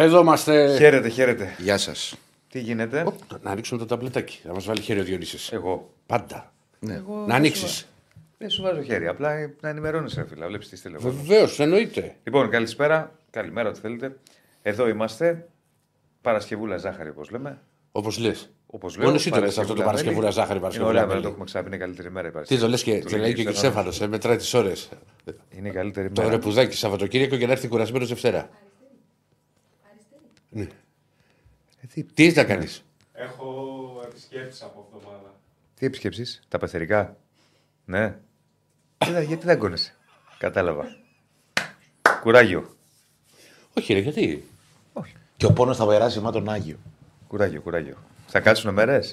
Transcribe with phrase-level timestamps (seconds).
[0.00, 0.76] Εδώ είμαστε.
[0.76, 1.54] Χαίρετε, χαίρετε.
[1.58, 2.14] Γεια σας.
[2.50, 4.38] Τι γίνεται; Ω, Να ανοίξουμε το ταμπλετάκι.
[4.44, 5.52] Να μας βάλει χέρι ο Διονύσης.
[5.52, 5.90] Εγώ.
[6.06, 6.52] Πάντα.
[6.88, 7.86] Εγώ Να ανοίξεις.
[8.38, 9.06] Δεν σου βάζω χέρι.
[9.06, 9.30] Απλά
[9.60, 10.46] να ενημερώνει, ρε φίλε.
[10.46, 10.98] Βλέπεις τις στείλε.
[10.98, 12.14] Βεβαίως, εννοείται.
[12.24, 13.12] Λοιπόν, καλησπέρα.
[13.30, 14.16] Καλημέρα, ό,τι θέλετε.
[14.62, 15.48] Εδώ είμαστε.
[16.22, 17.58] Παρασκευούλα ζάχαρη, όπως λέμε.
[17.92, 18.50] Όπως λες.
[18.66, 19.06] Όπως λέω.
[19.06, 20.32] Μόνος εσύ το λε αυτό το Παρασκευούρα μέλι.
[20.32, 20.90] ζάχαρη Είναι Παρασκευούρα.
[20.92, 21.22] ωραία, μέρα, μέλι.
[21.22, 21.66] το έχουμε ξαναπεί.
[21.68, 22.60] Είναι η καλύτερη μέρα η Τι Παρασκευή.
[22.60, 23.82] το λες και Το το λέει και ο ξέρω, ναι.
[23.84, 24.88] Κυρσέφανο, ε, μετράει τις ώρες.
[25.50, 26.32] Είναι η καλύτερη Το μέρα.
[26.34, 28.48] ρεπουδάκι Σαββατοκύριακο και να έρθει κουρασμένος Δευτέρα.
[30.50, 30.66] Ναι.
[32.14, 35.34] Τι έχεις να κάνεις; Έχω επισκέψεις από εβδομάδα.
[35.74, 37.16] Τι επισκέψεις, τα πεθερικά.
[37.84, 38.16] Ναι.
[38.98, 39.94] Κοίτα, γιατί δεν κόνεσαι.
[40.38, 40.84] Κατάλαβα.
[42.20, 42.76] Κουράγιο.
[43.78, 44.44] Όχι, ρε, γιατί;
[45.36, 46.76] Και ο πόνος θα περάσει μα τον Άγιο.
[47.28, 47.96] Κουράγιο, κουράγιο.
[48.26, 49.00] Θα κάτσουν μέρε.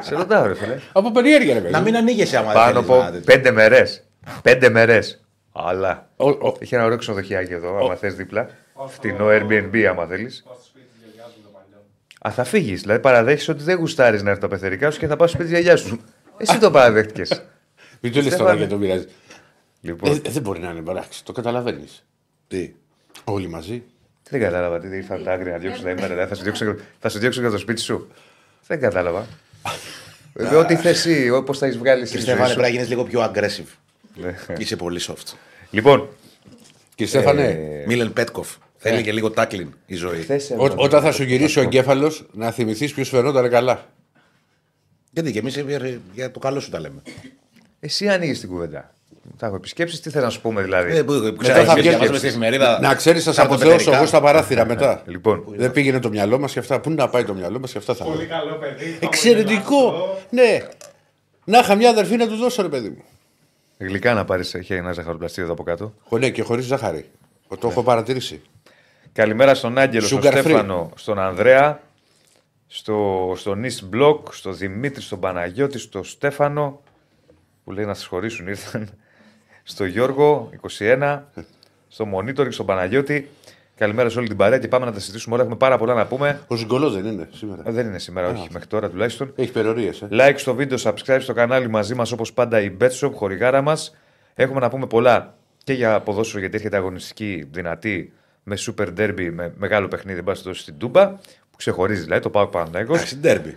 [0.00, 0.78] Σε ρωτάω, ρε φίλε.
[0.92, 1.72] Από περιέργεια, ρε παιδί.
[1.72, 3.82] Να μην ανοίγεσαι άμα Πάνω δεν θέλεις από να- πέντε μέρε.
[4.42, 4.98] Πέντε μέρε.
[5.52, 6.08] Αλλά.
[6.16, 8.48] Ο- ο- Έχει ένα ωραίο ξενοδοχιάκι εδώ, άμα θες δίπλα.
[8.86, 10.42] Φτηνό Airbnb, άμα θέλεις.
[10.46, 11.84] Πάω στο σπίτι τη γιαγιά μου το παλιό.
[12.28, 12.80] Α, θα φύγεις.
[12.80, 15.54] Δηλαδή παραδέχει ότι δεν γουστάρεις να έρθει τα πεθερικά σου και θα πας στο σπίτι
[15.54, 16.00] της γιαγιάς σου.
[16.36, 17.42] Εσύ το παραδέχτηκες.
[18.00, 18.56] Μην το λες τώρα Στέφανε.
[18.58, 19.06] γιατί το πειράζει.
[19.80, 21.24] λοιπόν, Ε, Δεν μπορεί να είναι μπαράξει.
[21.24, 22.04] Το καταλαβαίνεις.
[22.48, 22.72] Τι;
[23.24, 23.82] Όλοι μαζί.
[24.30, 26.26] δεν κατάλαβα τι ήρθαν τα άγρια να διώξουν τα ημέρα.
[26.26, 28.08] Θα σου διώξω, θα σου διώξω για το σπίτι σου.
[28.66, 29.26] Δεν κατάλαβα.
[30.34, 32.54] Βέβαια, ό,τι θες εσύ, όπως θα έχεις βγάλει στη ζωή Στέφανε, σου.
[32.54, 33.76] πρέπει να γίνεις λίγο πιο aggressive.
[34.14, 34.34] Ναι.
[34.58, 35.34] Είσαι πολύ soft.
[35.70, 36.08] Λοιπόν,
[36.94, 38.48] Κύριε Στέφανε, Ε, Μίλεν Πέτκοφ.
[38.80, 40.20] Θέλει και λίγο τάκλιν η ζωή.
[40.20, 43.84] χθες ό- όταν θα σου γυρίσει ο εγκέφαλος, να θυμηθείς ποιος φαινόταν καλά.
[45.10, 45.64] Γιατί και εμείς
[46.14, 47.02] για το καλό σου τα λέμε.
[47.80, 48.92] εσύ ανοίγει την κουβέντα.
[49.36, 51.74] Θα έχω επισκέψεις, τι θέλω να σου πούμε δηλαδή; Ε, που- που Μετά ξέρεις, θα
[51.74, 52.80] βγει διαβάζουμε στη εφημερίδα.
[52.80, 53.96] Να ξέρεις, θα σε κάτω αποθεώσω πεθερικά.
[53.96, 55.02] εγώ στα παράθυρα μετά.
[55.06, 56.80] Λοιπόν, Δεν πήγαινε το μυαλό μας και αυτά.
[56.80, 58.26] Πού να πάει το μυαλό μας και αυτά θα Πολύ λέω.
[58.28, 58.98] καλό παιδί.
[59.00, 60.16] Εξαιρετικό!
[60.30, 60.58] Ναι!
[61.44, 63.02] Να είχα μια αδερφή να του δώσω, ρε παιδί μου.
[63.78, 65.94] γλυκά να πάρεις ένα ζαχαροπλαστείο εδώ από κάτω.
[66.08, 67.04] Χω, ναι, και χωρίς ζάχαρη.
[67.58, 68.40] Το έχω παρατηρήσει.
[69.12, 70.40] Καλημέρα στον Άγγελο, στον Sugar free.
[70.40, 71.80] Στέφανο, στον Ανδρέα,
[72.66, 76.82] στο, στον East Block, στον Δημήτρη, στον Παναγιώτη, στον Στέφανο,
[77.64, 78.88] που λέει να σας χωρίσουν ήρθαν,
[79.62, 81.20] στο Γιώργο, 21,
[81.88, 83.28] στο Monitoring, στον Παναγιώτη.
[83.74, 85.42] Καλημέρα σε όλη την παρέα και πάμε να τα συζητήσουμε όλα.
[85.42, 86.40] Έχουμε πάρα πολλά να πούμε.
[86.46, 87.62] Ο Ζυγκολός δεν είναι σήμερα.
[87.66, 89.32] Ε, δεν είναι σήμερα, όχι, μέχρι τώρα τουλάχιστον.
[89.36, 90.02] Έχει περιορίες.
[90.02, 90.08] Ε.
[90.10, 93.96] Like στο βίντεο, subscribe στο κανάλι μαζί μας όπως πάντα η Betshop, χορηγάρα μας.
[94.34, 98.12] Έχουμε να πούμε πολλά και για ποδόσφαιρο γιατί έρχεται αγωνιστική δυνατή
[98.48, 101.08] με super derby, με μεγάλο παιχνίδι μπα στο στην Τούμπα.
[101.50, 102.94] Που ξεχωρίζει δηλαδή το Πάο Παναγιώ.
[102.94, 103.56] Εντάξει, ντέρμπι.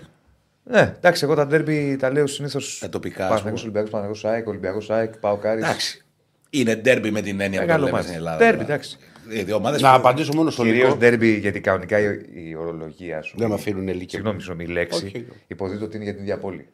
[0.64, 2.78] Ναι, εντάξει, εγώ τα derby τα λέω συνήθως.
[2.80, 3.62] Τα τοπικά, ας Παναγιώ πούμε.
[3.62, 5.58] Ολυμπιακός, Παναγιώ ΑΕΚ, Ολυμπιακός ΑΕΚ, Πάο Κάρι.
[5.62, 6.06] Εντάξει.
[6.50, 8.06] Είναι ντέρμπι με την έννοια που το Μεγάλο λέμε μάτι.
[8.08, 8.38] στην Ελλάδα.
[8.38, 8.64] Derby, δηλαδή.
[8.64, 8.98] εντάξει.
[9.30, 11.16] Οι δύο ομάδες Να που- απαντήσω μόνο στο Κυρίως λίγο.
[11.16, 13.36] derby γιατί κανονικά η, η ορολογία σου.
[13.38, 14.10] Δεν με αφήνουν ελίκια.
[14.10, 15.28] Συγγνώμη, συγγνώμη, η λέξη Όχι.
[15.48, 16.68] υποδίδεται ότι είναι για την ίδια πόλη.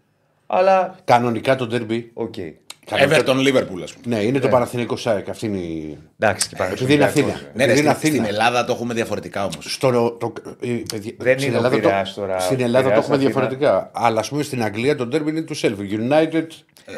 [0.47, 2.11] Αλλά, Κανονικά το ντερμπι.
[2.13, 2.33] οκ.
[2.90, 4.16] Everton Liverpool, ας πούμε.
[4.16, 5.30] Ναι, είναι το Παναθηνικό ΣΑΕΚ.
[5.30, 5.98] Αυτή είναι η.
[6.20, 7.25] Εντάξει, και Επειδή είναι Αθήνα.
[7.25, 8.28] Παναγιώτης, Ναι, ρε, Επειδή είναι στην, στην Αθήνα.
[8.28, 9.74] Ελλάδα το έχουμε διαφορετικά όμως.
[9.74, 12.40] Στο, το, ε, παιδιά, Δεν στην είναι ο Ελλάδα, Πειραιάς τώρα.
[12.40, 13.31] στην Ο Ελλάδα το Πειραιάς έχουμε Αθήνα.
[13.31, 13.92] διαφορετικά.
[13.94, 16.46] Αλλά ας πούμε στην Αγγλία το derby είναι του Sheffield United.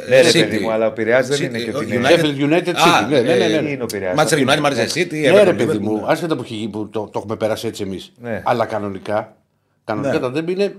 [0.09, 0.33] Ναι, ρε City.
[0.33, 2.09] παιδί μου, αλλά ο Πειραιάς δεν City, είναι και ο ότι United- είναι.
[2.09, 3.09] Sheffield United Α, City.
[3.09, 3.43] Ναι, ναι, ναι.
[3.43, 3.69] ε, ναι.
[3.69, 4.15] είναι ο Πειραιάς.
[4.19, 5.79] Manchester United, Manchester City, Ναι, ρε Everton, παιδί Liverpool.
[5.79, 8.11] μου, άσχετα που, έχει- που το, το έχουμε περάσει έτσι εμείς.
[8.21, 8.41] Ναι.
[8.45, 9.35] Αλλά κανονικά,
[9.83, 10.19] κανονικά Ναι.
[10.19, 10.75] τα derby είναι.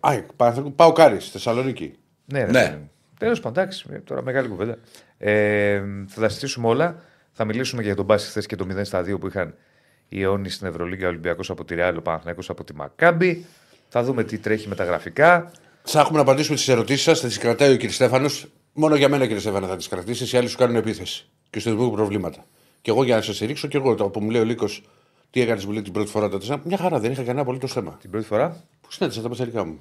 [0.00, 1.92] ΑΕΚ, Παναθηναϊκό, Πάω Κάρις, Θεσσαλονίκη.
[2.24, 2.78] Ναι, ρε Ναι.
[3.18, 3.36] Παιδί μου.
[3.36, 4.78] Τέλος πάντων, εντάξει, ε, τώρα μεγάλη κουβέντα.
[5.18, 7.02] Ε, θα τα συζητήσουμε όλα.
[7.32, 9.54] Θα μιλήσουμε και για τον μπάσκετ χθες και το 0 στα 2 που είχαν
[10.08, 13.44] οι αιώνιοι στην Ευρωλίγκα, Ολυμπιακός από τη Ρεάλ, ο Παναθηναϊκός από τη Μακάμπη.
[13.88, 15.52] Θα δούμε τι τρέχει με τα γραφικά.
[15.82, 17.90] Θα έχουμε να απαντήσουμε τι ερωτήσεις σας, θα τις κρατάει ο κ.
[17.90, 18.46] Στέφανος.
[18.72, 19.38] Μόνο για μένα, κ.
[19.38, 20.32] Στέφανο, θα τις κρατήσεις.
[20.32, 21.28] Οι άλλοι σου κάνουν επίθεση.
[21.50, 22.44] Και σου δημιουργούν προβλήματα.
[22.82, 24.66] Και εγώ για να σε στηρίξω, και εγώ το που μου λέει ο Λίκο,
[25.30, 26.60] τι έκανες, μου λέει την πρώτη φορά τότε.
[26.64, 27.96] Μια χαρά, δεν είχα κανένα απολύτως θέμα.
[28.00, 29.80] Την πρώτη φορά; Που συνάντησα τα πεθαρικά μου.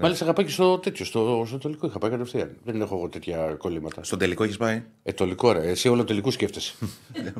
[0.00, 2.56] Μάλιστα είχα πάει και στο τέτοιο, στο, στο τελικό είχα πάει κατευθείαν.
[2.64, 4.04] Δεν έχω εγώ τέτοια κολλήματα.
[4.04, 5.68] Στον τελικό έχεις πάει; Ε, το λικό, ρε.
[5.68, 6.74] Εσύ όλο τελικού σκέφτεσαι.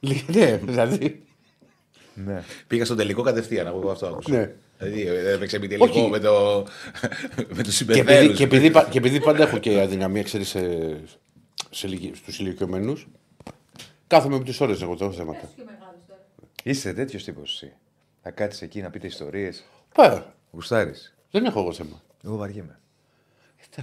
[0.00, 1.22] Λι- ναι, δηλαδή.
[2.14, 2.42] Ναι.
[2.66, 4.30] Πήγα στον τελικό κατευθείαν, εγώ αυτό άκουσα.
[4.30, 4.54] Ναι.
[4.78, 6.08] Δηλαδή ε, έπαιξε μη τελικό Όχι.
[6.10, 6.66] με, το...
[7.56, 8.10] με τους Και συμπεθέρους.
[8.10, 10.60] επειδή, και, επειδή, πα- και επειδή πάντα έχω και αδυναμία, ξέρεις, σε,
[11.70, 13.06] σε, ηλικι- στους ηλικιωμένους,
[14.06, 15.50] κάθομαι με τις ώρες εγώ τα θέματα.
[16.62, 17.72] Είσαι τέτοιος τύπος εσύ.
[18.22, 19.64] Θα κάτσεις εκεί να πείτε ιστορίες.
[19.94, 20.22] Πάει.
[20.50, 21.14] Γουστάρεις.
[21.30, 22.02] Δεν έχω εγώ θέμα.
[22.24, 22.78] Εγώ βαριέμαι.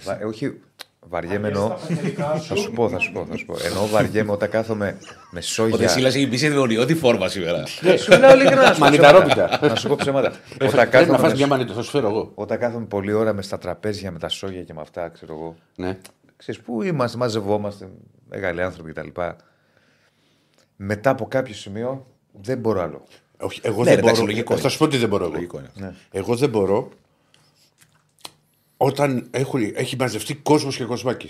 [0.03, 0.61] Βα- ε, όχι,
[0.99, 1.77] βαριέμαι εννοώ.
[2.47, 3.55] Θα σου πω, θα σου πω, θα σου πω.
[3.63, 4.97] Εννοώ βαριέμαι όταν κάθομαι
[5.31, 5.77] με Ο σόγια.
[5.77, 7.63] Δεσίλας έχει μπει σε διονιώτη φόρμα σήμερα.
[7.81, 8.61] Ναι, σου λέω ειλικρινά.
[8.61, 9.45] να σου πω Μανιταρόπιτα.
[9.45, 9.67] ψέματα.
[9.67, 10.27] Να σου πω ψέματα.
[10.27, 12.31] Όταν Πρέπει να κάθομαι φας με μια μανίτα, θα σου φέρω εγώ.
[12.35, 15.55] Όταν κάθομαι πολλή ώρα με στα τραπέζια, με τα σόγια και με αυτά, ξέρω εγώ.
[15.75, 15.97] Ναι.
[16.37, 17.89] Ξέρεις, πού είμαστε, μαζευόμαστε,
[18.29, 19.07] μεγάλοι άνθρωποι κτλ.
[20.75, 23.03] Μετά από κάποιο σημείο δεν μπορώ άλλο.
[23.39, 24.31] Όχι, εγώ Ναι, δεν ρε, εντάξει, μπορώ.
[24.31, 24.69] λογικό θα είναι.
[24.69, 25.23] σου πω τι δεν μπορώ.
[25.23, 25.33] Εγώ.
[25.33, 25.95] Λογικό είναι.
[26.11, 26.89] εγώ δεν μπορώ
[28.77, 31.29] όταν έχουν, έχει μαζευτεί κόσμος και κοσμάκι.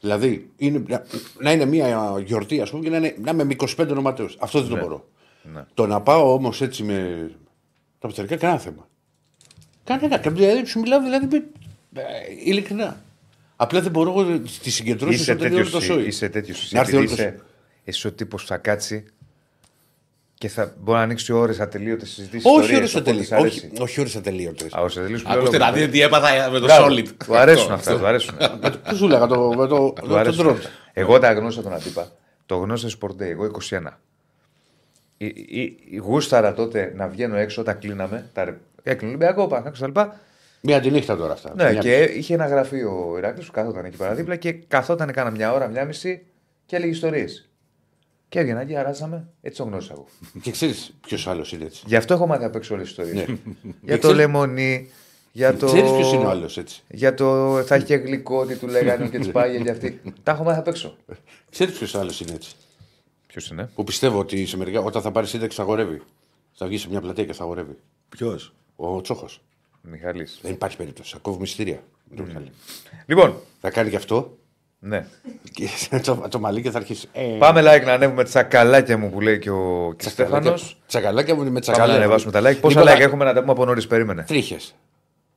[0.00, 1.04] Δηλαδή είναι, να,
[1.40, 4.36] να είναι μια γιορτή, ας πούμε, και να, είναι, να είμαι με 25 ονοματέους.
[4.40, 5.08] Αυτό δεν το μπορώ.
[5.42, 5.64] Ναι.
[5.74, 7.30] Το να πάω όμως έτσι με
[7.98, 8.88] τα πειτερικά, κανένα θέμα.
[9.84, 10.18] Κανένα.
[10.18, 11.44] Δηλαδή, σου μιλάω δηλαδή με,
[12.02, 12.02] ε,
[12.44, 13.00] ειλικρινά.
[13.56, 15.78] Απλά δεν μπορώ εγώ στι συγκεντρώσεις Είσαι να τέτοιος τέτοιο.
[15.78, 16.06] το σόι.
[16.06, 16.72] Είσαι τέτοιος.
[16.72, 17.40] Να έρθει όλο το Είσαι,
[17.84, 19.04] είσαι ο τύπος που θα κάτσει
[20.42, 22.50] και θα μπορεί να ανοίξει ώρες ατελείωτες συζητήσεις.
[22.56, 23.30] Όχι ώρες ατελείωτες.
[23.40, 24.74] Όχι, όχι ώρες ατελείωτες.
[24.74, 26.86] Α, ώρες ατελείωτες, Ακούστε λέω, να δείτε τι έπαθα με το Μπράβο.
[26.88, 27.06] Solid.
[27.26, 28.36] Του αρέσουν αυτά, του αρέσουν.
[28.88, 30.44] Πώ σου λέγα το, με το, Του το, το αρέσουν.
[30.44, 30.58] τρόπο.
[30.92, 32.12] Εγώ τα γνώρισα τον Αντίπα.
[32.46, 33.80] Το γνώρισα στο Sport Day, εγώ 21.
[35.16, 38.30] Η, η, η γούσταρα τότε να βγαίνω έξω όταν κλείναμε.
[38.32, 40.00] Τα, ρε- έκλεινε Ολυμπιακό, Παναθηναϊκός κτλ.
[40.60, 41.52] Μια τη νύχτα τώρα αυτά.
[41.56, 45.30] Ναι, Μια και είχε ένα γραφείο ο Ηράκλειος που καθόταν εκεί παραδίπλα και καθόταν κάνα
[45.30, 46.22] μια ώρα, μια μισή
[46.66, 47.48] και έλεγε ιστορίες.
[48.32, 50.06] Και έβγαινα και αράσαμε, έτσι τον γνώρισα εγώ.
[50.42, 51.82] Και ξέρεις ποιος άλλος είναι έτσι.
[51.86, 53.12] Γι' αυτό έχω μάθει απ' έξω όλε τι ιστορίε.
[53.12, 53.22] Ναι.
[53.22, 53.36] για
[53.84, 54.90] Και το ξέρεις- λεμονί,
[55.32, 55.66] για το.
[55.66, 56.82] Ξέρεις ποιος είναι ο άλλος έτσι.
[56.88, 60.00] Για το θα έχει και γλυκό, ότι του λέγανε και τι πάει για αυτή.
[60.22, 60.96] Τα έχω μάθει απ' έξω.
[61.50, 62.50] Ξέρεις ποιος άλλος είναι έτσι.
[63.26, 66.02] Ποιος είναι; Που πιστεύω ότι σε μερικά, όταν θα πάρει σύνταξη θα αγορεύει.
[66.52, 67.76] Θα βγει σε μια πλατεία και θα αγορεύει.
[68.08, 69.40] Ποιος; Ο Τσόχος.
[69.82, 70.38] Μιχαλής.
[70.42, 71.12] Δεν υπάρχει περίπτωση.
[71.12, 71.82] Θα κόβουμε εισιτήρια.
[72.04, 72.50] Δεν το βγάλει.
[73.06, 74.36] Λοιπόν, Θα κάνει και αυτό.
[74.84, 75.06] Ναι.
[75.52, 75.68] Και
[76.02, 77.08] το, το μαλλί και θα αρχίσει.
[77.12, 80.78] Ε, Πάμε like να ανέβουμε τσακαλάκια μου που λέει και ο Στέφανος.
[80.86, 81.94] Τσακαλάκια μου με Πάμε τσακαλάκια.
[81.98, 82.60] να ανεβάσουμε τα like.
[82.60, 84.22] Πόσα Λοιπόν, like έχουμε να τα πούμε από νωρίς, περίμενε.
[84.26, 84.74] Τρίχες.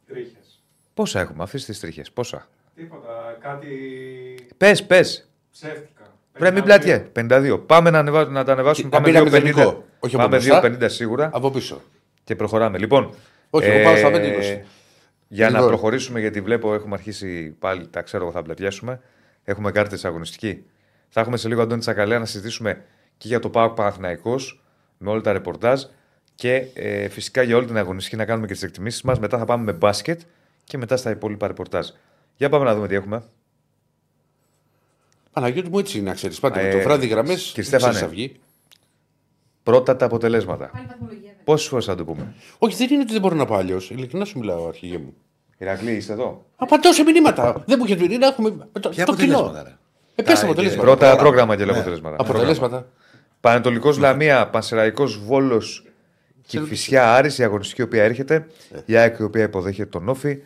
[0.07, 0.61] Τρίχες.
[0.93, 2.47] Πόσα έχουμε, αυτέ τις τρίχες, πόσα.
[2.75, 3.37] Τίποτα.
[3.41, 3.67] Κάτι
[4.57, 5.29] Πες, πες.
[5.51, 6.03] ψεύτικα.
[6.31, 7.05] Πρέπει μην πλατιέ.
[7.19, 7.59] 52.
[7.65, 8.25] Πάμε να, ανεβα...
[8.25, 8.89] να τα ανεβάσουμε.
[8.91, 9.31] Να Πάμε μπει ένα 2,50.
[9.31, 9.83] μηδενικό.
[9.99, 10.61] Όχι από Πάμε μπροστά.
[10.63, 11.81] 2,50 σίγουρα Από πίσω.
[12.23, 12.77] και προχωράμε.
[12.77, 13.13] Λοιπόν,
[13.49, 14.59] Όχι, εγώ πάω στα 5-20.
[15.27, 15.67] Για να Λοιπόν.
[15.67, 18.99] προχωρήσουμε, γιατί βλέπω έχουμε αρχίσει πάλι, τα ξέρω εγώ θα πλατιάσουμε.
[19.45, 20.63] Έχουμε κάρτες αγωνιστική.
[21.09, 22.83] Θα έχουμε σε λίγο Αντώνη Τσακαλέα να συζητήσουμε
[23.17, 24.63] και για το ΠΑΟΚ Παναθηναϊκός
[24.97, 25.83] με όλα τα ρεπορτάζ
[26.35, 29.19] και ε, φυσικά για όλη την αγωνιστική να κάνουμε και τις εκτιμήσεις μας.
[29.19, 30.21] Μετά θα πάμε με μπάσκετ
[30.63, 31.89] και μετά στα υπόλοιπα ρεπορτάζ.
[32.37, 33.23] Για πάμε να δούμε τι έχουμε.
[35.31, 36.39] Παναγιώτη μου έτσι είναι, να ξέρεις.
[36.39, 37.43] Πάτε με Ε, το βράδυ γραμμές.
[37.53, 38.05] κύριε Στέφανε.
[38.07, 38.39] βγει.
[39.63, 40.69] Πρώτα τα αποτελέσματα.
[40.69, 41.21] Πάλι βαθμολογία.
[41.21, 41.43] βέβαια.
[41.43, 43.89] Πόσες φορές θα το πούμε; Όχι, δεν είναι ότι δεν μπορώ να πάω αλλιώς.
[43.89, 45.13] Ειλικρινά σου μιλάω, αρχηγέ μου.
[45.57, 47.63] Ηρακλή, είστε εδώ; Απαντάω σε μηνύματα.
[47.67, 48.49] Δεν μου έχει πει να έχουμε.
[48.79, 49.37] Το, Ποια το κοινό.
[49.37, 49.75] αποτελέσματα, ρε.
[50.15, 50.83] Ε, πες τα Τα- αποτελέσματα.
[50.83, 52.15] Πρώτα πρόγραμμα και λέω αποτελέσματα.
[52.19, 52.87] Αποτελέσματα.
[53.39, 55.85] Πανετολικός Λαμία, Πανσεραϊκός Βόλος
[56.47, 58.47] και Φυσιά Άρης, η αγωνιστική η οποία έρχεται.
[58.85, 60.37] Η ΑΕΚ η οποία υποδέχεται τον Όφη.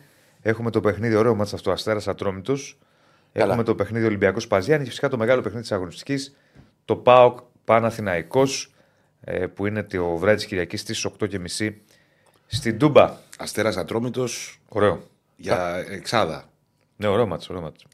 [0.42, 2.78] Έχουμε το παιχνίδι, ωραίο μάτσα αυτό, Αστέρας Ατρόμητος.
[3.32, 3.46] Καλά.
[3.46, 6.36] Έχουμε το παιχνίδι Ολυμπιακός Παζιάννη και φυσικά το μεγάλο παιχνίδι της αγωνιστικής,
[6.84, 8.72] το ΠΑΟΚ Παναθηναϊκός,
[9.24, 11.82] ε, που είναι το βράδυ της Κυριακής στις 8.30
[12.50, 13.16] στην Τούμπα.
[13.38, 15.02] Αστέρας Ατρόμητος Ωραίο.
[15.36, 16.44] για εξάδα.
[16.96, 17.84] Ναι, ωραίο μάτς, ωραίο μάτς.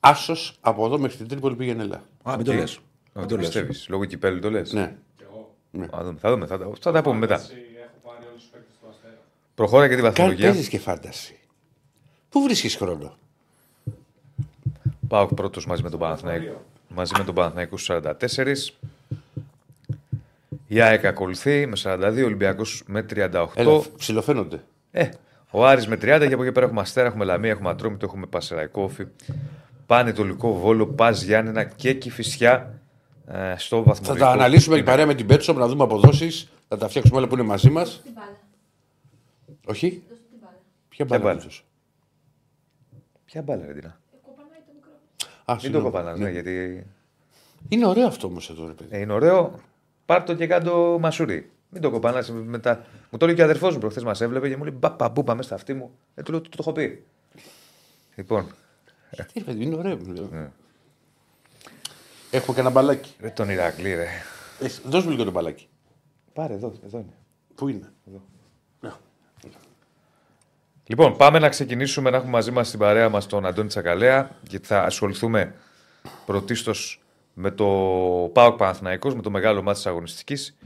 [0.00, 2.02] Άσος από εδώ μέχρι την Τρίπολη πήγαινε ελά.
[2.22, 2.78] Α, μην το λες.
[3.12, 3.86] Όχι, το πιστεύεις.
[3.88, 4.72] Λόγω κυπέλου το λες.
[4.72, 4.94] Ναι.
[5.90, 6.46] Θα δούμε, θα δούμε.
[6.46, 7.34] Θα, τα- θα τα πούμε μετά.
[7.34, 7.44] Έχω
[8.02, 9.18] πάρει όλους τους παίκτες του Αστέρα.
[9.54, 10.50] Προχώρα και τη Κάνει βαθμολογία.
[10.52, 11.38] παίζει και φάνταση.
[12.28, 13.16] Πού βρίσκεις χρόνο;
[15.08, 16.64] Πάω πρώτος μαζί με τον Παναθηναϊκό.
[16.88, 18.74] Μαζί με τον Παναθηναϊκό στου 44.
[20.72, 23.46] Η ΑΕΚ ακολουθεί με 42, ο Ολυμπιακός με 38.
[23.54, 24.64] Έλα, ψιλοφαίνονται.
[24.90, 25.08] Ε,
[25.50, 28.26] ο Άρης με 30 και από εκεί πέρα έχουμε Αστέρα, έχουμε Λαμία, έχουμε Ατρόμητο, έχουμε
[28.26, 29.06] Πασεραϊκό, Όφη,
[29.86, 32.80] Πανετολικό, Βόλο, Πας Γιάννενα και Κηφισιά
[33.26, 34.24] ε, στο Θα βαθμολογικό.
[34.26, 36.48] τα αναλύσουμε και παρέα με την Πέτσομ να δούμε αποδόσεις.
[36.68, 38.00] Θα τα φτιάξουμε όλα που είναι μαζί μας.
[38.02, 38.36] Την μπάλα.
[39.66, 40.56] Όχι; Δώσ' του την μπάλα.
[40.88, 41.34] Ποια Ποια μπάλα.
[41.34, 41.50] μπάλα;
[43.24, 43.98] Ποια μπάλα, ρε Τίνα.
[44.12, 44.90] Ε, Κοπανάει το μικρό.
[45.44, 45.84] Α, Μην το συγγνώμη.
[45.84, 46.86] κοπανάς, ναι, γιατί
[47.68, 48.96] Είναι ωραίο αυτό όμως εδώ, ρε παιδί.
[48.96, 49.54] ε, είναι ωραίο.
[50.06, 51.50] Πάρ' το και κάτω μασούρι.
[51.68, 52.84] Μην το κοπανάς μετά.
[53.10, 55.24] Μου το λέει και ο αδερφός μου προχθές μας έβλεπε και μου λέει Μπα παμπού
[55.26, 55.90] μέσα στα αυτή μου.
[56.14, 57.04] Ε, του λέω, το, το έχω πει.
[58.14, 58.46] Λοιπόν,
[59.32, 59.96] Τι, ρε παιδί, είναι ωραίο.
[59.96, 60.28] μου λέω.
[60.32, 60.50] Ναι.
[62.30, 63.14] Έχουμε και ένα μπαλάκι.
[63.20, 64.06] ρε τον Ηρακλή, ρε.
[64.60, 65.68] Έχεις- Δώσ' μου λίγο το μπαλάκι.
[66.32, 67.12] Πάρε εδώ, εδώ είναι.
[67.54, 67.92] Πού είναι;
[70.86, 74.66] Λοιπόν, πάμε να ξεκινήσουμε να έχουμε μαζί μας την παρέα μας τον Αντώνη Τσακαλέα, γιατί
[74.66, 75.54] θα ασχοληθούμε
[76.26, 77.01] πρωτίστως
[77.34, 77.66] με το
[78.32, 80.56] ΠΑΟΚ Παναθηναϊκός, με το μεγάλο μάτι της αγωνιστικής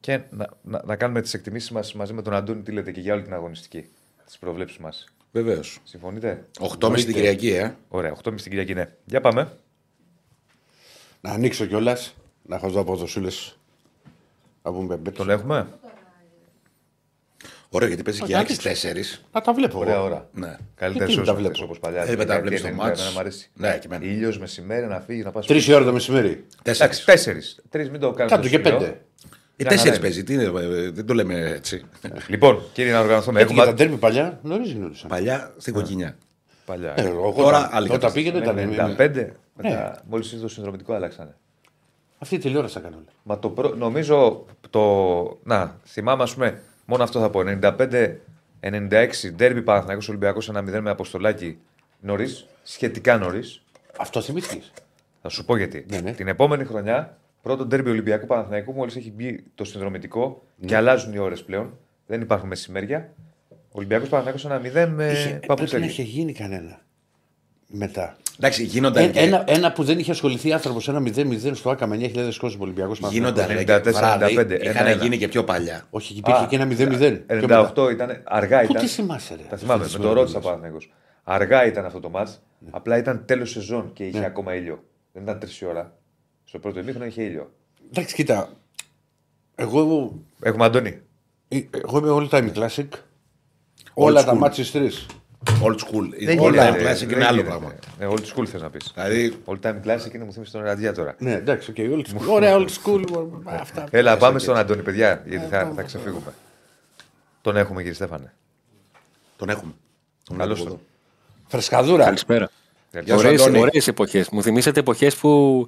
[0.00, 3.00] και να, να, να κάνουμε τις εκτιμήσεις μας μαζί με τον Αντώνη, τι λέτε και
[3.00, 3.88] για όλη την αγωνιστική,
[4.26, 5.06] τις προβλέψεις μας.
[5.32, 5.78] Βεβαίως.
[5.84, 7.74] Συμφωνείτε; 8.30 την Κυριακή, ε.
[7.88, 8.94] Ωραία, 8.30 την Κυριακή, ναι.
[9.04, 9.56] Για πάμε.
[11.20, 12.14] Να ανοίξω κιόλας.
[12.42, 13.58] Να έχω δω αποδοσούλες.
[14.62, 15.16] Να πούμε μπέτ.
[15.16, 15.68] Τον έχουμε;
[17.74, 19.20] Ωραίο γιατί παίζει και Όχι, Άκη 4.
[19.32, 19.78] Να τα βλέπω.
[19.78, 20.28] Ωραία ώρα.
[20.32, 20.56] Ναι.
[20.74, 21.64] Καλύτερε Γιατί ώρε τα βλέπω.
[21.64, 22.02] όπως παλιά.
[22.02, 23.04] Ε, μετά βλέπεις το μάτς.
[23.04, 23.50] Να μ' αρέσει.
[23.54, 24.04] Ναι, και εμένα.
[24.04, 25.46] Ήλιος μεσημέρι να φύγει να πας.
[25.46, 26.44] Τρεις ώρα το μεσημέρι.
[26.62, 27.60] Εντάξει, τέσσερις.
[27.70, 28.36] Τρεις, μην το κάνουμε.
[28.36, 28.84] Κάτω και πέντε.
[28.84, 28.94] Ε,
[29.56, 30.24] Μια τέσσερις χαρά παίζει.
[30.24, 31.84] Τι είναι, ε, δεν το λέμε έτσι.
[32.28, 33.40] Λοιπόν, κύριε, να οργανωθούμε.
[33.40, 35.08] Έτσι και Έχουμε τα τέρμι παλιά νωρί γινόντουσαν.
[35.08, 36.16] Παλιά στην κοκκινιά.
[36.64, 36.94] παλιά.
[36.96, 38.14] Ε, εγώ Τώρα όταν- άλλη Όταν κατάσταση.
[38.14, 38.58] πήγαινε ήταν.
[38.58, 39.32] ε, 95.
[39.56, 41.34] Μετά, μόλις ήρθε το συνδρομητικό, άλλαξανε.
[42.18, 42.96] Αυτή η τηλεόραση θα κάνω.
[42.96, 43.04] όλα.
[43.22, 43.74] Μα το προ...
[43.74, 44.82] νομίζω το.
[45.44, 46.60] Να, θυμάμαι, ας πούμε,
[46.92, 47.40] μόνο αυτό θα πω.
[48.60, 51.58] 95-96 ντέρμπι Παναθηναϊκός Ολυμπιακός 1-0 με αποστολάκι
[52.00, 53.62] νωρίς, σχετικά νωρίς.
[53.98, 54.72] Αυτό θυμήθηκες.
[55.22, 55.86] Θα σου πω γιατί.
[55.90, 56.12] Ναι, ναι.
[56.12, 61.18] Την επόμενη χρονιά, πρώτο ντέρμπι Ολυμπιακού Παναθηναϊκού, μόλις έχει μπει το συνδρομητικό και αλλάζουν οι
[61.18, 61.78] ώρες πλέον.
[62.06, 63.12] Δεν υπάρχουν μεσημέρια.
[63.50, 65.84] Ο Ολυμπιακός Παναθηναϊκός 1-0 με Είχε, πρέπει να παπούτσελη.
[65.84, 66.80] είχε γίνει κανένα.
[67.66, 68.16] Μετά.
[68.44, 69.04] Εντάξει, γίνονταν.
[69.04, 72.36] Ε, και- ένα, ένα που δεν είχε ασχοληθεί άνθρωπος, ένα 0-0 στο ΑΚΑ με 9.000
[72.38, 73.46] κόσμο Ολυμπιακός Γίνονταν.
[73.46, 75.02] ρε, 94, και βράδυ, 95, Είχαν ένα-ένα.
[75.02, 75.86] γίνει και πιο παλιά.
[75.90, 77.24] Όχι, υπήρχε Α, και ένα 0-0.
[77.26, 77.72] Πιο μετά.
[77.74, 78.82] 98 ήταν, αργά Πού ήταν.
[78.82, 79.42] τι θυμάσαι, ρε.
[79.48, 80.92] Τα θυμάμαι, με το ρώτησα Παναθηναϊκός.
[81.24, 84.26] Αργά ήταν αυτό το ματς, απλά ήταν τέλος σεζόν και είχε Ναι.
[84.26, 84.84] ακόμα ήλιο.
[85.12, 85.96] Δεν ήταν 3 ώρα.
[86.44, 87.52] Στο πρώτο ημίχρονο είχε ήλιο.
[87.90, 88.48] Εντάξει, κοίτα.
[89.54, 91.00] Εγώ, Έχουμε Αντώνη.
[91.70, 92.86] εγώ είμαι all time classic.
[93.94, 94.38] Όλα τα school.
[94.38, 95.06] ματς τρεις.
[95.62, 96.08] Old school.
[96.24, 97.48] Δεν Όλα γίνεται, classic δεν είναι άλλο γίνεται.
[97.48, 97.74] πράγμα.
[97.98, 98.92] Ναι, old school θες να πεις.
[98.94, 101.14] Δηλαδή, All time classic είναι μου θύμισε τον Ραντιά τώρα.
[101.18, 102.26] Ναι, εντάξει, OK, old school.
[102.28, 103.02] Ωραία, old school.
[103.44, 103.86] Αυτά.
[103.90, 106.32] Έλα, πάμε στον Αντώνη, παιδιά, γιατί θα, θα ξεφύγουμε.
[107.40, 108.32] Τον έχουμε, κύριε Στέφανε.
[109.36, 109.72] τον έχουμε.
[110.24, 110.78] Τον Καλώς έχουμε τον.
[110.78, 110.88] εδώ.
[111.48, 112.04] Φρεσκαδούρα.
[112.04, 112.50] Καλησπέρα.
[112.92, 113.58] Γεια σου, Ωραίες, Αντώνη.
[113.60, 114.28] ωραίες εποχές.
[114.28, 115.66] Μου θυμίσατε εποχές που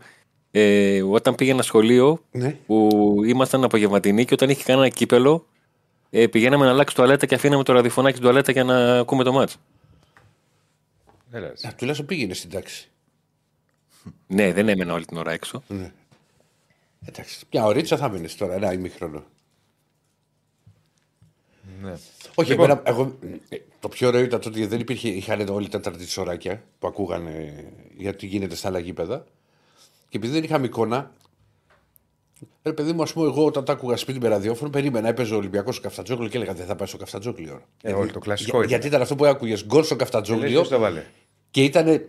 [0.50, 2.56] ε, όταν πήγαινα σχολείο Ναι.
[2.66, 2.88] που
[3.26, 5.46] ήμασταν απογευματινοί και όταν είχε κανένα κύπελο
[6.16, 9.32] ε, πηγαίναμε να αλλάξει τουαλέτα και αφήναμε το ραδιοφωνάκι στην τουαλέτα για να ακούμε το
[9.32, 9.56] μάτς.
[11.30, 11.66] Έλα, εσύ.
[11.66, 12.90] Α, Τουλάχιστον πήγαινε στην τάξη.
[14.26, 15.62] Ναι, δεν έμενα όλη την ώρα έξω.
[17.04, 19.24] Εντάξει, μια ωρίτσα θα μείνεις τώρα, ένα ημίχρονο.
[21.82, 21.92] Ναι.
[22.34, 22.70] Όχι, Λοιπόν.
[22.70, 23.18] εμένα, εγώ,
[23.48, 27.64] ε, το πιο ωραίο ήταν τότε γιατί δεν υπήρχε, είχαν όλοι τα τρατισοράκια που ακούγανε
[27.96, 29.24] γιατί γίνεται στα άλλα γήπεδα.
[30.08, 31.12] Και επειδή δεν είχαμε εικόνα,
[32.62, 35.36] ρε παιδί μου, ας πούμε, εγώ όταν τα άκουγα σπίτι με ραδιόφωνο, περίμενα, έπαιζε ο
[35.36, 37.60] Ολυμπιακός στο Καφτατζόκλιο και έλεγα δεν θα πάει στο Καφτατζόκλιο.
[37.82, 38.68] Ε, όλο το κλασικό Για- ήταν.
[38.70, 41.02] γιατί ήταν αυτό που άκουγες γκολ στο Λες, Καφτατζόκλιο ποιος το βάλε.
[41.50, 42.00] και ήταν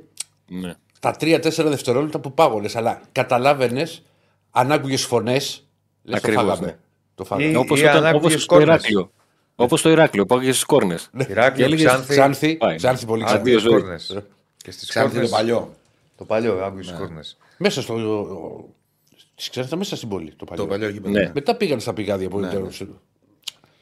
[0.47, 0.73] Ναι.
[0.99, 2.75] τα 3-4 δευτερόλεπτα που πάγωνες.
[2.75, 4.03] Αλλά καταλάβαινες,
[4.51, 5.67] αν άκουγες φωνές,
[6.03, 6.65] λες το Ακριβώς, φάγαμε.
[6.67, 6.77] ναι.
[7.15, 7.51] Το φάγαμε.
[7.51, 8.67] Ή- Όπως, ή όταν, αν όπως άκουγες στο κόρνες.
[8.75, 9.11] Ηράκλειο.
[9.55, 11.09] Όπως στο Ηράκλειο που άκουγες στις κόρνες.
[11.27, 12.11] Ηράκλειο, Και έλεγες Ξάνθη.
[12.13, 12.75] Ξάνθη, Πάει.
[12.75, 13.51] Ξάνθη πολύ Αντίο Ξάνθη.
[13.55, 13.81] Άκουγες ζωή.
[13.81, 14.23] κόρνες.
[14.57, 15.31] Και στις Ξάνθη το κόρνες.
[15.31, 15.73] παλιό.
[16.17, 17.37] Το παλιό, άκουγες κόρνες.
[17.57, 17.93] Μέσα στο.
[19.35, 20.33] Τη Ξάνθη μέσα στην πόλη.
[20.35, 20.63] Το παλιό.
[20.63, 21.13] Το παλιό γήπεδο.
[21.19, 21.31] Ναι.
[21.33, 22.69] Μετά πήγαν στα πηγάδια που ήταν.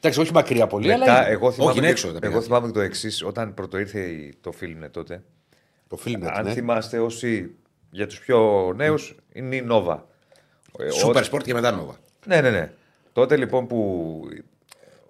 [0.00, 1.28] Εντάξει, όχι μακριά πολύ, Μετά, αλλά.
[1.28, 2.40] εγώ θυμάμαι, είναι και- έξω τα εγώ παιδιά.
[2.40, 5.22] θυμάμαι και το εξής, όταν πρώτο ήρθε η- το φιλμ τότε.
[5.88, 6.52] Το φίλμ Αν ναι.
[6.52, 7.54] θυμάστε όσοι
[7.90, 9.98] για τους πιο νέους είναι η Nova.
[10.78, 11.94] Ε, Super ό- Sport και μετά Nova.
[12.26, 12.72] Ναι, ναι, ναι.
[13.12, 14.20] Τότε λοιπόν που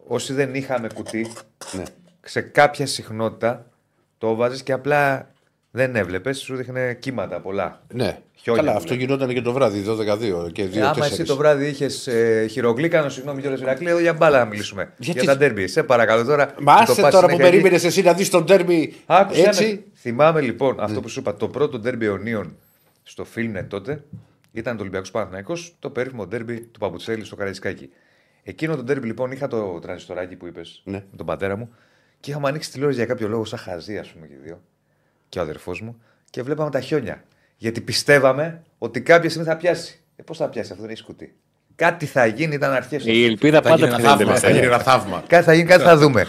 [0.06, 1.26] όσοι δεν είχαμε κουτί,
[1.72, 1.82] Ναι.
[2.22, 3.70] σε κάποια συχνότητα
[4.18, 5.30] το βάζεις και απλά
[5.76, 7.82] δεν έβλεπες, σου δείχνε κύματα πολλά.
[7.92, 8.18] ναι.
[8.36, 9.04] Χιόνια Καλά, που αυτό λέμε.
[9.04, 13.08] γινόταν και το βράδυ, 12-2 και 2 Ε, άμα εσύ το βράδυ είχες ε, χειρογλύκανο,
[13.08, 14.92] συγγνώμη κιόλας Ηρακλή, εδώ για μπάλα να μιλήσουμε.
[14.98, 15.66] Γιατί; Για τα ντέρμπι.
[15.66, 16.54] Σε παρακαλώ τώρα.
[16.60, 17.50] Μα το άσε πας τώρα που συνέχεια εκεί.
[17.50, 19.46] περίμενες εσύ να δεις τον τέρμι Άκουσε με.
[19.48, 19.84] έτσι.
[19.94, 21.34] Θυμάμαι λοιπόν αυτό που σου είπα.
[21.36, 22.56] Το πρώτο ντέρμπι αιωνίων
[23.02, 24.04] στο Φίλνετ τότε
[24.52, 27.90] ήταν το Ολυμπιακός Παναθυναϊκό, το περίφημο ντέρμπι του Παπουτσέλη στο Καραϊσκάκι.
[28.42, 30.92] Εκείνο το ντέρμπι λοιπόν είχα το τρανζιστοράκι που είπες Ναι.
[31.10, 31.74] με τον πατέρα μου
[32.20, 34.60] και είχαμε ανοίξει τηλεόραση για κάποιο λόγο, σαν χαζί, ας πούμε και οι δύο.
[35.34, 35.96] Και ο αδερφός μου
[36.30, 37.24] και βλέπαμε τα χιόνια.
[37.56, 40.00] Γιατί πιστεύαμε ότι κάποια στιγμή θα πιάσει.
[40.16, 41.34] Ε, πώς θα πιάσει αυτό, δεν έχει κουτί.
[41.76, 43.04] Κάτι θα γίνει, ήταν αρχές.
[43.06, 44.38] Η ελπίδα Θα γίνει πάντα ένα πηγαίνει θαύμα.
[44.38, 44.92] Θα γίνει τελευταία.
[44.92, 45.22] ένα θαύμα.
[45.26, 46.26] Κάτι θα γίνει, κάτι θα δούμε.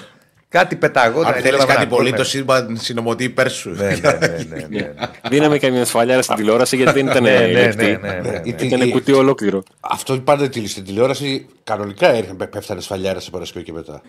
[0.49, 1.25] Κάτι πεταγόταν.
[1.25, 2.17] Αν θέλεις θέλαμε κάτι ένα πολύ, corner.
[2.17, 3.69] το σύμπαν συνομωτεί υπέρ σου.
[3.69, 4.93] Ναι, ναι, ναι, ναι, ναι.
[5.29, 7.85] Δίναμε καμιά σφαλιάρα στην τηλεόραση γιατί δεν ήταν Ναι, ναι, λεπτή.
[7.85, 8.41] ναι, ναι, ναι.
[8.43, 9.63] Η- Ήταν η- κουτί ολόκληρο.
[9.79, 14.01] Αυτό πάντα τη στην τηλεόραση κανονικά έρχε- πέφτανε σφαλιάρα σε Παρασκευή και μετά.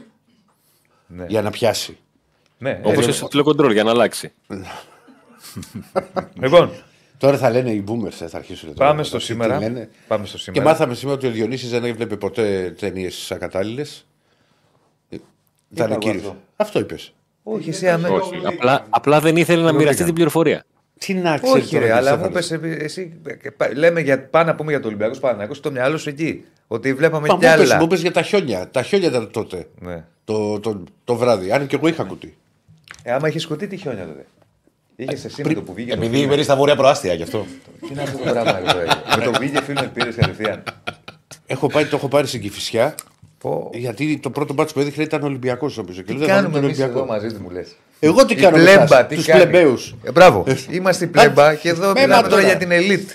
[1.07, 1.25] Ναι.
[1.29, 1.97] Για να πιάσει.
[2.59, 4.33] Ναι, Όπως ε, στο τηλεκοντρόλ για να αλλάξει.
[6.41, 6.71] Λοιπόν,
[7.19, 8.75] Τώρα θα λένε οι boomers, ε, θα αρχίσουν.
[8.75, 8.89] τώρα.
[8.91, 9.59] πάμε στο Τι σήμερα.
[9.59, 9.89] λένε.
[10.07, 10.65] Πάμε στο Και σήμερα.
[10.65, 13.83] μάθαμε σήμερα ότι ο Διονύσης δεν έβλεπε ποτέ ταινίες ακατάλληλε.
[15.11, 15.21] Ήταν
[15.71, 16.23] είπα εγώ κύριος.
[16.25, 17.15] αυτό; Αυτό είπες.
[17.43, 18.09] Όχι, εσύ αμέ...
[18.09, 18.41] Όχι.
[18.45, 20.65] Απλά, απλά δεν ήθελε να μοιραστεί την πληροφορία.
[20.99, 21.61] Τι να ξέρει.
[21.61, 24.87] Όχι, ρε, αλλά μου πες, εσύ, ε, πα- λέμε για, πάμε να πούμε για το
[24.87, 26.45] Ολυμπιακό Παναγιώ, το μυαλό σου εκεί.
[26.67, 27.81] Ότι βλέπαμε Μα κι μου πες, άλλα.
[27.81, 28.69] μου πες για τα χιόνια.
[28.71, 29.67] Τα χιόνια ήταν τότε.
[29.81, 30.05] Ναι.
[30.25, 31.53] Το, το, το βράδυ.
[31.53, 32.37] Αν και εγώ είχα κουτί.
[33.09, 34.27] Ε, άμα είχε σκοτεί τι χιόνια τότε.
[34.97, 35.93] Είχες εσύ με το που βγήκε.
[35.93, 37.47] Επειδή είμαι στα βόρεια προάστια γι' αυτό.
[37.81, 39.03] Τι είναι αυτό το πράγμα, ρε, τώρα.
[39.17, 40.63] Με το που βγήκε φίλο πήρες κατευθείαν.
[41.47, 42.95] Έχω πάει, το έχω πάρει στην Κυφυσιά.
[43.39, 43.71] Πω.
[43.73, 46.03] Γιατί το πρώτο μπάτσο που έδειχνε ήταν Ολυμπιακός νομίζω.
[46.03, 47.23] Και Τι λέω, «Δεν θα κάνουμε δούμε εμείς τον εδώ Ολυμπιακό».
[47.23, 47.77] μαζί του, μου λες.
[48.01, 49.95] Εγώ τι Η κάνω με πλέμπα, εσάς, τι τους κάνει; πλεμπαίους.
[50.05, 50.45] Ε, μπράβο.
[50.71, 52.43] Είμαστε η πλέμπα και εδώ με μιλάμε μα τώρα τώρα.
[52.43, 53.11] για την ελίτ.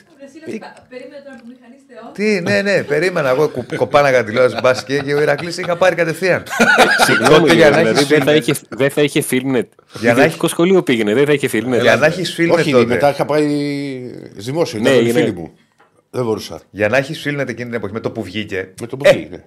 [0.90, 1.81] Περίμενε τώρα που μηχανίστε off.
[2.14, 6.44] Τι, ναι, ναι, περίμενα εγώ κο- κοπάναγα τηλεόραση μπάσκετ και ο Ηρακλής είχα πάρει κατευθείαν.
[7.06, 8.48] Συγγνώμη, Τότε για να δηλαδή έχεις δεν θα φίλμετ.
[8.48, 9.68] είχε, δεν θα είχε φίλμετ.
[10.00, 11.82] Για να Ιδιωτικό σχολείο πήγαινε, δεν θα είχε φίλμετ.
[11.82, 12.86] Για να έχεις φίλμετ Όχι, τότε.
[12.86, 13.46] μετά είχα πάει
[14.36, 14.80] δημόσιο.
[14.80, 15.20] Ναι, Ήταν όλοι ναι.
[15.20, 15.52] φίλοι μου.
[16.10, 16.62] Δεν μπορούσα.
[16.70, 19.14] Για να έχεις φίλμετ εκείνη την εποχή με το που βγήκε, Με το που Ε,
[19.14, 19.44] πήγε.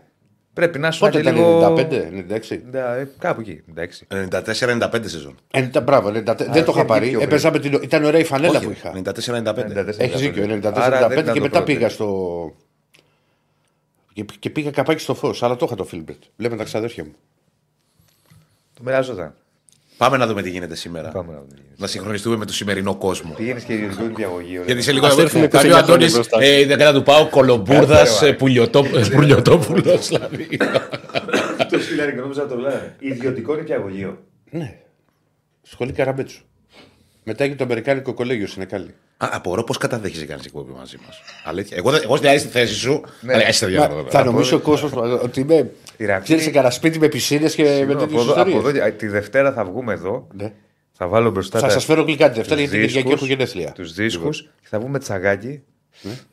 [0.55, 1.75] Πρέπει να σου Πότε και ήταν, λίγο.
[1.77, 2.61] 95, 96.
[2.71, 3.63] Ναι, ε, Κάπου εκεί.
[3.71, 4.07] Εντάξει.
[4.11, 5.35] 94-95 σεζόν.
[5.51, 7.05] 90, μπράβο, 90, δεν το είχε είχα πάρει.
[7.05, 7.81] δίκιο, Έπαιζα με την...
[7.83, 8.93] Ήταν ωραία η φανέλα που είχα.
[9.05, 9.95] 94-95.
[9.97, 11.65] Έχεις δίκιο, 94-95 Άρα δεν και ήταν το μετά πρώτο.
[11.65, 12.53] πήγα στο.
[14.13, 16.23] Και, και πήγα καπάκι στο φως, αλλά το είχα το Φίλμπερτ.
[16.37, 17.15] Βλέπω τα ξαδέρφια μου.
[18.75, 19.35] Το μοιραζόταν.
[19.97, 21.09] Πάμε να δούμε τι γίνεται σήμερα.
[21.09, 21.61] Πάμε να δούμε.
[21.77, 23.33] Να συγχρονιστούμε με το σημερινό κόσμο.
[23.37, 24.63] Πήγαινες και ιδιωτικό νηπιαγωγείο.
[24.67, 26.13] Γιατί σε λίγο Ας έρθουμε κάνει ο 29 Αντώνης.
[26.13, 26.43] μπροστά.
[26.43, 30.09] Ε, η δεκάτα του πάω Κολομπούρδας Κάτσε, ρε, Πουλιοτόπουλος.
[30.09, 30.57] Δηλαδή.
[31.71, 32.97] Το σκυλάρικο νόμιζα να το λένε.
[32.99, 34.19] Ιδιωτικό νηπιαγωγείο.
[34.51, 34.75] Ναι.
[35.63, 36.43] Σχολή Καραμπέτσου.
[37.25, 38.95] Μετά έχει το Αμερικάνικο κολέγιο στην Εκάλη.
[39.17, 41.21] Α, Απορώ πώς καταδέχεσαι κάνει εκπομπή μαζί μας.
[41.45, 41.77] Αλήθεια.
[41.77, 43.03] Εγώ, εγώ στην άλλη στη θέση σου.
[43.21, 43.33] Ναι.
[43.35, 44.07] αλλά είσαι Μα, διάλογο.
[44.11, 45.71] θα νομίσει ο κόσμο ότι είμαι.
[45.97, 48.83] Ηρακλή- Ξέρεις σε κανένα σπίτι με πισίνες και με Συγγνώμη, τέτοιες από εδώ- από ιστορίε.
[48.83, 50.27] εδώ- Τη Δευτέρα θα βγούμε εδώ.
[50.33, 50.53] Ναι.
[50.93, 53.29] Θα βάλω μπροστά Θα τα- σας φέρω γλυκά τη Δευτέρα τους γιατί την Κυριακή δίσκους,
[53.31, 53.73] έχω γενέθλια.
[53.73, 55.63] Τους δίσκους και θα βγούμε τσαγάκι.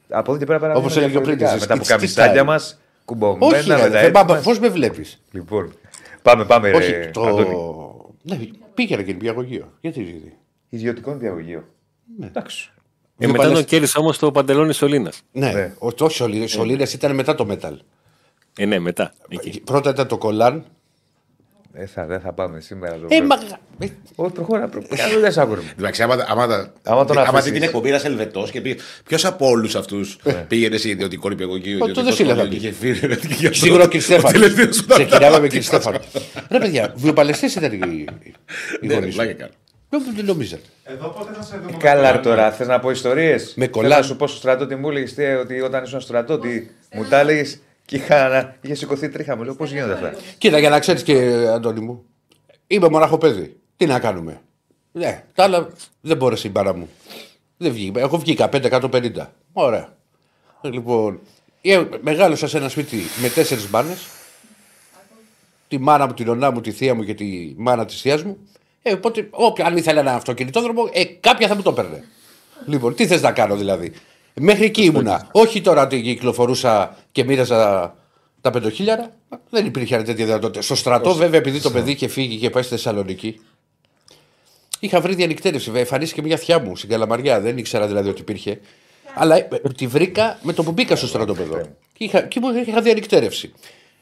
[0.09, 0.71] Από εδώ και πέρα πέρα.
[0.71, 0.77] Ναι.
[0.79, 1.49] Όπως βγούμε έλεγε ο διαφορετικά.
[1.49, 2.45] Πλήτης, Με τα it's πουκαμισάκια style.
[2.45, 4.43] μας, κουμπωμένα Όχι, με τα ρε, έτσι μας.
[4.43, 5.73] πώς με βλέπεις; Λοιπόν,
[6.21, 6.69] πάμε, πάμε.
[6.71, 7.21] Όχι, ρε, το.
[7.21, 7.55] Αντώνη.
[8.21, 8.39] Ναι,
[8.73, 9.71] πήγαινε και νηπιαγωγείο.
[9.81, 10.33] Γιατί γιατί.
[10.69, 11.63] Ιδιωτικό διαγωγείο.
[12.23, 12.71] Εντάξει.
[12.75, 12.81] Ε,
[13.17, 15.11] Δύο μετά παλιές- τον κέρδισε όμως το παντελόνι Σολίνα.
[15.31, 15.73] Ναι, Ναι.
[15.79, 16.47] ο- όχι σωλήνε.
[16.47, 17.73] Σωλήνε ήταν μετά το metal.
[18.61, 19.13] Ε, ναι, μετά.
[19.29, 19.59] Εκεί.
[19.61, 20.65] Πρώτα ήταν το κολάν.
[21.73, 22.93] Ε, θα, δεν θα πάμε σήμερα.
[22.95, 23.25] το Ε, βράδυ.
[23.25, 23.55] μα.
[23.85, 24.67] ε, Όχι, προχώρα.
[24.67, 25.61] προ- Κάνω δεν σ' άκουρε.
[25.79, 27.45] Εντάξει, άμα, άμα, άμα, Άμα τον άμα αφήσεις.
[27.45, 31.77] δει την εκπομπή ένα Ελβετός και πει Ποιος από όλους αυτούς πήγαινε σε ιδιωτικό νηπιαγωγείο.
[31.77, 32.61] το ιδιωτικό δεν σύλλαβα σχολείο πει.
[32.61, 33.93] και είχε φύγει, ρε, και γι' αυτό Σίγουρα ο κ.
[33.93, 34.31] ο Στέφανος.
[34.31, 35.51] τελευταίος σου ήταν Ξεκινάμε με κ.
[35.55, 35.65] αυτός.
[35.65, 35.99] Στέφανος.
[36.49, 39.15] Ρε παιδιά, βιοπαλαιστές ήταν οι, οι Ναι, γονείς.
[39.15, 39.51] ρε, πλάκα κάνω.
[40.15, 41.77] Δεν νομίζατε; Εδώ πότε θα σε δούμε.
[41.77, 44.75] Καλά ρε, τώρα, θες να πω ιστορίες; Με κολλά- Να σου πω στο στρατό τι
[44.75, 47.59] μου έλεγες ότι όταν ήσουν στο στρατό, ότι μου τα έλεγες;
[47.91, 49.43] Και είχα, να- είχε σηκωθεί τρίχα μου.
[49.43, 52.03] Λέω πώς γίνονται αυτά; Κοίτα, για να ξέρεις και, Αντώνη μου,
[52.67, 53.59] είμαι μονάχο παιδί.
[53.77, 54.41] Τι να κάνουμε;
[54.91, 55.69] Ναι, τα άλλα
[56.01, 56.89] δεν μπόρεσε η μπάρα μου.
[57.57, 57.99] Δεν βγήκα.
[57.99, 59.11] Εγώ βγήκα 5-150.
[59.53, 59.95] Ωραία.
[60.61, 61.19] Λοιπόν,
[61.61, 64.07] ε, μεγάλωσα σε ένα σπίτι με τέσσερις μπάνες.
[65.67, 68.37] Τη μάνα μου, την ονά μου, τη θεία μου και τη μάνα της θείας μου.
[68.81, 72.03] Ε, οπότε, όποια αν ήθελε ένα αυτοκινητόδρομο, ε, κάποια θα μου το παίρνε.
[72.65, 73.93] Λοιπόν, τι θες να κάνω δηλαδή;
[74.33, 75.27] Μέχρι εκεί ήμουνα.
[75.31, 77.93] Όχι τώρα ότι κυκλοφορούσα και μοίραζα
[78.41, 79.15] τα πεντοχίλιαρα.
[79.49, 80.61] Δεν υπήρχε τέτοια δυνατότητα.
[80.61, 83.39] Στο στρατό, βέβαια, επειδή το παιδί είχε φύγει και πάει στη Θεσσαλονίκη,
[84.79, 85.65] είχα βρει διανυκτέρευση.
[85.65, 87.39] Βέβαια, Εμφανίστηκε μια θιά μου στην Καλαμαριά.
[87.39, 88.59] Δεν ήξερα δηλαδή ότι υπήρχε.
[89.15, 91.61] Αλλά ε, τη βρήκα με το που μπήκα στο στρατόπεδο.
[91.93, 93.53] Και είχα, και μου είχα διανυκτέρευση.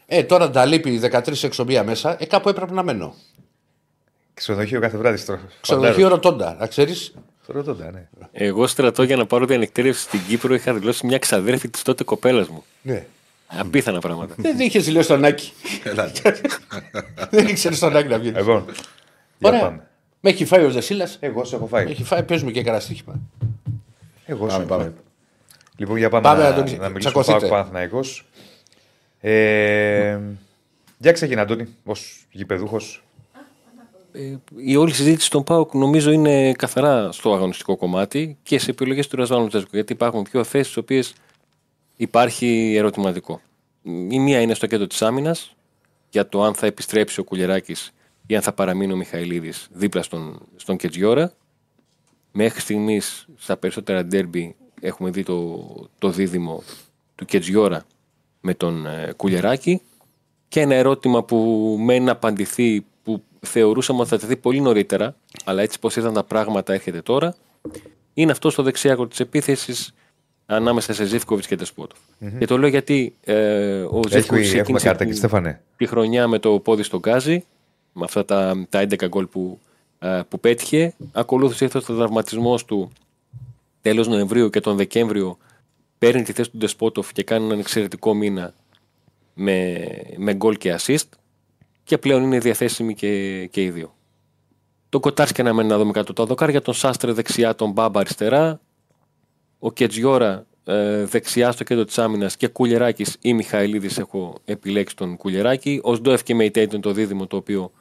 [0.06, 3.16] Ε, τώρα τα λείπει 13 εξομία μέσα, ε, κάπου έπρεπε να μένω.
[4.34, 7.14] Ξενοδοχείο κάθε βράδυ στο Ξενοδοχείο ρωτώντα, να ξέρεις.
[7.50, 8.08] Στο Ρωτώντα, ναι.
[8.32, 12.48] Εγώ στρατό για να πάρω διανυκτήρευση στην Κύπρο είχα δηλώσει μια ξαδέρφη της τότε κοπέλας
[12.48, 12.64] μου.
[12.82, 13.06] Ναι.
[13.48, 14.34] Απίθανα πράγματα.
[14.38, 15.52] Δεν είχες δηλώσει τον Άκη.
[17.30, 18.32] Δεν ήξερες τον Άκη να βγεις.
[18.36, 18.66] Λοιπόν,
[19.38, 19.60] για Ωραία.
[19.60, 19.88] πάμε.
[20.20, 21.10] Με έχει φάει ο Δεσίλα.
[21.20, 21.86] Εγώ σε έχω φάει.
[21.90, 23.20] Έχει φάει, παίζουμε και κανένα στοίχημα.
[24.26, 24.78] Εγώ σε Πάμε, έχω φάει.
[24.80, 24.94] πάμε.
[25.78, 27.40] Λοιπόν, για πάμε, Πάμε, να, Αντώνη, να μιλήσουμε τσακωθείτε.
[27.40, 28.26] πάω Παναθηναϊκός.
[29.22, 30.20] Ε,
[30.98, 33.04] για ξεκινά, Αντώνη, ως γηπεδούχος.
[34.12, 39.08] Ε, η όλη συζήτηση των ΠΑΟΚ νομίζω είναι καθαρά στο αγωνιστικό κομμάτι και σε επιλογές
[39.08, 39.70] του Ρασβάνου Τσέσκου.
[39.74, 41.14] Γιατί υπάρχουν πιο θέσεις στις οποίες
[41.96, 43.42] υπάρχει ερωτηματικό.
[43.84, 45.56] Η μία είναι στο κέντρο της άμυνας
[46.10, 47.76] για το αν θα επιστρέψει ο Κουλεράκη
[48.28, 51.34] ή αν θα παραμείνει ο Μιχαηλίδης δίπλα στον, στον Κετζιόρα.
[52.32, 55.66] Μέχρι στιγμής στα περισσότερα ντέρμπι έχουμε δει το,
[56.00, 56.64] το δίδυμο
[57.16, 57.86] του Κετζιόρα
[58.42, 59.82] με τον ε, Κουλεράκη
[60.48, 61.38] και ένα ερώτημα που
[61.80, 62.89] μένει να απαντηθεί που
[63.40, 67.36] θεωρούσαμε ότι θα τεθεί πολύ νωρίτερα, αλλά έτσι πως είδαν τα πράγματα έρχεται τώρα,
[68.14, 69.94] είναι αυτό στο δεξιάκο της επίθεσης
[70.46, 71.98] ανάμεσα σε Ζήφκοβιτς και τεσποτοφ
[72.40, 75.62] Και το λέω γιατί ε, ο Ζήφκοβιτς έχουμε ξεκίνησε κάρτα τη- εκεί, Στέφανε.
[75.78, 77.44] τη χρονιά με το πόδι στον Γκάζι,
[77.94, 79.60] με αυτά τα, τα 11 γκολ που,
[80.00, 80.94] ε, που πέτυχε.
[81.12, 82.92] Ακολούθησε ήρθε ο τραυματισμό του
[83.82, 85.38] τέλος Νοεμβρίου και τον Δεκέμβριο
[85.98, 88.54] παίρνει τη θέση του Ντεσπότοφ και κάνει έναν εξαιρετικό μήνα
[89.34, 89.78] με,
[90.18, 91.04] με γκολ και assist
[91.90, 93.94] και πλέον είναι διαθέσιμοι και, και οι δύο.
[94.90, 98.60] Το Κοτάρσκι αναμένει να δούμε κάτω τα δοκάρια, τον Σάστρε δεξιά, τον Μπάμπα αριστερά,
[99.60, 105.18] ο Κετζιόρα ε, δεξιά στο κέντρο της άμυνας και Κουλεράκη ή Μιχαηλίδης έχω επιλέξει τον
[105.18, 105.80] Κουλεράκη.
[105.84, 107.72] Ο Σντόεφ και Μέιτέιντ είναι το δίδυμο το οποίο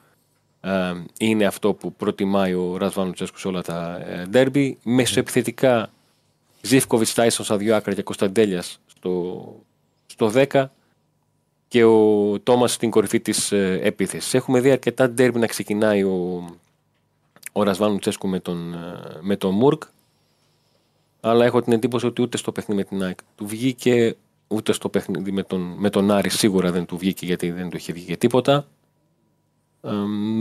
[0.61, 0.71] ε,
[1.18, 4.79] είναι αυτό που προτιμάει ο Ρασβάνο Τσέσκου σε όλα τα ε, ντέρμπι.
[4.83, 5.90] Μεσοεπιθετικά
[6.61, 9.55] Ζήφκοβιτς Τάισον στα δύο άκρα και Κωνσταντέλιας στο,
[10.07, 10.64] στο 10
[11.69, 14.35] και ο Τόμας στην κορυφή της ε, επίθεσης.
[14.35, 16.45] Έχουμε δει αρκετά ντέρμπι να ξεκινάει ο,
[17.53, 19.83] ο Ρασβάνου Τσέσκου με τον, ε, με τον Μουρκ.
[21.21, 24.17] Αλλά έχω την εντύπωση ότι ούτε στο παιχνίδι με την ΑΕΚ του βγήκε,
[24.49, 27.77] ούτε στο παιχνίδι με τον, με τον Άρη σίγουρα δεν του βγήκε γιατί δεν του
[27.77, 28.67] είχε βγει και τίποτα.
[29.83, 29.91] Ε,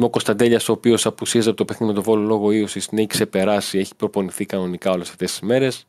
[0.01, 3.07] ο Κωνσταντέλιας, ο οποίος απουσίαζε από το παιχνίδι με τον Βόλο λόγω ίωσης, την έχει
[3.07, 5.87] ξεπεράσει, έχει προπονηθεί κανονικά όλες αυτές τις μέρες.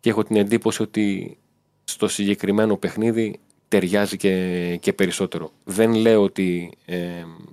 [0.00, 1.36] Και έχω την εντύπωση ότι
[1.84, 3.40] στο συγκεκριμένο παιχνίδι
[3.72, 5.50] ταιριάζει και, και περισσότερο.
[5.64, 6.72] Δεν λέω ότι.
[6.84, 6.98] Ε,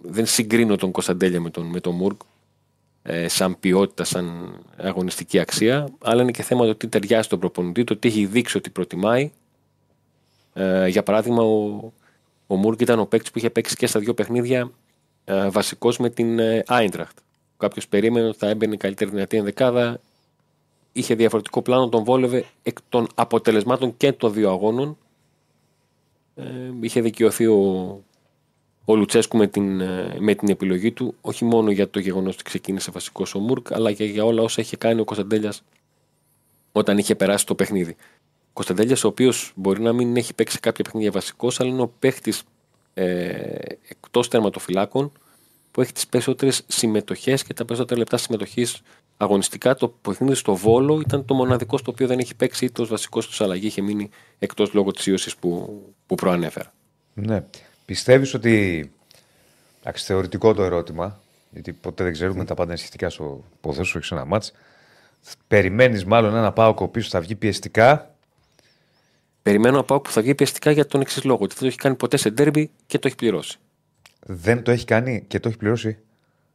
[0.01, 2.21] δεν συγκρίνω τον Κωνσταντέλια με τον, με τον Μουρκ
[3.03, 7.83] ε, σαν ποιότητα, σαν αγωνιστική αξία, αλλά είναι και θέμα το τι ταιριάζει στον προπονητή,
[7.83, 9.31] το τι έχει δείξει ότι προτιμάει.
[10.53, 11.91] Ε, για παράδειγμα, ο,
[12.47, 14.71] ο Μουρκ ήταν ο παίκτης που είχε παίξει και στα δύο παιχνίδια
[15.25, 17.17] ε, βασικός με την ε, Άιντραχτ.
[17.57, 19.99] Κάποιος περίμενε ότι θα έμπαινε η καλύτερη δυνατή ενδεκάδα.
[20.91, 24.97] Είχε διαφορετικό πλάνο, τον βόλευε εκ των αποτελεσμάτων και των δύο αγώνων.
[26.39, 28.03] Ε, είχε δικαιωθεί ο,
[28.85, 32.43] ο Λουτσέσκου με την, ε, με την επιλογή του, όχι μόνο για το γεγονός ότι
[32.43, 35.63] ξεκίνησε βασικός ο Μουρκ, αλλά και για όλα όσα είχε κάνει ο Κωνσταντέλιας
[36.71, 37.95] όταν είχε περάσει το παιχνίδι.
[38.47, 41.81] Ο Κωνσταντέλιας, ο οποίος μπορεί να μην έχει παίξει σε κάποια παιχνίδια βασικός, αλλά είναι
[41.81, 42.33] ο παίχτη
[42.93, 43.33] ε,
[43.87, 45.11] εκτός τερματοφυλάκων
[45.71, 48.81] που έχει τις περισσότερες συμμετοχές και τα περισσότερα λεπτά συμμετοχής
[49.21, 49.75] αγωνιστικά.
[49.75, 53.19] Το παιχνίδι στο Βόλο ήταν το μοναδικό στο οποίο δεν έχει παίξει είτε ω βασικό
[53.19, 56.73] του αλλαγή, είχε μείνει εκτός λόγω της ίωση που, που προανέφερα.
[57.13, 57.43] Ναι.
[57.85, 58.91] Πιστεύεις ότι.
[59.79, 61.19] Εντάξει, θεωρητικό το ερώτημα,
[61.51, 64.51] γιατί ποτέ δεν ξέρουμε τα πάντα είναι σχετικά στο ποδόσφαιρο και σε ένα μάτς.
[65.47, 68.15] Περιμένεις μάλλον ένα πάο ο οποίο θα βγει πιεστικά;
[69.41, 71.39] Περιμένω να πάω που θα βγει πιεστικά για τον εξής λόγο.
[71.41, 73.57] Ότι δεν το έχει κάνει ποτέ σε ντέρμπι και το έχει πληρώσει.
[74.25, 75.97] Δεν το έχει κάνει και το έχει πληρώσει;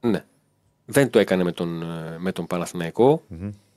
[0.01, 0.25] Ναι.
[0.85, 3.23] Δεν το έκανε με τον, ε, με τον παναθηναικο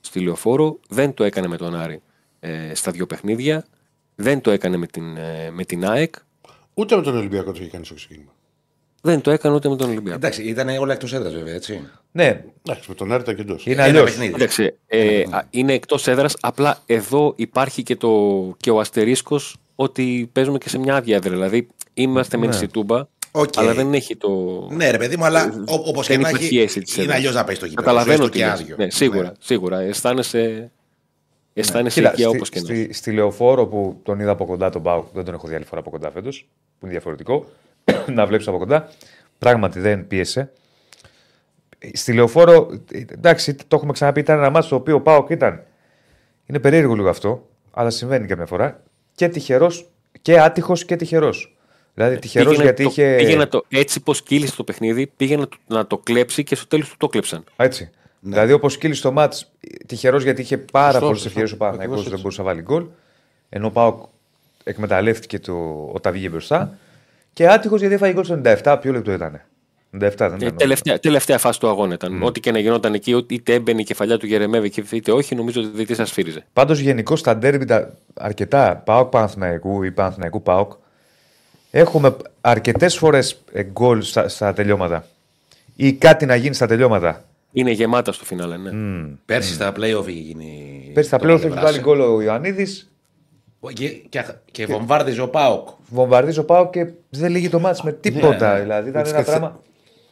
[0.00, 0.78] στη Λεωφόρο.
[0.88, 2.02] Δεν το έκανε με τον Άρη
[2.40, 3.64] ε, στα δύο παιχνίδια.
[4.14, 6.14] Δεν το έκανε με την, ε, με την ΑΕΚ.
[6.74, 8.32] Ούτε με τον Ολυμπιακό το είχε κάνει στο ξεκίνημα.
[9.00, 10.16] Δεν το έκανε ούτε με τον Ολυμπιακό.
[10.16, 11.80] Εντάξει, ήταν όλα εκτός έδρας βέβαια, έτσι.
[12.12, 13.66] Ναι, Εντάξει, με τον Άρη ήταν και εντός.
[13.66, 14.04] είναι Ένα αλλιώ.
[14.04, 14.32] παιχνίδι.
[14.32, 16.36] Κοίταξε, ε, α, είναι εκτός έδρας.
[16.40, 21.30] Απλά εδώ υπάρχει και, το, και ο αστερίσκος ότι παίζουμε και σε μια άδεια έδρα.
[21.32, 23.48] Δηλαδή είμαστε μεν στη Τούμπα, Οκ.
[23.56, 24.28] αλλά δεν έχει το.
[24.70, 26.58] Ναι, ρε παιδί μου, αλλά όπως και δεν να υπάρχει έχει.
[26.58, 27.18] αίσθηση της Είναι έδρας.
[27.18, 27.86] αλλιώς να πάει στο γήπεδο.
[27.86, 28.52] Καταλαβαίνω έστω τι και λες.
[28.60, 28.76] άδειο.
[28.78, 29.32] Ναι, σίγουρα, Ναι.
[29.40, 29.78] σίγουρα.
[29.80, 30.70] Αισθάνεσαι,
[31.54, 34.70] αισθάνεσαι Κοίτα, οικεία στη, όπως και να στη, στη Λεωφόρο που τον είδα από κοντά
[34.70, 36.46] τον ΠΑΟΚ, δεν τον έχω δει άλλη φορά από κοντά φέτος,
[36.78, 37.46] που είναι διαφορετικό,
[38.16, 38.88] να βλέπεις από κοντά.
[39.38, 40.52] Πράγματι δεν πίεσε.
[41.92, 42.70] Στη Λεωφόρο,
[43.08, 45.62] εντάξει, το έχουμε ξαναπεί, ήταν ένα μάτσο το οποίο ο Πάουκ ήταν.
[46.46, 48.82] Είναι περίεργο λίγο αυτό, αλλά συμβαίνει καμιά φορά.
[49.14, 49.88] Και τυχερός
[50.22, 51.57] και άτυχος και τυχερός.
[51.98, 53.14] Δηλαδή τυχερός Πήγαινε γιατί το, είχε.
[53.16, 56.54] Πήγε να το, έτσι πως κύλησε το παιχνίδι, πήγε να το, να το κλέψει και
[56.54, 57.44] στο τέλος του το κλέψαν.
[57.56, 57.90] Έτσι.
[58.20, 59.50] Δηλαδή, όπως κύλησε το μάτς,
[59.86, 61.28] τυχερός γιατί είχε πάρα Σωστό, πολλές σωστό.
[61.28, 62.22] ευκαιρίες ο Παναγιώτο, Ακριβώς δεν έτσι.
[62.22, 62.84] μπορούσε να βάλει γκολ.
[63.48, 64.02] Ενώ ο Πάοκ
[64.64, 66.78] εκμεταλλεύτηκε το, όταν βγήκε μπροστά.
[67.32, 68.78] Και άτυχος γιατί έφαγε γκολ στο 97.
[68.80, 69.40] Ποιο λεπτό ήταν.
[70.00, 70.56] 97 δεν Ε, ήταν.
[70.56, 72.22] τελευταία, τελευταία φάση του αγώνα ήταν.
[72.22, 75.60] Ό,τι και να γινόταν εκεί, ότι είτε έμπαινε η κεφαλιά του Γερεμέβη είτε όχι, νομίζω
[75.60, 76.44] ότι δεν σας σφύριζε.
[76.52, 80.72] Πάντως γενικώς στα ντέρμπι τα αρκετά Πάοκ Παναθηναϊκού ή Παναθηναϊκού Πάοκ
[81.70, 85.06] έχουμε αρκετές φορές γκολ στα, στα τελειώματα.
[85.76, 87.24] Ή κάτι να γίνει στα τελειώματα.
[87.52, 88.70] Είναι γεμάτα στο φινάλε, ναι.
[89.26, 90.90] Πέρσι στα playoff είχε γίνει.
[90.94, 91.66] Πέρσι στα το πλέον έχει Λεβράση.
[91.66, 92.90] βάλει γκολ ο Ιωαννίδης,
[93.72, 95.68] Και, και, και βομβάρδιζε ο Πάοκ.
[95.88, 98.60] βομβαρδίζει ο Πάοκ και δεν λύγει το μάτς με τίποτα.
[98.60, 99.60] δηλαδή ήταν Έτσι ένα και πράγμα.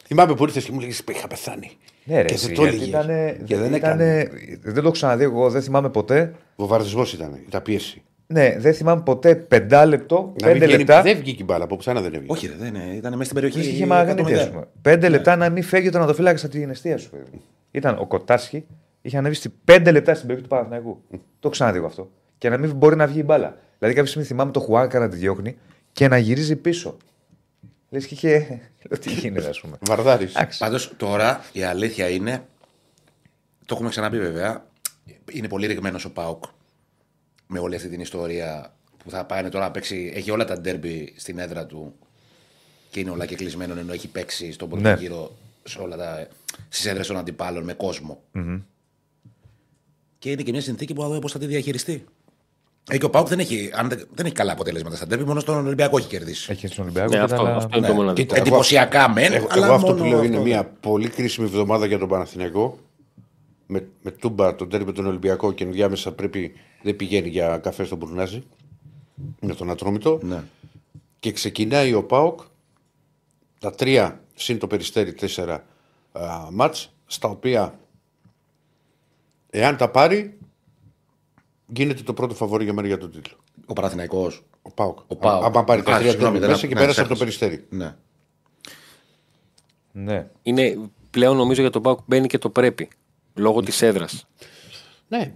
[0.05, 1.71] Θυμάμαι που ήρθες και μου λέγες είχα πεθάνει.
[2.03, 2.87] Ναι, ρε, και εσύ, δεν το γιατί έλεγες.
[3.03, 4.29] ήτανε- Και δεν ήτανε- έκανε.
[4.61, 6.33] δεν το έχω ξαναδεί εγώ, δεν θυμάμαι ποτέ.
[6.55, 8.01] Βομβαρδισμός ήταν, ήταν πίεση.
[8.29, 11.01] Ναι, δεν θυμάμαι ποτέ πεντάλεπτο, Να μην πέντε βγαίνει- λεπτά.
[11.01, 12.33] Δεν βγήκε η μπάλα, από πουθενά δεν έβγαινε.
[12.33, 12.93] Όχι, ρε, δεν είναι.
[12.95, 13.69] Ήταν μέσα στην περιοχή.
[13.69, 14.67] Είχε μαγανίτη, 100 α πούμε.
[14.81, 17.09] Πέντε λεπτά να μην φεύγει ο τερματοφύλακα από την αιστεία σου.
[17.09, 17.41] παιδί.
[17.71, 18.65] Ήταν ο Κοτάσχη,
[19.01, 21.01] είχε ανέβει στη πέντε λεπτά στην περιοχή του Παναθηναϊκού.
[21.09, 22.09] το έχω ξαναδεί εγώ αυτό.
[22.37, 23.57] Και να μην μπορεί να βγει η μπάλα.
[23.77, 25.57] Δηλαδή κάποια στιγμή θυμάμαι το Χουάνκα να τη διώχνει
[25.91, 26.97] και να γυρίζει πίσω.
[27.89, 28.37] Λες και είχε.
[28.89, 29.77] Λέω, Τι γίνεται, ας πούμε.
[29.87, 30.27] Βαρδάρη.
[30.57, 32.41] Πάντως τώρα η αλήθεια είναι.
[33.65, 34.65] Το έχουμε ξαναπεί βέβαια.
[35.31, 36.43] Είναι πολύ ρηγμένος ο Πάοκ
[37.47, 40.11] με όλη αυτή την ιστορία που θα πάει τώρα να παίξει.
[40.15, 41.93] Έχει όλα τα ντέρμπι στην έδρα του
[42.89, 44.95] και είναι όλα και κλεισμένο ενώ έχει παίξει στον πρώτο Ναι.
[44.99, 45.31] γύρο
[45.63, 46.27] σε όλα τα,
[46.69, 48.21] στις έδρες των αντιπάλων με κοσμο
[50.19, 52.05] Και είναι και μια συνθήκη που θα δούμε πώς θα τη διαχειριστεί.
[52.89, 55.39] Ε, και ο Πάουκ δεν έχει, αν δεν, δεν έχει καλά αποτελέσματα στα ντέρμπι, μόνο
[55.39, 56.51] στον Ολυμπιακό έχει κερδίσει.
[56.51, 57.09] Έχει στον Ολυμπιακό.
[57.09, 57.87] Ναι, και αυτό, ήταν- αυτό είναι ναι.
[57.87, 58.21] το μοναδικό.
[58.27, 60.47] Κοίτα, εγώ- Εντυπωσιακά μεν, Εγώ, αλλά εγώ αυτό μόνο που λέω είναι αυτό.
[60.47, 62.79] μια πολύ κρίσιμη εβδομάδα για τον Παναθηναϊκό.
[63.67, 66.53] Με, με τούμπα τον τέρμι τον Ολυμπιακό και ενδιάμεσα πρέπει
[66.87, 68.43] δεν πηγαίνει για καφέ στον Μπουρνάζι.
[69.39, 70.19] Με τον Ατρόμητο.
[70.23, 70.43] Ναι.
[71.19, 72.39] Και ξεκινάει ο Πάοκ
[73.59, 75.65] τα τρία συν το περιστέρι τέσσερα
[76.11, 77.79] α, μάτς στα οποία
[79.49, 80.37] εάν τα πάρει
[81.67, 83.37] γίνεται το πρώτο φαβόρι για μένα για τον τίτλο.
[83.65, 84.43] Ο Παναθηναϊκός.
[84.61, 84.99] Ο Πάοκ.
[85.07, 85.57] Ο ΠΑΟΚ.
[85.57, 87.15] Αν πάρει τα Α, τρία συγγνώμη, τέρμι δεν μέσα άκου- και ναι, πέρασε από το
[87.25, 87.47] ξέχασα.
[87.47, 87.77] περιστέρι.
[87.77, 87.95] Ναι.
[89.91, 90.27] Ναι.
[90.43, 90.77] Είναι
[91.09, 92.87] πλέον νομίζω για τον Πάουκ μπαίνει και το πρέπει.
[93.35, 94.27] Λόγω της έδρας.
[95.07, 95.33] Ναι.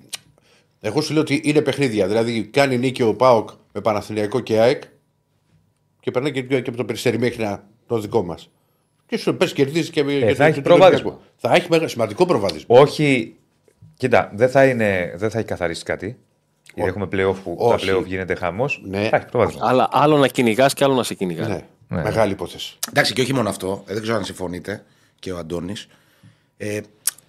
[0.82, 2.08] Εγώ σου λέω ότι είναι παιχνίδια.
[2.08, 4.84] Δηλαδή κάνει νίκη ο Πάοκ με Παναθηναϊκό και ΑΕΚ
[6.00, 8.50] και περνάει και, και από το περιστέρι μέχρι να, το δικό μας.
[9.08, 11.08] Και σου πες κερδίζεις και, και Ε, θα το- έχεις το- το προβάδισμα.
[11.10, 11.30] Ολυμπιακό.
[11.38, 12.80] Θα έχει μεγα- σημαντικό προβάδισμα.
[12.80, 13.36] Όχι.
[13.98, 16.18] Κοίτα, δεν θα, είναι, δεν θα έχει καθαρίσει κάτι.
[16.74, 17.86] Γιατί έχουμε playoff που Όχι.
[17.88, 18.82] τα playoff γίνεται χαμός.
[18.86, 19.08] Ναι.
[19.10, 19.68] Θα έχει προβάδισμα.
[19.70, 21.48] Αλλά άλλο να κυνηγάς και άλλο να σε κυνηγάς.
[21.48, 21.62] Ναι.
[21.88, 22.78] Μεγάλη υπόθεση.
[22.90, 24.84] Εντάξει, και όχι μόνο αυτό, ε, δεν ξέρω αν συμφωνείτε
[25.20, 25.88] και ο Αντώνης.
[26.58, 26.80] Ε,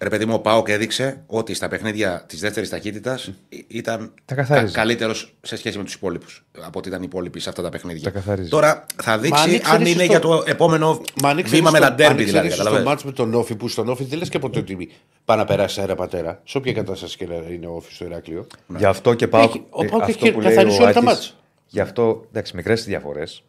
[0.03, 3.31] Ρε παιδί μου, ο Πάοκ έδειξε ότι στα παιχνίδια της δεύτερης ταχύτητας
[3.67, 4.73] ήταν Τα καθάριζε.
[4.73, 6.45] καλύτερος σε σχέση με τους υπόλοιπους.
[6.61, 8.03] Από ότι ήταν οι υπόλοιποι σε αυτά τα παιχνίδια.
[8.03, 8.49] Τα καθάριζε.
[8.49, 11.71] Τώρα θα Μα δείξει αν αν ξέρεις είναι στο- για το επόμενο Μα αν βήμα
[11.71, 12.47] με τα το, ντέρμπι δηλαδή.
[12.47, 12.87] στο καταλαβαίνεις.
[12.87, 14.89] μάτς με τον Όφη που στον Όφη δεν λες και ποτέ ότι
[15.25, 16.41] πάει να περάσει αέρα πατέρα.
[16.43, 18.47] Σε όποια κατάσταση και να είναι ο Όφης στο Ηράκλειο.
[18.77, 19.43] Γι' αυτό και πάω.
[19.43, 21.37] Έχει- ο Πάοκ αυτό έχει που λέει καθαρίσει ο όλα τα Άκης, μάτς.
[21.67, 23.43] Γι' αυτό, εντάξει, μικρές διαφορές.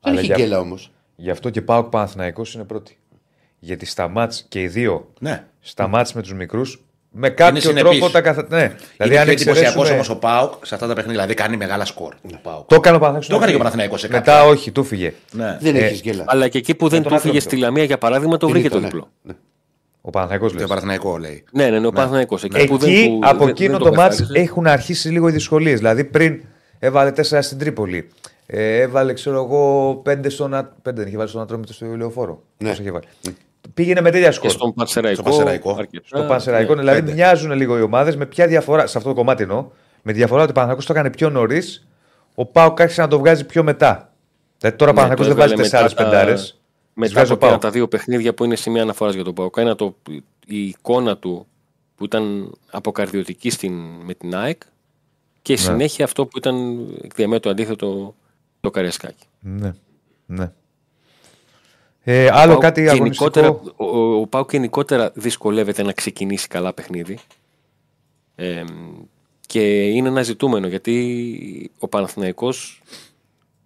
[0.00, 0.90] Δεν έχει γι' αυτό- γκέλα όμως.
[1.16, 2.98] Γι' αυτό και πάω Παναθηναϊκός είναι πρώτη.
[3.60, 5.44] Γιατί στα μάτς και οι δύο Ναι.
[5.60, 7.82] Στα μάτς με τους μικρούς με κάποιο συνεπής.
[7.98, 8.46] τρόπο τα καθα...
[8.48, 11.20] Ναι, Δηλαδή, είναι πιο εντυπωσιακός εξαιρέσουμε- όμως ο Πάοκ σε αυτά τα παιχνίδια.
[11.22, 12.14] Δηλαδή κάνει μεγάλα σκορ.
[12.34, 12.66] ο ΠΑΟΚ.
[12.68, 13.26] Το έκανε ο Παναθηναϊκός.
[13.28, 14.44] Το έκανε και ο Παναθηναϊκός σε Μετά κάποια.
[14.44, 15.12] όχι, του φύγε.
[15.32, 15.58] Ναι.
[15.60, 16.24] Δεν Ε, έχεις γκέλα.
[16.26, 17.54] Αλλά και εκεί που δεν τον του φύγε άτροπο.
[17.54, 18.84] στη Λαμία για παράδειγμα, το βρήκε το ναι.
[18.86, 19.10] διπλό.
[19.22, 19.32] Ναι.
[20.00, 20.68] Ο Παναθηναϊκός Το λες.
[20.68, 21.44] Παναθηναϊκό λέει.
[21.52, 22.44] Ναι, ναι, ναι, ο Παναθηναϊκός.
[22.44, 24.40] Εκεί, που δεν Εκεί του- από δεν- εκείνο δεν το μάτς καθάρισε.
[24.44, 25.78] έχουν αρχίσει λίγο οι δυσκολίες.
[25.78, 26.40] Δηλαδή πριν
[26.78, 28.08] έβαλε 4 στην Τρίπολη.
[28.46, 30.54] Ε, έβαλε, ξέρω εγώ, 5 στον.
[30.54, 32.42] Α- Πέντε δεν είχε βάλει στον Ατρόμητο στο ηλιοφόρο.
[32.58, 32.68] Ναι.
[32.68, 33.04] Πώς είχε βάλει.
[33.74, 34.46] Πήγαινε με τέτοια σκορ.
[34.50, 35.14] Και στον Πανσεραϊκό.
[35.20, 35.76] Στο Πανσεραϊκό.
[35.78, 36.06] αρκετά.
[36.06, 36.74] Στο Πανσεραϊκό.
[36.74, 36.80] Ναι.
[36.80, 37.12] δηλαδή πέντε.
[37.12, 38.86] μοιάζουν λίγο οι ομάδες με ποια διαφορά.
[38.86, 39.66] Σε αυτό το κομμάτι εννοώ.
[40.02, 41.86] Με τη διαφορά ότι ο Παναθηναϊκός το έκανε πιο νωρίς.
[42.34, 44.12] Ο Πάοκ άρχισε να το βγάζει πιο μετά.
[44.58, 46.34] Δηλαδή τώρα ο Ναι, Παναθηναϊκός το δεν βάζει έβγαλε τεσσάρε μετά τα- πεντάρε.
[46.94, 49.54] Μετά από εκείνα τα δύο παιχνίδια που είναι σημεία αναφοράς για τον Πάοκ.
[49.58, 49.96] Ένα το,
[50.46, 51.46] η εικόνα του
[51.96, 53.72] που ήταν αποκαρδιωτική στην,
[54.04, 54.60] με την ΑΕΚ
[55.42, 55.62] και η Ναι.
[55.62, 58.14] συνέχεια αυτό που ήταν εκ διαμέτρου αντίθετο
[58.60, 59.24] το Καριασκάκι.
[59.40, 59.72] Ναι.
[60.26, 60.52] ναι.
[62.10, 66.72] Ε, άλλο Πάοκ κάτι γενικότερα, αγωνιστικό; ο, ο, ο Πάουκ γενικότερα δυσκολεύεται να ξεκινήσει καλά
[66.72, 67.18] παιχνίδι.
[68.34, 68.64] Ε,
[69.46, 72.82] και είναι ένα ζητούμενο γιατί ο Παναθηναϊκός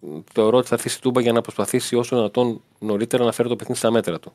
[0.00, 3.57] μ, θεωρώ ότι θα αφήσει τούμπα για να προσπαθήσει όσο δυνατόν νωρίτερα να φέρει το
[3.57, 4.33] παιχνίδι στα μέτρα του.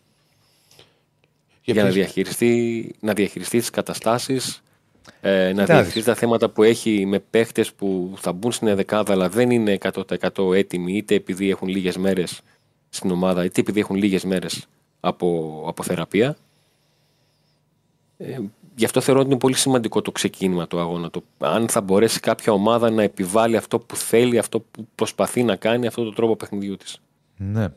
[1.63, 4.63] Για για να ποιες- διαχειριστεί, να διαχειριστεί τις καταστάσεις,
[5.21, 5.73] ε, να Κοιτάξτε.
[5.73, 9.71] διαχειριστεί τα θέματα που έχει με παίχτες που θα μπουν στην δεκάδα αλλά δεν είναι
[9.71, 12.41] 100% έτοιμοι είτε επειδή έχουν λίγες μέρες
[12.89, 14.67] στην ομάδα είτε επειδή έχουν λίγες μέρες
[14.99, 16.37] από, από θεραπεία.
[18.17, 18.39] Ε,
[18.75, 21.09] γι' αυτό θεωρώ ότι είναι πολύ σημαντικό το ξεκίνημα του αγώνα.
[21.09, 25.55] Το, αν θα μπορέσει κάποια ομάδα να επιβάλλει αυτό που θέλει, αυτό που προσπαθεί να
[25.55, 27.01] κάνει, αυτό το τρόπο παιχνιδιού της.
[27.37, 27.67] Ναι.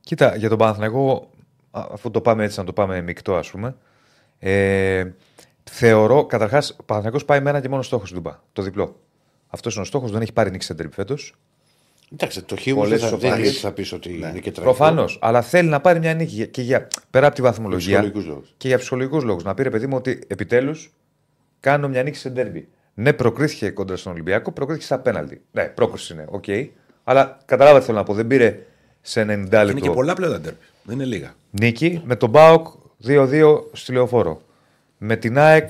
[0.00, 1.30] Κοίτα, για τον Παναθηναϊκό,
[1.70, 3.76] α, αφού το πάμε έτσι, να το πάμε μεικτό, ας πούμε.
[4.38, 5.10] Ε,
[5.64, 8.40] θεωρώ, καταρχάς, ο Παναθηναϊκός πάει με ένα και μόνο στόχο στην Τούμπα.
[8.52, 9.00] Το διπλό.
[9.48, 11.34] Αυτός είναι ο στόχος, δεν έχει πάρει νίκη σε φέτος.
[12.12, 13.38] Εντάξει, το χείμωνα Πολλές δεν θα, δεν σοβαρές.
[13.44, 14.60] είναι έτσι θα πεις ότι είναι και τραγικό.
[14.62, 15.18] Προφανώς.
[15.20, 17.78] Αλλά θέλει να πάρει μια νίκη για- και για, πέρα από τη βαθμολογία.
[17.86, 18.54] ψυχολογικούς λόγους.
[18.56, 19.42] Και για ψυχολογικούς λόγους.
[19.44, 20.90] Να πει ρε παιδί μου ότι επιτέλους
[21.60, 22.68] κάνω μια νίκη σε ντέρμπι.
[22.94, 25.40] Ναι, προκρίθηκε κόντρα στον Ολυμπιακό, προκρίθηκε στα πέναλτι.
[25.50, 26.44] Ναι, πρόκριση είναι, οκ.
[27.04, 28.58] Αλλά καταλάβατε θέλω να πω, δεν πήρε
[29.00, 30.58] σε 90 Είναι και λεπτό πολλά πλέον τα ντέρμπι.
[30.82, 31.34] Δεν είναι λίγα.
[31.50, 32.02] νίκη.
[32.04, 32.66] Με τον Μπάουκ
[33.06, 34.42] 2-2 στη λεωφόρο.
[34.98, 35.68] Με την ΑΕΚ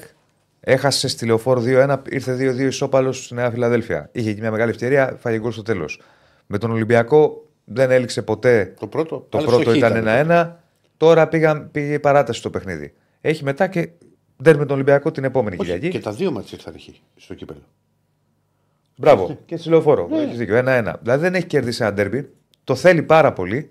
[0.60, 4.08] έχασε στη λεωφόρο 2-1, ήρθε 2-2 ισόπαλος στη Νέα Φιλαδέλφια.
[4.12, 6.00] Είχε και μια μεγάλη ευκαιρία, φάγε γκολ στο τέλος.
[6.50, 10.52] Με τον Ολυμπιακό δεν έληξε ποτέ Το πρώτο, το αλλά πρώτο στο χ ήταν 1-1.
[10.96, 12.94] Τώρα πήγαν, πήγε η παράταση στο παιχνίδι.
[13.20, 13.88] Έχει μετά και
[14.36, 15.88] δεν με τον Ολυμπιακό την επόμενη Όχι, Κυριακή.
[15.88, 17.62] και τα δύο μάτια ήρθαν χ στο κύπελο.
[18.96, 19.38] Μπράβο.
[19.46, 20.08] και στη λεωφόρο.
[20.12, 20.62] Έχεις δίκιο.
[20.66, 20.92] 1-1.
[21.02, 22.30] Δηλαδή δεν έχει κερδίσει ένα ντέρμπι.
[22.64, 23.70] Το θέλει πάρα πολύ.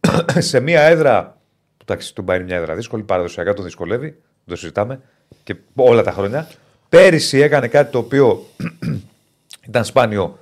[0.38, 1.38] σε μια έδρα.
[1.76, 3.02] που Εντάξει, του πάει μια έδρα δύσκολη.
[3.02, 4.06] Παραδοσιακά τον δυσκολεύει.
[4.08, 5.00] Δεν το συζητάμε.
[5.42, 6.48] Και όλα τα χρόνια.
[6.88, 8.44] Πέρυσι έκανε κάτι το οποίο
[9.68, 10.38] ήταν σπάνιο.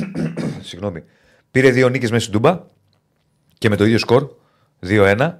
[0.68, 1.02] Συγγνώμη.
[1.50, 2.60] Πήρε δύο νίκες μέσα στην Τούμπα
[3.58, 4.28] και με το ίδιο σκορ.
[4.86, 5.32] 2-1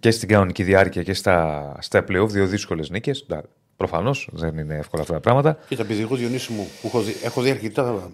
[0.00, 2.28] και στην κανονική διάρκεια και στα, στα playoff.
[2.28, 3.26] Δύο δύσκολες νίκες.
[3.76, 5.58] Προφανώς δεν είναι εύκολα αυτά τα πράγματα.
[5.68, 8.10] Κοίτα, επειδή εγώ Διονύση μου που έχω δει, έχω δει αρκετά.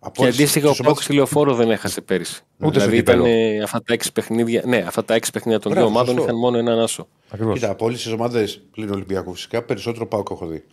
[0.00, 2.42] Από Και όλες αντίστοιχα ο τις Πάουκ ομάδες- στη λεωφόρο δεν έχασε πέρυσι.
[2.58, 3.34] Ούτε στο δηλαδή ήταν κύπελλο.
[3.58, 6.30] ε, αυτά τα έξι παιχνίδια, ναι, αυτά τα έξι παιχνίδια των Μπράβο, δύο ομάδων σωστό.
[6.30, 7.08] είχαν μόνο έναν άσο.
[7.30, 7.54] Ακριβώς.
[7.58, 10.64] Κοίτα, από όλες τις ομάδες πλην Ολυμπιακού φυσικά περισσότερο Πάουκ έχω δει.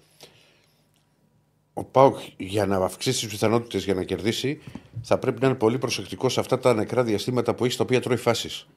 [1.73, 4.61] Ο Πάουκ για να αυξήσει τις πιθανότητες για να κερδίσει
[5.01, 8.01] θα πρέπει να είναι πολύ προσεκτικός σε αυτά τα νεκρά διαστήματα που έχει στα οποία
[8.01, 8.67] τρώει φάσεις.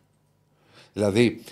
[0.92, 1.42] Δηλαδή,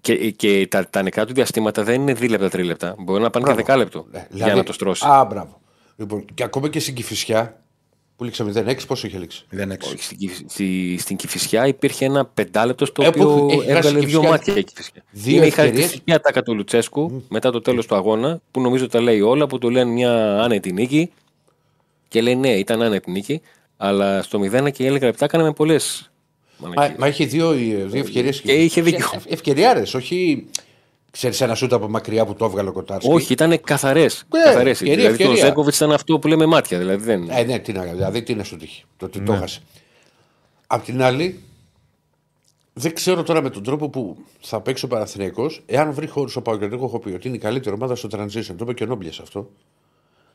[0.00, 2.94] Και, και τα, τα νεκρά του διαστήματα δεν είναι δίλεπτα τρίλεπτα.
[2.98, 3.66] Μπορεί να πάνε και Μπράβο.
[3.66, 5.04] δεκάλεπτο ε, για να το στρώσει.
[5.06, 5.60] Α, μπράβο.
[5.96, 7.61] Λοιπόν, και ακόμα και στην Κυφυσιά
[8.22, 9.56] που λήξαμε 0-6, πόσο είχε λήξει; 0-6.
[9.86, 13.70] Όχι, στην, Κυφ- στη, στην Κυφυσιά υπήρχε ένα πεντάλεπτο στο Ε, που οποίο έχει χάσει
[13.76, 14.30] έβγαλε η δύο Κυφσιά.
[14.30, 15.02] μάτια η Κυφυσιά.
[15.10, 15.54] Δύο είναι η ευκαιρίες.
[15.54, 19.58] χαρακτηριστική ατάκα του Λουτσέσκου μετά το τέλος του αγώνα που νομίζω τα λέει όλα που
[19.58, 21.10] του λένε μια άνετη νίκη
[22.08, 23.40] και λέει ναι, ήταν άνετη νίκη,
[23.76, 26.10] αλλά στο 0 και 11 λεπτά κάναμε πολλές.
[26.58, 28.40] Μα, μα είχε δύο, δύο ευκαιρίες.
[28.40, 29.06] Και είχε δίκιο.
[29.28, 30.46] Ευκαιριάρες, όχι.
[31.12, 33.10] Ξέρεις ένα σούτ από μακριά που το έβγαλε ο Κοτάρσκι.
[33.12, 34.24] Όχι, ήταν καθαρές.
[34.34, 34.80] Ναι, καθαρές.
[34.80, 35.46] ευκαιρία, Δηλαδή το ευκαιρία.
[35.48, 36.78] Ζέκοβιτς ήταν αυτό που λέμε μάτια.
[36.78, 37.28] Δηλαδή δεν...
[37.30, 37.96] Ε, ναι, τι να κάνει.
[37.96, 38.84] Δηλαδή, τι να σου τύχει.
[38.96, 39.24] Το ότι Ναι.
[39.24, 39.60] το έχασε.
[40.66, 41.40] Απ' την άλλη,
[42.72, 46.42] δεν ξέρω τώρα με τον τρόπο που θα παίξει ο Παναθηναϊκός εάν βρει χώρους ο
[46.42, 46.74] Παγκρατικό.
[46.76, 48.44] Εγώ έχω πει ότι είναι η καλύτερη ομάδα στο transition.
[48.56, 49.50] Το είπε και ο Νόμπλιας αυτό.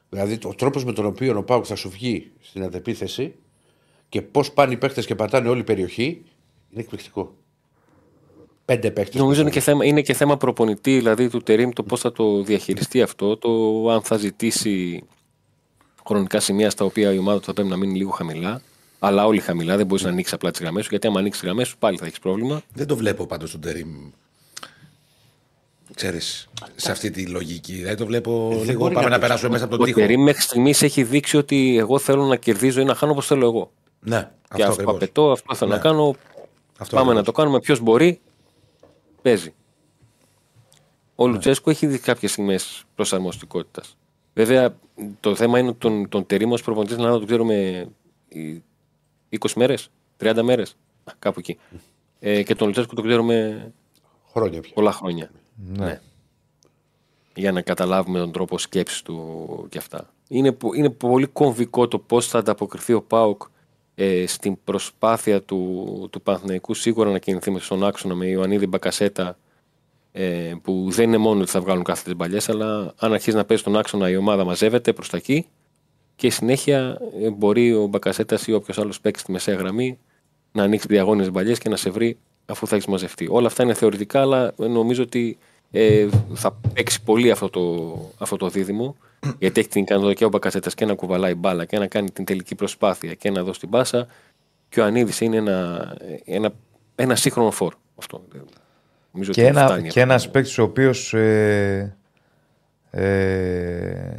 [0.10, 3.34] Δηλαδή, ο τρόπος με τον οποίο ο Πάουκ θα σου βγει στην αντεπίθεση
[4.10, 6.24] και πώς πάνε οι παίχτε και πατάνε όλη η περιοχή
[6.72, 7.36] είναι εκπληκτικό.
[8.68, 9.18] Πέντε παίχτε.
[9.20, 12.44] Νομίζω είναι και, θέμα, είναι και θέμα προπονητή, δηλαδή του Τερήμ, το πώς θα το
[12.44, 13.50] διαχειριστεί αυτό, το
[13.90, 15.04] αν θα ζητήσει
[16.08, 18.62] χρονικά σημεία στα οποία η ομάδα του θα πρέπει να μείνει λίγο χαμηλά.
[19.00, 21.50] Αλλά όλοι χαμηλά, δεν μπορείς να ανοίξεις απλά τις γραμμές σου, γιατί άμα ανοίξεις τις
[21.50, 22.62] γραμμές σου πάλι θα έχεις πρόβλημα.
[22.74, 23.90] Δεν το βλέπω πάντως τον Τερήμ.
[25.96, 27.74] Ξέρεις, σε αυτή τη λογική.
[27.74, 28.80] Δηλαδή το βλέπω Δεν λίγο.
[28.80, 30.00] μπορεί Πάμε να να το περάσουμε μέσα από Ο τον τοίχο.
[30.00, 33.46] Τερήμ μέχρι στιγμής έχει δείξει ότι εγώ θέλω να κερδίζω ή να χάνω όπως θέλω
[33.46, 33.72] εγώ.
[34.00, 34.96] Ναι, και αυτό αυτό ακριβώς.
[34.96, 35.76] απαιτώ, αυτό θέλω Ναι.
[35.76, 36.16] να κάνω.
[36.78, 37.16] Αυτό Πάμε ακριβώς.
[37.16, 37.60] να το κάνουμε.
[37.60, 38.20] Ποιος μπορεί,
[39.28, 39.54] παίζει.
[41.16, 41.34] Ο Ναι.
[41.34, 43.98] Λουτσέσκο έχει δει κάποιες στιγμές προσαρμοστικότητας.
[44.34, 44.78] Βέβαια,
[45.20, 47.88] το θέμα είναι τον, τον Τερήμ ως προπονητής να τον ξέρουμε
[48.28, 48.64] οι
[49.40, 50.78] 20 μέρες, 30 μέρες,
[51.20, 51.58] κάπου εκεί.
[52.20, 53.68] Ε, και τον Λουτσέσκο τον ξέρουμε
[54.32, 54.72] Χρόνια πια.
[54.74, 55.32] πολλά χρόνια.
[55.78, 56.02] Ναι.
[57.36, 60.10] Για να καταλάβουμε τον τρόπο σκέψης του και αυτά.
[60.28, 63.42] Είναι, πο- είναι πολύ κομβικό το πώς θα ανταποκριθεί ο Πάουκ
[64.00, 69.38] ε, στην προσπάθεια του, του Παναθηναϊκού σίγουρα να κινηθεί μέσα στον άξονα με Ιωαννίδη Μπακασέτα
[70.12, 73.64] ε, που δεν είναι μόνο ότι θα βγάλουν κάθετε μπαλιές, αλλά αν αρχίσει να παίζει
[73.64, 75.46] στον άξονα η ομάδα μαζεύεται προς τα εκεί
[76.16, 80.00] και συνέχεια ε, μπορεί ο Μπακασέτας ή όποιος άλλος παίξει στη μεσαία γραμμή
[80.52, 83.28] να ανοίξει διαγώνιε μπαλιές και να σε βρει αφού θα έχεις μαζευτεί.
[83.30, 85.38] Όλα αυτά είναι θεωρητικά, αλλά νομίζω ότι
[85.72, 88.96] ε, θα παίξει πολύ αυτό το, αυτό το δίδυμο.
[89.40, 92.26] Γιατί έχει την ικανότητα και ο Μπακασέτας και να κουβαλάει μπάλα και να κάνει την
[92.26, 94.08] τελική προσπάθεια και να δώσει την πάσα.
[94.70, 95.88] Και ο Ανίδης είναι ένα,
[96.26, 96.54] ένα,
[96.96, 97.74] ένα σύγχρονο φόρ.
[97.96, 98.24] Αυτό.
[99.12, 100.00] Νομίζω Και, ότι ένα, φτάνει και αυτό.
[100.00, 101.96] ένας παίκτης ο οποίος ε,
[102.92, 104.18] ε,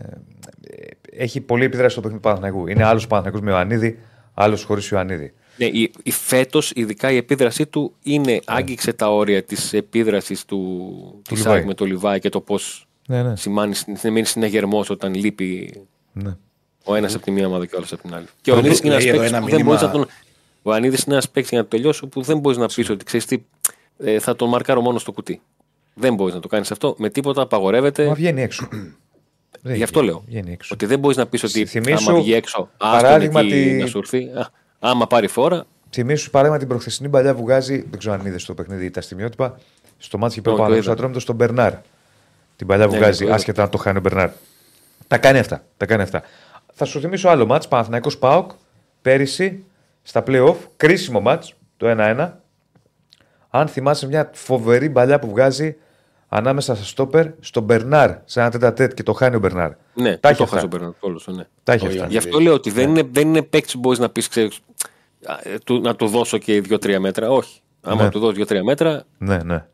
[1.11, 2.67] έχει πολλή επίδραση στο παιχνίδι του Παναθηναϊκού.
[2.69, 3.99] Είναι άλλος Παναθηναϊκός με Ιωαννίδη,
[4.35, 5.33] άλλος χωρίς Ιωαννίδη.
[5.57, 8.39] Ναι, η, η φέτος, ειδικά η επίδρασή του, είναι, Ναι.
[8.47, 10.59] άγγιξε τα όρια της επίδρασης του,
[11.29, 11.55] του Λιβάη.
[11.57, 13.37] Σάκ με το Λιβάη και το πώς Ναι, ναι.
[13.37, 15.81] σημαίνει, σημαίνει συναγερμός όταν λείπει
[16.13, 16.37] ναι.
[16.85, 18.27] ο ένας από τη μία ομάδα και ο άλλος από την άλλη.
[18.41, 19.91] Και ο Πρώτο, Ανίδη είναι λέει ένας εδώ παίκτης ένα που δεν μήνυμα- μπορείς να
[19.91, 20.07] τον.
[20.63, 23.05] Ο Ανίδη είναι ένας παίκτης για να το τελειώσω που δεν μπορείς να πεις ότι
[23.05, 23.39] ξέρεις τι,
[23.99, 25.41] ε, θα τον μαρκάρω μόνο στο κουτί.
[25.95, 26.95] Δεν μπορείς να το κάνεις αυτό.
[26.99, 28.07] Με τίποτα απαγορεύεται.
[28.07, 28.69] Μα βγαίνει έξω.
[29.63, 30.23] Δεν Γι' αυτό λέω.
[30.27, 30.71] Βγαίνει έξω.
[30.75, 33.87] Ότι δεν μπορείς να πεις ότι Θυμήσου, άμα βγει έξω, παράδειγμα, άστον εκεί τη- να
[33.87, 34.19] σου έρθει.
[34.25, 34.47] Α,
[34.79, 38.55] Άμα πάρει φόρα, Θυμήσου παράδειγμα την προχθεσινή παλιά που βγάζει, δεν ξέρω αν είδες το
[38.55, 39.59] παιχνίδι ή τα στιγμιότυπα,
[39.99, 40.83] στο μάτι και Το- πέρα το πάνω είδα.
[40.83, 41.73] στο Ατρόμητο στον Μπερνάρ.
[42.59, 43.35] Την παλιά που Ναι, βγάζει, ναι, το είδα.
[43.35, 44.31] άσχετα να το χάνει ο Μπερνάρ.
[45.07, 45.63] Τα κάνει αυτά.
[45.77, 46.23] Τα κάνει αυτά.
[46.73, 48.51] Θα σου θυμίσω άλλο μάτς, Παναθηναϊκός ΠΑΟΚ,
[49.03, 49.65] πέρυσι,
[50.03, 52.31] στα play-off, κρίσιμο μάτς, το 1-1.
[53.51, 55.77] Αν θυμάσαι μια φοβερή παλιά που βγάζει
[56.29, 59.71] ανάμεσα στα στόπερ, στον Μπερνάρ, σε ένα τέτα και το χάνει ο Μπερνάρ.
[59.95, 60.55] ναι, τα έχει το αυτά.
[60.57, 61.47] χάσει ο Μπερνάρ όλος, ναι.
[61.65, 61.97] Τα έχει Το αυτά.
[61.99, 62.13] Ιωάννη.
[62.13, 62.75] Γι' αυτό λέω ότι Ναι.
[62.75, 64.29] δεν είναι, δεν είναι παίκτης που μπορείς να πεις
[65.83, 67.31] να του δώσω και δύο-τρία μέτρα.
[67.31, 67.61] Όχι.
[67.81, 68.11] Άμα Ναι.
[68.11, 69.65] του δώσει δύο-τρία μέτρα, Ναι, ναι.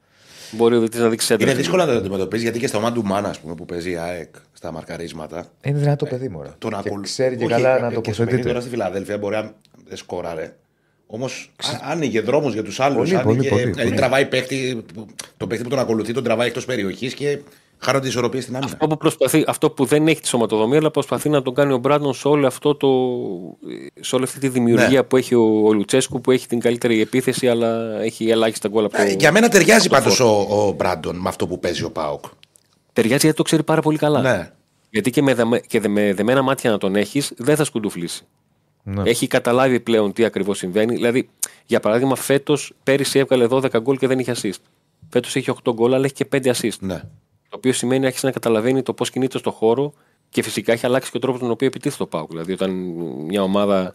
[0.54, 1.50] Μπορεί ο διαιτητής να δείξει ένταση.
[1.50, 3.96] Είναι δύσκολο να το αντιμετωπίζεις γιατί και στο Μάντου Μάνα ας πούμε, που παίζει η
[3.96, 5.46] ΑΕΚ στα μαρκαρίσματα.
[5.64, 6.42] Είναι δυνατό παιδί μου.
[6.42, 6.48] ρε.
[6.58, 8.48] Τον Και ακολου- ξέρει και Όχι, καλά ε, να και στο παιχνίδι τοποθετείται.
[8.48, 9.52] Τώρα στη Φιλαδέλφια μπορεί να
[9.88, 10.54] δεν σκόραρε.
[11.06, 11.52] Όμως
[11.90, 13.10] άνοιγε δρόμους για τους άλλους.
[13.10, 13.94] Πολύ, πολύ, πολύ, Δηλαδή πολύ.
[13.96, 17.38] τραβάει παίχτη, που- το παίχτη που τον ακολουθεί, τον τραβάει εκτός περιοχής και
[17.78, 18.72] χάνονται ισορροπίε στην άμυνα.
[18.72, 21.78] Αυτό που, προσπαθεί, αυτό που δεν έχει τη σωματοδομία, αλλά προσπαθεί να τον κάνει ο
[21.78, 22.88] Μπράντον σε, όλο αυτό το,
[24.00, 25.02] σε όλη αυτή τη δημιουργία Ναι.
[25.02, 28.96] που έχει ο, ο Λουτσέσκου, που έχει την καλύτερη επίθεση, αλλά έχει ελάχιστα γκολ από
[28.96, 29.02] το.
[29.02, 30.26] Ε, Για μένα ταιριάζει από το πάντως φόρ.
[30.26, 32.24] ο, ο Μπράντον με αυτό που παίζει ο Πάοκ.
[32.92, 34.20] Ταιριάζει γιατί το ξέρει πάρα πολύ καλά.
[34.20, 34.50] Ναι.
[34.90, 38.24] Γιατί και με, δαμε- και δε- με δεμένα μάτια να τον έχεις, δεν θα σκουντουφλήσει.
[38.82, 39.02] Ναι.
[39.10, 40.94] Έχει καταλάβει πλέον τι ακριβώς συμβαίνει.
[40.94, 41.28] Δηλαδή,
[41.66, 44.58] για παράδειγμα, φέτος πέρυσι έβγαλε 12 γκολ και δεν είχε assist.
[45.08, 46.78] Φέτος έχει 8 γκολ, αλλά έχει και 5 assist.
[46.80, 47.02] Ναι.
[47.54, 49.92] Το οποίο σημαίνει άρχισε να καταλαβαίνει το πώς κινείται στο χώρο
[50.28, 52.30] και φυσικά έχει αλλάξει και ο τρόπος τον οποίο επιτίθεται το Πάουκ.
[52.30, 52.70] Δηλαδή, όταν
[53.26, 53.94] μια ομάδα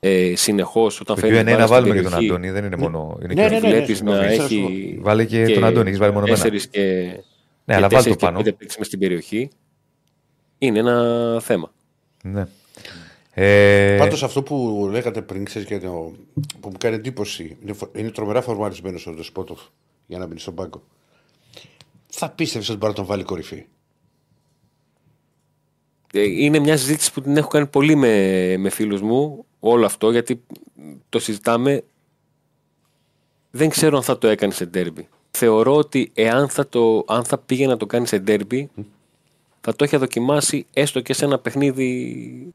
[0.00, 1.00] ε, συνεχώς.
[1.00, 2.64] Όταν Το φέρνει οποίο είναι την να μπάλα στην βάλουμε και τον περιοχή, Αντώνη, δεν
[2.64, 3.18] είναι μόνο.
[3.22, 3.54] Είναι Ναι, και...
[3.54, 3.68] ναι, ναι.
[3.68, 4.98] Βλέπεις να ήθελα να σου έχει.
[5.00, 6.42] Βάλε και τον Αντώνη, έχεις βάλει μόνο εμένα.
[6.42, 6.80] τέσσερις και.
[6.80, 7.14] Ναι,
[7.64, 8.36] και αλλά βάλ τέσσερις το και πάνω.
[8.36, 9.50] πέντε παίκτες μες στην περιοχή.
[10.58, 11.72] Είναι ένα θέμα.
[12.22, 12.46] Ναι.
[13.34, 16.12] Ε, Πάντως αυτό που λέγατε πριν, ξέρεις, για το,
[16.60, 19.60] που μου κάνει εντύπωση, είναι, φο- είναι τρομερά φορμαρισμένος ο Δεσπότοφ
[20.06, 20.82] για να μπει στον πάγκο.
[22.10, 23.66] Θα πίστευες ότι μπορεί να τον βάλει κορυφή.
[26.12, 30.10] Ε, Είναι μια συζήτηση που την έχω κάνει πολύ με, με φίλους μου όλο αυτό
[30.10, 30.42] γιατί
[31.08, 31.84] το συζητάμε
[33.50, 35.08] δεν ξέρω αν θα το έκανε σε ντέρμπι.
[35.30, 38.70] Θεωρώ ότι εάν θα, το, αν θα πήγε να το κάνει σε ντέρμπι
[39.60, 42.54] θα το είχε δοκιμάσει έστω και σε ένα παιχνίδι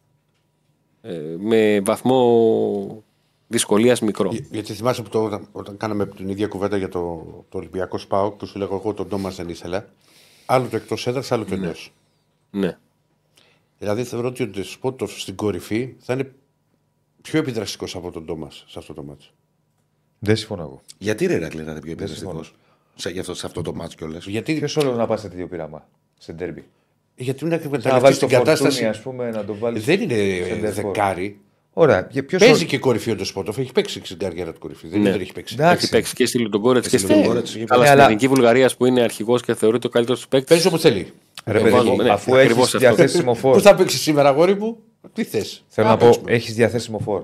[1.02, 3.04] ε, με βαθμό
[3.48, 4.30] δυσκολίας μικρό.
[4.32, 7.98] Για- Γιατί θυμάσαι που το, όταν, όταν κάναμε την ίδια κουβέντα για το, το Ολυμπιακό
[7.98, 9.86] Σπάοκ που σου λέγω εγώ τον Τόμας δεν ήθελα.
[10.46, 11.94] Άλλο το εκτός έδρας, άλλο το εντός.
[12.52, 12.78] Ναι.
[13.80, 16.32] Δηλαδή θεωρώ ότι ο Ντεσπότοφ στην κορυφή θα είναι
[17.22, 19.30] πιο επιδραστικός από τον Τόμας σε αυτό το μάτσο.
[20.20, 20.82] Δεν συμφωνώ εγώ.
[20.98, 22.60] Γιατί ρε Ρακλή να είναι πιο επιδραστικός; συμφωνώ.
[22.96, 24.26] σε, γι' αυτό, σε αυτό το μάτσο κιόλας.
[24.26, 25.88] Γιατί, Ποιος όλο να πας σε τέτοιο πείραμα
[26.18, 26.68] σε ντέρμπι;
[27.16, 28.70] γιατί είναι να Να εκμεταλλευτεί βάλεις την το κατάσταση.
[28.70, 29.86] φορτούνι, ας πούμε, να το βάλεις.
[29.86, 31.40] Δεν είναι δεκάρι.
[31.78, 32.08] Ωραία.
[32.12, 33.58] Για ποιος Παίζει ο- και κορυφή ο Ντεσπότοφ.
[33.58, 34.88] Έχει παίξει στην καριέρα του κορυφή.
[34.88, 34.98] Δεν Ναι.
[34.98, 35.56] είναι ότι δεν έχει παίξει.
[35.60, 35.84] Εντάξει.
[35.84, 37.86] Έχει παίξει και στη Λουντογκόρετς και στη στην Λουντογκόρετς, έχει Αλλά παίξει.
[37.88, 40.50] στην Ναι, εθνική Βουλγαρία που είναι αρχηγός και θεωρείται ο καλύτερο του παίκτης.
[40.50, 41.14] Παίζει όπου θέλει.
[41.46, 42.96] Ρε Ε, παιδί βάζουμε, μου, ναι, αφού ακριβώς έχει αυτό.
[42.96, 43.54] διαθέσιμο φόρ.
[43.56, 44.78] Πού θα παίξει σήμερα, αγόρι μου,
[45.14, 47.24] τι θες; Θέλω να πω, έχεις διαθέσιμο φόρ.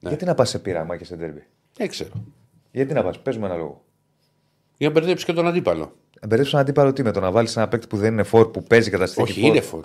[0.00, 0.08] Ναι.
[0.08, 1.42] Γιατί να πας σε πείραμα και σε ντέρμπι;
[1.76, 2.10] Δεν ξέρω.
[2.72, 3.82] Γιατί να πας, πες μου ένα λόγο.
[4.78, 5.92] Για να μπερδέψεις και τον αντίπαλο.
[6.20, 8.62] Μπερδέψεις τον αντίπαλο τι με το να βάλεις ένα παίκτη που δεν είναι φόρ που
[8.62, 9.48] παίζει καταστική Όχι, φόρ.
[9.48, 9.84] είναι φορ.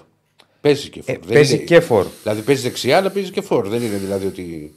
[0.62, 1.16] Παίζει και φορ.
[1.16, 2.06] Ε, Δεν παίζει είναι- και φόρ.
[2.24, 3.68] Δηλαδή παίζει δεξιά, αλλά παίζει και φορ.
[3.68, 4.74] Δεν είναι δηλαδή ότι.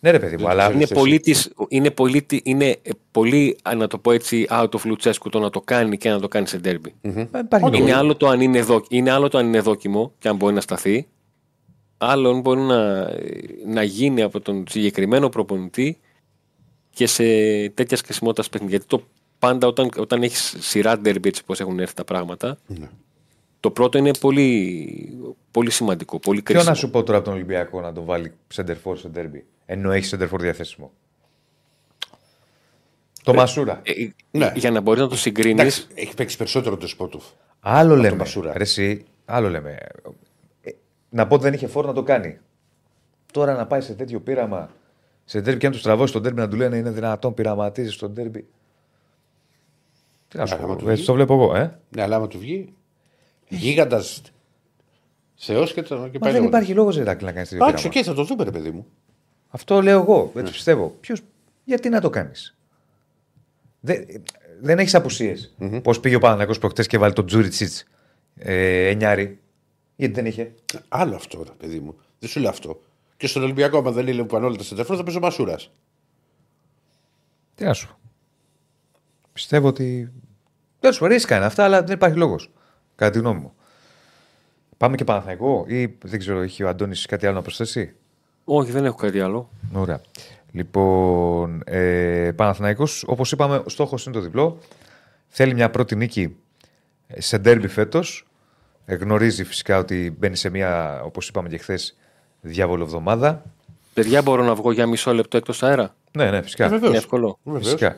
[0.00, 0.62] Ναι, ρε παιδί μου, αλλά.
[0.62, 0.76] ξέρεις.
[0.76, 1.00] Είναι θέση.
[1.00, 4.80] πολύ, της, είναι, πολύ, τη- είναι ε, πολύ, α, να το πω έτσι, out of
[4.84, 6.94] Λουτσέσκου το να το κάνει και να το κάνει σε ντέρμπι.
[7.00, 7.96] Δεν υπάρχει Είναι, λόγο.
[7.98, 10.60] άλλο το αν είναι, δο, είναι άλλο το αν είναι δόκιμο και αν μπορεί να
[10.60, 11.06] σταθεί.
[11.98, 13.08] Άλλο μπορεί να,
[13.66, 15.98] να γίνει από τον συγκεκριμένο προπονητή
[16.90, 17.24] και σε
[17.68, 18.76] τέτοια σκεσιμότητας παιχνίδια.
[18.76, 19.06] Γιατί το
[19.38, 22.88] πάντα όταν, όταν έχεις σειρά ντέρμπι έτσι όπως έχουν έρθει τα πράγματα, Ναι.
[23.66, 25.18] Το πρώτο είναι πολύ,
[25.50, 26.70] πολύ σημαντικό, πολύ Ποιο κρίσιμο.
[26.72, 29.44] να σου πω τώρα από τον Ολυμπιακό να τον βάλει σεντερφόρ σε ντέρμπι.
[29.66, 30.92] Ενώ έχει σεντερφόρ διαθέσιμο;
[33.22, 33.80] Το Μασούρα.
[33.84, 34.52] Ε, ε, Ναι.
[34.54, 35.60] Για να μπορείς να το συγκρίνει.
[35.60, 37.24] Εντάξει, έχει παίξει περισσότερο ο Ντεσπότοφ.
[37.60, 38.16] Άλλο λέμε.
[38.16, 38.52] Μασούρα.
[38.56, 39.76] Ρε, εσύ, άλλο λέμε.
[40.62, 40.70] Ε,
[41.08, 42.38] να πω ότι δεν είχε φόρ να το κάνει.
[43.32, 44.70] Τώρα να πάει σε τέτοιο πείραμα,
[45.24, 48.12] σε ντέρμπι και να του τραβώσει τον ντέρμπι να του λένε είναι δυνατόν πειραματίζει στον
[48.12, 48.46] ντέρμπι.
[50.28, 51.06] Τι να σου άμα πω, του έτσι βγει.
[51.06, 51.78] το βλέπω εγώ, ε.
[51.96, 52.74] Ναι, αλλά άμα του βγει.
[53.48, 54.22] Γίγαντας.
[55.34, 56.46] Θεό και, το, και Μα πάει δεν λέγοντας.
[56.48, 58.00] υπάρχει λόγος Ζεράκλη να κάνεις τέτοιο Εντάξει, πείραμα.
[58.10, 58.86] οκ, θα το δούμε, ρε παιδί μου.
[59.48, 60.96] Αυτό λέω εγώ, έτσι πιστεύω.
[61.00, 61.20] Ποιος,
[61.64, 62.56] γιατί να το κάνεις;
[63.80, 64.04] Δεν,
[64.60, 65.54] δεν έχεις απουσίες.
[65.82, 67.84] Πώς πήγε ο Παναγιώ προχτές και βάλει τον Τζούριτσιτς
[68.36, 69.40] ε, εννιάρι.
[69.96, 70.54] Γιατί δεν είχε;
[70.88, 71.94] Άλλο αυτό, ρε παιδί μου.
[72.18, 72.80] Δεν σου λέω αυτό.
[73.16, 75.70] Και στον Ολυμπιακό, άμα δεν είναι που πάνε όλα τα σεντερφόρ, θα παίζει ο Μασούρας.
[77.54, 77.88] Τι να σου.
[77.88, 77.96] πω.
[79.32, 80.12] Πιστεύω ότι.
[80.80, 82.50] Δεν σου ρίσκα είναι αυτά, αλλά δεν υπάρχει λόγος.
[82.96, 83.52] Κατά τη γνώμη μου.
[84.76, 87.94] Πάμε και Παναθηναϊκό ή δεν ξέρω, έχει ο Αντώνης κάτι άλλο να προσθέσει;
[88.44, 89.48] Όχι, δεν έχω κάτι άλλο.
[89.72, 90.00] Ωραία.
[90.52, 94.58] Λοιπόν, ε, Παναθηναϊκός, όπως είπαμε, ο στόχος είναι το διπλό.
[95.28, 96.36] Θέλει μια πρώτη νίκη
[97.16, 98.26] σε ντέρμπι φέτος.
[98.86, 101.96] Ε, γνωρίζει φυσικά ότι μπαίνει σε μια, όπως είπαμε και χθες,
[102.40, 103.42] διάβολο εβδομάδα.
[103.94, 106.68] Παιδιά, μπορώ να βγω για μισό λεπτό εκτός αέρα; Ναι, ναι, φυσικά.
[106.68, 106.88] Βεβαίως.
[106.88, 107.38] Είναι εύκολο.
[107.58, 107.96] Φυσικά.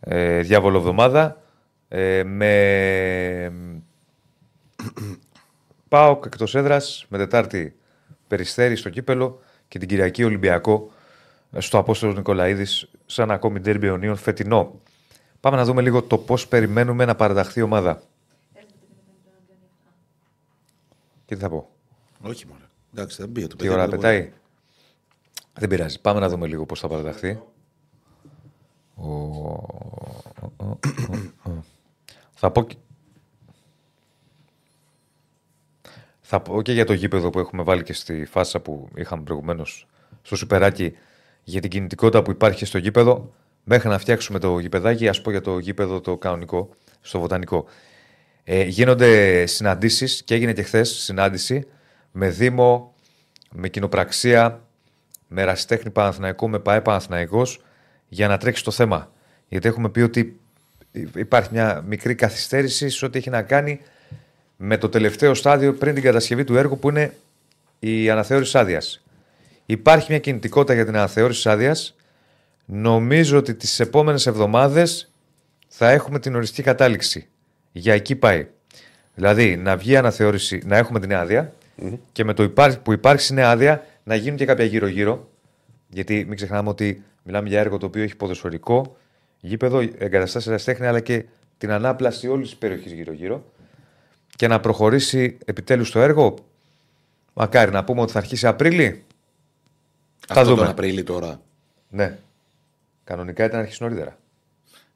[0.00, 1.40] Ε, διάβολο εβδομάδα.
[1.88, 3.52] Ε, με
[5.88, 7.76] πάω εκτός έδρας με Τετάρτη
[8.28, 10.90] Περιστέρη στο κύπελο και την Κυριακή Ολυμπιακό
[11.52, 14.80] ε, στο Απόστολος Νικολαίδης σαν ακόμη ντέρμπι αιωνίων φετινό.
[15.40, 18.02] Πάμε να δούμε λίγο το πώς περιμένουμε να παραταχθεί η ομάδα.
[21.26, 21.68] Και τι θα πω;
[22.22, 22.60] Όχι μόνο.
[22.94, 23.74] Εντάξει, δεν πήγε το Τι παιδί.
[23.74, 24.32] ώρα δεν πετάει;
[25.52, 26.00] Δεν πειράζει.
[26.00, 27.40] Πάμε να δούμε λίγο πώς θα παραταχθεί.
[28.94, 29.06] Ο...
[29.06, 30.78] ο- ο-
[31.42, 31.64] ο-
[32.34, 32.62] Θα πω...
[32.64, 32.76] και-
[36.26, 39.86] Θα πω και για το γήπεδο που έχουμε βάλει και στη φάσα που είχαμε προηγουμένως
[40.22, 40.96] στο σουπεράκι
[41.42, 43.34] για την κινητικότητα που υπάρχει στο γήπεδο.
[43.64, 46.70] Μέχρι να φτιάξουμε το γήπεδάκι, ας πω για το γήπεδο το κανονικό,
[47.00, 47.64] στο βοτανικό.
[48.44, 51.66] Ε, γίνονται συναντήσεις και έγινε και χθες συνάντηση
[52.12, 52.94] με Δήμο,
[53.52, 54.62] με κοινοπραξία,
[55.28, 57.62] με ερασιτέχνη Παναθηναϊκό, με ΠαΕ Παναθηναϊκός
[58.08, 59.12] για να τρέξει το θέμα.
[59.48, 60.40] Γιατί έχουμε πει ότι
[61.14, 63.80] υπάρχει μια μικρή καθυστέρηση σε ό,τι έχει να κάνει
[64.56, 67.14] με το τελευταίο στάδιο πριν την κατασκευή του έργου που είναι
[67.78, 69.02] η αναθεώρηση άδειας.
[69.66, 71.96] Υπάρχει μια κινητικότητα για την αναθεώρηση άδειας.
[72.64, 75.10] Νομίζω ότι τις επόμενες εβδομάδες
[75.68, 77.26] θα έχουμε την οριστική κατάληξη.
[77.72, 78.46] Για εκεί πάει.
[79.14, 81.52] Δηλαδή να βγει η αναθεώρηση, να έχουμε την άδεια
[82.12, 85.28] και με το υπάρ- που υπάρξει νέα άδεια να γίνουν και κάποια γύρω-γύρω.
[85.88, 88.96] Γιατί μην ξεχνάμε ότι μιλάμε για έργο το οποίο έχει ποδοσφαιρικό,
[89.40, 91.24] γήπεδο, εγκαταστάσεις ερασιτέχνη, αλλά και
[91.58, 93.44] την ανάπλαση όλης της περιοχής γύρω-γύρω.
[94.36, 96.34] Και να προχωρήσει επιτέλους το έργο.
[97.32, 99.04] Μακάρι να πούμε ότι θα αρχίσει Απρίλη.
[100.26, 100.56] Θα Αυτό δούμε.
[100.56, 101.40] τον Απρίλη τώρα.
[101.88, 102.18] Ναι.
[103.04, 104.18] Κανονικά ήταν να αρχίσει νωρίτερα.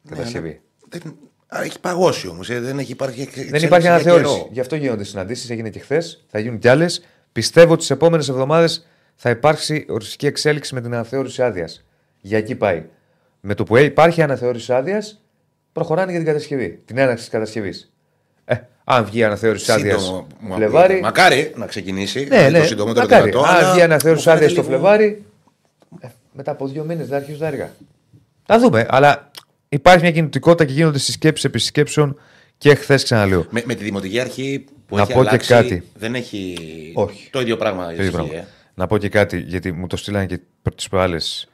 [0.09, 0.61] Κατασκευή.
[0.89, 1.03] Δεν...
[1.57, 2.47] Α, έχει παγώσει όμως.
[2.49, 4.35] Δεν έχει υπάρχει εξέλιξη Δεν υπάρχει για αναθεώρηση.
[4.35, 4.49] καιρό.
[4.53, 5.51] Γι' αυτό γίνονται συναντήσεις.
[5.51, 6.25] Έγινε και χθες.
[6.31, 7.05] Θα γίνουν κι άλλες.
[7.33, 11.85] Πιστεύω ότι τις επόμενες εβδομάδες θα υπάρξει οριστική εξέλιξη με την αναθεώρηση άδειας.
[12.21, 12.85] Για εκεί πάει.
[13.41, 15.23] Με το που υπάρχει αναθεώρηση άδειας,
[15.73, 16.83] προχωράνε για την κατασκευή.
[16.85, 17.93] Την έναρξη της κατασκευής.
[18.91, 20.85] Ε, αν βγει η αναθεώρηση άδειας Σύντομο, μου Φλεβάρι.
[20.85, 21.01] ακούγεται.
[21.07, 22.27] Μακάρι να ξεκινήσει.
[22.31, 22.59] Ναι, ναι.
[22.59, 23.31] Το συντομότερο μακάρι.
[23.31, 23.49] δυνατό.
[23.49, 25.25] Αν αλλά βγει η αναθεώρηση μου φαίνεται άδεια στο λίγο- Φλεβάρι,
[26.01, 27.71] ε, μετά από δύο μήνες θα αρχίσουν τα έργα.
[28.47, 28.87] Θα δούμε.
[28.91, 29.31] Αλλά
[29.69, 32.19] υπάρχει μια κινητικότητα και γίνονται συσκέψεις επί συσκέψεων
[32.59, 33.47] και χθες ξαναλέω.
[33.51, 35.83] Με, με τη δημοτική αρχή που Να έχει πω και αλλάξει, κάτι.
[35.95, 36.55] δεν έχει
[36.95, 37.29] Όχι.
[37.31, 37.85] το ίδιο πράγμα.
[37.85, 38.35] Το ίδιο ισχύει, πράγμα.
[38.35, 38.47] ε.
[38.75, 40.41] Να πω και κάτι, γιατί μου το στείλανε και
[40.75, 41.49] τις προάλλες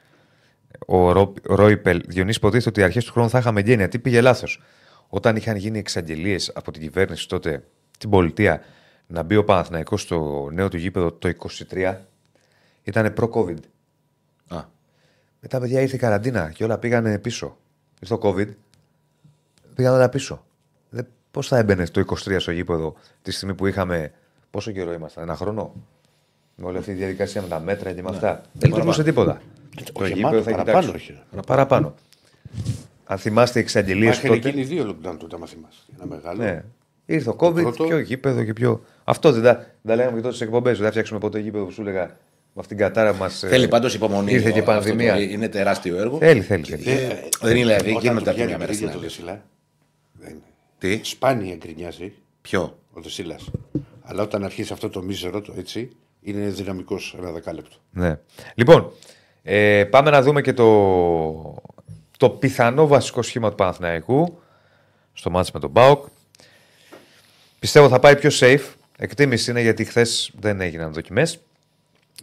[0.87, 2.01] ο Ρο, Ρόιπελ.
[2.07, 3.87] Διονύση, υποτίθεται ότι αρχές του χρόνου θα είχαμε γένεια.
[3.87, 4.61] Τι πήγε λάθος.
[5.09, 7.63] Όταν είχαν γίνει εξαγγελίες από την κυβέρνηση τότε,
[7.99, 8.61] την πολιτεία,
[9.07, 11.31] να μπει ο Παναθηναϊκός στο νέο του γήπεδο το
[11.69, 11.95] 23,
[12.83, 13.57] ήταν προ-COVID.
[14.47, 14.63] Α,
[15.39, 17.57] Μετά, παιδιά, ήρθε η καραντίνα και όλα πήγανε πίσω.
[17.99, 18.47] Ήρθε το COVID.
[19.75, 20.45] Πήγαν όλα πίσω.
[21.31, 24.11] Πώς θα έμπαινε το 23 στο γήπεδο τη στιγμή που είχαμε.
[24.51, 25.73] Πόσο καιρό ήμασταν, ένα χρόνο;
[26.55, 28.41] Με όλη αυτή τη διαδικασία με τα μέτρα και με αυτά.
[28.53, 29.41] Δεν λειτουργούσε τίποτα.
[29.75, 30.91] Το Όχι, γήπεδο μάλλον, θα παραπάνω, κοιτάξω.
[30.91, 31.41] όχι, ρε.
[31.41, 31.93] Παραπάνω.
[33.05, 34.49] Αν θυμάστε οι εξαγγελίες Είχαν τότε.
[34.49, 35.79] γίνει δύο lockdown τότε, άμα θυμάσαι.
[35.95, 36.43] Ένα μεγάλο.
[36.43, 36.63] Ναι.
[37.05, 38.83] Ήρθε ο COVID, πρώτο- πιο γήπεδο και πιο.
[39.03, 40.75] Αυτό δεν τα, δεν τα λέγαμε και τότε στι εκπομπές.
[40.75, 42.03] Δεν θα φτιάξουμε ποτέ γήπεδο που σου έλεγα
[42.53, 43.29] με αυτήν την κατάρα που μα.
[43.29, 44.31] Θέλει πάντως υπομονή.
[44.31, 45.19] Ήρθε και η αυτό το- πανδημία.
[45.19, 46.17] Είναι τεράστιο έργο.
[46.17, 46.63] Θέλει, θέλει.
[46.63, 46.83] θέλει.
[46.89, 47.07] Ε,
[47.41, 49.05] δεν είναι δηλαδή, Όταν γίνονται του από τη βγαίνει μια μέρα το στην ίδιο το
[49.05, 49.07] άλλη.
[49.07, 49.43] Δεσίλα,
[50.13, 50.41] δεν είναι.
[50.97, 53.49] Τι, Σπάνια γκρινιάζει ποιο; ο Δεσίλας.
[54.03, 55.89] Αλλά όταν αρχίσει αυτό το μίζερο το έτσι,
[56.21, 57.75] είναι δυναμικός ένα δεκάλεπτο.
[57.91, 58.19] Ναι.
[58.55, 58.91] Λοιπόν,
[59.43, 60.65] ε, πάμε να δούμε και το,
[62.17, 64.41] το πιθανό βασικό σχήμα του Παναθηναϊκού
[65.13, 66.05] στο μάτς με τον ΠΑΟΚ.
[67.59, 68.73] Πιστεύω θα πάει πιο safe.
[68.97, 71.39] Εκτίμηση είναι γιατί χθες δεν έγιναν δοκιμές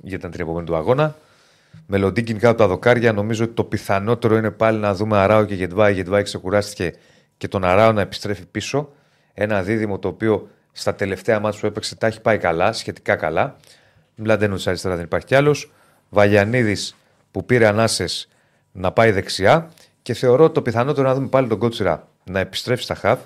[0.02, 1.16] για την επόμενη του αγώνα.
[1.86, 5.44] Με Λοντίνκιν κάτω από τα δοκάρια, νομίζω ότι το πιθανότερο είναι πάλι να δούμε Αράο
[5.44, 5.92] και Γετβάη.
[5.92, 6.92] Η Γετβάη ξεκουράστηκε
[7.36, 8.92] και τον Αράο να επιστρέφει πίσω.
[9.34, 13.56] Ένα δίδυμο το οποίο στα τελευταία μάτια που έπαιξε τα έχει πάει καλά, σχετικά καλά.
[14.14, 15.72] Μλαντένο αριστερά δεν υπάρχει κι άλλος.
[16.08, 16.76] Βαγιανίδη
[17.30, 18.28] που πήρε ανάσες
[18.72, 19.70] να πάει δεξιά.
[20.02, 23.20] Και θεωρώ ότι το πιθανότερο να δούμε πάλι τον Κότσιρα να επιστρέψει στα χαφ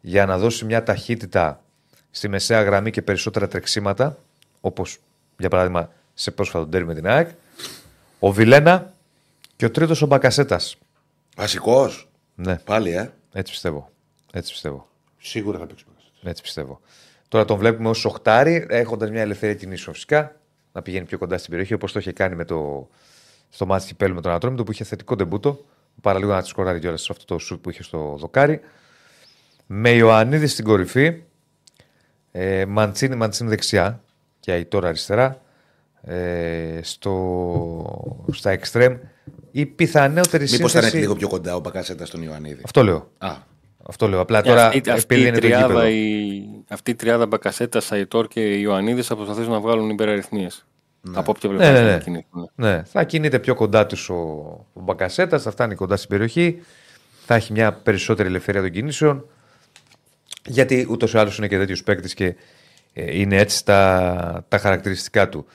[0.00, 1.62] για να δώσει μια ταχύτητα
[2.10, 4.18] στη μεσαία γραμμή και περισσότερα τρεξίματα,
[4.60, 4.98] όπως
[5.38, 7.28] για παράδειγμα σε πρόσφατο τέρμι με την ΑΕΚ.
[8.18, 8.92] Ο Βιλένα
[9.56, 10.76] και ο τρίτος ο Μπακασέτας.
[11.36, 12.08] Βασικός.
[12.34, 13.12] Ναι, Πάλι, ε.
[13.32, 13.90] έτσι πιστεύω.
[14.32, 14.88] Έτσι πιστεύω.
[15.18, 15.84] Σίγουρα θα παίξει.
[16.22, 16.80] Έτσι πιστεύω.
[17.28, 20.36] Τώρα τον βλέπουμε ως οχτάρι, έχοντας μια ελευθερία κινήσεων φυσικά,
[20.72, 22.88] να πηγαίνει πιο κοντά στην περιοχή όπως το είχε κάνει με το,
[23.50, 25.64] στο μάτι κυπέλου με τον Ατρόμητο που είχε θετικό τεμπούτο.
[26.00, 28.60] Παραλίγο να της σκοράρει κιόλας σε αυτό το σουτ που είχε στο δοκάρι.
[29.66, 31.22] Με Ιωαννίδη στην κορυφή.
[32.32, 34.00] Ε, Μαντσίνη, Μαντσίνη δεξιά
[34.40, 35.40] και Αϊτόρα αριστερά.
[36.02, 38.96] Ε, στο, στα εξτρέμ.
[39.50, 40.88] Η πιθανότερη Μήπως σύνθεση.
[40.88, 42.60] ήταν λίγο πιο κοντά ο Μπακασέτα στον Ιωαννίδη.
[42.64, 43.10] Αυτό λέω.
[43.18, 43.34] Α,
[43.86, 44.20] Αυτό λέω.
[44.20, 45.86] Απλά τώρα αυτή, αυτή, επειδή η είναι το τριάδα, γήπεδο.
[45.86, 50.66] η, αυτή η τριάδα Μπακασέτα, Σαϊτόρ και Ιωαννίδης θα προσπαθήσουν να βγάλουν υπεραριθμίες.
[51.14, 52.02] Από όποια Ναι, πλευρά ναι, θα ναι.
[52.02, 52.50] κινηθούν.
[52.54, 54.14] Ναι, θα κινείται πιο κοντά τους ο,
[54.72, 56.62] ο Μπακασέτα, θα φτάνει κοντά στην περιοχή,
[57.26, 59.26] θα έχει μια περισσότερη ελευθερία των κινήσεων.
[60.46, 62.34] Γιατί ούτως ή άλλως είναι και τέτοιος παίκτης και
[62.92, 65.46] ε, είναι έτσι τα, τα χαρακτηριστικά του.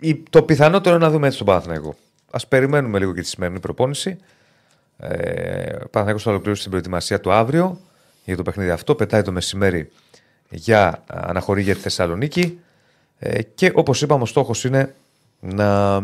[0.00, 1.96] Η, το πιθανότερο είναι να δούμε έτσι τον Παναθηναϊκό.
[2.30, 4.18] Α περιμένουμε λίγο και τη σημερινή προπόνηση.
[4.98, 7.80] Ε, ο Παναθηναϊκός θα ολοκληρώσει την προετοιμασία του αύριο
[8.24, 8.94] για το παιχνίδι αυτό.
[8.94, 9.90] Πετάει το μεσημέρι
[10.48, 12.58] για αναχωρή για τη Θεσσαλονίκη.
[13.26, 14.94] Ε, και όπως είπαμε ο στόχος είναι
[15.40, 16.00] να,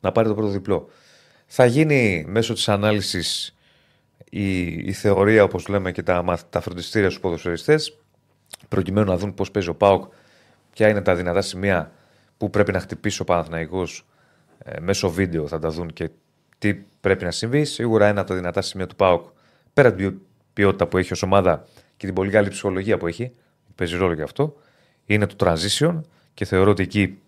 [0.00, 0.88] να πάρει το πρώτο διπλό.
[1.46, 3.56] Θα γίνει μέσω της ανάλυσης
[4.30, 7.98] η, η θεωρία όπως λέμε και τα, μαθ- τα φροντιστήρια στους ποδοσφαιριστές
[8.68, 10.12] προκειμένου να δουν πώς παίζει ο ΠΑΟΚ
[10.72, 11.92] ποια είναι τα δυνατά σημεία
[12.36, 14.06] που πρέπει να χτυπήσει ο Παναθηναϊκός
[14.58, 16.10] ε, μέσω βίντεο θα τα δουν και
[16.58, 17.64] τι πρέπει να συμβεί.
[17.64, 19.26] Σίγουρα ένα από τα δυνατά σημεία του ΠΑΟΚ
[19.72, 20.20] πέρα από την
[20.52, 23.32] ποιότητα που έχει ως ομάδα και την πολύ καλή ψυχολογία που έχει,
[23.74, 24.56] παίζει ρόλο και αυτό,
[25.06, 26.00] είναι το transition
[26.34, 27.18] και θεωρώ ότι εκεί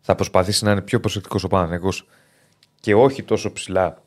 [0.00, 2.06] θα προσπαθήσει να είναι πιο προσεκτικός ο Παναθηναϊκός
[2.80, 4.02] και όχι τόσο ψηλά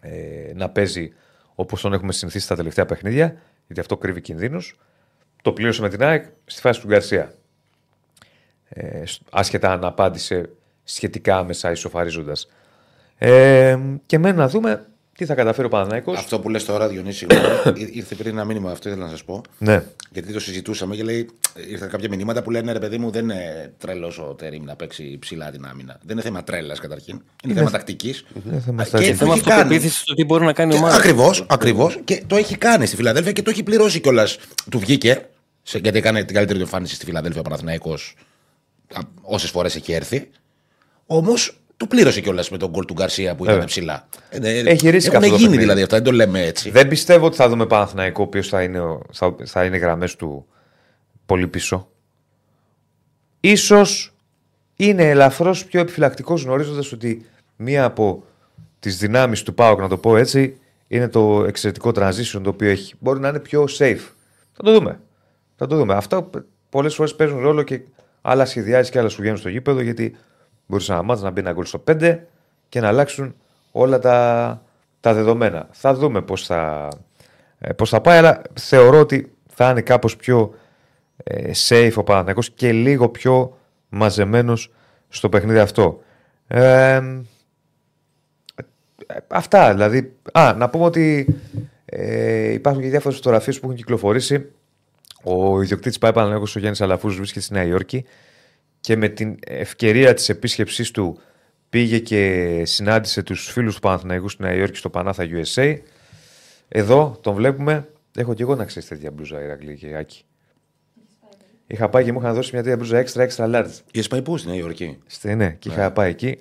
[0.00, 1.12] ε, να παίζει
[1.54, 3.36] όπως τον έχουμε συνηθίσει στα τελευταία παιχνίδια,
[3.66, 4.78] γιατί αυτό κρύβει κινδύνους.
[5.42, 7.34] Το πλήρωσε με την ΑΕΚ στη φάση του Γκαρσία.
[8.68, 10.50] Ε, σ- άσχετα αν απάντησε
[10.84, 12.48] σχετικά άμεσα ισοφαρίζοντας.
[13.18, 14.86] Ε, και μένει να δούμε
[15.16, 18.44] τι θα καταφέρει ο Παναθηναϊκός; αυτό που λες τώρα, Διονύση, συγγνώμη, ήρ- ήρθε πριν ένα
[18.44, 19.40] μήνυμα, αυτό ήθελα να σας πω.
[19.58, 19.82] Ναι.
[20.10, 21.30] Γιατί το συζητούσαμε και λέει,
[21.70, 25.16] ήρθαν κάποια μηνύματα που λένε ρε παιδί μου, δεν είναι τρελός ο Τερήμ να παίξει
[25.20, 25.98] ψηλά την άμυνα.
[26.02, 27.22] Δεν είναι θέμα τρέλας καταρχήν.
[27.44, 28.24] Είναι θέμα τακτικής.
[28.64, 29.08] θέμα Και τακτικής.
[29.18, 29.60] το Θέμα έχει κάνει.
[29.60, 30.96] αυτοπεποίθηση στο τι μπορεί να κάνει η ομάδα.
[30.96, 31.98] Ακριβώς, ακριβώς.
[32.04, 34.38] Και το έχει κάνει στη Φιλαδέλφια και το έχει πληρώσει κιόλας.
[34.70, 35.28] Του βγήκε.
[35.62, 38.14] Σε, γιατί έκανε την καλύτερη του εμφάνιση στη Φιλαδέλφια ο Παναθηναϊκός
[39.20, 40.30] όσες φορές έχει έρθει.
[41.06, 43.66] Όμως το πλήρωσε κιόλας με τον γκολ του Γκαρσία που ήταν Βέβαια.
[43.68, 44.08] ψηλά.
[44.30, 45.56] Ε, Έχει ρίσκα Έχουν αυτό το γίνει παιχνίδι.
[45.58, 46.70] δηλαδή αυτά, δεν το λέμε έτσι.
[46.70, 50.16] Δεν πιστεύω ότι θα δούμε Παναθηναϊκό ο οποίος θα είναι, ο- θα, θα είναι γραμμές
[50.16, 50.46] του
[51.26, 51.88] πολύ πίσω.
[53.40, 54.14] Ίσως
[54.76, 57.26] είναι ελαφρώς πιο επιφυλακτικός γνωρίζοντας ότι
[57.56, 58.22] μία από
[58.80, 60.56] τις δυνάμεις του ΠΑΟΚ, να το πω έτσι,
[60.88, 62.94] είναι το εξαιρετικό transition το οποίο έχει.
[62.98, 64.00] Μπορεί να είναι πιο safe.
[64.52, 65.00] Θα το δούμε.
[65.56, 65.94] Θα το δούμε.
[65.94, 66.30] Αυτά
[66.70, 67.80] πολλές φορές παίζουν ρόλο και
[68.20, 70.16] άλλα σχεδιάζει και άλλα σου βγαίνουν στο γήπεδο γιατί
[70.70, 72.18] μπορείς να μάθεις να μπει ένα γκολ στο 5
[72.68, 73.34] και να αλλάξουν
[73.72, 74.62] όλα τα,
[75.00, 75.68] τα δεδομένα.
[75.70, 76.88] Θα δούμε πώς θα,
[77.58, 80.54] ε, πώς θα πάει, αλλά θεωρώ ότι θα είναι κάπως πιο
[81.24, 83.58] ε, safe ο Παναθηναϊκός και λίγο πιο
[83.88, 84.72] μαζεμένος
[85.08, 86.02] στο παιχνίδι αυτό.
[86.46, 87.00] Ε, ε,
[89.28, 90.16] αυτά δηλαδή.
[90.32, 91.36] Α, να πούμε ότι
[91.84, 94.46] ε, υπάρχουν και διάφορες φωτογραφίες που έχουν κυκλοφορήσει.
[95.22, 98.04] Ο ιδιοκτήτης πάει Παναθηναϊκός ο Γιάννης Αλαφούς βρίσκεται στη Νέα Υόρκη
[98.80, 101.20] και με την ευκαιρία της επίσκεψής του
[101.70, 105.78] πήγε και συνάντησε τους φίλους του Παναθηναϊκού στη Νέα Υόρκη στο Πανάθα USA.
[106.68, 107.88] Εδώ τον βλέπουμε.
[108.16, 110.24] Έχω και εγώ να ξέρεις τέτοια μπλούζα, Ηρακλή και Άκη.
[111.66, 113.70] Είχα πάει και μου είχαν δώσει μια τέτοια μπλούζα extra extra large.
[113.92, 116.38] Είχες πάει πού στη Νέα Υόρκη; Στη, ναι, και είχα πάει εκεί.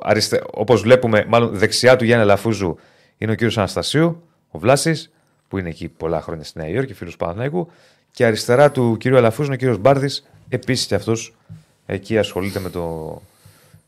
[0.00, 0.42] Αριστε...
[0.50, 2.76] Όπως βλέπουμε, μάλλον δεξιά του Γιάννη Λαφούζου
[3.18, 5.12] είναι ο κύριος Αναστασίου, ο Βλάσης,
[5.48, 7.70] που είναι εκεί πολλά χρόνια στη Νέα Υόρκη, φίλος Παναθηναϊκού.
[8.10, 11.36] Και αριστερά του κύριου Αλαφούζου είναι ο κύριος Μπάρδης, επίσης και αυτός
[11.90, 13.22] εκεί ασχολείται με το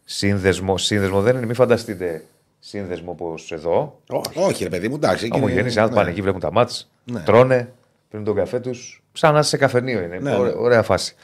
[0.04, 0.78] σύνδεσμο.
[0.78, 2.24] Σύνδεσμο δεν είναι, μην φανταστείτε
[2.58, 4.00] σύνδεσμο όπω εδώ.
[4.34, 5.24] Όχι, ρε παιδί μου, εντάξει.
[5.26, 7.20] εκεί είναι- Ομογενεί άνθρωποι πάνε εκεί, βλέπουν τα μάτς, Ναι.
[7.20, 7.72] τρώνε,
[8.10, 9.02] πίνουν τον καφέ τους.
[9.12, 10.18] Σαν να είσαι σε καφενείο είναι.
[10.18, 10.60] Ναι, Ωραία, ναι.
[10.60, 11.14] ωραία φάση.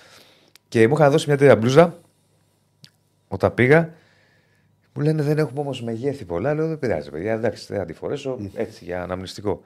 [0.68, 1.98] Και μου είχαν δώσει μια τέτοια μπλούζα
[3.28, 3.90] όταν πήγα.
[4.94, 6.54] Μου λένε δεν έχουμε όμως μεγέθη πολλά.
[6.54, 7.32] Λέω δεν πειράζει, παιδιά.
[7.32, 9.62] Εντάξει, δεν θα τη φορέσω έτσι για αναμνηστικό.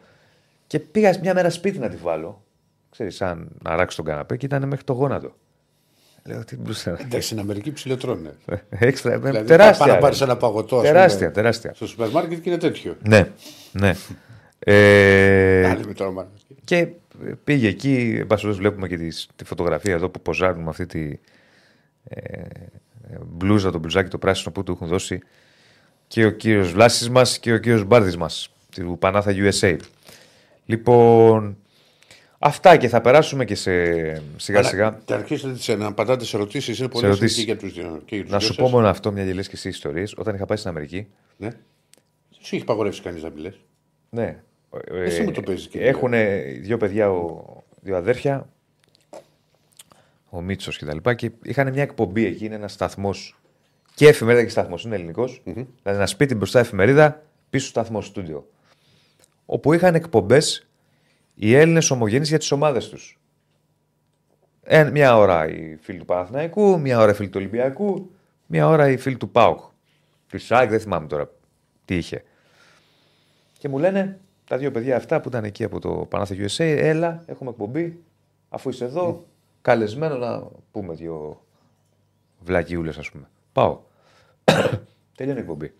[0.66, 2.42] Και πήγα μια μέρα σπίτι να τη βάλω.
[2.90, 5.32] Ξέρεις, σαν να ράξει τον καναπέ και ήταν μέχρι το γόνατο.
[6.24, 6.90] Λέω τι μπλούζα.
[7.00, 8.30] Εντάξει, στην Αμερική ψιλοτρώνε.
[8.68, 9.78] Έξτρα, Δηλαδή, τεράστια.
[9.78, 10.00] Πάει να ρε.
[10.00, 10.76] πάρεις ένα παγωτό.
[10.76, 11.74] ας Τεράστια, πούμε, τεράστια.
[11.74, 12.96] Στο σούπερ μάρκετ και είναι τέτοιο.
[13.08, 13.28] Ναι,
[13.72, 13.94] ναι.
[14.58, 16.28] Ε, Άλλη με το όνομα.
[16.64, 16.88] Και
[17.44, 20.86] πήγε εκεί, εν πάση περιπτώσει, βλέπουμε και τις- τη φωτογραφία εδώ που ποζάρουν με αυτή
[20.86, 21.18] τη
[22.04, 22.42] ε,
[23.26, 25.20] μπλούζα, το μπλουζάκι το πράσινο που του έχουν δώσει
[26.08, 29.76] και ο κύριος Βλάσης μας και ο κύριος Μπάρδης μας του Πανάθα USA.
[30.64, 31.56] Λοιπόν,
[32.42, 33.72] αυτά και θα περάσουμε και σε
[34.36, 35.00] σιγά σιγά.
[35.04, 36.78] Και αρχίσετε τις- να απαντάτε σε ερωτήσεις.
[36.78, 37.36] Είναι πολύ ερωτήσεις.
[37.36, 38.02] σημαντικό για τους δύο.
[38.04, 38.64] και για τους Να δυο σου σας.
[38.64, 40.14] πω μόνο αυτό, μια και λες και εσύ ιστορίες.
[40.16, 41.48] Όταν είχα πάει στην Αμερική, Ναι.
[42.40, 43.60] Σου έχει παγορεύσει κανείς να μιλές;
[44.10, 44.42] Ναι.
[44.90, 45.88] Εσύ μου το παίζεις, κύριε.
[45.88, 46.12] Έχουν
[46.60, 47.44] δύο παιδιά, ο,
[47.80, 48.48] δύο αδέρφια,
[50.30, 53.34] ο Μίτσος και τα λοιπά, και είχαν μια εκπομπή εκεί, είναι ένας σταθμός.
[53.94, 55.40] Και εφημερίδα και σταθμός, είναι ελληνικός.
[55.44, 58.46] Δηλαδή ένα σπίτι μπροστά εφημερίδα, πίσω σταθμό στούντιο.
[59.46, 60.66] Όπου είχαν εκπομπές
[61.42, 63.18] οι Έλληνες ομογενεί για τις ομάδες τους.
[64.62, 68.10] Ε, μια ώρα οι φίλοι του Παναθηναϊκού, μια ώρα οι φίλοι του Ολυμπιακού,
[68.46, 69.60] μια ώρα οι φίλοι του ΠΑΟΚ.
[70.28, 71.30] Του ΣΑΚ, δεν θυμάμαι τώρα
[71.84, 72.24] τι είχε.
[73.58, 77.22] Και μου λένε τα δύο παιδιά αυτά που ήταν εκεί από το Πανάθα USA, έλα,
[77.26, 78.02] έχουμε εκπομπή,
[78.48, 79.26] αφού είσαι εδώ,
[79.62, 81.44] καλεσμένο να πούμε δύο
[82.40, 83.28] βλακιούλες ας πούμε.
[83.52, 83.80] Πάω.
[85.16, 85.72] Τελειώνει η εκπομπή.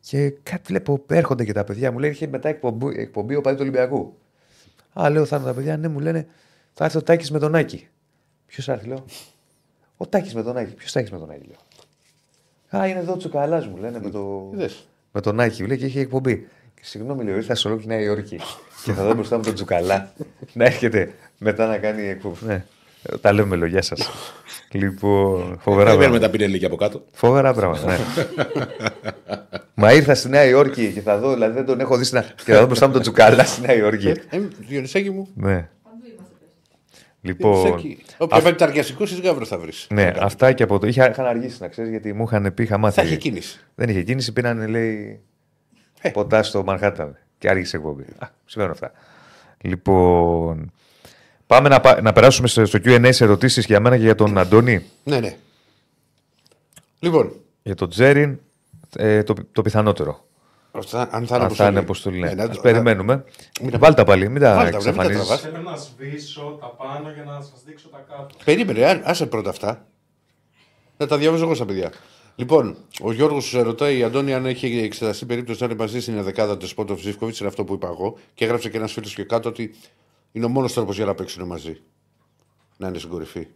[0.00, 3.56] Και κάτι βλέπω, έρχονται και τα παιδιά μου λέει, είχε μετά εκπομπή, εκπομπή ο παδί
[3.56, 4.16] του Ολυμπιακού.
[5.00, 6.26] Α, λέω, θα είναι τα παιδιά, ναι, μου λένε,
[6.72, 7.88] θα έρθει ο Τάκης με τον Άκη.
[8.46, 9.04] Ποιος θα έρθει, λέω.
[9.96, 10.74] Ο Τάκης με τον Άκη.
[10.74, 12.80] Ποιος Τάκης με τον Άκη, λέω.
[12.82, 14.50] Α, είναι εδώ ο Τσουκαλάς μου λένε με το.
[14.54, 14.86] Είδες.
[15.12, 16.48] Με τον Άκη, μου λέει και είχε εκπομπή.
[16.74, 18.40] Και συγγνώμη, λέω, ήρθα σε ολόκληρη Νέα Υόρκη.
[18.84, 20.12] και θα δω μπροστά μου τον Τσουκαλά
[20.52, 22.46] να έρχεται μετά να κάνει εκπομπή.
[22.46, 22.64] Ναι,
[23.20, 24.10] τα λέμε λόγια σας.
[24.72, 26.26] Λοιπόν, φοβερά Δεν παίρνουμε πράγματα.
[26.26, 27.04] τα πινελίκια από κάτω.
[27.12, 27.96] Φοβερά πράγματα, ναι.
[29.74, 32.20] Μα ήρθα στη Νέα Υόρκη και θα δω, δηλαδή δεν τον έχω δει στην...
[32.44, 34.08] και θα δω μπροστά μου τον Τσουκαλά στη Νέα Υόρκη.
[34.08, 35.28] Ε, Διονυσάκη μου.
[35.34, 35.68] ναι.
[35.82, 36.98] Παντού είμαστε πες.
[37.20, 37.98] Λοιπόν, Διονυσάκη.
[38.18, 39.86] Όποια βάλει ταριασικό, εσύ γάβρο θα βρεις.
[39.92, 40.86] ναι, αυτά και από το.
[40.86, 43.00] Είχα, είχαν αργήσει να ξέρεις γιατί μου είχαν πει, είχα μάθει.
[43.00, 43.60] Θα έχει κίνηση.
[43.74, 45.20] Δεν είχε κίνηση, πήραν, λέει,
[46.00, 46.08] Ε.
[46.08, 48.02] ποτά στο Μανχάταν και άργησε εκπομπή.
[48.18, 48.92] Α, συμβαίνουν αυτά.
[49.60, 50.72] Λοιπόν,
[51.46, 54.38] πάμε να, πα- να περάσουμε στο στο Q&A σε ερωτήσεις για μένα και για τον
[54.38, 54.84] Αντώνη.
[55.04, 55.36] Ναι, ναι.
[56.98, 57.32] Λοιπόν,
[57.62, 58.38] Για τον Τζέριν,
[58.96, 60.24] ε, το, το πιθανότερο.
[60.72, 61.78] αυτά, αν θα είναι Αν θα είναι αποστολή.
[61.78, 62.20] αποστολή.
[62.20, 63.24] Ναι, Ναι, να- Ας περιμένουμε.
[63.60, 65.26] Μην τα- Βάλτε τα πάλι, μην τα Βάλτε τα, μην τα εξαφανίζεις.
[65.26, 65.40] τραβάς.
[65.40, 68.34] Θέλω να σβήσω τα πάνω για να σας δείξω τα κάτω.
[68.44, 69.86] Περίμενε, α- άσε πρώτα αυτά.
[70.96, 71.92] Να τα διαβάζω εγώ στα παιδιά.
[72.36, 76.22] Λοιπόν, ο Γιώργος σου ρωτάει η Αντώνη αν έχει εξεταστεί περίπτωση να είναι μαζί στην
[76.22, 77.38] δεκάδα του Σπότοφ Ζήφκοβιτς.
[77.38, 78.18] Είναι αυτό που είπα εγώ.
[78.34, 79.74] Και έγραψε και ένας φίλος και κάτω ότι
[80.36, 81.80] είναι ο μόνος τρόπος για να παίξουν μαζί.
[82.76, 83.46] Να είναι στην κορυφή.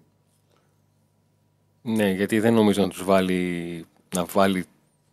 [1.83, 4.65] Ναι, γιατί δεν νομίζω να τους βάλει να βάλει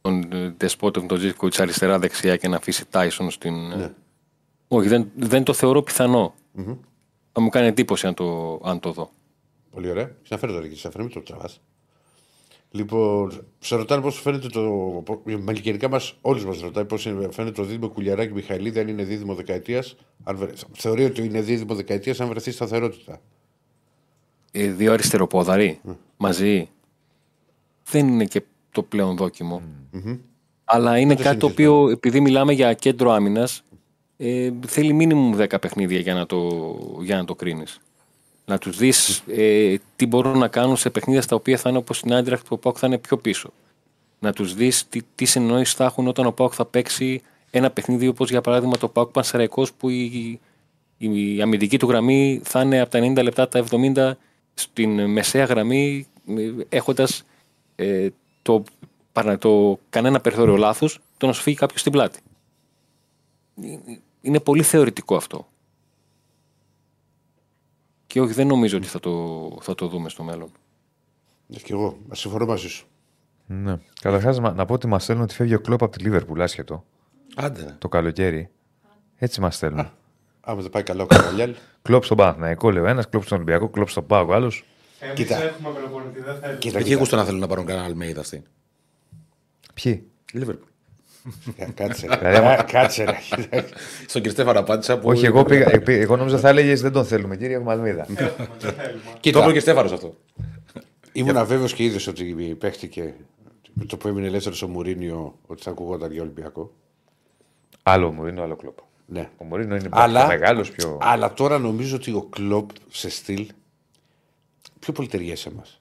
[0.01, 3.53] τον Ντεσπότοβ, τον Ζήφκοβιτ αριστερά-δεξιά και να αφήσει Τάισον στην.
[3.67, 3.93] Ναι.
[4.67, 6.33] Όχι, δεν, δεν το θεωρώ πιθανό.
[7.31, 9.09] Θα μου κάνει εντύπωση αν το, αν το δω.
[9.71, 10.15] Πολύ ωραία.
[10.23, 11.61] Ξαναφέρω τώρα και ξαναφέρω, μην το τραβάς.
[12.71, 15.03] Λοιπόν, σε ρωτάνε πώς φαίνεται το.
[15.23, 19.35] Με γενικά μας, όλους μας ρωτάει πώς φαίνεται το δίδυμο Κουλιαράκη Μιχαηλίδη, αν είναι δίδυμο
[19.35, 19.95] δεκαετίας.
[20.71, 23.21] Θεωρεί ότι είναι δίδυμο δεκαετίας αν βρεθεί σταθερότητα.
[24.51, 25.79] Ε, δύο αριστεροπόδαροι
[26.17, 26.69] μαζί
[27.91, 29.61] δεν είναι και το πλέον δόκιμο.
[30.63, 31.79] Αλλά είναι το κάτι το συνηθισμένο.
[31.79, 33.63] οποίο, επειδή μιλάμε για κέντρο άμυνας,
[34.17, 36.49] ε, θέλει μίνιμουμ 10 παιχνίδια για να το,
[37.01, 37.79] για να το κρίνεις.
[38.49, 41.97] Να τους δεις ε, τι μπορούν να κάνουν σε παιχνίδια στα οποία θα είναι όπως
[41.97, 43.49] στην Άντραχτ που ο Πάουκ θα είναι πιο πίσω.
[44.19, 47.21] Να τους δεις τι, τι συνεννόηση θα έχουν όταν ο Πάουκ θα παίξει
[47.51, 50.39] ένα παιχνίδι όπως για παράδειγμα το Πάουκ Πανσεραϊκός που η,
[50.97, 54.11] η αμυντική του γραμμή θα είναι από τα 90 λεπτά τα 70
[54.53, 56.07] στην μεσαία γραμμή
[56.69, 57.23] έχοντας
[57.75, 58.09] ε,
[58.41, 58.63] το,
[59.11, 62.19] παρα- το κανένα περιθώριο λάθος το να σου φύγει κάποιος στην πλάτη.
[64.21, 65.47] Είναι πολύ θεωρητικό αυτό.
[68.07, 69.11] Και όχι, δεν νομίζω ότι θα το,
[69.61, 70.51] θα το δούμε στο μέλλον.
[71.47, 71.97] Ναι, και εγώ.
[72.07, 72.85] Μα συμφωνώ μαζί σου.
[73.45, 73.77] Ναι.
[74.01, 76.85] Καταρχάς, να, να πω ότι μας στέλνουν ότι φεύγει ο κλοπ από τη Λίβερπουλ, άσχετο.
[77.35, 77.63] Άντε.
[77.63, 77.71] ναι.
[77.79, 78.49] Το καλοκαίρι.
[79.15, 79.89] Έτσι μας στέλνουν.
[80.41, 81.55] Άμα δεν πάει καλά ο Καραλιάλ.
[81.81, 84.63] κλοπ στον Παναθηναϊκό, λέει ο ένας, κλοπ στον Ολυμπιακό, κλοπ στον Πάο, άλλος.
[84.99, 85.43] Εμείς Κοίτα.
[85.43, 86.57] έχουμε προπονητή, δεν θέλουμε.
[86.59, 86.99] Κοίτα, Εκεί κοίτα.
[86.99, 88.43] γούστο να θέλουν να πάρουν κανένα Αλμέιδα αυτή.
[89.73, 90.67] Ποιοι; Λίβερπουλ.
[91.55, 92.07] Ε, Κάτσε.
[92.19, 93.03] Δηλαδή, άμα- Ε, Κάτσε.
[93.03, 93.15] ρε.
[94.07, 95.09] Στον κύριο Στέφανα απάντησα που.
[95.09, 98.01] Όχι, εγώ, πήγα, ε, πήγα- εγώ νόμιζα θα έλεγες δεν τον θέλουμε, κύριε Μαλμίδα.
[98.09, 98.27] Έχουμε,
[98.59, 99.01] δεν θέλουμε.
[99.11, 100.15] Το Κοίτα, είπε και Στέφανο αυτό.
[101.11, 102.23] ήμουν βέβαιος και είδες ότι
[102.59, 103.13] παίχτηκε
[103.73, 106.71] με το που έμεινε ελεύθερος ο Μουρίνιο ότι θα ακουγόταν για Ολυμπιακό.
[107.83, 108.77] άλλο μου είναι άλλο κλοπ.
[109.05, 109.29] Ναι.
[109.37, 110.97] Ο Μωρίνο είναι Αλλά, πιο μεγάλος, πιο.
[111.01, 113.47] αλλά τώρα νομίζω ότι ο Κλοπ σε στυλ
[114.79, 115.76] πιο πολύ ταιριάζει σε εμάς.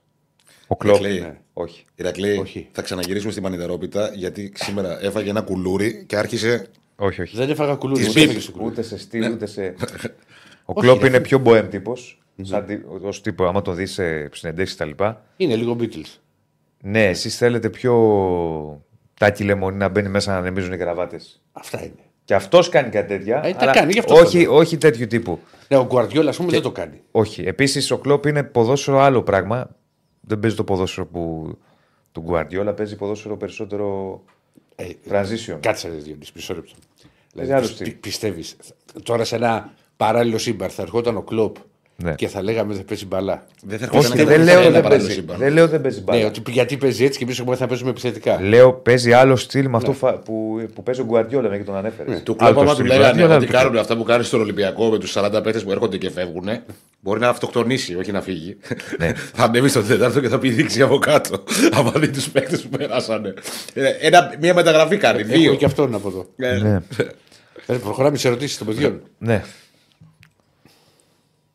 [0.67, 0.95] Ο κλοπ.
[1.01, 1.21] Ηρακλή.
[1.21, 1.37] Ναι.
[1.53, 1.85] Όχι.
[1.95, 2.69] Ηρακλή, Όχι.
[2.73, 6.67] θα ξαναγυρίσουμε στην πανητερόπιτα γιατί σήμερα έφαγε ένα κουλούρι και άρχισε.
[6.97, 7.37] Όχι, όχι.
[7.37, 8.01] Δεν έφαγα κουλούρι.
[8.01, 8.29] Της ούτε μπίπ.
[8.29, 8.71] έφαγε στο κουλούρι.
[8.71, 9.75] Ούτε σε στυλ, ούτε σε.
[10.65, 12.21] Ο κλοπ είναι πιο μποέμ τύπος.
[12.43, 15.05] Σαν τι- ως τύπο, άμα το δεις σε συνεντεύξεις κτλ.
[15.37, 16.19] Είναι λίγο Beatles.
[16.81, 17.95] Ναι, εσείς θέλετε πιο
[19.19, 21.21] τάκι λεμονί να μπαίνει μέσα να ανεμίζουν οι κραβάτε.
[21.53, 21.93] Αυτά είναι.
[22.25, 23.41] Και αυτός κάνει κάτι τέτοια.
[23.45, 24.59] Ε, τα αλλά κάνει, γι' αυτό όχι, το λέω.
[24.59, 25.39] όχι τέτοιου τύπου.
[25.69, 27.01] Ναι, ο Γκουαρδιόλα, ας πούμε, δεν το κάνει.
[27.11, 27.43] Όχι.
[27.43, 29.77] Επίσης ο κλοπ είναι ποδόσφαιρο άλλο πράγμα.
[30.27, 31.53] Δεν παίζει το ποδόσφαιρο που
[32.13, 34.23] του Γκουαρδιόλα, παίζει ποδόσφαιρο περισσότερο
[34.77, 35.59] Ε, transition.
[35.61, 36.73] Κάτσε ρε Διονύση, μισό λεπτό.
[37.35, 37.87] Παίζει άλλο πι- στυλ.
[37.87, 38.57] πι- πιστεύεις,
[39.03, 41.57] τώρα σε ένα παράλληλο σύμπαν θα ερχόταν ο Κλοπ
[42.03, 42.15] Ναι.
[42.15, 43.47] και θα λέγαμε δεν παίζει μπαλά.
[43.63, 45.13] Δεν θα Όχι, έρχονταν δεν κανένα λέω δεν παράλληλο παίζει.
[45.13, 45.37] σύμπαν.
[45.39, 46.21] Δεν λέω δεν παίζει μπάλα.
[46.21, 48.41] Ναι, ότι γιατί παίζει έτσι και εμείς έχουμε θα παίζουμε επιθετικά.
[48.43, 51.77] Λέω παίζει άλλο στυλ με αυτό φα- που, που παίζει ο Γκουαρδιόλα, μια και τον
[51.77, 52.23] ανέφερες.
[52.23, 55.41] Του κλόπ, άμα του λέγανε ότι κάνουν αυτά που κάνει στον Ολυμπιακό με τους 40
[55.43, 56.49] παίχτε που έρχονται και φεύγουν,
[57.01, 58.57] μπορεί να αυτοκτονήσει, όχι να φύγει.
[59.35, 61.43] θα ανέβει στον Τετάρτο και θα πει δείξει από κάτω.
[61.79, 63.35] άμα δει τους παίχτε που περάσανε.
[63.75, 65.55] Ε, Ένα, μία μεταγραφή κάνει, Έχουμε δύο.
[65.55, 66.27] και αυτόν από εδώ.
[66.37, 66.81] Ε, Ναι.
[67.67, 69.01] Ε, προχωράμε σε ερωτήσεις των παιδιών.
[69.19, 69.43] ναι.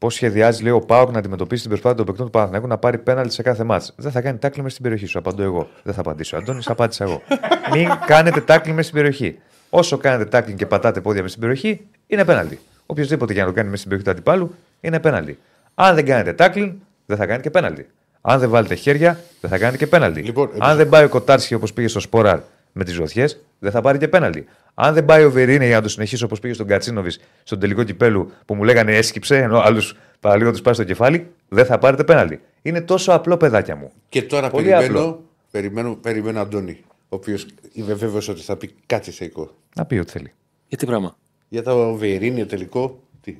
[0.02, 2.98] Πώς σχεδιάζει, λέει ο Πάοκ, να αντιμετωπίσει την προσπάθεια των παικτών του Παναθηναϊκού να πάρει
[2.98, 3.94] πέναλτι σε κάθε μάτς.
[3.96, 5.18] Δεν θα κάνει τάκλι μέσα στην περιοχή σου.
[5.20, 5.70] Απαντώ εγώ.
[5.84, 6.38] Δεν θα απαντήσω.
[6.38, 7.22] Αντώνης, απάντησα εγώ.
[7.74, 9.40] Μην κάνετε τάκλι μέσα στην περιοχή.
[9.70, 12.60] Όσο κάνετε τάκλι και πατάτε πόδια μέσα στην περιοχή, είναι πέναλτι.
[12.86, 15.40] Οποιοδήποτε και να το κάνει μέσα στην περιοχή του αντιπάλου, είναι πέναλτι.
[15.76, 17.88] Αν δεν κάνετε τάκλι, δεν θα κάνει και πέναλτι.
[18.22, 20.22] Αν δεν βάλετε χέρια, δεν θα κάνει και πέναλτι.
[20.22, 22.40] Λοιπόν, Αν δεν πάει ο Κοτάρσκι όπως πήγε στο Σπόραρ
[22.72, 24.48] με τις ζωθιές, δεν θα πάρει και πέναλτι.
[24.74, 27.84] Αν δεν πάει ο Βερίνε για να το συνεχίσει όπως πήγε στον Κατσίνοβις στον τελικό
[27.84, 32.04] κυπέλου που μου λέγανε έσκυψε, ενώ άλλους παραλίγο τους πάει στο κεφάλι, δεν θα πάρετε
[32.04, 32.40] πέναλτι.
[32.62, 33.92] Είναι τόσο απλό, παιδάκια μου.
[34.10, 35.24] Και τώρα Πολύ περιμένω, απλό.
[35.52, 39.56] περιμένω, περιμένω Αντώνη, ο οποίος είμαι βέβαιος ότι θα πει κάτι θεϊκό.
[39.76, 40.34] Να πει ό,τι θέλει.
[40.68, 41.18] Για τι πράγμα;
[41.50, 43.00] Για το Βερίνιο τελικό.
[43.22, 43.36] Τι;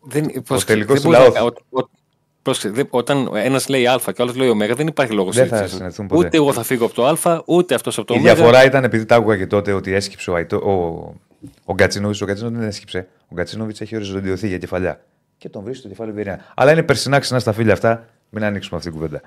[0.00, 1.52] Δεν, πώς- τελικός δεν του μπορεί λαού.
[2.44, 4.86] Να- ο- ο- πρόσεξε, δεν- όταν ένας λέει Α και ο άλλος λέει Ω, δεν
[4.86, 6.26] υπάρχει λόγος Δεν θα συναντηθούν ποτέ.
[6.26, 8.20] Ούτε εγώ θα φύγω από το Α, ούτε αυτός από το Η Ω.
[8.20, 10.72] διαφορά ήταν επειδή τα άκουγα και τότε ότι έσκυψε ο, Αϊτό, ο,
[11.64, 12.22] ο Γκατσίνοβιτ.
[12.22, 13.08] Ο Γκατσίνοβιτ δεν έσκυψε.
[13.28, 15.00] Ο Γκατσίνοβιτ έχει οριζοντιωθεί για κεφαλιά.
[15.38, 16.44] Και τον βρίσκει στο κεφάλι Βερίνε.
[16.54, 18.06] Αλλά είναι περσινά ξινά στα φίλια αυτά.
[18.30, 19.20] Μην ανοίξουμε αυτή την κουβέντα.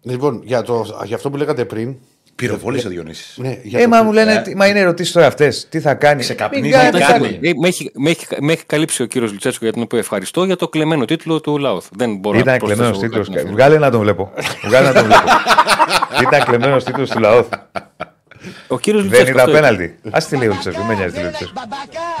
[0.00, 1.96] Λοιπόν, για, το, για αυτό που λέγατε πριν.
[2.36, 3.34] Πυροβόλησε ο Διονύσης.
[3.38, 5.66] Ναι, για Ε, το- μα μου λένε, τι- μα είναι ερωτήσεις τώρα αυτές.
[5.68, 7.12] Τι θα κάνει; Σε Μην καπνίζει, κάνετε κάτι.
[7.12, 7.38] κάτι.
[7.42, 10.44] Ε, με, έχει, με, έχει, με έχει καλύψει ο κύριος Λουτσέσκο για τον οποίο ευχαριστώ
[10.44, 11.86] για το κλεμμένο τίτλο του Λάουθ.
[11.92, 13.28] Δεν μπορώ Ήταν να προσθέσω κλεμμένος κάτι τίτλος.
[13.28, 13.52] να αυτό.
[13.52, 14.32] Βγάλε να τον βλέπω.
[14.66, 15.24] Βγάλε να τον βλέπω.
[16.22, 17.44] Ήταν κλεμμένος τίτλος του λαό.
[18.68, 19.30] Ο κύριος Δεν Λουτσέσκο.
[19.30, 19.60] ήταν αυτό είπε.
[19.60, 19.94] πέναλτι.
[20.10, 20.82] Α τη λέει ο Λουτσέσκο.
[20.82, 21.60] Με νοιάζει τι λέει ο Λουτσέσκο.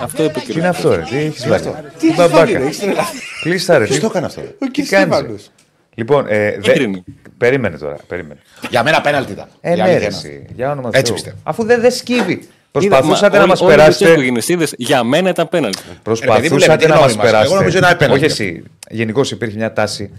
[0.00, 1.62] Αυτό είπε ο Τι κύριο είναι αυτό, ρε; Τι έχεις βάλει;
[1.98, 2.36] Τι έχεις μπαμπάκα.
[2.38, 3.16] βάλει, ρε, έχεις τρελαθεί.
[3.42, 3.84] Κλείστα, ρε.
[3.84, 4.40] Ποιος τι- το έκανε αυτό.
[4.40, 5.50] Ο Τι κύριος κάνεις, Στέφανος.
[5.94, 7.04] Λοιπόν, ε, δε- Ήτρινη.
[7.38, 7.96] περίμενε τώρα.
[8.06, 8.40] Περίμενε.
[8.70, 9.46] Για μένα πέναλτι ήταν.
[9.60, 10.46] Ε, Η ναι, αλήθεια ρε, είναι εσύ.
[10.54, 11.14] Για όνομα Έτσι Θεού.
[11.14, 11.36] πιστεύω.
[11.42, 12.32] Αφού δεν δε σκύβει.
[12.32, 12.48] Είδα,
[12.88, 14.24] Προσπαθούσατε μα, να όλοι- μας όλοι οι Λουτσέσκο περάσετε.
[14.24, 15.78] γίνες, είδες, Για μένα ήταν πέναλτι.
[15.78, 17.24] Ρε παιδί μου, Προσπαθούσατε λέμε, τι να μας γνώμη μας.
[17.24, 17.46] περάσετε.
[17.52, 18.62] Εγώ νομίζω ένα πέναλτι Όχι εσύ.
[18.90, 20.10] Γενικώς υπήρχε μια τάση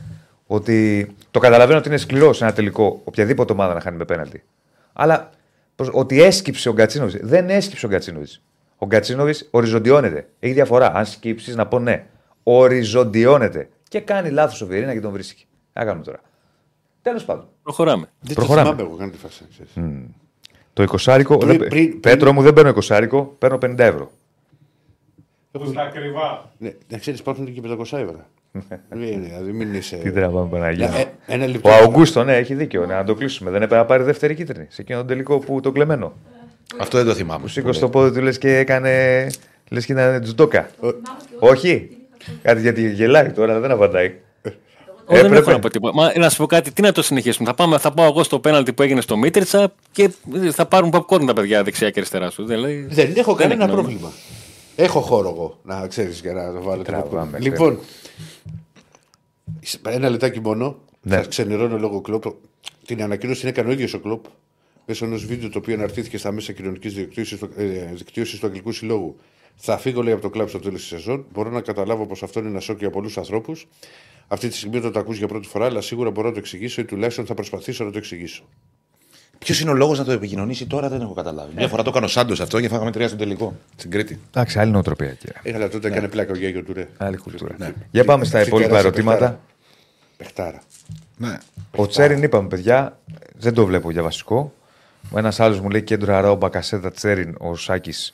[0.48, 4.44] ότι το καταλαβαίνω ότι είναι σκληρό σε ένα τελικό οποιαδήποτε ομάδα να χάνει με πέναλτι.
[4.94, 5.30] Αλλά
[5.76, 7.18] προς- ότι έσκυψε ο Γκατσίνοβιτς.
[7.22, 8.42] Δεν έσκυψε ο Γκατσίνοβιτς.
[8.78, 10.28] Ο Γκατσίνοβιτς οριζοντιώνεται.
[10.40, 10.92] Έχει διαφορά.
[10.96, 12.04] Αν σκύψεις, να πω ναι.
[12.44, 13.68] Οριζοντιώνεται.
[13.90, 15.46] Και κάνει λάθος ο Βιερίνα και τον βρίσκει.
[15.80, 16.20] Να κάνουμε τώρα.
[17.02, 17.48] Τέλος πάντων.
[17.64, 18.06] Προχωράμε.
[18.20, 18.70] Δεν το Προχωράμε.
[18.70, 19.46] θυμάμαι εγώ, κάνω τη φάση.
[19.52, 19.72] ξέρεις.
[20.74, 24.12] Το 20 Πριν- δεν- πριν- Πέτρο μου δεν παίρνω 20 παίρνω 50 ευρώ.
[25.52, 26.52] Του στα ακριβά.
[26.58, 28.26] Ναι, να ξέρεις, υπάρχουν και 500 ευρώ.
[28.90, 29.96] Ναι, δηλαδή μην είσαι.
[29.96, 30.90] Τι τραβάμε Παναγία.
[30.98, 31.70] Ε, ένα λεπτό.
[31.70, 32.86] Ο Αουγκούστο, ναι, έχει δίκιο.
[32.86, 33.50] Ναι, να το κλείσουμε.
[33.52, 34.66] Δεν έπρεπε να πάρει δεύτερη κίτρινη.
[34.70, 36.14] Σε εκείνο τον τελικό που το κλεμμένο.
[36.80, 37.42] Αυτό δεν το θυμάμαι.
[37.42, 39.28] Που σήκωσε το πόδι του λες και έκανε.
[39.70, 40.70] λες και ήταν τζουτόκα.
[41.40, 41.98] Όχι.
[42.42, 44.16] Κάτι γιατί γελάει τώρα, δεν απαντάει.
[45.08, 45.38] Εγώ δεν Έπρεπε.
[45.38, 45.94] έχω να πω τίποτα.
[45.96, 47.48] Μα, να σου πω κάτι, τι να το συνεχίσουμε.
[47.48, 50.10] Θα, πάμε, θα πάω εγώ στο πέναλτι που έγινε στο Μίτριτσα και
[50.52, 52.46] θα πάρουν popcorn τα παιδιά δεξιά και αριστερά σου.
[52.46, 53.82] Δηλαδή, Δεν έχω κανένα έχει νόημα.
[53.84, 54.12] πρόβλημα.
[54.76, 56.78] Έχω χώρο εγώ, να ξέρεις για να το βάλω.
[56.78, 57.42] το Τραβάμε, popcorn.
[57.42, 57.80] Λοιπόν,
[59.90, 60.78] ένα λεπτάκι μόνο.
[61.02, 61.16] Ναι.
[61.16, 62.24] Θα ξενερώνω λόγω κλοπ.
[62.86, 64.26] Την ανακοίνωση την έκανε ο ίδιος ο κλοπ
[64.86, 68.72] μέσω ενός βίντεο το οποίο αναρτήθηκε στα μέσα κοινωνικής δικτύωσης του, ε, δικτύωσης του Αγγλικού
[68.72, 69.16] Συλλόγου.
[69.56, 71.26] Θα φύγω λέει από το κλαμπ στο τέλος της σεζόν.
[71.34, 73.68] Μπορώ να καταλάβω πως αυτό είναι ένα σοκ για πολλούς ανθρώπους.
[74.28, 76.82] Αυτή τη στιγμή όταν το ακούς για πρώτη φορά, αλλά σίγουρα μπορώ να το εξηγήσω
[76.82, 78.44] ή τουλάχιστον θα προσπαθήσω να το εξηγήσω.
[79.40, 81.54] Ποιος είναι ο λόγος να το επικοινωνήσει τώρα, δεν έχω καταλάβει.
[81.56, 83.56] Μια φορά το έκανε ο Σάντος αυτό και φάγαμε τρία στον τελικό.
[83.76, 84.20] Στην Κρήτη.
[84.28, 85.36] Εντάξει, άλλη νοοτροπία κύριε.
[85.44, 86.88] Ε, αλλά τότε έκανε πλάκα ο Γιώργος Τουρέ.
[86.98, 87.56] Άλλη κουλτούρα.
[87.58, 87.74] Ναι.
[87.92, 89.40] Για πάμε στα Φυτέρα υπόλοιπα σε ερωτήματα.
[90.18, 90.62] Πεχτάρα.
[91.18, 91.38] Ναι.
[91.76, 93.00] Ο Τσέριν είπαμε, παιδιά,
[93.38, 94.54] δεν το βλέπω για βασικό.
[95.16, 98.14] Ένας άλλος μου λέει κέντρο Αράο Μπακασέτα Τσέριν, ο Σάκης,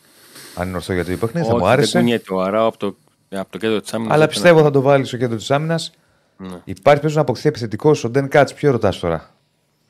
[0.55, 1.97] αν είναι ορθό για το υπέχνη, θα Όχι, μου δεν άρεσε.
[1.97, 2.95] κουνιέται ο Αράο από το,
[3.29, 4.15] από το κέντρο της άμυνας.
[4.15, 5.91] Αλλά πιστεύω θα το βάλει στο κέντρο της άμυνας.
[6.41, 6.61] Ναι.
[6.63, 8.53] Υπάρχει παίζει να αποκτηθεί επιθετικό ο Ντεν Κάτς.
[8.53, 9.35] Ποιο ρωτάς τώρα;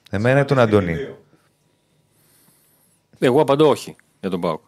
[0.09, 0.95] Εμένα ή τον Αντώνη;
[3.19, 4.61] Εγώ απαντώ όχι για τον Πάουκ.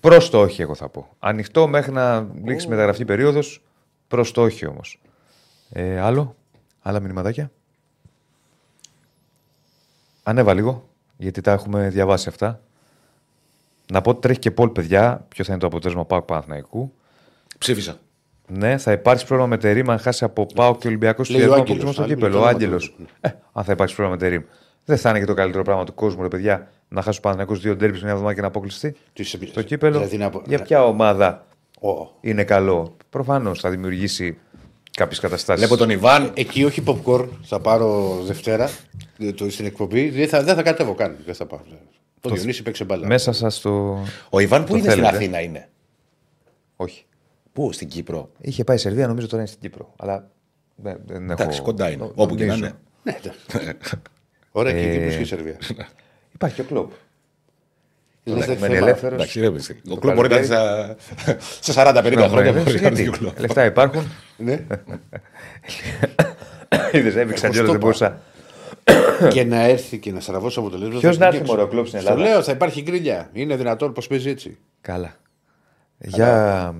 [0.00, 1.08] Προς το όχι, εγώ θα πω.
[1.18, 3.62] Ανοιχτό μέχρι να λήξει η μεταγραφή περίοδος.
[4.08, 5.00] Προς το όχι όμως.
[5.70, 6.36] Ε, άλλο;
[6.82, 7.50] Άλλα μηνυματάκια;
[10.22, 12.62] Ανέβα λίγο, γιατί τα έχουμε διαβάσει αυτά.
[13.92, 15.24] Να πω ότι τρέχει και πόλ, παιδιά.
[15.28, 16.92] Ποιο θα είναι το αποτέλεσμα Πάουκ Παναθηναϊκού.
[17.58, 17.98] Ψήφισα.
[18.48, 21.58] Ναι, θα υπάρξει πρόβλημα με τερίμ αν χάσει από Πάο και Ολυμπιακό Λέει ο σχεδόν
[21.60, 22.36] Άγγελος, αποκλεισμό στο άλλη κύπελο.
[22.38, 22.94] Ο το Άγγελος.
[22.96, 24.42] όνομα Ε, αν θα υπάρξει πρόβλημα με τερίμ.
[24.84, 27.60] Δεν θα είναι και το καλύτερο πράγμα του κόσμου, ρε παιδιά, να χάσει ο Παναθηναϊκός
[27.60, 28.96] δύο ντέρμπις μια εβδομάδα και να αποκλειστεί.
[29.12, 29.92] Τις επι- Το κύπελο.
[29.98, 31.46] δηλαδή να πω- Για ποια ομάδα
[31.80, 32.08] Ω.
[32.20, 32.96] είναι καλό.
[33.10, 34.38] Προφανώς θα δημιουργήσει
[34.96, 35.64] κάποιες καταστάσεις.
[35.64, 36.30] Βλέπω τον Ιβάν.
[36.34, 38.70] Εκεί όχι popcorn, θα πάρω Δευτέρα
[39.18, 40.08] ε, το, στην εκπομπή.
[40.08, 41.16] Δεν θα, δεν θα κατέβω καν.
[41.24, 41.60] Δεν θα πάω.
[42.20, 43.06] Το Διονύση παίξε μπάλα.
[43.06, 44.02] Μέσα σας το.
[44.30, 45.16] Ο Ιβάν που Το είναι στην θέλετε.
[45.16, 45.68] Αθήνα είναι;
[46.76, 47.04] Όχι.
[47.58, 49.92] Πού, στην Κύπρο; Είχε πάει η Σερβία, νομίζω τώρα είναι στην Κύπρο.
[49.96, 50.30] Αλλά
[50.76, 51.42] δεν, δεν έχω.
[51.42, 51.96] Εντάξει, κοντά είναι.
[52.04, 52.66] νο- Όπου και να νομίζω.
[52.66, 52.78] είναι.
[53.02, 53.40] Ναι, εντάξει.
[54.52, 55.56] Ωραία, και η Κύπρος και η Σερβία.
[56.34, 56.90] Υπάρχει και ο κλοπ.
[58.24, 58.76] Δεν θα Μένει θέμα.
[58.76, 59.14] ελεύθερος.
[59.18, 59.80] Εντάξει, ρε, παιδί.
[59.90, 60.96] Ο κλουμπ μπορεί να είναι στα-
[61.60, 62.28] σε 40-50 χρόνια.
[62.30, 63.32] μπορεί να είναι Γιατί, δύο κλουμπ.
[63.38, 64.02] λεφτά υπάρχουν.
[64.36, 64.66] Ναι.
[66.92, 68.20] Είδες, έβηξαν κιόλα, δεν το μπορούσα.
[69.34, 71.00] και να έρθει και να στραβώσει αποτελέσματα.
[71.00, 71.50] Ποιος θα να έρθει, κυνηγέψει.
[71.50, 73.28] μωρέ, ο κλοπ στην Στο Ελλάδα; λέω, θα υπάρχει γκριλιά.
[73.32, 74.58] Είναι δυνατόν πώς παίζει έτσι.
[74.80, 75.14] Καλά.
[75.98, 76.74] Για.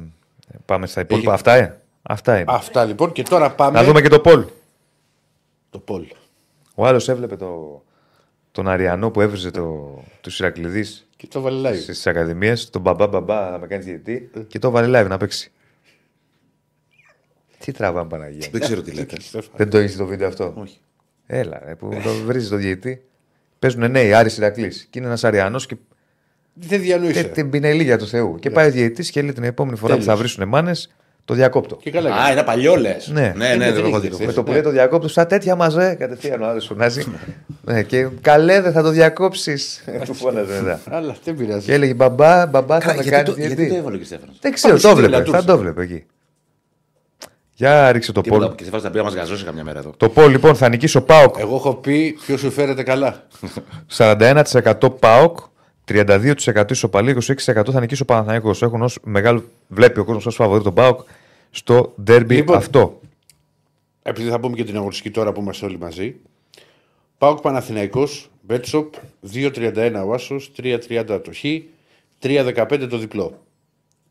[0.65, 1.33] Πάμε στα υπόλοιπα.
[1.33, 2.53] Αυτά, ε; Αυτά είναι.
[2.53, 3.79] Αυτά λοιπόν και τώρα πάμε.
[3.79, 4.45] Να δούμε και το Πολ.
[5.71, 6.07] το Πολ.
[6.75, 7.83] Ο άλλος έβλεπε το,
[8.53, 11.81] τον Αριανό που έβριζε το, τους Ηρακλειδείς Και το βάλει live.
[11.81, 12.71] στις ακαδημίες.
[12.71, 15.53] Τον μπαμπά μπαμπά να με κάνει διαιτητή και το βάλε live να παίξει.
[17.59, 18.49] Τι τραβάμε Παναγία.
[18.51, 19.17] Δεν ξέρω τι λέτε.
[19.57, 20.79] Δεν το έχεις το βίντεο αυτό; Όχι.
[21.27, 23.03] Έλα, ρε, που το βρίζεις το διαιτητή.
[23.59, 24.87] Παίζουν νέοι, Άρης Ηρακλής.
[24.91, 25.77] Και είναι ένας Αριανός και
[26.61, 27.23] Δεν διανοείσαι.
[27.23, 28.37] τε- την πινελίγια του Θεού.
[28.41, 30.21] Και πάει ο διαιτητής και λέει την επόμενη φορά που θα Τέλος.
[30.21, 30.91] βρίσουν μάνες,
[31.25, 31.77] το διακόπτω.
[31.83, 32.15] Και καλά.
[32.15, 33.09] Α, είναι παλιό λες.
[33.13, 33.21] Ναι.
[33.37, 34.17] ναι, ναι, δεν δεν έχω έχεις δει.
[34.17, 34.27] δει.
[34.27, 37.05] Με το που λέει το διακόπτω, στα τέτοια μαζέ, κατευθείαν ο άλλος φωνάζει.
[37.65, 39.85] ναι, και καλέ, δεν θα το διακόψεις.
[40.05, 40.81] Του φώναζε μετά.
[40.91, 41.65] Αλλά δεν πειράζει.
[41.65, 43.77] Και έλεγε μπαμπά, μπαμπά θα με Γιατί κάνει το- Γιατί το διαιτητή.
[43.81, 45.17] έβαλε και Στέφανος; Δεν ξέρω, Πάνω το στη βλέπε.
[45.17, 45.39] Λατούσα.
[45.39, 46.05] Θα το βλέπε εκεί.
[47.55, 48.55] Για ρίξε το Τίποτα πόλ.
[48.55, 49.93] και Στέφανο θα πει να μα γαζώσει καμιά μέρα εδώ.
[49.97, 53.27] Το πόλ λοιπόν θα νικήσει ο Πάοκ Εγώ έχω πει ποιος σου φέρεται καλά.
[53.97, 55.39] 41% ΠΑΟΚ,
[55.89, 58.63] 32% ισοπαλή, 26% θα νικήσει ο Παναθηναϊκός.
[58.63, 61.01] Έχουν ως μεγάλο, βλέπει ο κόσμος ως φαβορή τον ΠΑΟΚ
[61.51, 62.57] στο ντέρμπι Λοιπόν.
[62.57, 63.01] αυτό.
[64.03, 66.17] Επειδή θα πούμε και την αγωνιστική τώρα που είμαστε όλοι μαζί.
[67.19, 68.95] Πάοκ Παναθηναϊκός, Μπέτσοπ,
[69.33, 71.45] 2.31 ο Άσος, 3.30 το Χ,
[72.19, 73.43] 3.15 το διπλό.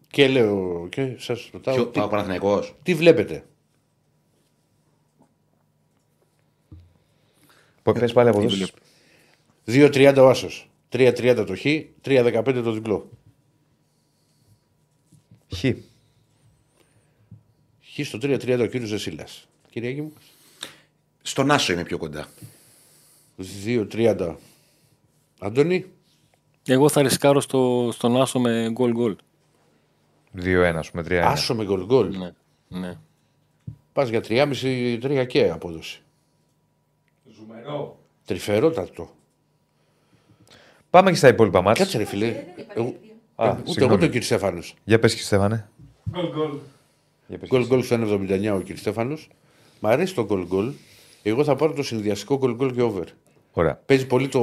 [0.09, 1.75] Και λέω και σας ρωτάω.
[1.75, 3.43] Ποιο τι, πάω Παναθηναϊκός; τι βλέπετε;
[7.83, 8.67] Πες πάλι από εδώ.
[9.65, 11.65] 2.30 ο Άσος, 3.30 το Χ,
[12.05, 13.09] 3.15 το διπλό.
[15.55, 15.65] Χ.
[17.81, 19.47] Χ στο 3.30 ο κύριος Ζεσίλας.
[19.69, 20.13] Κυριακή μου.
[21.21, 22.27] Στον Άσο είμαι πιο κοντά.
[23.65, 24.35] 2.30
[25.39, 25.85] Αντώνη.
[26.65, 29.15] Εγώ θα ρισκάρω στο, στον Άσο με γκολ γκολ.
[30.35, 31.13] 2-1, ας πούμε, 3-1.
[31.13, 32.17] Άσο με γκολ γκολ.
[32.17, 32.31] Ναι.
[32.67, 32.97] ναι.
[33.93, 36.01] Πας για 3,5-3 και απόδοση.
[37.35, 37.99] Ζουμερό.
[38.25, 39.16] Τρυφερότατο.
[40.97, 41.83] Πάμε και στα υπόλοιπα μάτια.
[41.83, 42.25] Κάτσε ρε φίλε.
[42.25, 43.13] Δεν υπάρχει Εγώ, αλήθεια.
[43.35, 43.91] Α, ούτε συγγνώμη.
[43.91, 44.75] εγώ τον κύριο Στέφανος.
[44.83, 45.69] Για πες και Στέφανε.
[46.11, 46.49] Γκολ γκολ.
[47.27, 49.29] Για πες Γκολ και γκολ στο 1,79 ο κύριος Στέφανος.
[49.79, 50.71] Μ' αρέσει το γκολ γκολ.
[51.23, 53.03] Εγώ θα πάρω το συνδυαστικό γκολ γκολ και over.
[53.51, 53.79] Ωραία.
[53.85, 54.39] Παίζει πολύ το,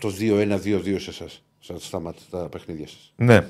[0.00, 1.42] το 2-1-2-2 σε εσάς.
[1.78, 3.12] Στα, μάτια, στα παιχνίδια σας.
[3.16, 3.46] Ναι.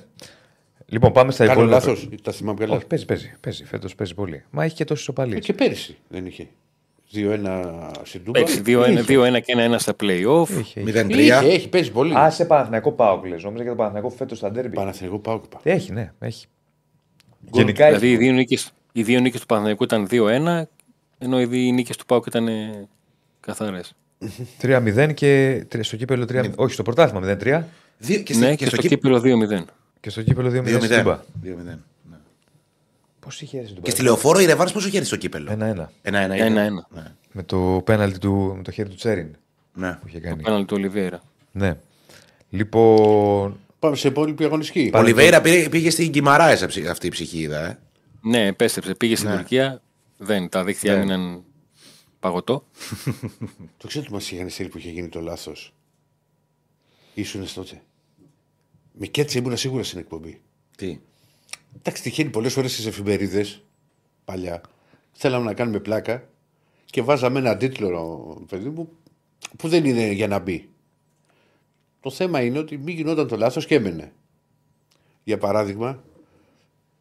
[0.87, 1.77] Λοιπόν, πάμε στα Κάνω υπόλοιπα.
[1.77, 2.09] λάθος.
[2.23, 2.77] Τα θυμάμαι καλά.
[2.77, 3.33] Όχι, παίζει, παίζει.
[3.41, 3.65] παίζει.
[3.65, 4.45] Φέτος παίζει πολύ.
[4.51, 5.39] Μα έχει και τόσες Ε, ισοπαλίε.
[5.39, 6.49] Και πέρυσι δεν είχε.
[7.15, 8.39] 2-1 στην Τούμπα.
[8.41, 10.49] Έτσι, 2-1 2-1 και 1-1 στα playoff.
[10.59, 10.85] Έχει, έχει.
[10.87, 11.11] 0-3.
[11.19, 12.15] Έχει, έχει, παίζεις πολύ.
[12.19, 13.43] Α, σε Παναθηναϊκό πάω, λες.
[13.43, 14.75] Νόμιζα για το Παναθηναϊκό φέτος στα ντέρμπι.
[14.75, 15.61] Παναθηνικό πάω και πάω.
[15.75, 16.47] Έχει, ναι, έχει.
[17.53, 18.23] Γενικά Δηλαδή οι έχει.
[18.23, 20.63] δύο νίκες, οι δύο νίκες του Παναθηναϊκού ήταν 2-1,
[21.19, 22.89] ενώ οι δύο νίκες του Πάουκ ήταν ε,
[23.41, 23.95] καθαρές.
[24.63, 27.63] 3-0 και τρία- στο κύπελο 3 Όχι, στο πρωτάθλημα 0-3
[27.99, 29.65] Δύο- Και, ναι, στο- και, στο κύπελο 2-0.
[30.01, 31.05] και στο κύπελο 2-0 στην
[31.43, 31.79] 2-0.
[33.29, 33.41] Τούμπα.
[33.41, 33.45] 2-0.
[33.45, 33.45] ναι.
[33.45, 35.55] Πώ είχε έρθει Και στη λεωφόρο η Ρεβάνς πόσο είχε έρθει στο κύπελο; 1-1.
[35.55, 35.87] 1-1.
[36.13, 36.55] 1-1.
[36.91, 37.15] Ναι.
[37.33, 39.37] Με το πέναλτι του, με το χέρι του Τσέριν
[39.75, 39.93] Ναι.
[39.93, 40.43] που είχε κάνει.
[40.43, 41.23] Πέναλ του Ολιβέρα.
[41.53, 41.77] Ναι.
[42.51, 43.59] Λοιπόν.
[43.79, 44.91] Πάμε σε υπόλοιπη αγωνιστική.
[44.95, 46.59] Ο Λιβέιρα πήγε, πήγε στην Κιμαράε
[46.91, 47.67] αυτή η ψυχή, είδα.
[47.67, 47.79] Ε.
[48.21, 48.95] Ναι, επέστρεψε.
[48.95, 49.83] Πήγε στην Τουρκία.
[50.17, 50.99] Δεν, τα δίχτυα Ναι.
[51.01, 51.43] έμειναν
[52.21, 52.65] παγωτό.
[53.77, 55.75] Το ξέρω ότι μας είχαν στείλει που είχε γίνει το λάθος.
[57.15, 57.83] Ήσουν τότε.
[58.93, 60.41] Με κέτσε ήμουν σίγουρα στην εκπομπή.
[60.77, 60.99] Τι;
[61.77, 63.65] Εντάξει, τυχαίνει πολλές φορές στις εφημερίδες
[64.25, 64.61] παλιά.
[65.13, 66.29] Θέλαμε να κάνουμε πλάκα
[66.85, 68.89] και βάζαμε ένα τίτλο, παιδί μου,
[69.57, 70.69] που δεν είναι για να μπει.
[72.01, 74.13] Το θέμα είναι ότι μην γινόταν το λάθος και έμενε.
[75.25, 76.05] Για παράδειγμα,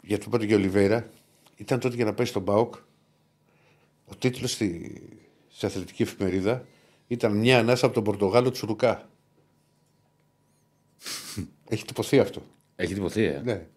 [0.02, 1.10] για το πρώτο και Ολιβέρα,
[1.56, 2.76] ήταν τότε για να πέσει στον Μπάουκ.
[4.06, 5.02] Ο τίτλος στη,
[5.48, 6.66] στη αθλητική εφημερίδα
[7.08, 9.10] ήταν Μια ανάσα από τον Πορτογάλο Τσουρουκά.
[11.70, 12.42] Έχει τυπωθεί αυτό.
[12.76, 13.42] Έχει τυπωθεί, ε.
[13.44, 13.68] Ναι.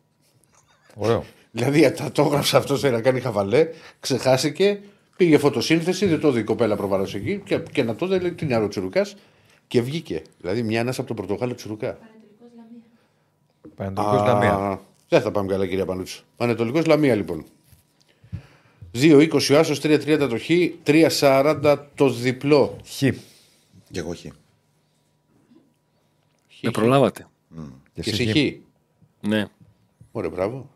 [1.02, 1.24] Ωραίο.
[1.50, 3.68] Δηλαδή τα το έγραψε αυτό σε να κάνει χαβαλέ,
[4.00, 4.80] ξεχάστηκε,
[5.16, 8.32] πήγε φωτοσύνθεση, δεν το δει η κοπέλα προβάλλω εκεί και, και να το δει λέει,
[8.32, 9.06] τι είναι ο Τσουρουκά
[9.66, 10.22] και βγήκε.
[10.40, 11.98] Δηλαδή μια ανάσα από τον Πορτογάλο Τσουρουκά.
[13.74, 14.52] Πανετολικός Λαμία.
[14.52, 14.78] Α,
[15.08, 16.24] Δεν θα πάμε καλά, κυρία Πανούτσου.
[16.36, 17.44] Ανατολικό Λαμία λοιπόν.
[18.94, 20.50] 2-20 ο Άσος, 3-30 το Χ,
[21.20, 22.76] 3-40 το διπλό.
[22.84, 22.98] Χ.
[23.90, 24.32] Και εγώ όχι.
[26.62, 27.26] Με προλάβατε.
[27.92, 28.32] Και εσύ σε Χ.
[28.32, 28.36] Χ.
[29.28, 29.46] Ναι.
[30.12, 30.70] Ωραία, μπράβο.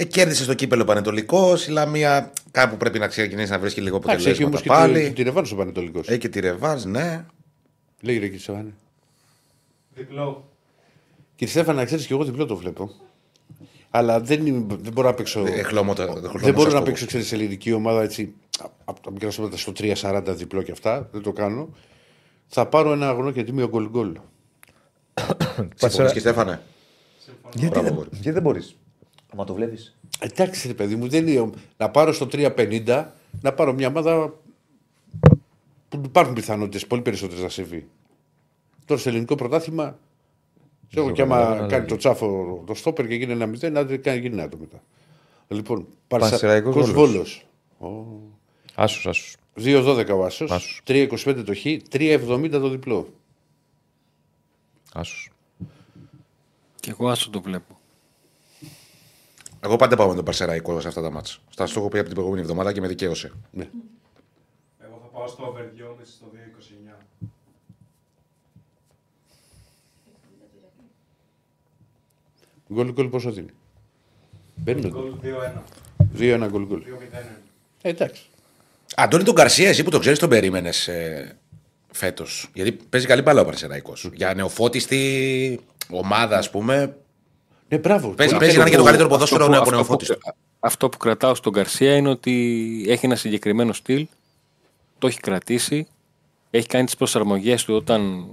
[0.00, 1.66] Ε, κέρδισε στο κύπελο Πανετολικός.
[1.66, 5.02] Η Λαμία κάπου πρέπει να ξεκινήσει να βρίσκει λίγο Εντάξει, έχει όμως αποτελέσματα και, τη-
[5.02, 5.12] πάλι.
[5.14, 6.08] τη Ρεβάνο ο Πανετολικός.
[6.08, 7.24] Έχει και τη Ρεβάζ, ναι.
[8.00, 8.74] Λέει ρε κύριε Σαββάνη.
[9.94, 10.48] Διπλό.
[11.34, 12.90] Κύριε Στέφανα, ξέρεις και εγώ διπλό το βλέπω.
[13.90, 15.44] Αλλά δεν, είμαι- δεν μπορώ να παίξω.
[15.46, 18.34] Ε, χλωμό το- χλωμό δεν μπορώ σας να το- παίξω ξέρεις, σε ελληνική ομάδα έτσι
[18.84, 21.08] από τα μικρά σώματα στο 3-40 διπλό και αυτά.
[21.12, 21.68] Δεν το κάνω.
[22.46, 24.16] Θα πάρω ένα αγωνό και τίμιο γκολ γκολ.
[25.74, 26.60] Συμφωνείς και Στέφανε;
[27.54, 28.08] Γιατί, Μπράβο, δεν- Γόρι.
[28.12, 28.76] γιατί δεν μπορείς;
[29.32, 31.50] Άμα το βλέπεις; Εντάξει, ρε παιδί μου, δεν είναι.
[31.76, 33.04] Να πάρω στο 3-50
[33.40, 34.34] να πάρω μια ομάδα
[35.88, 37.88] που υπάρχουν πιθανότητες πολύ περισσότερες να συμβεί.
[38.84, 39.98] Τώρα στο ελληνικό πρωτάθλημα.
[40.90, 43.84] Ξέρω και άμα καταλαβαίνω, κάνει αλλά- το τσάφο το στόπερ και γίνει ένα μηδέν, να
[43.84, 44.82] δεν κάνει γίνει άτομο μετά.
[45.48, 47.46] Λοιπόν, Πανσεραϊκός Παρσαϊκός Βόλος.
[47.78, 48.26] Βόλος.
[48.74, 49.38] Άσου, άσου.
[49.54, 50.80] 2-12 ο Άσος, Άσος.
[50.84, 53.08] 3-25 το Χ, 3-70 το διπλό.
[54.94, 55.32] Άσου.
[56.80, 57.77] Και εγώ άσο το βλέπω.
[59.60, 61.34] Εγώ πάντα πάω με τον Παρσεραϊκό σε αυτά τα μάτια.
[61.50, 63.32] Στα στο έχω πει από την προηγούμενη εβδομάδα και με δικαίωσε.
[63.50, 63.68] Ναι.
[64.78, 67.04] Εγώ θα πάω στο over 2,5 στο 2,29.
[72.72, 73.50] Γκολ γκολ πόσο δίνει;
[74.56, 75.62] Μπαίνει το Γκολ 2-1.
[76.18, 76.82] 2-1 γκολ γκολ.
[76.82, 76.86] 2-0.
[77.82, 78.22] Ε, εντάξει.
[78.96, 81.36] Αντώνη τον Καρσία, εσύ που τον ξέρεις, τον περίμενες ε,
[81.92, 82.50] φέτος.
[82.54, 83.92] Γιατί παίζει καλή μπάλα ο Παρσεραϊκό.
[84.12, 86.96] Για νεοφώτιστη ομάδα, ας πούμε.
[87.68, 88.08] Ναι, μπράβο.
[88.08, 88.84] Παίζει, Πολύ παίζει να είναι και το καλό.
[88.84, 90.16] καλύτερο ποδόσφαιρο που- από αυτό, που, νεοφώτιστο.
[90.60, 94.06] αυτό που κρατάω στον Καρσία είναι ότι έχει ένα συγκεκριμένο στυλ,
[94.98, 95.86] το έχει κρατήσει,
[96.50, 98.26] έχει κάνει τις προσαρμογές του όταν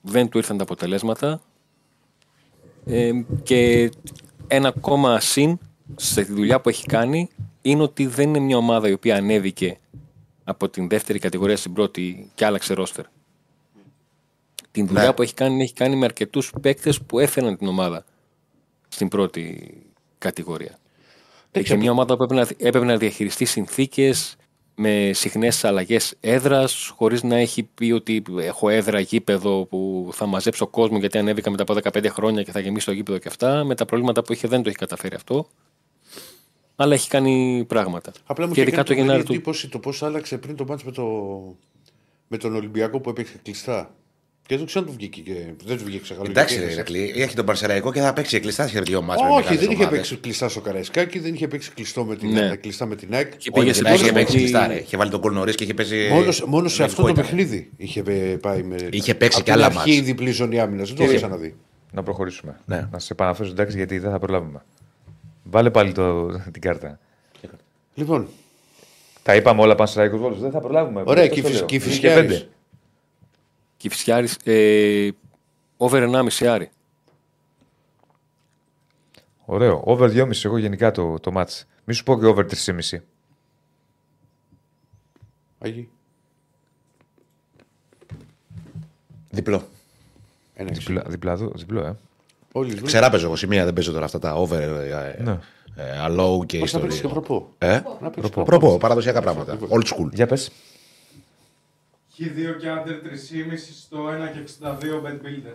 [0.00, 1.40] δεν του ήρθαν τα αποτελέσματα
[2.86, 3.10] ε,
[3.42, 3.90] και
[4.46, 5.58] ένα ακόμα συν
[5.96, 7.28] στη δουλειά που έχει κάνει
[7.62, 9.78] είναι ότι δεν είναι μια ομάδα η οποία ανέβηκε
[10.44, 13.04] από την δεύτερη κατηγορία στην πρώτη και άλλαξε ρόστερ.
[14.70, 15.12] Την δουλειά Ναι.
[15.12, 18.04] που έχει κάνει έχει κάνει με αρκετούς παίκτες που έφεραν την ομάδα
[18.88, 19.72] στην πρώτη
[20.18, 20.78] κατηγορία.
[21.52, 24.36] Είχε μια ομάδα που έπρεπε να, έπρεπε να διαχειριστεί συνθήκες
[24.80, 30.66] με συχνές αλλαγές έδρας, χωρίς να έχει πει ότι έχω έδρα γήπεδο που θα μαζέψω
[30.66, 33.64] κόσμο γιατί ανέβηκα μετά από 15 χρόνια και θα γεμίσει το γήπεδο και αυτά.
[33.64, 35.48] Με τα προβλήματα που είχε δεν το έχει καταφέρει αυτό.
[36.76, 38.12] Αλλά έχει κάνει πράγματα.
[38.26, 39.32] Απλά μου και είχε ειδικά κάνει το Γενάρη τρομερή του.
[39.32, 41.04] εντύπωση το πώς άλλαξε πριν το μάτς με, το...
[42.28, 43.94] με τον Ολυμπιακό που έπαιξε κλειστά.
[44.48, 45.20] Και δεν ξέρω αν του βγήκε.
[45.20, 45.32] Και...
[45.64, 46.26] Δεν του βγήκε ξεχαλό.
[46.30, 49.28] Εντάξει, ρε Ηρακλή, έχει τον Παρσεραϊκό και θα παίξει κλειστά σε δύο μάτια.
[49.28, 52.56] Όχι, δεν είχε παίξει κλειστά στο Καραϊσκάκι, δεν είχε παίξει κλειστό με την, Ναι.
[52.56, 53.30] κλειστά με την ΑΕΚ.
[53.36, 54.80] Και Όχι, πήγε την σε ΑΕΚ είχε παίξει προσαρμογή- κλειστά, ρε.
[54.80, 56.08] Είχε βάλει τον κολ νωρίς και είχε παίζει.
[56.10, 57.24] Μόνο, μόνος σε αυτό το ήταν.
[57.24, 58.76] παιχνίδι είχε ε, πάει με.
[58.90, 59.90] Είχε παίξει από και την άλλα αρχή μάτς.
[59.96, 60.82] η διπλή ζώνη άμυνα.
[60.84, 61.16] Δεν το Κύριε.
[61.16, 61.54] είχα ξαναδεί.
[61.92, 62.60] Να προχωρήσουμε.
[62.64, 62.88] Ναι.
[62.92, 64.62] Να σε επαναφέρω εντάξει γιατί δεν θα προλάβουμε.
[65.42, 66.98] Βάλε πάλι το, την κάρτα.
[67.94, 68.28] Λοιπόν,
[69.22, 70.34] Τα είπαμε όλα πάνω στου Βόλου.
[70.34, 71.02] Δεν θα προλάβουμε.
[71.06, 71.66] ωραία, Πώς και το η λέω.
[71.68, 72.08] φυσική
[73.82, 73.94] Είναι και πέντε.
[73.94, 74.34] φυσική.
[74.36, 75.10] Κηφισιάρης, ε,
[75.76, 76.70] over 1,5 άρι.
[79.44, 79.82] Ωραίο.
[79.84, 81.62] Over 2,5 εγώ γενικά το, το match.
[81.84, 82.98] Μη σου πω και over 3,5.
[85.58, 85.88] Άγιοι.
[89.30, 89.62] Διπλό.
[90.54, 90.80] Ένα εξή.
[90.80, 91.96] Διπλά, διπλά, διπλό, ε.
[92.52, 95.38] Όλοι οι Ξερά παίζω εγώ σημεία, δεν παίζω τώρα αυτά τα over, ε, ε, Ναι.
[95.76, 97.10] ε, allow και Πώς θα παίξει και ιστορία.
[97.26, 97.48] προπό.
[97.58, 99.58] Ε; Να παίξει Προπό, παραδοσιακά πράγματα.
[99.68, 100.12] Old school.
[100.12, 100.50] Για πες.
[102.18, 105.54] Χ2 και under 3,5 στο 1 και 62 bet builder.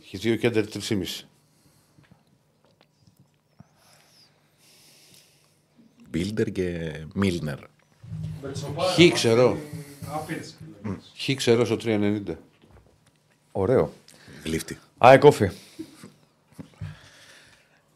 [0.00, 1.24] Έχει δύο και άντερ 3,5.
[6.14, 6.92] Builder και
[7.22, 7.58] Milner.
[8.42, 9.48] Μπετσοπάρα, Χ, ξέρω.
[9.48, 9.60] μαζί,
[10.14, 11.12] Άπειρες επιλογές.
[11.16, 12.34] Χ ξέρω στο 3,90.
[13.52, 13.92] Ωραίο.
[14.44, 14.78] Γλύφτη.
[15.06, 15.50] Α, κόφι.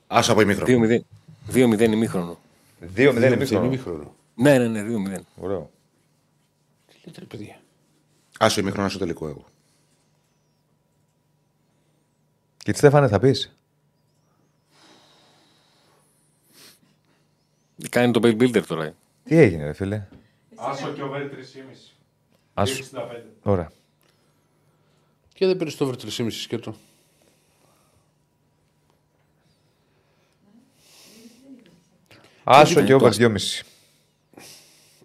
[0.06, 0.86] Άσο από ημίχρονο.
[0.86, 1.00] 2-0.
[1.54, 2.38] 2-0 ημίχρονο.
[2.80, 3.64] 2-0 Δεν είναι ημίχρονο.
[3.66, 4.14] ημίχρονο.
[4.34, 4.82] Ναι, ναι, ναι,
[5.18, 5.20] 2-0.
[5.36, 5.70] Ωραίο.
[7.08, 7.60] Γιατί ρε παιδιά.
[8.38, 9.44] Άσο ημίχρονο, άσο τελικό εγώ.
[12.56, 13.52] Και τι Στέφανε θα πεις;
[17.90, 18.94] Κάνει το build builder τώρα.
[19.24, 20.06] Τι έγινε, ρε φίλε;
[20.56, 21.94] Άσο και over 3,5.
[22.54, 22.84] Άσο.
[22.92, 23.22] 65.
[23.42, 23.70] Ωραία.
[25.34, 26.76] Και δεν πήρες το over 3,5 σκέτο.
[32.44, 33.62] Άσο και over το- 2,5.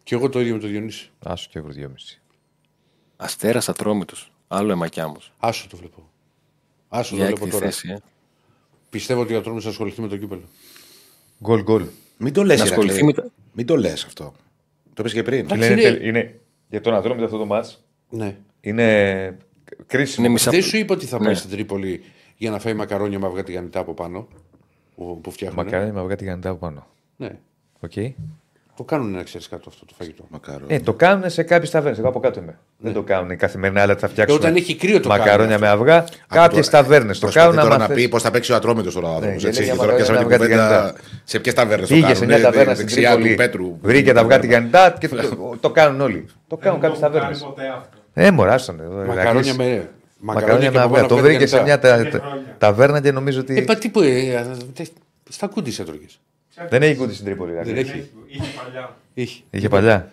[0.03, 1.09] Και εγώ το ίδιο με το Διονύση.
[1.23, 1.87] Άσο και over 2,5.
[3.17, 4.31] Αστέρας ατρόμητος.
[4.47, 5.15] Άλλο εμακιάμο.
[5.39, 6.09] Άσο το βλέπω.
[6.89, 7.65] Άσο το Για βλέπω έκτη τώρα.
[7.69, 7.89] θέση.
[7.91, 7.97] Ε.
[8.89, 10.41] Πιστεύω ότι ο Ατρόμητος θα ασχοληθεί με το κύπελο.
[11.43, 11.85] Γκολ γκολ.
[12.17, 14.23] Μην το λες, Να ασχοληθεί με τα- Μην το λες αυτό.
[14.83, 15.39] Το είπες και πριν.
[15.39, 16.39] Εντάξει, Είναι, είναι- τελ- είναι,
[16.69, 18.37] για τον Ατρόμητο αυτό το ματς Ναι.
[18.61, 19.37] είναι
[19.87, 20.25] κρίσιμο.
[20.25, 20.51] Είναι μισά.
[20.51, 21.33] Δεν σου είπα ότι θα πάει Ναι.
[21.33, 22.03] στην Τρίπολη
[22.37, 24.27] για να φάει μακαρόνια με αυγά τηγανιτά από πάνω.
[24.95, 25.63] Που, που φτιάχνουν.
[25.65, 26.87] Μακαρόνια με αυγά τηγανιτά από πάνω.
[27.17, 27.39] Ναι.
[27.79, 27.91] Οκ.
[28.77, 30.25] Το κάνουν να ξέρεις κάτω αυτό το φαγητό.
[30.29, 30.65] Μακάρο.
[30.67, 31.99] Ε, το κάνουν σε κάποιες ταβέρνες.
[31.99, 32.57] Εγώ από κάτω είμαι.
[32.77, 34.39] Δεν το κάνουν καθημερινά, αλλά θα φτιάξουν.
[34.39, 36.05] Και όταν έχει κρύο το Μακαρόνια κάνουν με αυγά.
[36.27, 37.61] Κάποιες τώρα- ταβέρνες το Προσπαθεί κάνουν.
[37.63, 39.27] τώρα άμα να θες- πει πώ θα παίξει ο Ατρόμητος τώρα ο άνθρωπο.
[39.29, 39.45] Ναι, Έτσι.
[39.45, 40.91] λέει Και για τώρα πιάσαμε την μακαρόνια με αυγά κουβέντα.
[40.93, 41.21] τηγανιτά.
[41.23, 42.19] Σε ποιες ταβέρνες το Πήγε κάνουν.
[42.19, 43.35] σε μια ε, ταβέρνα στην δεξιά του Τρίπολη.
[43.35, 43.77] Πέτρου.
[43.81, 45.15] Βρήκε τα αυγά τηγανιτά και το,
[45.59, 46.25] το κάνουν όλοι.
[46.47, 47.53] Το κάνουν Δεν κάποιες το έχω κάνει ταβέρνε.
[47.55, 47.97] ποτέ αυτό.
[48.13, 48.81] Ε, μωράσαν.
[49.07, 49.89] Μακαρόνια με.
[50.19, 50.95] Μακαρόνια με και από αυγά.
[50.95, 52.09] πάνω Το αυγά βρήκε σε μια τηγανιτά.
[52.11, 52.55] τα- Και χρόνια.
[52.57, 53.61] ταβέρνα και νομίζω Ε, ότι.
[53.61, 54.01] πα τι που.
[54.01, 54.87] ε, ε, τε-
[55.29, 56.19] Στα κούντι έτρωγες.
[56.69, 57.51] Δεν έχει κούτι στην Τρίπολη.
[57.53, 57.79] Δεν δηλαδή.
[57.79, 58.09] έχει.
[58.33, 58.95] Είχε παλιά.
[59.13, 59.41] Είχε.
[59.49, 60.11] Είχε παλιά.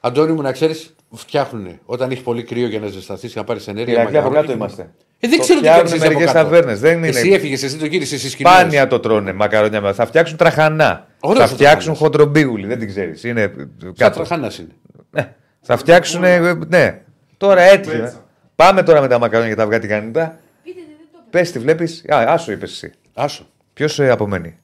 [0.00, 3.68] Αντώνη μου, να ξέρεις, φτιάχνουν όταν έχεις πολύ κρύο για να ζεσταθείς και να πάρεις
[3.68, 3.92] ενέργεια.
[3.94, 4.90] Ηρακλή από μακαρόνια κάτω και- είμαστε.
[5.22, 6.44] Ε, δεν Το ξέρω τι φτιάχνουν κάνεις από μερικές κάτω.
[6.44, 9.92] ταβέρνες, δεν Εσύ είναι- έφυγες, εσύ το γύρισες εσύ Σπάνια το τρώνε μακαρόνια με.
[9.92, 11.06] Θα φτιάξουν τραχανά.
[11.20, 11.98] Ωραίος θα ο φτιάξουν τραχανάς.
[11.98, 13.24] χοντρομπίγουλη, δεν την ξέρεις.
[13.24, 13.92] Είναι Κάτω.
[13.96, 14.24] κάτω.
[14.24, 14.68] Χάνα είναι.
[15.10, 15.34] Ναι.
[15.60, 16.20] Θα φτιάξουν.
[16.68, 17.00] Ναι.
[17.36, 17.96] Τώρα έτυχε.
[17.98, 18.24] Πέτσα.
[18.56, 20.38] Πάμε τώρα με τα μακαρόνια και τα αυγά τηγανιτά.
[20.64, 21.24] Πείτε, δεν το είπα.
[21.30, 22.04] Πες τη, βλέπεις.
[22.08, 22.92] Α, άσο είπες εσύ.
[23.14, 23.46] Άσο.
[23.72, 24.58] Ποιος απομένει.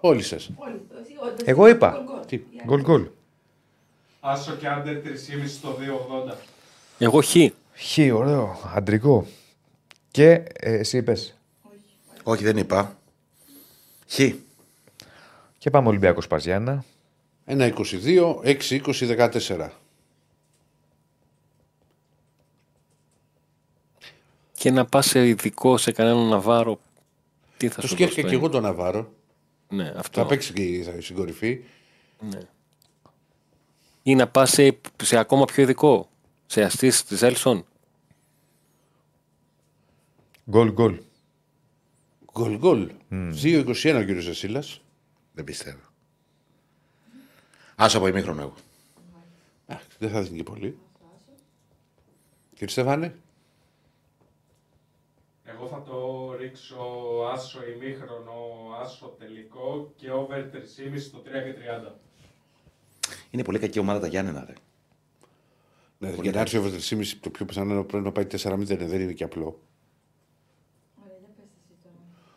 [0.00, 0.50] Όλοι σας.
[1.22, 1.30] Όλοι.
[1.32, 1.90] Εσύ, ο- Εγώ είπα.
[1.90, 2.26] γκολ, γκολ.
[2.26, 2.40] Τι.
[2.52, 3.08] Για- Γκολ γκολ.
[4.20, 6.36] Άσο και άντερ 3,5 στο 2,80.
[6.98, 7.34] Εγώ χ.
[7.74, 8.58] Χ, ωραίο.
[8.74, 9.26] Αντρικό.
[10.10, 11.36] Και ε, εσύ είπες.
[12.22, 12.98] Όχι, δεν είπα.
[14.08, 14.20] Χ.
[15.58, 16.84] Και πάμε Ολυμπιακός Παζιάννα.
[17.46, 19.70] 1-22, 6-20, 14.
[24.52, 26.80] Και να πας σε ειδικό σε κανέναν Ναβάρο.
[27.56, 29.12] Τι θα Το σου σκέφτηκα δώσει, και εγώ τον Ναβάρο.
[29.68, 30.20] Ναι, αυτό.
[30.20, 31.64] Θα παίξει και στην κορυφή.
[34.02, 36.10] Ή να πας σε, σε ακόμα πιο ειδικό.
[36.46, 37.64] Σε αστή της Έλσον.
[40.50, 41.00] Γκολ γκολ.
[42.32, 42.90] Γκολ γκολ.
[43.10, 44.64] 2-21 ο κύριος Ζεσίλα.
[45.32, 45.80] Δεν πιστεύω.
[47.74, 48.54] Άσο από ημίχρονο εγώ.
[49.98, 50.78] Δεν θα δίνει και πολύ.
[52.50, 53.14] Κύριε Στεφάνε.
[55.70, 56.76] Εγώ θα το ρίξω
[57.32, 58.32] άσο ημίχρονο,
[58.82, 61.54] άσο τελικό και over 3,5 στο 3 και
[61.88, 61.92] 30.
[63.30, 64.44] Είναι πολύ κακή ομάδα τα Γιάννενα.
[64.46, 64.52] Ρε.
[65.98, 68.64] Ναι, για να έρθει ο 3,5 το πιο πιθανό είναι πρέπει να πάει 4-0.
[68.64, 69.60] Δεν είναι και απλό.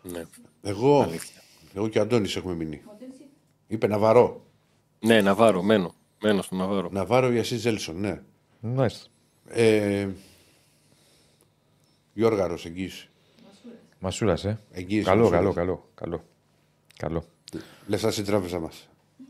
[0.03, 0.23] Ναι.
[0.61, 1.41] Εγώ, Αλήθεια.
[1.73, 2.81] εγώ και ο Αντώνης έχουμε μείνει.
[3.67, 4.45] Είπε Ναβαρό.
[4.99, 5.93] ναι, Ναβάρο, μένω.
[6.21, 6.89] Μένω στο Ναβάρο.
[6.91, 8.21] Ναβάρο ή Ασή Ζέλσον, ναι.
[8.59, 9.07] Μάλιστα.
[9.47, 10.09] Ε,
[12.13, 13.10] Γιώργαρος, εγγύηση.
[14.03, 14.59] Μασούρας, ε.
[14.71, 15.03] Εγγύηση.
[15.05, 15.39] Καλό, Μασούρας.
[15.41, 16.23] καλό, καλό, καλό.
[16.97, 17.23] Καλό.
[17.87, 18.69] Λεφτά στην τράπεζα μα.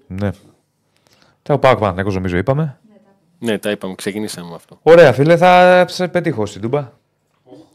[0.07, 0.29] Ναι.
[1.43, 2.79] Τα πάω Παναθηναϊκός νομίζω είπαμε.
[3.39, 4.79] Ναι, τα είπαμε, ξεκινήσαμε με αυτό.
[4.83, 6.91] Ωραία, φίλε, θα σε πετύχω στην Τούμπα.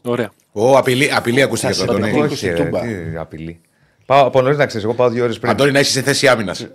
[0.01, 0.31] Ωραία.
[0.51, 2.11] Ω, απειλή, απειλή ακούστηκε Θα εδώ, σε Αντώνη.
[2.13, 2.33] πετύχω.
[2.33, 2.81] Όχι, ρε, Τούμπα.
[2.81, 3.61] τι απειλή.
[4.05, 4.85] Πάω από νωρίς να ξέρεις.
[4.85, 5.51] Εγώ πάω δύο ώρες πριν.
[5.51, 6.67] Αντώνη, να είσαι σε θέση άμυνας.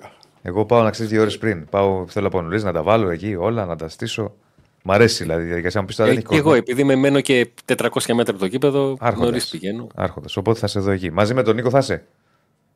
[0.43, 1.67] Εγώ πάω να ξέρεις δύο ώρες πριν.
[1.69, 4.35] Πάω, θέλω από νωρίς να τα βάλω εκεί όλα, να τα στήσω.
[4.83, 5.81] Μ' αρέσει δηλαδή η διαδικασία.
[5.81, 6.63] Αν πεις τώρα Ε, δεν έχει και εγώ, κόσμο.
[6.67, 9.29] επειδή με μένω και 400 μέτρα από το κήπεδο, Άρχοντας.
[9.29, 9.87] νωρίς πηγαίνω.
[9.95, 10.37] Άρχοντας.
[10.37, 11.11] Οπότε θα σε δω εκεί.
[11.11, 12.05] Μαζί με τον Νίκο θα είσαι;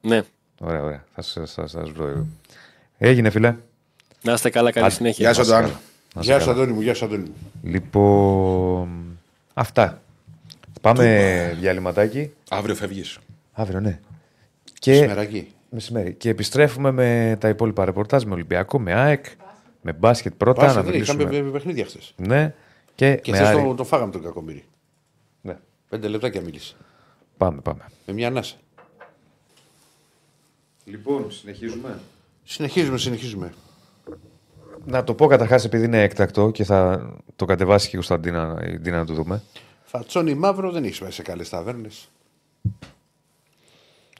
[0.01, 0.23] Ναι.
[0.61, 1.05] Ωραία, ωραία.
[1.15, 2.27] Θα σα θα, σας βρω.
[2.99, 3.57] Έγινε, φίλε.
[4.23, 5.31] Να είστε καλά, καλή συνέχεια.
[5.33, 5.73] Γεια σου, Αντώνη.
[6.21, 7.35] Γεια σου, Αντώνη μου, γεια σου, Αντώνη μου.
[7.63, 9.19] Λοιπόν.
[9.55, 10.01] Αυτά.
[10.81, 12.31] Πάμε διαλυματάκι.
[12.51, 13.19] Αύριο φεύγεις.
[13.53, 13.99] Αύριο, ναι.
[14.79, 14.95] Και...
[14.95, 15.49] Σημεράκι.
[15.71, 16.13] Μεσημέρι.
[16.13, 19.25] Και επιστρέφουμε με τα υπόλοιπα ρεπορτάζ με Ολυμπιακό, με ΑΕΚ,
[19.87, 20.61] με μπάσκετ πρώτα.
[20.63, 21.23] Πάσε, να δεν μιλήσουμε.
[21.23, 22.15] είχαμε παιχνίδια χθες.
[22.17, 22.55] Ναι.
[22.95, 23.63] Και, Και με χθες Άρη.
[23.63, 24.65] το, το φάγαμε τον κακομίρι.
[25.41, 25.59] Ναι.
[25.89, 26.75] Πέντε λεπτάκια μίλησε.
[27.37, 27.85] Πάμε, πάμε.
[28.07, 28.57] Με μια ανάσα.
[30.85, 31.99] Λοιπόν, συνεχίζουμε.
[32.45, 33.53] Συνεχίζουμε, συνεχίζουμε.
[34.85, 38.79] Να το πω καταρχάς επειδή είναι έκτακτο και θα το κατεβάσει και η Κωνσταντίνα η
[38.79, 39.43] Ντίνα να το δούμε.
[39.85, 42.09] Φατσόνι μαύρο δεν έχει πάει σε καλές ταβέρνες.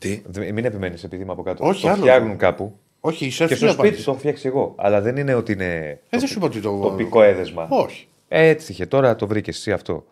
[0.01, 1.67] Τι; Δε- Μην επιμένεις επειδή είμαι από κάτω.
[1.67, 2.01] Όχι, το άλλο.
[2.01, 2.79] φτιάχνουν κάπου.
[3.01, 4.11] Όχι, η Και σεφ στο τι σπίτι το απάντησε.
[4.11, 4.75] έχω φτιάξει εγώ.
[4.77, 6.81] Αλλά δεν είναι ότι είναι Ε, δεν σου είπα ότι το.
[6.81, 7.67] τοπικό έδεσμα.
[7.71, 8.09] Όχι.
[8.29, 8.87] Ε, Έτσι είχε.
[8.87, 10.05] Τώρα το βρήκες εσύ αυτό.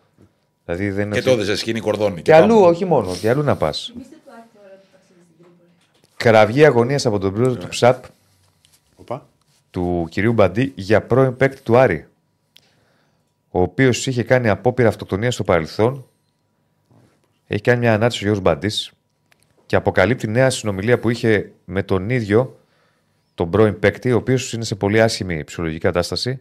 [0.65, 1.13] Δηλαδή δεν είναι.
[1.13, 2.21] Και ότι- το έδεσε σκηνή κορδόνι.
[2.21, 3.15] Και αλλού, όχι μόνο.
[3.15, 3.89] Και αλλού να πας.
[3.91, 5.69] Θυμήστε του Άκη ώρα του ταξίδι στην Τρίπολη.
[6.17, 8.03] Κραυγή αγωνίας από τον πρόεδρο του ΨΑΠ.
[8.95, 9.27] Οπα.
[9.71, 12.07] του κυρίου Μπαντή για πρώην παίκτη του Άρη.
[13.51, 16.05] Ο οποίος είχε κάνει απόπειρα αυτοκτονίας στο παρελθόν.
[17.47, 18.91] Έχει κάνει μια ανάρτηση ο Γιώργος Μπαντής
[19.65, 22.57] και αποκαλύπτει νέα συνομιλία που είχε με τον ίδιο
[23.35, 26.39] τον πρώην παίκτη, ο οποίος είναι σε πολύ άσχημη ψυχολογική κατάσταση.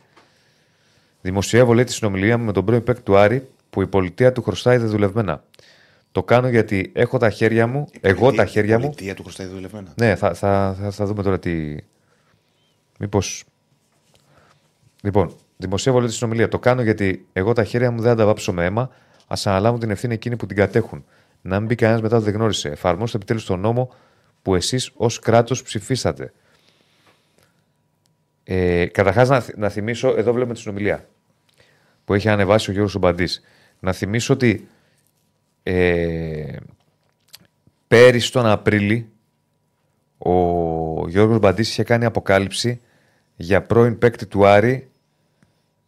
[1.20, 4.42] Δημοσιεύω, λέει, τη συνομιλία μου με τον πρώην παίκτη του Άρη, που η πολιτεία του
[4.42, 5.44] χρωστάει δεδουλευμένα.
[6.12, 8.84] Το κάνω γιατί έχω τα χέρια μου, εγώ τα χέρια Η μου.
[8.84, 9.92] πολιτεία του χρωστάει δουλευμένα.
[9.96, 11.76] Ναι, θα, θα, θα, θα δούμε τώρα τι.
[12.98, 13.20] Μήπω.
[15.02, 16.48] Λοιπόν, δημοσιεύω λέει τη συνομιλία.
[16.48, 18.82] Το κάνω γιατί εγώ τα χέρια μου δεν θα τα βάψω με αίμα.
[19.26, 21.04] Α αναλάβουν την ευθύνη εκείνοι που την κατέχουν.
[21.42, 22.68] Να μην μπει κανένας μετά που δεν γνώρισε.
[22.68, 23.92] Εφαρμόστε επιτέλους τον νόμο
[24.42, 26.32] που εσείς ως κράτος ψηφίσατε.
[28.44, 31.08] Ε, Καταρχάς, να, θυ- να θυμίσω, εδώ βλέπουμε τη συνομιλία
[32.04, 33.28] που έχει ανεβάσει ο Γιώργος Ομπαντή.
[33.80, 34.68] Να θυμίσω ότι
[35.62, 36.56] ε,
[37.88, 39.08] πέρυσι τον Απρίλη
[40.18, 42.80] ο Γιώργος Μπαντής είχε κάνει αποκάλυψη
[43.36, 44.88] για πρώην παίκτη του Άρη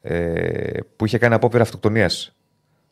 [0.03, 2.35] ε, που είχε κάνει απόπειρα αυτοκτονίας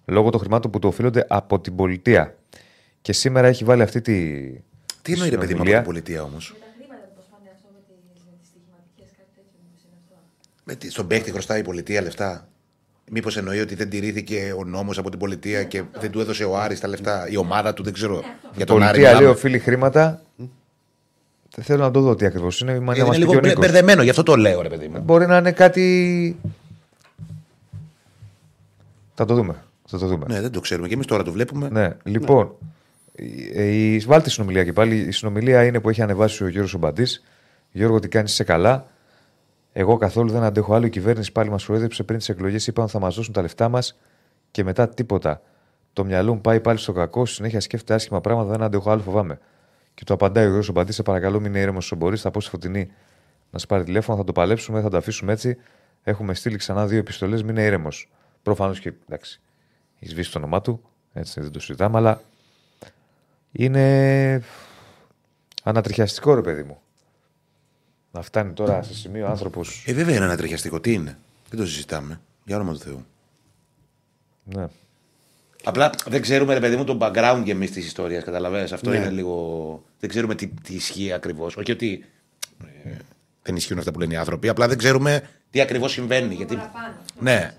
[0.04, 2.36] λόγω των χρημάτων που του οφείλονται από την πολιτεία.
[3.00, 4.12] Και σήμερα έχει βάλει αυτή τη.
[5.02, 5.76] Τι εννοεί ρε παιδί μου από συνομιλία.
[5.76, 9.30] την πολιτεία όμως; Με τα χρήματα που πάνε αυτό με τις, με τις στοιχηματικές, κάτι
[9.38, 9.82] τέτοιο μήπως
[10.66, 10.90] είναι αυτό.
[10.90, 12.48] Στον παίκτη χρωστάει η πολιτεία λεφτά.
[13.10, 16.58] Μήπως εννοεί ότι δεν τηρήθηκε ο νόμος από την πολιτεία και δεν του έδωσε ο
[16.58, 18.14] Άρης τα λεφτά, η ομάδα του, δεν ξέρω.
[18.54, 18.84] Για Η τον Άρη.
[18.86, 19.34] πολιτεία λέει μιλάμε.
[19.36, 20.22] οφείλει χρήματα.
[21.56, 22.80] Δεν θέλω να το δω τι ακριβώς είναι.
[22.80, 23.64] Μα Ε, να μας Είναι πει λίγο και ο μπε- Νίκος.
[23.66, 25.00] μπερδεμένο, γι' αυτό το λέω, ρε παιδί μου.
[25.00, 26.36] Μπορεί να είναι κάτι.
[29.14, 29.62] Θα το δούμε.
[29.86, 30.24] Θα το δούμε.
[30.28, 30.88] Ναι, δεν το ξέρουμε.
[30.88, 31.68] Και εμείς τώρα το βλέπουμε.
[31.72, 32.54] Ναι, λοιπόν.
[33.16, 34.96] Η, η, βάλτε συνομιλία και πάλι.
[34.96, 37.22] Η συνομιλία είναι που έχει ανεβάσει ο Γιώργος Ομπαντής.
[37.72, 38.86] Γιώργο, τι κάνεις, είσαι καλά;
[39.76, 40.86] Εγώ καθόλου δεν αντέχω άλλο.
[40.86, 42.66] Η κυβέρνηση πάλι μας προέδρεψε πριν τις εκλογές.
[42.66, 43.98] Είπαν θα μας δώσουν τα λεφτά μας
[44.50, 45.42] και μετά τίποτα.
[45.92, 47.26] Το μυαλό μου πάει πάλι στο κακό.
[47.26, 48.50] Συνέχεια σκέφτεται άσχημα πράγματα.
[48.50, 49.38] Δεν αντέχω άλλο, φοβάμαι.
[49.94, 50.92] Και το απαντάει ο Γιώργο Ομπαντή.
[50.92, 52.16] Σε παρακαλώ, μην είναι ήρεμος όσο μπορεί.
[52.16, 52.90] Θα πω στη φωτεινή
[53.50, 54.18] να σε πάρει τηλέφωνο.
[54.18, 55.56] Θα το παλέψουμε, θα το αφήσουμε έτσι.
[56.02, 57.42] Έχουμε στείλει ξανά δύο επιστολές.
[57.42, 58.10] Μην είναι ήρεμος.
[58.42, 59.40] Προφανώς και εντάξει.
[60.00, 60.82] Έχει σβήσει το όνομά του.
[61.12, 62.20] Έτσι δεν το συζητάμε, αλλά
[63.52, 64.42] είναι
[65.62, 66.78] ανατριχιαστικό ρε παιδί μου.
[68.14, 69.84] Να φτάνει τώρα σε σημείο άνθρωπος.
[69.86, 70.80] Ε, βέβαια είναι ένα τριχιαστικό.
[70.80, 71.18] Τι είναι;
[71.50, 72.20] Δεν το συζητάμε.
[72.44, 73.04] Για όνομα του Θεού.
[74.44, 74.66] Ναι.
[75.64, 78.24] Απλά δεν ξέρουμε, ρε παιδί μου, το background και εμείς της ιστορίας.
[78.24, 78.72] Καταλαβαίνεις.
[78.72, 78.96] Αυτό Ναι.
[78.96, 79.82] είναι λίγο.
[80.00, 81.56] Δεν ξέρουμε τι, τι ισχύει ακριβώς.
[81.56, 82.04] Όχι ότι
[82.84, 82.90] ε,
[83.42, 84.48] δεν ισχύουν αυτά που λένε οι άνθρωποι.
[84.48, 86.34] Απλά δεν ξέρουμε τι ακριβώς συμβαίνει.
[86.34, 86.56] Γιατί...
[86.56, 86.94] Παραπάνω.
[87.20, 87.54] Ναι.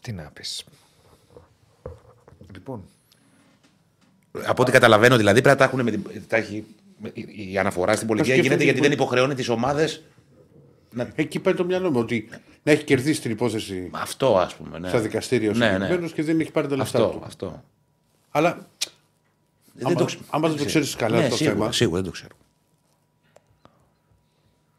[0.00, 0.64] Τι να πεις.
[2.52, 2.84] Λοιπόν.
[4.44, 6.04] Από ό,τι καταλαβαίνω, δηλαδή πρέπει να τα έχουν με την.
[6.28, 6.64] Τα έχει...
[7.14, 10.02] Η η αναφορά στην πολιτεία σκεφτείτε γίνεται γιατί που- δεν υποχρεώνει τις ομάδες.
[10.90, 11.12] Να...
[11.14, 12.28] Εκεί πάει το μυαλό μου ότι
[12.62, 14.78] να έχει κερδίσει την υπόθεση Αυτό ας πούμε.
[14.78, 14.88] Ναι.
[14.88, 15.72] στα δικαστήρια ο Ναι, ναι.
[15.72, 17.10] συγκεκριμένος και δεν έχει πάρει τα λεφτά Αυτό.
[17.18, 17.22] του.
[17.24, 17.62] αυτό.
[18.30, 18.68] Αλλά
[19.74, 20.68] Δεν άμα, το ξε- άμα δεν το ξέρω.
[20.68, 21.72] ξέρεις καλά ναι, το σίγουρα, θέμα.
[21.72, 22.34] Σίγουρα δεν το ξέρω.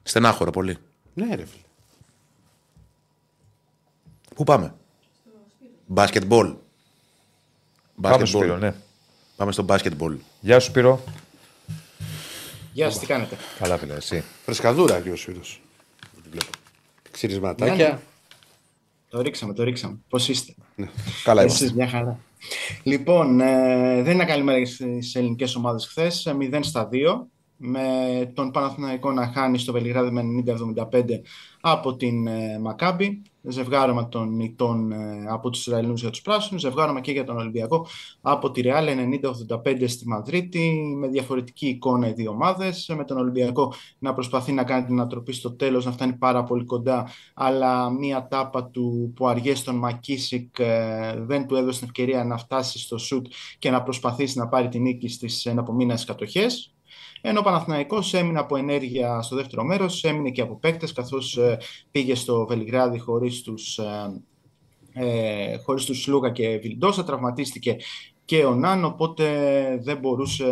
[0.04, 0.78] Στενάχωρο πολύ.
[1.14, 1.62] Ναι, ρε φίλε.
[4.36, 4.74] Πού πάμε;
[5.86, 6.54] Μπάσκετμπολ.
[8.02, 8.74] Πάμε στο Σπύρο, ναι.
[9.36, 10.18] Πάμε στο μπάσκετμπολ.
[10.42, 11.04] Γεια σου, Σπύρο.
[12.74, 14.24] Γεια σας, τι κάνετε; Καλά, φίλε, εσύ.
[14.46, 15.62] Φρεσκαδούρα και ο Σφύρος.
[17.12, 17.90] Ξυρισματάκια.
[17.90, 18.00] Ναι.
[19.10, 19.98] Το ρίξαμε, το ρίξαμε.
[20.10, 20.54] Πώς είστε;
[21.24, 21.76] Καλά Εσείς είμαστε.
[21.76, 22.20] μια χαρά.
[22.84, 26.34] Λοιπόν, ε, δεν είναι καλημέρα στις ελληνικές ομάδες χθες.
[26.40, 27.28] 0 στα 2.
[27.58, 27.82] Με
[28.34, 31.22] τον Παναθηναϊκό να χάνει στο Βελιγράδι με 90-75
[31.62, 33.22] από την ε, Μακάμπη.
[33.48, 36.62] Ζευγάρωμα των νητών ε, από τους Ισραηλινούς για τους Πράσινους.
[36.62, 37.88] Ζευγάρωμα και για τον Ολυμπιακό
[38.22, 38.88] από τη Ρεάλ
[39.66, 40.96] 90-85 στη Μαδρίτη.
[40.98, 42.94] Με διαφορετική εικόνα οι δύο ομάδες.
[42.98, 46.66] Με τον Ολυμπιακό να προσπαθεί να κάνει την ανατροπή στο τέλος, να φτάνει πάρα πολύ
[46.66, 52.24] κοντά αλλά μία τάπα του που αργέ στον Μακίσικ ε, δεν του έδωσε την ευκαιρία
[52.24, 53.26] να φτάσει στο σουτ
[53.60, 56.74] και να προσπαθήσει να πάρει την νίκη στις εναπομείνες κατοχές.
[57.26, 61.58] Ενώ ο Παναθηναϊκός έμεινε από ενέργεια στο δεύτερο μέρος, έμεινε και από παίκτες καθώς ε,
[61.92, 64.22] πήγε στο Βελιγράδι χωρίς τους, ε,
[64.94, 67.78] ε, χωρίς τους Λούκα και Βιλντόσα, τραυματίστηκε
[68.26, 69.24] και ο Νάν, οπότε
[69.84, 70.46] δεν μπορούσε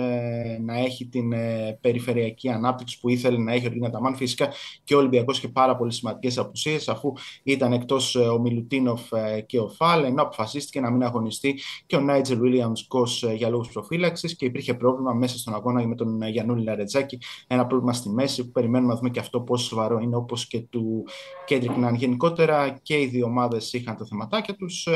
[0.61, 4.15] να έχει την ε, περιφερειακή ανάπτυξη που ήθελε να έχει ο Ριγκίνα Ταμάν.
[4.15, 4.49] Φυσικά
[4.83, 9.41] και ο Ολυμπιακός και πάρα πολύ σημαντικές απουσίες, αφού ήταν εκτός ε, ο Μιλουτίνοφ ε,
[9.41, 13.49] και ο Φαλ, ενώ αποφασίστηκε να μην αγωνιστεί και ο Νάιτζελ Βίλιαμς Γκος ε, για
[13.49, 17.93] λόγους προφύλαξης και υπήρχε πρόβλημα μέσα στον αγώνα με τον ε, Γιαννούλη Λαρεντζάκη, ένα πρόβλημα
[17.93, 21.05] στη μέση που περιμένουμε να δούμε και αυτό πόσο σοβαρό είναι όπως και του
[21.45, 21.95] Κέντρικ Ναν.
[21.95, 24.87] Γενικότερα και οι δύο ομάδες είχαν τα θεματάκια τους.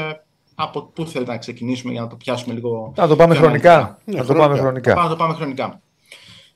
[0.57, 2.93] Ε, Από πού θέλετε να ξεκινήσουμε για να το πιάσουμε λίγο.
[2.97, 3.73] Να το πάμε πιο χρονικά.
[3.73, 4.01] αναλυτικά.
[4.05, 4.61] Ναι, Να το πάμε χρονικά.
[4.61, 4.93] χρονικά.
[4.93, 5.79] Πάμε, να το πάμε χρονικά.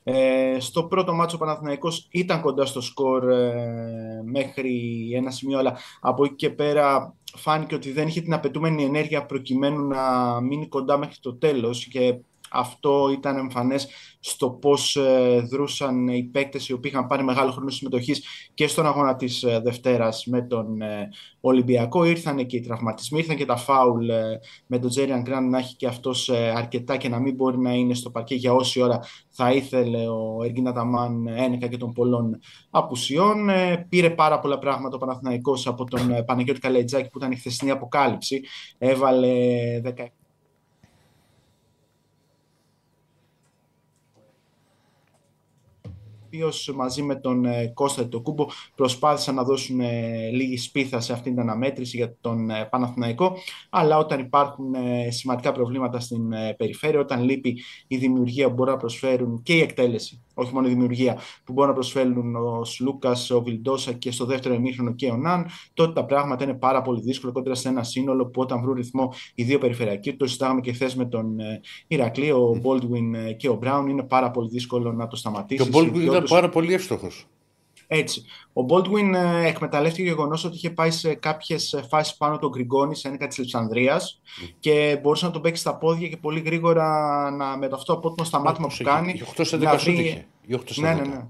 [0.04, 4.72] Ε, στο πρώτο μάτσο ο Παναθηναϊκός ήταν κοντά στο σκορ ε, μέχρι
[5.16, 9.86] ένα σημείο, αλλά από εκεί και πέρα φάνηκε ότι δεν είχε την απαιτούμενη ενέργεια προκειμένου
[9.86, 10.00] να
[10.40, 12.14] μείνει κοντά μέχρι το τέλος και
[12.50, 13.88] Αυτό ήταν εμφανές
[14.20, 18.24] στο πώς ε, δρούσαν οι παίκτες οι οποίοι είχαν πάρει μεγάλο χρόνο συμμετοχής
[18.54, 21.08] και στον αγώνα της ε, Δευτέρας με τον ε,
[21.40, 22.04] Ολυμπιακό.
[22.04, 24.06] Ήρθαν και οι τραυματισμοί, ήρθαν και τα φάουλ
[24.66, 27.94] με τον Τζέριαν Γκραν να έχει και αυτός αρκετά και να μην μπορεί να είναι
[27.94, 29.00] στο παρκέ για όση ώρα
[29.30, 32.38] θα ήθελε ο Εργίνα Ταμάν ένεκα και των πολλών
[32.70, 33.48] απουσιών.
[33.88, 38.40] Πήρε πάρα πολλά πράγματα ο Παναθηναϊκός από τον Παναγιώτη Καλετζάκη που ήταν η χθεσινή αποκάλυψη.
[38.78, 39.28] Έβαλε
[39.84, 40.19] 17
[46.30, 51.12] οποίος μαζί με τον ε, Κώστα το Κούμπο προσπάθησαν να δώσουν ε, λίγη σπίθα σε
[51.12, 53.36] αυτήν την αναμέτρηση για τον ε, Παναθηναϊκό.
[53.70, 54.74] Αλλά όταν υπάρχουν
[55.08, 60.22] σημαντικά προβλήματα στην περιφέρεια, όταν λείπει η δημιουργία που μπορεί να προσφέρουν και η εκτέλεση
[60.40, 64.54] όχι μόνο η δημιουργία που μπορούν να προσφέρουν ο Σλούκα, ο Βιλντόσα και στο δεύτερο
[64.54, 68.26] ημίχρονο και ο Ναν, τότε τα πράγματα είναι πάρα πολύ δύσκολα κόντρα σε ένα σύνολο
[68.26, 71.36] που όταν βρουν ρυθμό οι δύο περιφερειακοί, το συζητάγαμε και χθες με τον
[71.86, 75.62] Ηρακλή, ο Μπόλτουιν και ο Μπράουν, είναι πάρα πολύ δύσκολο να το σταματήσει.
[75.62, 77.26] Και ο Μπόλτουιν ήταν πάρα πολύ εύστοχος.
[77.92, 78.24] Έτσι.
[78.52, 82.96] Ο Baldwin ε, εκμεταλλεύτηκε το γεγονός ότι είχε πάει σε κάποιες φάσεις πάνω τον Γκριγκόνη
[82.96, 84.00] σε ένικα της Αλεξανδρία
[84.60, 86.86] και μπορούσε να τον παίξει στα πόδια και πολύ γρήγορα
[87.30, 89.22] να, με το αυτό απότομο σταμάτημα που κάνει.
[89.36, 90.26] 8 σε 10 είχε.
[90.76, 91.26] Ναι, ναι, ναι.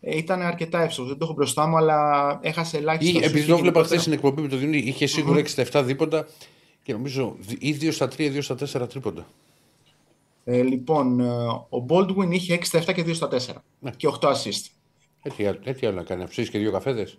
[0.00, 1.08] Ε, ήταν αρκετά εύστοχο.
[1.08, 3.24] Δεν το έχω μπροστά μου, αλλά έχασε ελάχιστα.
[3.24, 6.26] Επειδή το βλέπα χθες στην εκπομπή με το Διονύη, είχε σίγουρα 6 7 δίποντα
[6.82, 9.26] και νομίζω ή 2 στα 3 ή 2 στα 4 τρίποντα.
[10.44, 13.38] Ε, λοιπόν, ε, ο Baldwin είχε 6 στα 7 και 2 στα 4
[13.78, 13.90] ναι.
[13.90, 14.79] και 8 assist.
[15.22, 17.16] Έτσι, έτσι άλλο να κάνει, να και δύο καφέδες.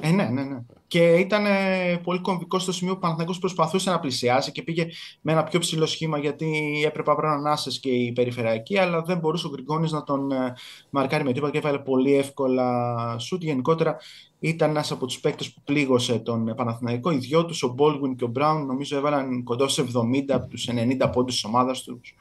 [0.00, 0.58] Ε, ναι, ναι, ναι.
[0.86, 4.86] Και ήταν ε, πολύ κομβικό στο σημείο που ο Παναθηναϊκός προσπαθούσε να πλησιάσει και πήγε
[5.20, 9.46] με ένα πιο ψηλό σχήμα γιατί έπρεπε να ανάσες και η περιφερειακή, αλλά δεν μπορούσε
[9.46, 10.54] ο Γκριγκόνη να τον ε,
[10.90, 13.42] μαρκάρει με τίποτα και έβαλε πολύ εύκολα σουτ.
[13.42, 13.96] Γενικότερα
[14.38, 17.10] ήταν ένας από τους παίκτες που πλήγωσε τον Παναθηναϊκό.
[17.10, 20.68] Οι δυο τους, ο Μπόλγουιν και ο Μπράουν, νομίζω έβαλαν κοντά στους 70 από τους
[20.68, 22.14] 90 πόντους της ομάδας τους.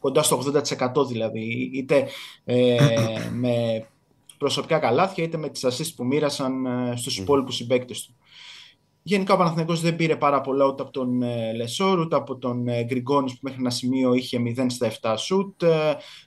[0.00, 1.70] Κοντά στο 80% δηλαδή.
[1.72, 2.06] Είτε
[2.44, 2.76] ε,
[3.32, 3.86] με
[4.38, 7.20] προσωπικά καλάθια, είτε με τις assist που μοίρασαν ε, στους mm.
[7.22, 8.16] υπόλοιπους συμπαίκτες του.
[9.02, 12.68] Γενικά ο Παναθηναϊκός δεν πήρε πάρα πολλά ούτε από τον ε, Λεσόρ, ούτε από τον
[12.68, 15.62] ε, Γκριγκόνης που μέχρι ένα σημείο είχε 0 στα 7 σουτ,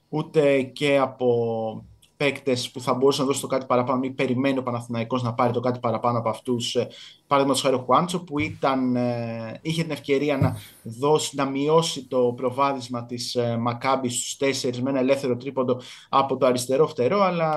[0.09, 1.88] ούτε και από
[2.19, 5.53] παίκτες που θα μπορούσαν να δώσουν το κάτι παραπάνω ή περιμένει ο Παναθηναϊκός να πάρει
[5.53, 6.75] το κάτι παραπάνω από αυτούς.
[6.75, 6.87] Ε,
[7.27, 12.33] Παραδείγματος χάρη ο Χουάντσο που ήταν, ε, είχε την ευκαιρία να, δώσει, να μειώσει το
[12.35, 17.21] προβάδισμα της ε, Μακάμπης στους τέσσερις με ένα ελεύθερο τρίποντο από το αριστερό φτερό.
[17.21, 17.51] Αλλά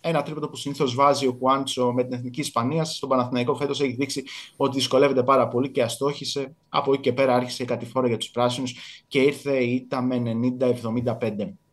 [0.00, 2.84] ένα τρίποντο που συνήθως βάζει ο Χουάντσο με την εθνική Ισπανία.
[2.84, 4.24] Στον Παναθηναϊκό φέτος έχει δείξει
[4.56, 6.54] ότι δυσκολεύεται πάρα πολύ και αστόχησε.
[6.68, 8.74] Από εκεί και πέρα άρχισε η κατηφόρα για τους πράσινους
[9.08, 10.22] και ήρθε η ήττα με
[10.60, 11.67] 90-75.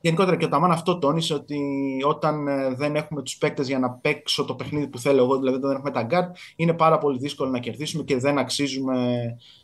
[0.00, 1.60] Γενικότερα και ο Αταμάν αυτό τόνισε ότι
[2.06, 5.58] όταν ε, δεν έχουμε τους παίκτες για να παίξω το παιχνίδι που θέλω εγώ, δηλαδή
[5.58, 9.16] δεν έχουμε τα γκαρντ, είναι πάρα πολύ δύσκολο να κερδίσουμε και δεν αξίζουμε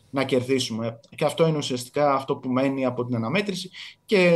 [0.09, 0.99] να κερδίσουμε.
[1.15, 3.69] Και αυτό είναι ουσιαστικά αυτό που μένει από την αναμέτρηση.
[4.05, 4.31] Και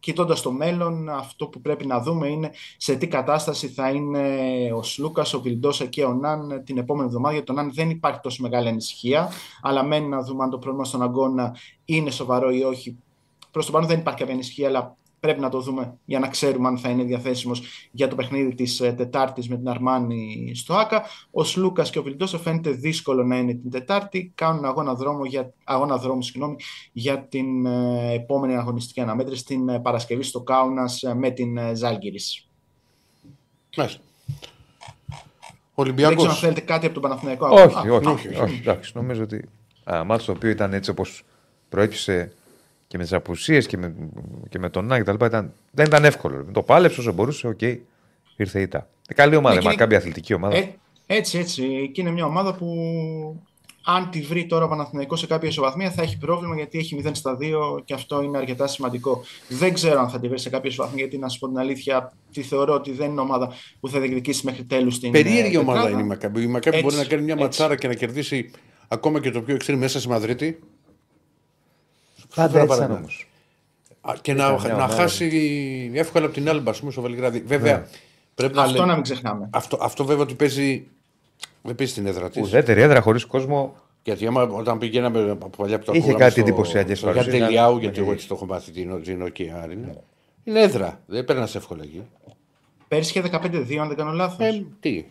[0.00, 4.22] κοιτώντας το μέλλον, αυτό που πρέπει να δούμε είναι σε τι κατάσταση θα είναι
[4.72, 7.34] ο Σλούκας, ο Βιλντόσα και ο Ναν την επόμενη εβδομάδα.
[7.34, 9.30] Για τον Ναν δεν υπάρχει τόσο μεγάλη ανησυχία,
[9.62, 12.98] αλλά μένει να δούμε αν το πρόβλημα στον αγώνα είναι σοβαρό ή όχι
[13.50, 16.68] Προς το παρόν δεν υπάρχει κάποια ενισχύα, αλλά πρέπει να το δούμε για να ξέρουμε
[16.68, 21.02] αν θα είναι διαθέσιμος για το παιχνίδι της ε, Τετάρτης με την Αρμάνη στο ΑΚΑ.
[21.30, 24.32] Ο Σλούκας και ο Βιλντόσα φαίνεται δύσκολο να είναι την Τετάρτη.
[24.34, 26.56] Κάνουν αγώνα δρόμου για, αγώνα δρόμου, συγγνώμη,
[26.92, 32.48] για την ε, επόμενη αγωνιστική αναμέτρηση την ε, Παρασκευή στο Κάουνας με την Ζάλγκιρις.
[33.76, 34.00] Μάλιστα.
[35.74, 36.14] Ολυμπιακός.
[36.14, 37.46] Δεν ξέρω αν θέλετε κάτι από τον Παναθηναϊκό.
[37.48, 39.48] Όχι, όχι, όχι, όχι, όχι, Νομίζω ότι
[39.84, 41.22] μάλιστα το οποίο ήταν έτσι όπως
[41.68, 42.32] προέκυψε
[42.90, 43.94] και με τις απουσίες και με,
[44.48, 45.24] και με τον Νάγκη κτλ.
[45.24, 46.46] Ήταν, δεν ήταν εύκολο.
[46.52, 47.78] Το πάλεψε όσο μπορούσε, OK, okay,
[48.36, 48.88] ήρθε η ήττα.
[49.14, 50.56] Καλή ομάδα, ναι, κάποια αθλητική ομάδα.
[50.56, 50.74] Ε,
[51.06, 51.90] έτσι, έτσι.
[51.92, 52.66] Και είναι μια ομάδα που
[53.84, 57.10] αν τη βρει τώρα ο Παναθηναϊκός σε κάποια ισοβαθμία θα έχει πρόβλημα γιατί έχει 0
[57.12, 59.22] στα 2 και αυτό είναι αρκετά σημαντικό.
[59.48, 62.12] Δεν ξέρω αν θα τη βρει σε κάποια ισοβαθμία γιατί να σου πω την αλήθεια,
[62.32, 65.10] τη θεωρώ ότι δεν είναι ομάδα που θα διεκδικήσει μέχρι τέλους την.
[65.10, 66.42] Περίεργη ε, ομάδα είναι η Μακάμπη.
[66.42, 67.44] Η Μακάμπη μπορεί να κάνει μια έτσι.
[67.44, 68.50] ματσάρα και να κερδίσει
[68.88, 70.58] ακόμα και το πιο εξτρέμ μέσα στη Μαδρίτη.
[72.34, 73.28] Πάντα έτσι όμως.
[74.20, 77.40] Και να, να, να χάσει εύκολα από την Άλμπα, πούμε, στο Βελιγράδι.
[77.46, 77.76] Βέβαια.
[77.76, 77.86] Ναι.
[78.34, 79.48] Πρέπει αυτό να, να μην ξεχνάμε.
[79.52, 80.86] Αυτό, αυτό βέβαια ότι παίζει.
[81.62, 82.42] Δεν παίζει την έδρα της.
[82.42, 83.76] Ουδέτερη έδρα χωρίς κόσμο.
[84.02, 87.34] Γιατί άμα, όταν πηγαίναμε από παλιά που το Είχε κάτι εντυπωσιακές παρουσίες.
[87.34, 89.76] Για τελειάου, γιατί εγώ έτσι το έχω μάθει την Τζινό και Άρη.
[89.76, 89.92] Ναι.
[90.44, 91.00] Είναι έδρα.
[91.06, 92.02] Δεν παίρνει εύκολα εκεί.
[92.88, 94.46] Πέρσι είχε 15-2, αν δεν κάνω λάθος.
[94.46, 95.04] Ε, τι;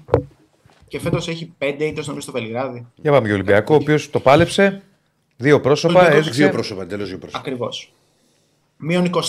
[0.88, 2.86] Και φέτος έχει 5 ήττε νομίζω στο Βελιγράδι.
[2.96, 4.82] Για πάμε για Ολυμπιακό, ο οποίος το πάλεψε.
[5.42, 6.44] Δύο πρόσωπα, έδειξε.
[6.44, 7.40] Δύο πρόσωπα, εντελώς δύο πρόσωπα.
[7.40, 7.92] Ακριβώς.
[8.78, 9.20] Μείον 24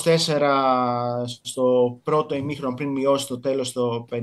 [1.43, 4.17] στο πρώτο ημίχρονο πριν μειώσει το τέλος το 52-30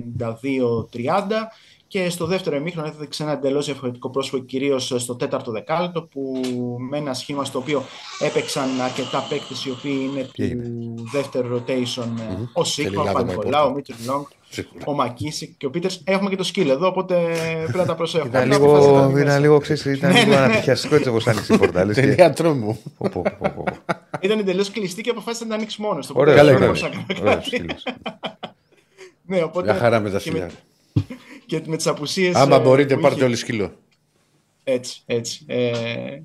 [1.87, 6.41] Και στο δεύτερο ημίχρονο έδειξε ένα εντελώς διαφορετικό πρόσωπο, κυρίως στο τέταρτο δεκάλεπτο, που
[6.89, 7.83] με ένα σχήμα στο οποίο
[8.19, 12.07] έπαιξαν αρκετά παίκτες οι οποίοι είναι Τι του δεύτερου rotation.
[12.19, 14.83] ε, Ο Σίγμα, ο Τελικά δεν Παπα-Νικολάου, ο Μίτρι Λόγκ, Σίγουρα.
[14.85, 16.01] ο Μακίσικ και ο Πίτερς.
[16.05, 17.15] Έχουμε και το σκύλο εδώ, οπότε
[17.63, 18.29] πρέπει να τα προσέχουμε.
[18.29, 19.39] Ήταν Απλά αποφάσισα να λίγο, μην ήταν μέσα.
[19.39, 20.43] λίγο, ξέρεις, ήταν Ναι, λίγο ναι, ναι.
[20.43, 21.85] ανατυχιαστικό έτσι όπως άνοιξε η πόρτα.
[21.85, 22.79] λες και- Τελεία τρόμου.
[22.97, 23.63] Πω, πω, πω, πω.
[24.19, 26.13] Ήταν εντελώς κλειστή και αποφάσισε να την ανοίξει μόνος του.
[26.17, 27.05] Ωραίος, Καλά ωραίος, έκανε.
[27.21, 27.83] ωραίος σκύλος.
[29.25, 29.71] Ναι, οπότε.
[29.71, 30.51] Μια χαρά με τα και με, σκυλιά.
[31.47, 32.35] Και με τις απουσίες.
[32.35, 33.71] Άμα μπορείτε, πάρτε όλοι σκύλο.
[34.63, 35.43] Έτσι, έτσι.
[35.47, 35.71] Ε,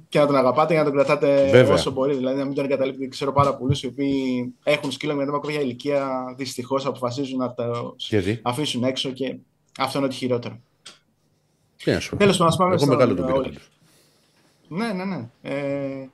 [0.08, 1.74] και να τον αγαπάτε και να τον κρατάτε Βέβαια.
[1.74, 2.14] όσο μπορεί.
[2.16, 3.06] Δηλαδή να μην τον εγκαταλείπετε.
[3.08, 7.94] Ξέρω πάρα πολλούς οι οποίοι έχουν σκύλο μετά από κάποια ηλικία δυστυχώς αποφασίζουν να τα
[7.96, 9.36] Γιατί; αφήσουν έξω και
[9.78, 10.58] αυτό είναι ό,τι χειρότερο.
[11.84, 12.16] Τι να σου πω.
[12.16, 13.48] Τέλος πάντων, ας πάμε Εγώ στον- μεγάλο τον πήρα όλοι.
[13.48, 13.68] πάντως.
[14.68, 15.28] Ναι, ναι, ναι.
[15.42, 16.08] Ε,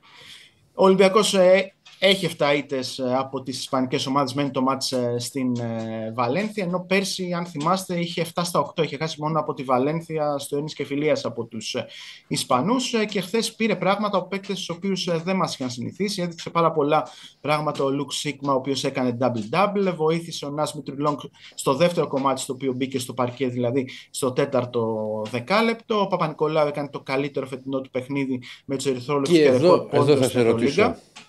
[0.73, 5.15] ο Ολυμπιακός ε, έχει 7 ήττες ε, από τις ισπανικές ομάδες, μένει το μάτς ε,
[5.19, 9.53] στην ε, Βαλένθια, ενώ πέρσι, αν θυμάστε, είχε 7 στα 8, είχε χάσει μόνο από
[9.53, 11.85] τη Βαλένθια στο Ένις και Φιλίας από τους ε,
[12.27, 16.21] Ισπανούς ε, και χθες πήρε πράγματα από παίκτες στους οποίους ε, δεν μας είχαν συνηθίσει,
[16.21, 17.07] έδειξε πάρα πολλά
[17.41, 21.19] πράγματα ο Λουκ Σίγμα, ο οποίος έκανε double-double, βοήθησε ο Νας Μητριλόγκ
[21.53, 26.89] στο δεύτερο κομμάτι στο οποίο μπήκε στο παρκέ, δηλαδή στο τέταρτο δεκάλεπτο, ο Παπα-Νικολάου έκανε
[26.89, 30.39] το καλύτερο φετινό του παιχνίδι με τους ερυθρόλεπτους Και ρεκόρ εδώ, πόντων εδώ θα στην
[30.39, 30.81] σε ρωτήσω.
[30.81, 31.27] Ευρωλίγκα.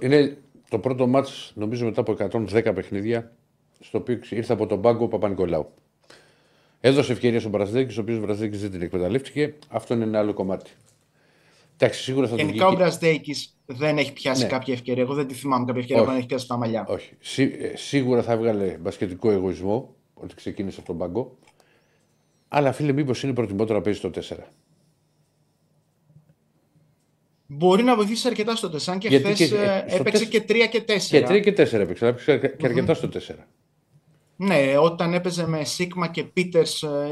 [0.00, 0.36] Είναι
[0.68, 2.12] το πρώτο μάτς, νομίζω μετά από
[2.52, 3.32] 110 παιχνίδια,
[3.80, 5.70] στο οποίο ήρθε από τον πάγκο ο Παπα-Νικολάου.
[6.80, 9.54] Έδωσε ευκαιρία στον Μπραζδέκης, ο οποίος Μπραζδέκης δεν την εκμεταλλεύτηκε.
[9.68, 10.70] Αυτό είναι ένα άλλο κομμάτι.
[11.76, 12.76] Εντάξει, σίγουρα θα τον Γενικά ο βγει.
[12.78, 14.48] Μπραζδέικης δεν έχει πιάσει Ναι.
[14.48, 15.02] κάποια ευκαιρία.
[15.02, 16.08] Εγώ δεν τη θυμάμαι κάποια ευκαιρία Όχι.
[16.10, 16.84] που να έχει πιάσει τα μαλλιά.
[16.88, 17.12] Όχι.
[17.20, 21.36] Σί- ε, σίγουρα θα έβγαλε μπασκετικό εγωισμό ότι ξεκίνησε από τον πάγκο.
[22.48, 24.20] Αλλά φίλε, μήπως είναι προτιμότερο να παίζει το 4.
[27.46, 30.40] Μπορεί να βοηθήσει αρκετά στο 4 και Γιατί χθες και- ε, στο έπαιξε τεσ- και
[30.40, 30.96] 3 και 4.
[31.10, 32.04] Και 3 και 4 έπαιξε.
[32.04, 33.46] αλλά Έπαιξε και αρκετά στο 4.
[34.36, 36.62] Ναι, όταν έπαιζε με Σίγμα και Πίτερ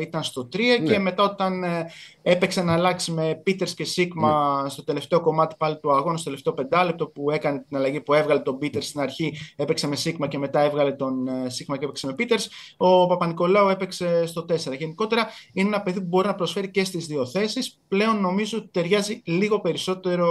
[0.00, 0.76] ήταν στο 3 Ναι.
[0.92, 1.86] και μετά όταν ε,
[2.22, 4.68] έπαιξε να αλλάξει με Πίτερ και Σίγμα Ναι.
[4.68, 8.40] στο τελευταίο κομμάτι πάλι του αγώνα, στο τελευταίο πεντάλεπτο που έκανε την αλλαγή που έβγαλε
[8.40, 12.06] τον Πίτερ στην αρχή, έπαιξε με Σίγμα και μετά έβγαλε τον ε, Σίγμα και έπαιξε
[12.06, 12.38] με Πίτερ.
[12.76, 14.56] Ο Παπα-Νικολάου έπαιξε στο 4.
[14.78, 17.78] Γενικότερα είναι ένα παιδί που μπορεί να προσφέρει και στις δύο θέσεις.
[17.88, 20.26] Πλέον νομίζω ότι ταιριάζει λίγο περισσότερο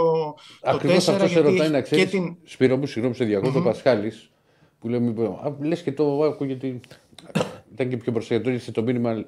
[0.62, 2.04] το Ακριβώς 4 αυτός σε γιατί ρωτάει να έχει ξέρεις.
[2.04, 2.36] και την.
[2.44, 4.32] Σπύρο μου, συγγνώμη σε διακόπτω, ο Πασχάλης
[4.82, 5.16] που λέει,
[5.60, 6.80] λες και το άκου γιατί
[7.74, 9.26] ήταν και πιο μπροστά, γιατί ήρθε το μήνυμα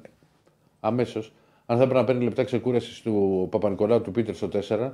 [0.80, 1.34] αμέσως.
[1.66, 4.92] Αν θα έπρεπε να παίρνει λεπτά ξεκούρασης του Παπα-Νικολάου του Πίτερ στο 4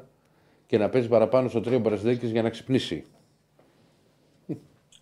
[0.65, 3.05] και να παίζει παραπάνω στο 3 ο Μπραζδέκης για να ξυπνήσει.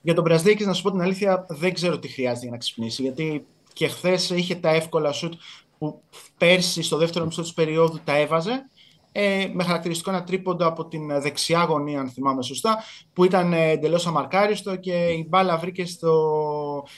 [0.02, 3.02] Για τον Μπραζδέκης, να σου πω την αλήθεια, δεν ξέρω τι χρειάζεται για να ξυπνήσει.
[3.02, 5.34] Γιατί και χθες είχε τα εύκολα σουτ
[5.78, 6.02] που
[6.38, 8.70] πέρσι στο δεύτερο μισό της περίοδου τα έβαζε.
[9.20, 12.84] Ε, με χαρακτηριστικό ένα τρίποντο από την δεξιά γωνία, αν θυμάμαι σωστά,
[13.14, 16.14] που ήταν εντελώς αμαρκάριστο και η μπάλα βρήκε στο,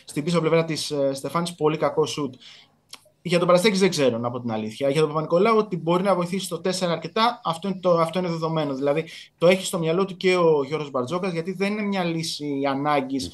[0.03, 2.33] στην πίσω πλευρά της Στεφάνης πολύ κακό σουτ.
[3.21, 4.89] Για τον Παραστέκης δεν ξέρω, να πω την αλήθεια.
[4.89, 8.27] Για τον Παπα-Νικολάου ότι μπορεί να βοηθήσει το 4 αρκετά, αυτό είναι, το, αυτό είναι
[8.27, 8.73] δεδομένο.
[8.75, 9.05] Δηλαδή
[9.37, 13.31] το έχει στο μυαλό του και ο Γιώργος Μπαρτζόκας, γιατί δεν είναι μια λύση ανάγκης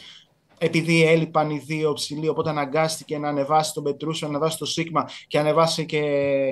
[0.58, 5.10] επειδή έλειπαν οι δύο ψηλοί, οπότε αναγκάστηκε να ανεβάσει τον Πετρούσιο, να ανεβάσει το Σίγμα
[5.28, 6.02] και να ανεβάσει και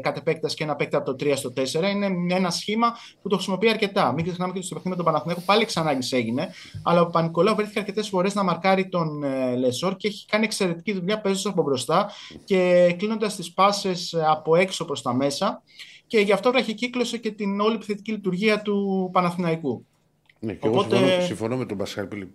[0.03, 1.89] κατ' επέκταση και ένα παίκτη από το 3 στο 4.
[1.91, 4.11] Είναι ένα σχήμα που το χρησιμοποιεί αρκετά.
[4.13, 6.49] Μην ξεχνάμε και ότι στο παιχνίδι με τον Παναθηναϊκό πάλι εξ ανάγκης έγινε,
[6.83, 10.93] αλλά ο Πανικολάου βρέθηκε αρκετές φορές να μαρκάρει τον ε, Λεσόρ και έχει κάνει εξαιρετική
[10.93, 12.11] δουλειά παίζοντας από μπροστά
[12.43, 15.63] και κλείνοντας τις πάσες από έξω προς τα μέσα.
[16.07, 19.85] Και γι' αυτό βραχικύκλωσε και την όλη επιθετική λειτουργία του Παναθηναϊκού.
[20.39, 22.31] Ναι, και Οπότε- εγώ συμφωνώ, συμφωνώ με τον Πασχάλη.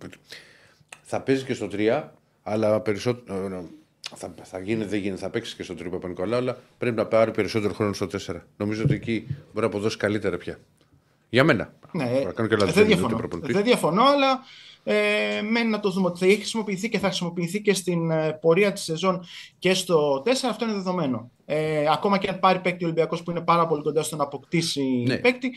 [0.89, 2.03] Που λέει, Θα παίζει και στο 3,
[2.43, 3.69] αλλά περισσότερο.
[4.15, 7.31] Θα, θα γίνει, δεν γίνει, θα παίξει και στο 3 Παπα-Νικολάου, αλλά πρέπει να πάρει
[7.31, 8.35] περισσότερο χρόνο στο 4.
[8.57, 10.59] Νομίζω ότι εκεί μπορεί να αποδώσει καλύτερα πια.
[11.29, 11.73] Για μένα.
[11.91, 13.07] Ναι, Μπορεί να κάνω και λάθος, δεν, είμαι διαφωνώ.
[13.15, 13.55] ούτε προπονητής.
[13.55, 14.39] δεν διαφωνώ, αλλά
[14.83, 18.31] ε, μένει να το δούμε ότι θα έχει χρησιμοποιηθεί και θα χρησιμοποιηθεί και στην ε,
[18.41, 19.25] πορεία της σεζόν
[19.59, 20.29] και στο 4.
[20.49, 21.31] Αυτό είναι δεδομένο.
[21.45, 24.23] Ε, ακόμα και αν πάρει παίκτη ο Ολυμπιακός που είναι πάρα πολύ κοντά στο να
[24.23, 25.17] αποκτήσει Ναι.
[25.17, 25.51] παίκτη.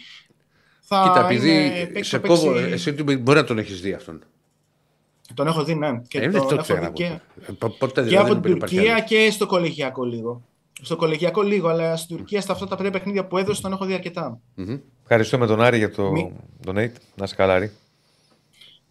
[0.80, 3.80] Θα Κοίτα, επειδή είναι παίκτη σε που παίξει- κόβω, εσύ τι- μπορεί να τον έχεις
[3.80, 4.22] δει αυτόν.
[5.34, 6.00] Τον έχω δει, ναι.
[6.08, 7.20] Και Ε, δεν τον το έχω ξέρω δει από και, τότε.
[7.48, 9.04] Ε, πο- Ποτέ και δηλαδή από δεν την υπάρχει Τουρκία άλλο.
[9.04, 10.42] και στο κολεγιακό λίγο.
[10.82, 13.84] Στο κολεγιακό λίγο, αλλά στην Τουρκία στα αυτά τα τρία παιχνίδια που έδωσε τον έχω
[13.84, 14.38] δει αρκετά.
[15.02, 16.32] Ευχαριστούμε τον Άρη για το Μη-
[16.66, 16.92] donate.
[17.14, 17.70] Να είσαι καλά, Άρη.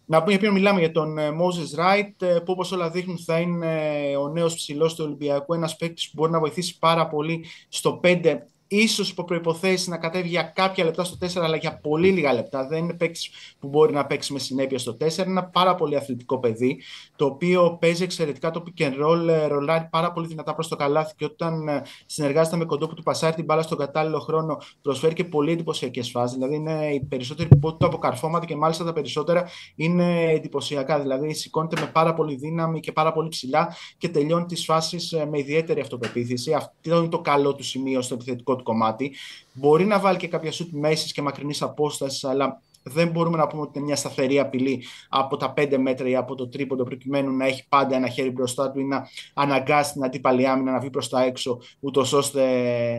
[0.06, 3.18] Να πούμε για ποιον μιλάμε, για τον ε, Moses Wright, ε, που όπως όλα δείχνουν
[3.18, 3.66] θα είναι
[4.10, 8.00] ε, ο νέος ψηλός του Ολυμπιακού, ένας παίκτης που μπορεί να βοηθήσει πάρα πολύ στο
[8.02, 8.36] 5
[8.76, 12.66] ίσως υπό προποθέσει να κατέβει για κάποια λεπτά στο 4, αλλά για πολύ λίγα λεπτά.
[12.66, 15.00] Δεν είναι παίκτης που μπορεί να παίξει με συνέπεια στο 4.
[15.00, 16.82] Είναι ένα πάρα πολύ αθλητικό παιδί,
[17.16, 20.76] το οποίο παίζει εξαιρετικά το pick and roll, ε, ρολάρει πάρα πολύ δυνατά προς το
[20.76, 24.58] καλάθι και όταν ε, συνεργάζεται με κοντό που του πασάρει την μπάλα στον κατάλληλο χρόνο,
[24.82, 26.36] προσφέρει και πολύ εντυπωσιακές φάσεις.
[26.36, 31.00] Δηλαδή είναι οι περισσότεροι που του αποκαρφώματα και μάλιστα τα περισσότερα είναι εντυπωσιακά.
[31.00, 35.38] Δηλαδή σηκώνεται με πάρα πολύ δύναμη και πάρα πολύ ψηλά και τελειώνει τις φάσεις με
[35.38, 36.52] ιδιαίτερη αυτοπεποίθηση.
[36.52, 39.14] Αυτό είναι το καλό του σημείο στο επιθετικό του κομμάτι.
[39.52, 43.62] Μπορεί να βάλει και κάποια σουτ μέσης και μακρινής απόστασης, αλλά δεν μπορούμε να πούμε
[43.62, 47.46] ότι είναι μια σταθερή απειλή από τα 5 μέτρα ή από το τρίποντο, προκειμένου να
[47.46, 51.08] έχει πάντα ένα χέρι μπροστά του ή να αναγκάσει την αντίπαλη άμυνα να βγει προς
[51.08, 52.42] τα έξω, ούτως ώστε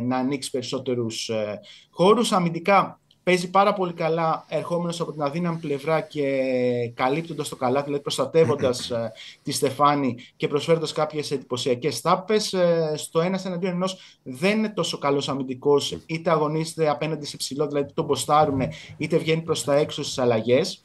[0.03, 1.31] να ανοίξει περισσότερους
[1.89, 2.31] χώρους.
[2.31, 6.31] Αμυντικά παίζει πάρα πολύ καλά ερχόμενος από την αδύναμη πλευρά και
[6.93, 9.11] καλύπτοντας το καλά, δηλαδή προστατεύοντας ε,
[9.43, 12.53] τη Στεφάνη και προσφέροντας κάποιες εντυπωσιακές τάπες.
[12.53, 17.67] Ε, στο ένα εναντίον ενός δεν είναι τόσο καλός αμυντικός, είτε αγωνίζεται απέναντι σε ψηλό,
[17.67, 18.61] δηλαδή τον ποστάρουν,
[18.97, 20.83] είτε βγαίνει προς τα έξω στις αλλαγές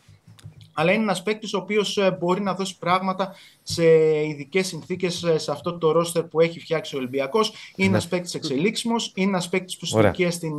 [0.78, 3.35] αλλά είναι ένας παίκτης ο οποίος ε, μπορεί να δώσει πράγματα
[3.70, 3.85] σε
[4.27, 7.53] ειδικές συνθήκες σε αυτό το ρόστερ που έχει φτιάξει ο Ολυμπιακός.
[7.77, 10.55] Είναι ένας παίκτης εξελίξιμος, είναι ένας παίκτης που στην ηλικία στην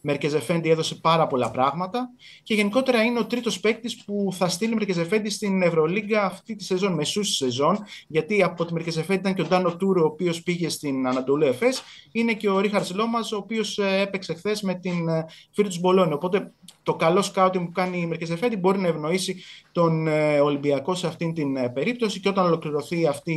[0.00, 2.10] Μερκεζεφέντη έδωσε πάρα πολλά πράγματα.
[2.42, 6.92] Και γενικότερα είναι ο τρίτος παίκτης που θα στείλει Μερκεζεφέντη στην Ευρωλίγκα αυτή τη σεζόν,
[6.92, 7.78] μεσούς της σεζόν.
[8.06, 11.82] Γιατί από τη Μερκεζεφέντη ήταν και ο Ντάνο Τούρο, ο οποίος πήγε στην Ανατολού Εφές.
[12.12, 15.78] Είναι και ο Ρίχαρντ Λόμαζ, ο οποίος ε, έπαιξε χθες με την ε, φίλη του
[15.80, 16.12] Μπολόνι.
[16.12, 19.42] Οπότε το καλό σκάουτινγκ που κάνει η Μερκεζεφέντη μπορεί να ευνοήσει
[19.74, 23.34] τον ε, Ολυμπιακό σε αυτήν την ε, περίπτωση και όταν ολοκληρωθεί αυτή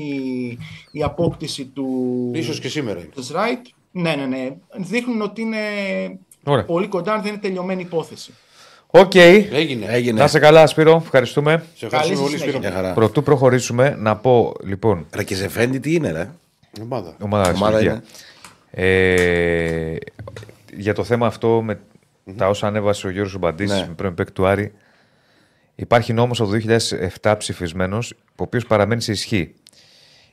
[0.91, 1.85] η απόκτηση του
[2.34, 3.09] Ίσως και σήμερα είναι.
[3.15, 5.57] Right, ναι, ναι, ναι, δείχνουν ότι είναι
[6.43, 6.65] Ωραία.
[6.65, 8.34] πολύ κοντά, αν δεν είναι τελειωμένη υπόθεση.
[8.88, 9.15] Οκ.
[9.15, 9.85] Έγινε.
[9.85, 10.19] Έγινε.
[10.19, 11.01] Να είσαι καλά, Σπύρο.
[11.03, 11.64] Ευχαριστούμε.
[11.76, 12.59] Σε ευχαριστούμε Καλή πολύ, συνέχεια.
[12.59, 12.59] Σπύρο.
[12.59, 12.93] Μια χαρά.
[12.93, 15.05] Προτού προχωρήσουμε, να πω λοιπόν.
[15.13, 16.30] Μερκεζεφέντη τι είναι, ρε;
[16.81, 17.15] Ομάδα.
[17.22, 18.03] Ομάδα, Ομάδα Σιλβία.
[18.72, 19.95] Ε,
[20.73, 21.80] για το θέμα αυτό με
[22.38, 23.85] τα όσα ανέβασε ο Γιώργος Μπαντής Ναι.
[23.88, 24.73] με πρώην παίκτη του Άρη
[25.79, 26.57] υπάρχει νόμος από το
[27.21, 29.53] 2007 ψηφισμένος ο οποίος παραμένει σε ισχύ.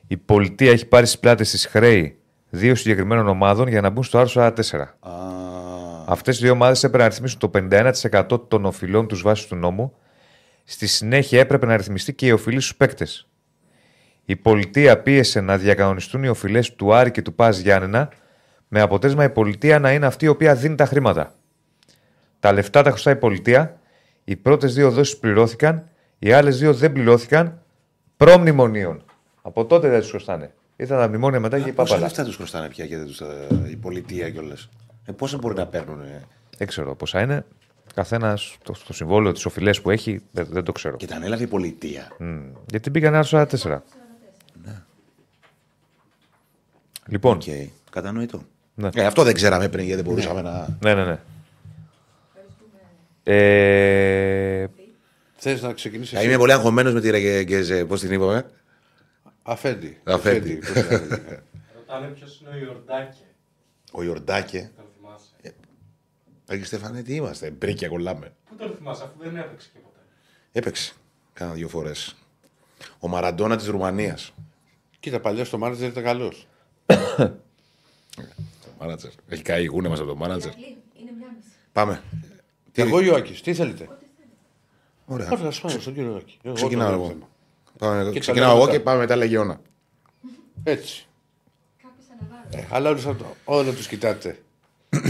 [0.07, 2.17] Η πολιτεία έχει πάρει στις πλάτες της χρέη
[2.49, 4.79] δύο συγκεκριμένων ομάδων για να μπουν στο άρθρο 44.
[4.99, 5.11] Α,
[6.07, 9.93] Αυτές οι δύο ομάδες έπρεπε να ρυθμίσουν το 51% των οφειλών τους βάσει του νόμου.
[10.63, 13.29] Στη συνέχεια έπρεπε να ρυθμιστεί και οι οφειλή στους παίκτες.
[14.25, 18.09] Η πολιτεία πίεσε να διακανονιστούν οι οφειλές του Άρη και του Πας Γιάννενα,
[18.67, 21.33] με αποτέλεσμα η πολιτεία να είναι αυτή η οποία δίνει τα χρήματα.
[22.39, 23.79] Τα λεφτά τα χρωστάει η πολιτεία.
[24.27, 25.89] Οι πρώτες δύο δόσεις πληρώθηκαν,
[26.19, 27.61] οι άλλες δύο δεν πληρώθηκαν
[28.17, 29.03] προμνημονίων.
[29.41, 30.53] Από τότε δεν τους χρωστάνε.
[30.75, 32.07] Ήρθαν τα μνημόνια μετά και η πόσα παπαλά.
[32.07, 34.69] λεφτά τους χρωστάνε πια και δεν τους, ε, η πολιτεία κιόλας;
[35.05, 36.01] Ε, πόσα μπορεί να παίρνουν.
[36.01, 36.23] Ε;
[36.57, 37.45] Δεν ξέρω πόσα είναι.
[37.93, 40.97] Καθένας το, το συμβόλαιο, τις οφειλές που έχει, δεν, δεν το ξέρω.
[40.97, 42.11] Και τα ανέλαβε η πολιτεία.
[42.19, 42.39] Μμ.
[42.69, 43.77] Γιατί πήγαν άρθρο 44.
[47.07, 47.43] Λοιπόν, Οκ,
[47.91, 48.41] κατανοητό.
[48.75, 48.89] Ναι.
[48.93, 50.77] Ε, αυτό δεν ξέραμε πριν γιατί δεν μπορούσαμε να.
[50.83, 51.19] ναι, ναι, ναι.
[53.27, 54.65] Ε,
[55.35, 56.17] Θες να ξεκινήσεις.
[56.19, 57.85] Ε, Είμαι πολύ αγχωμένος με τη Ρεγκεζέ.
[57.85, 58.49] Πώς την είπαμε;
[59.43, 59.99] Αφέντη.
[60.03, 60.55] Αφέντη.
[60.55, 61.43] πώς το λέγεται.
[61.75, 63.23] Ρωτάνε ποιος είναι ο Ιορντάκε.
[63.91, 64.71] Ο Ιορντάκε.
[64.75, 65.55] Τον θυμάσαι.
[66.47, 68.33] Άγγι Στέφανε, τι είμαστε; Μπρίκια κολλάμε.
[68.49, 69.99] Πού τον θυμάσαι, αφού δεν έπαιξε και ποτέ.
[70.51, 70.93] Έπαιξε.
[71.33, 72.15] Κάνα δύο φορές.
[72.99, 74.33] Ο Μαραντόνα της Ρουμανίας.
[74.99, 76.47] Κοίτα, παλιά στο μάνατζερ ήταν καλός.
[78.79, 79.11] Μάνατζερ.
[79.27, 80.51] Έχει καεί η γούνα μας από το μάνατζερ.
[80.51, 81.49] Ηρακλή, είναι μια μισή.
[82.75, 82.89] Πάμε.
[82.89, 83.87] Εγώ Ιωάκης, τι θέλετε;
[85.05, 85.29] Ωραία.
[85.31, 86.37] Ωραία, α πάμε στον κύριο Ιωάκη.
[86.43, 87.07] Εγώ Ξεκινάω το εγώ.
[87.07, 87.29] θέμα.
[87.77, 89.59] Πάμε, Και ξεκινάω τα εγώ λέμε και πάμε μετά Λεγιώνα.
[90.63, 91.07] Έτσι.
[91.81, 92.63] Κάποιος αναβάλλει.
[92.63, 94.39] Ε, αλλά όλους αυτό- όλα τους κοιτάτε.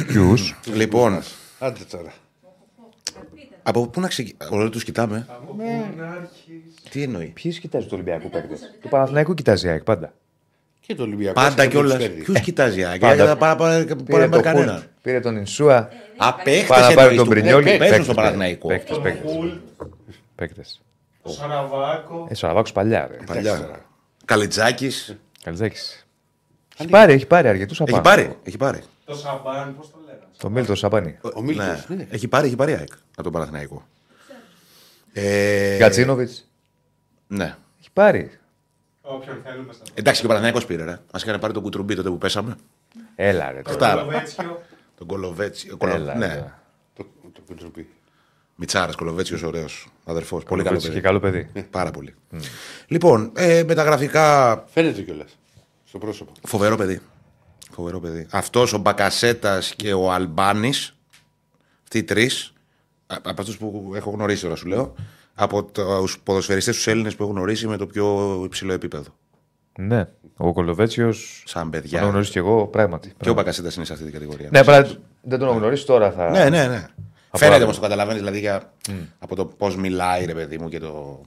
[0.08, 1.22] Ποιους; Λοιπόν,
[1.60, 2.14] Άντε τώρα.
[3.64, 4.58] από πού να ξεκινήσουμε.
[4.60, 5.64] Όλοι τους κοιτάμε; Από πού
[5.98, 6.74] να αρχίσεις.
[6.90, 10.14] Τι εννοεί; Ποιους κοιτάζει του Ολυμπιακού παίκτες; Του Παναθηναϊκού κοιτάζει η ΑΕΚ πάντα.
[10.86, 11.34] Και το Ολυμπιακό.
[11.42, 12.10] Πάντα κιόλας.
[12.10, 13.00] Ποιους κοιτάζει, Άκη.
[13.00, 13.16] Πάντα.
[13.16, 14.76] Δεν θα πάρα πάρα Πήρε, πάρα το κανέναν.
[14.76, 15.90] Χουλ, πήρε τον Ινσούα.
[16.18, 17.78] Απέχτε Πάει να πάρει τον Πρινιόλι.
[17.78, 18.68] Παίζουν στο Παναθηναϊκό.
[18.68, 19.32] Παίκτες, Τον παίκτες.
[19.32, 19.50] Χουλ,
[20.36, 20.82] Παίκτες.
[21.24, 22.28] τον Σαραβάκο.
[22.30, 23.08] Ε, Σαραβάκος παλιά.
[23.12, 23.18] Ρε.
[23.26, 23.82] Παλιά.
[24.26, 25.16] Καλιτζάκης.
[25.44, 26.06] Καλιτζάκης.
[26.78, 28.36] Έχει πάρει, έχει πάρει αρκετούς Έχει πάρει.
[28.44, 28.80] Έχει πάρει.
[29.06, 30.24] Το Σαμπάν, πώς το λέγανε.
[30.38, 31.18] Το Μίλτος Σαμπάνι.
[31.36, 31.96] Ο Μίλτος, Ναι.
[31.96, 32.08] ναι.
[32.10, 33.88] Έχει πάρει, έχει πάρει ΑΕΚ από τον Παναθηναϊκό.
[35.14, 36.30] Ε, Γκατσίνοβιτ.
[37.28, 37.56] Ναι.
[37.80, 38.32] Έχει πάρει.
[39.08, 41.00] Όποιον θέλουμε στα Εντάξει και ο Παναθηναϊκός πήρε, ρε.
[41.14, 42.56] Μας είχαν πάρει τον κουτρουμπί τότε που πέσαμε.
[43.16, 43.62] Έλα ρε.
[43.66, 43.96] Αυτά.
[43.98, 44.62] Το Βέτσιο.
[44.98, 45.70] Τον Κολοβέτσι.
[45.72, 46.14] ο Έλα, Κολο...
[46.18, 46.26] Ναι.
[46.26, 46.60] έλα.
[46.94, 47.90] Το, το κουντροπί.
[48.56, 50.44] Μιτσάρας Κολοβέτσιος, ωραίος αδερφός.
[50.44, 51.00] Πολύ καλό Κολοβέτσι παιδί.
[51.00, 51.68] και καλό παιδί.
[51.70, 52.16] Πάρα πολύ.
[52.88, 54.64] Λοιπόν, ε, με τα γραφικά.
[54.68, 55.38] Φαίνεται κιόλας.
[55.88, 56.32] Στο πρόσωπο.
[56.48, 57.02] Φοβερό παιδί.
[57.72, 58.28] Φοβερό παιδί.
[58.32, 60.96] Αυτός ο Μπακασέτας και ο Αλμπάνης,
[61.84, 62.54] αυτοί οι τρεις,
[63.08, 64.96] από αυτούς που έχω γνωρίσει τώρα σου λέω,
[65.36, 69.16] από τους ποδοσφαιριστές τους Έλληνες που έχω γνωρίσει με το πιο υψηλό επίπεδο.
[69.78, 70.08] Ναι.
[70.38, 71.44] Ο Κολοβέτσιος.
[71.46, 72.00] Σαν Τον παιδιά.
[72.00, 73.14] έχω γνωρίσει και εγώ πράγματι.
[73.22, 74.50] Και ο Μπακασέτα είναι σε αυτή την κατηγορία.
[74.52, 74.82] Ναι, απλά
[75.22, 76.12] δεν τον έχω γνωρίσει τώρα.
[76.12, 76.30] Θα...
[76.30, 76.68] ναι, ναι.
[76.68, 76.88] ναι.
[77.32, 77.64] Φαίνεται αύριο.
[77.64, 78.74] όμως το καταλαβαίνεις δηλαδή για...
[79.20, 81.22] από το πώς μιλάει ρε παιδί μου και το.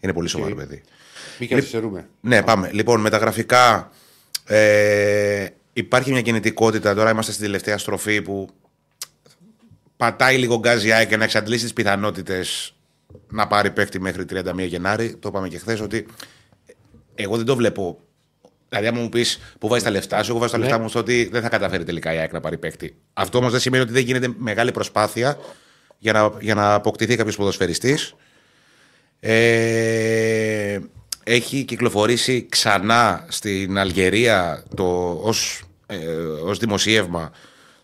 [0.00, 0.82] Είναι πολύ σοβαρό παιδί.
[1.38, 2.08] Μην καθυστερούμε.
[2.20, 2.70] Ναι, πάμε.
[2.72, 3.90] Λοιπόν, με τα γραφικά
[4.46, 6.94] ε, υπάρχει μια κινητικότητα.
[6.94, 8.48] Τώρα είμαστε στην τελευταία στροφή που
[9.96, 12.74] πατάει λίγο γκάζι η ΑΕΚ για να εξαντλήσει τις πιθανότητες
[13.30, 15.16] να πάρει παίκτη μέχρι 31 Γενάρη.
[15.16, 16.06] Το είπαμε και χθες ότι
[17.14, 17.98] εγώ δεν το βλέπω.
[18.68, 20.98] Δηλαδή, άμα μου πεις που βάζεις τα λεφτά σου, εγώ βάζω τα λεφτά μου στο
[20.98, 22.96] ότι δεν θα καταφέρει τελικά η ΑΕΚ να πάρει παίκτη.
[23.12, 25.38] Αυτό όμως δεν σημαίνει ότι δεν γίνεται μεγάλη προσπάθεια
[25.98, 28.14] για να, για να αποκτηθεί κάποιος ποδοσφαιριστής.
[29.20, 30.78] Ε,
[31.24, 35.96] έχει κυκλοφορήσει ξανά στην Αλγερία το, ως, ε,
[36.44, 37.32] ως δημοσίευμα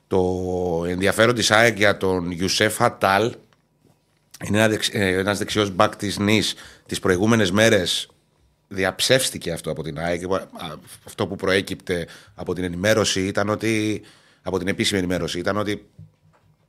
[0.06, 0.44] το
[0.88, 3.34] ενδιαφέρον της ΑΕΚ για τον Ιουσέφ Χατάλ.
[4.46, 6.54] Είναι ένα δεξ, ε, ένας δεξιός μπακ της Νης
[6.86, 8.08] τις προηγούμενες μέρες
[8.68, 10.24] διαψεύστηκε αυτό από την ΑΕΚ.
[10.32, 10.46] Α,
[11.04, 14.02] Αυτό που προέκυπτε από την ενημέρωση ήταν ότι
[14.42, 15.86] από την επίσημη ενημέρωση ήταν ότι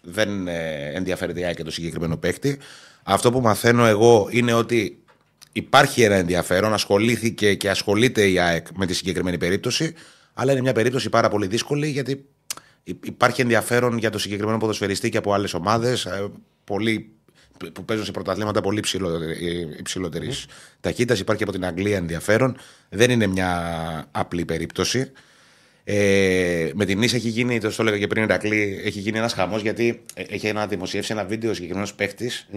[0.02, 2.60] δεν ε, ενδιαφέρεται η ΑΕΚ για το συγκεκριμένο παίκτη.
[3.04, 5.04] Αυτό που μαθαίνω εγώ είναι ότι
[5.52, 9.94] υπάρχει ένα ενδιαφέρον, ασχολήθηκε και ασχολείται η ΑΕΚ με τη συγκεκριμένη περίπτωση,
[10.34, 12.26] αλλά είναι μια περίπτωση πάρα πολύ δύσκολη γιατί
[12.84, 16.08] υ- υπάρχει ενδιαφέρον για το συγκεκριμένο ποδοσφαιριστή και από άλλες ομάδες
[17.74, 18.82] που παίζουν σε πρωταθλήματα πολύ
[19.80, 20.46] υψηλότερης
[20.82, 21.20] ταχύτητας.
[21.20, 22.58] Υπάρχει από την Αγγλία ενδιαφέρον.
[22.90, 25.12] Δεν είναι μια απλή περίπτωση.
[25.84, 29.34] Ε, με την Νίσα έχει γίνει, το στο έλεγα και πριν, Ηρακλή, έχει γίνει ένας
[29.34, 32.48] χαμός γιατί ε, έχει ένα, δημοσιεύσει ένα βίντεο συγκεκριμένος παίχτης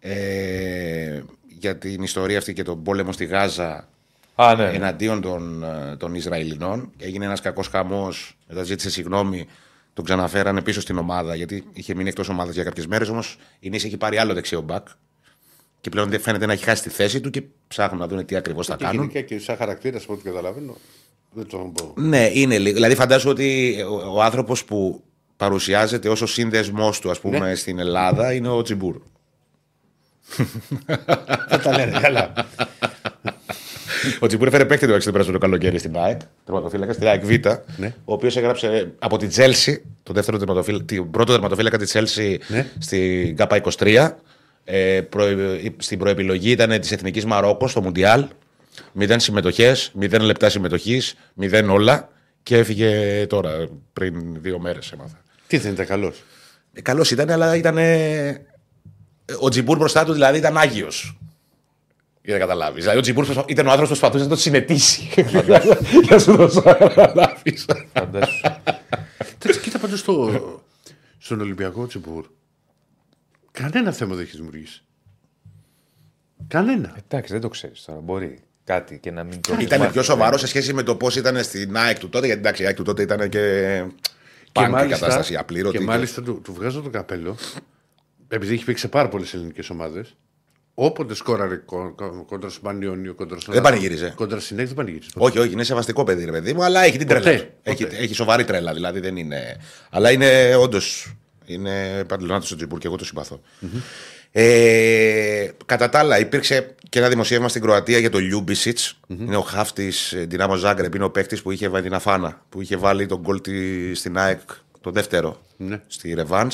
[0.00, 1.20] ε,
[1.58, 3.88] για την ιστορία αυτή και τον πόλεμο στη Γάζα
[4.34, 4.64] Α, ναι.
[4.64, 4.76] ναι.
[4.76, 6.92] εναντίον των, ε, των Ισραηλινών.
[6.98, 8.36] Έγινε ένας κακός χαμός.
[8.48, 9.46] Μετά ζήτησε συγγνώμη.
[9.94, 13.08] Τον ξαναφέρανε πίσω στην ομάδα γιατί είχε μείνει εκτός ομάδας για κάποιες μέρες.
[13.08, 14.86] Όμως η Νίσα έχει πάρει άλλο δεξιό μπακ.
[15.80, 18.36] Και πλέον δεν φαίνεται να έχει χάσει τη θέση του και ψάχνουν να δουν τι
[18.36, 19.00] ακριβώς θα Και κάνουν.
[19.00, 20.76] γενικά και σαν χαρακτήρας, από ό,τι καταλαβαίνω,
[21.32, 21.92] δεν το πω.
[21.96, 22.74] Ναι, είναι λίγο.
[22.74, 25.02] Δηλαδή, φαντάζομαι ότι ο, ο άνθρωπος που
[25.36, 28.96] παρουσιάζεται ως ο σύνδεσμός του, ας πούμε, στην Ελλάδα είναι ο Τσιμπούρ.
[31.48, 32.32] Δεν τα λένε καλά.
[34.20, 37.46] Ο Τσιμπούρ έφερε παίκτη το έξι το καλοκαίρι στην ΑΕΚ, τερματοφύλακα, στην ΑΕΚ Β,
[38.04, 42.66] ο οποίος έγραψε από την Τσέλσι, το δεύτερο τερματοφύλακα, την πρώτο τερματοφύλακα της Τσέλσι Ναι.
[42.78, 44.08] στην ΚΑΠΑ 23.
[44.64, 45.24] Ε, προ,
[45.76, 48.26] στην προεπιλογή ήταν της Εθνικής Μαρόκου στο Μουντιάλ.
[48.92, 52.08] Μηδέν συμμετοχές, μηδέν λεπτά συμμετοχής, μηδέν όλα.
[52.42, 55.20] Και έφυγε τώρα, πριν δύο μέρες έμαθα.
[55.46, 56.22] Τι δεν ήταν καλός;
[56.72, 57.76] Ε, Καλός ήταν, αλλά ήταν.
[59.40, 61.18] ο Τζιμπούρ μπροστά του δηλαδή ήταν άγιος.
[62.26, 62.80] Για να καταλάβεις.
[62.80, 65.08] Δηλαδή ο Τζιμπούρ προσπα- ήταν ο άνθρωπος που προσπαθούσε να το συνετίσει.
[66.02, 67.66] Για να σου δώσω να καταλάβεις.
[67.92, 68.40] Φαντάσου.
[69.38, 70.40] Τέτοιο, κοίτα πάντως στο,
[71.18, 72.24] στον Ολυμπιακό Τσιμπούρ.
[73.52, 74.82] Κανένα θέμα δεν έχει δημιουργήσει.
[76.48, 76.96] Κανένα.
[77.08, 78.00] Εντάξει, δεν το ξέρεις τώρα.
[78.00, 79.92] Μπορεί κάτι και να μην το έχεις Ήταν μάθει.
[79.92, 82.26] πιο σοβαρό σε σχέση με το πώς ήταν στην ΑΕΚ του τότε.
[82.26, 83.84] Γιατί εντάξει, η ΑΕΚ του τότε ήταν και.
[84.44, 85.78] Και Πάνκ μάλιστα, κατάσταση, απλήρωτη.
[85.78, 87.36] και μάλιστα του, του βγάζω το καπέλο,
[88.28, 90.16] επειδή έχει παίξει σε πάρα πολλές ελληνικές ομάδες.
[90.74, 94.12] Όποτε σκόραρε κο- κο- κόντρα στον Πανιόνιο, κόντρα στον Δεν Άθλο, πανηγύριζε.
[94.16, 95.10] Κόντρα στην ΑΕΚ δεν πανηγύριζε.
[95.14, 97.24] Όχι, όχι, είναι σεβαστικό παιδί, ρε παιδί μου, αλλά έχει την τρέλα.
[97.24, 97.52] Ποτέ, του.
[97.62, 97.70] ποτέ.
[97.96, 99.56] Έχει, έχει σοβαρή τρέλα, δηλαδή δεν είναι.
[99.90, 101.14] Αλλά είναι όντως.
[101.46, 103.40] Είναι παντελονάτος ο Τζιμπούρ και εγώ το συμπαθω
[104.32, 108.78] Ε, κατά τα άλλα, υπήρξε και ένα δημοσίευμα στην Κροατία για το λιουμπισιτ
[109.08, 110.94] Είναι ο χαφ της Δυνάμο Ζάγκρεπ.
[110.94, 112.42] Είναι ο παίκτης που είχε βάλει την Αφάνα.
[112.48, 114.40] Που είχε βάλει τον γκολ της- στην ΑΕΚ
[114.80, 115.80] το δεύτερο Ναι.
[115.86, 116.50] στη Ρεβάν.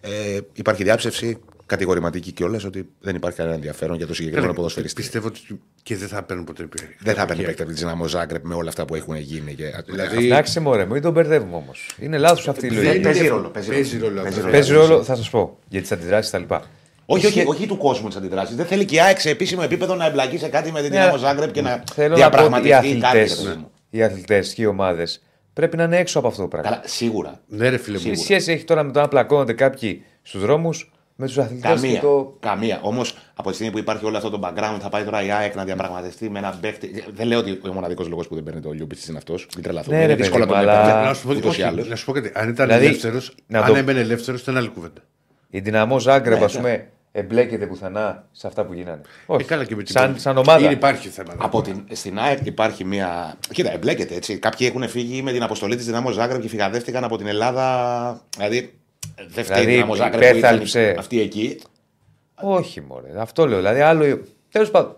[0.00, 1.38] Ε, υπάρχει διάψευση
[1.70, 5.00] κατηγορηματική κιόλας ότι δεν υπάρχει κανένα ενδιαφέρον για το συγκεκριμένο ποδοσφαιριστή.
[5.00, 5.40] Πιστεύω ότι
[5.82, 6.86] και δεν θα παίρνουν ποτέ πήρε.
[6.98, 9.54] Δεν θα παίρνει παίκτη από την Δυναμό Ζάγκρεπ με όλα αυτά που έχουν γίνει.
[9.54, 9.64] Και...
[9.86, 11.86] Δηλαδή, Εντάξει, μωρέ, μην τον μπερδεύουμε όμως.
[11.98, 13.00] Είναι λάθος αυτή η Δεν- λογική.
[13.00, 13.48] παίζει ρόλο.
[13.48, 14.08] Παίζει Παίζει ρόλο.
[14.08, 14.22] ρόλο.
[14.22, 14.40] Παίζει αυτό.
[14.50, 14.52] ρόλο.
[14.58, 16.54] Παίζει ρόλο, θα σας πω, για τις αντιδράσεις κτλ.
[17.06, 18.56] Όχι, όχι, Είχε- όχι του κόσμου τις αντιδράσεις.
[18.56, 20.96] Δεν θέλει και η ΑΕΚ σε επίσημο επίπεδο να εμπλακεί σε κάτι με την Ναι,
[20.98, 23.18] Δυναμό Ζάγκρεπ και να Θέλω να πω ότι οι διαπραγματευτεί κάτι.
[23.18, 23.70] αθλητέ ρε παιδί μου.
[23.90, 25.22] οι αθλητές και οι ομάδες
[25.52, 26.70] πρέπει να είναι έξω από αυτό το πράγμα.
[26.70, 27.40] Καλά, σίγουρα.
[27.46, 28.14] Ναι, ρε φίλε Τι μου.
[28.16, 32.00] σχέση έχει τώρα με το να πλακώνονται κάποιοι στους δρόμους με τους αθλητές και Καμία.
[32.00, 32.36] το.
[32.40, 32.78] Καμία.
[32.82, 35.54] Όμως από τη στιγμή που υπάρχει όλο αυτό το background, θα πάει τώρα η ΑΕΚ
[35.54, 37.04] να διαπραγματευτεί με έναν παίκτη.
[37.14, 39.46] Δεν λέω ότι ο μοναδικός λόγος που δεν παίρνει το Λιούμπιτς είναι αυτός.
[39.54, 39.96] Μην τρελαθούμε.
[39.96, 41.06] Ναι, είναι ρε δύσκολο παιδί να μου, το αλλά- μεταφέρει.
[41.08, 41.88] Να σου πω, ούτως ή όχι, άλλως.
[41.88, 42.30] να σου πω κάτι.
[42.34, 45.00] Αν ήταν Δηλαδή, ελεύθερος, να αν το- έμενε ελεύθερος, ήταν άλλη κουβέντα.
[45.50, 49.00] Η δυναμό Ζάγκρεπ, Ναι, ας πούμε, εμπλέκεται πουθενά σε αυτά που γίνανε.
[49.26, 49.42] Όχι.
[49.42, 50.18] Ε, καλά και με την σαν, πόλη.
[50.18, 50.64] σαν ομάδα.
[50.64, 51.34] Είναι, υπάρχει θέμα.
[51.38, 53.34] Από την, στην ΑΕΚ υπάρχει μια.
[53.52, 54.38] Κοίτα, εμπλέκεται έτσι.
[54.38, 58.20] Κάποιοι έχουν φύγει με την αποστολή της Δυναμό Ζάγκρεπ και φυγαδεύτηκαν από την Ελλάδα.
[58.36, 58.79] Δηλαδή,
[59.28, 60.94] δεν φταίει η Δηλαδή, Δυναμό Ζάγκρεπ που ήταν υπέθαλψε.
[60.98, 61.60] αυτή εκεί.
[62.42, 63.08] Όχι, μωρέ.
[63.16, 63.58] Αυτό λέω.
[63.58, 64.20] Δηλαδή, άλλο.
[64.50, 64.94] Τέλος πάντων.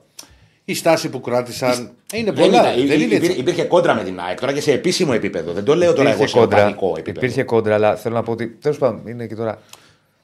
[0.65, 2.61] Η στάση που κράτησαν είναι Δεν πολλά.
[2.61, 3.39] ήταν- Δεν είναι υπήρχε, έτσι.
[3.41, 5.53] υπήρχε κόντρα με την ΑΕΚ τώρα και σε επίσημο επίπεδο.
[5.53, 7.19] Δεν το λέω τώρα εγώ σε οργανικό επίπεδο.
[7.27, 8.47] υπήρχε κόντρα, αλλά θέλω να πω ότι.
[8.49, 9.59] Τέλος πάντων, είναι και τώρα.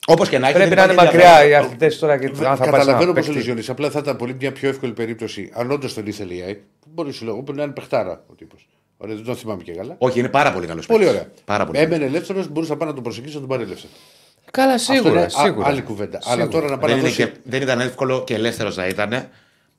[0.06, 0.56] Όπως και να έχει.
[0.56, 1.62] Πρέπει δεν να είναι υπάρχει μακριά ενδιαφέρον.
[1.62, 3.52] οι αθλητές τώρα και αν θα πάρει Καταλαβαίνω ένα πώς το παίκτη.
[3.52, 6.58] λες Απλά θα ήταν πολύ μια πιο εύκολη περίπτωση αν όντως τον ήθελε η ΑΕΚ.
[6.86, 8.68] Μπορείς σου λέω, να είναι παιχτάρα ο τύπος.
[8.98, 9.94] Ωραία, δεν τον θυμάμαι και καλά.
[9.98, 10.86] Όχι, είναι πάρα πολύ καλός.
[10.86, 11.26] Πολύ ωραία.
[11.44, 11.78] Πάρα πολύ.
[11.78, 13.92] Έμενε ελεύθερος, μπορούσε να πάει να τον προσεγγίσει να τον πάρει ελεύθερο.
[14.50, 15.22] Καλά, Αυτό είναι σίγουρα.
[15.24, 15.66] α- σίγουρα.
[15.66, 16.18] άλλη κουβέντα.
[16.24, 17.30] Αλλά τώρα να πάει Δεν, να είναι δώσει.
[17.32, 19.28] και, δεν ήταν εύκολο και ελεύθερος να ήταν.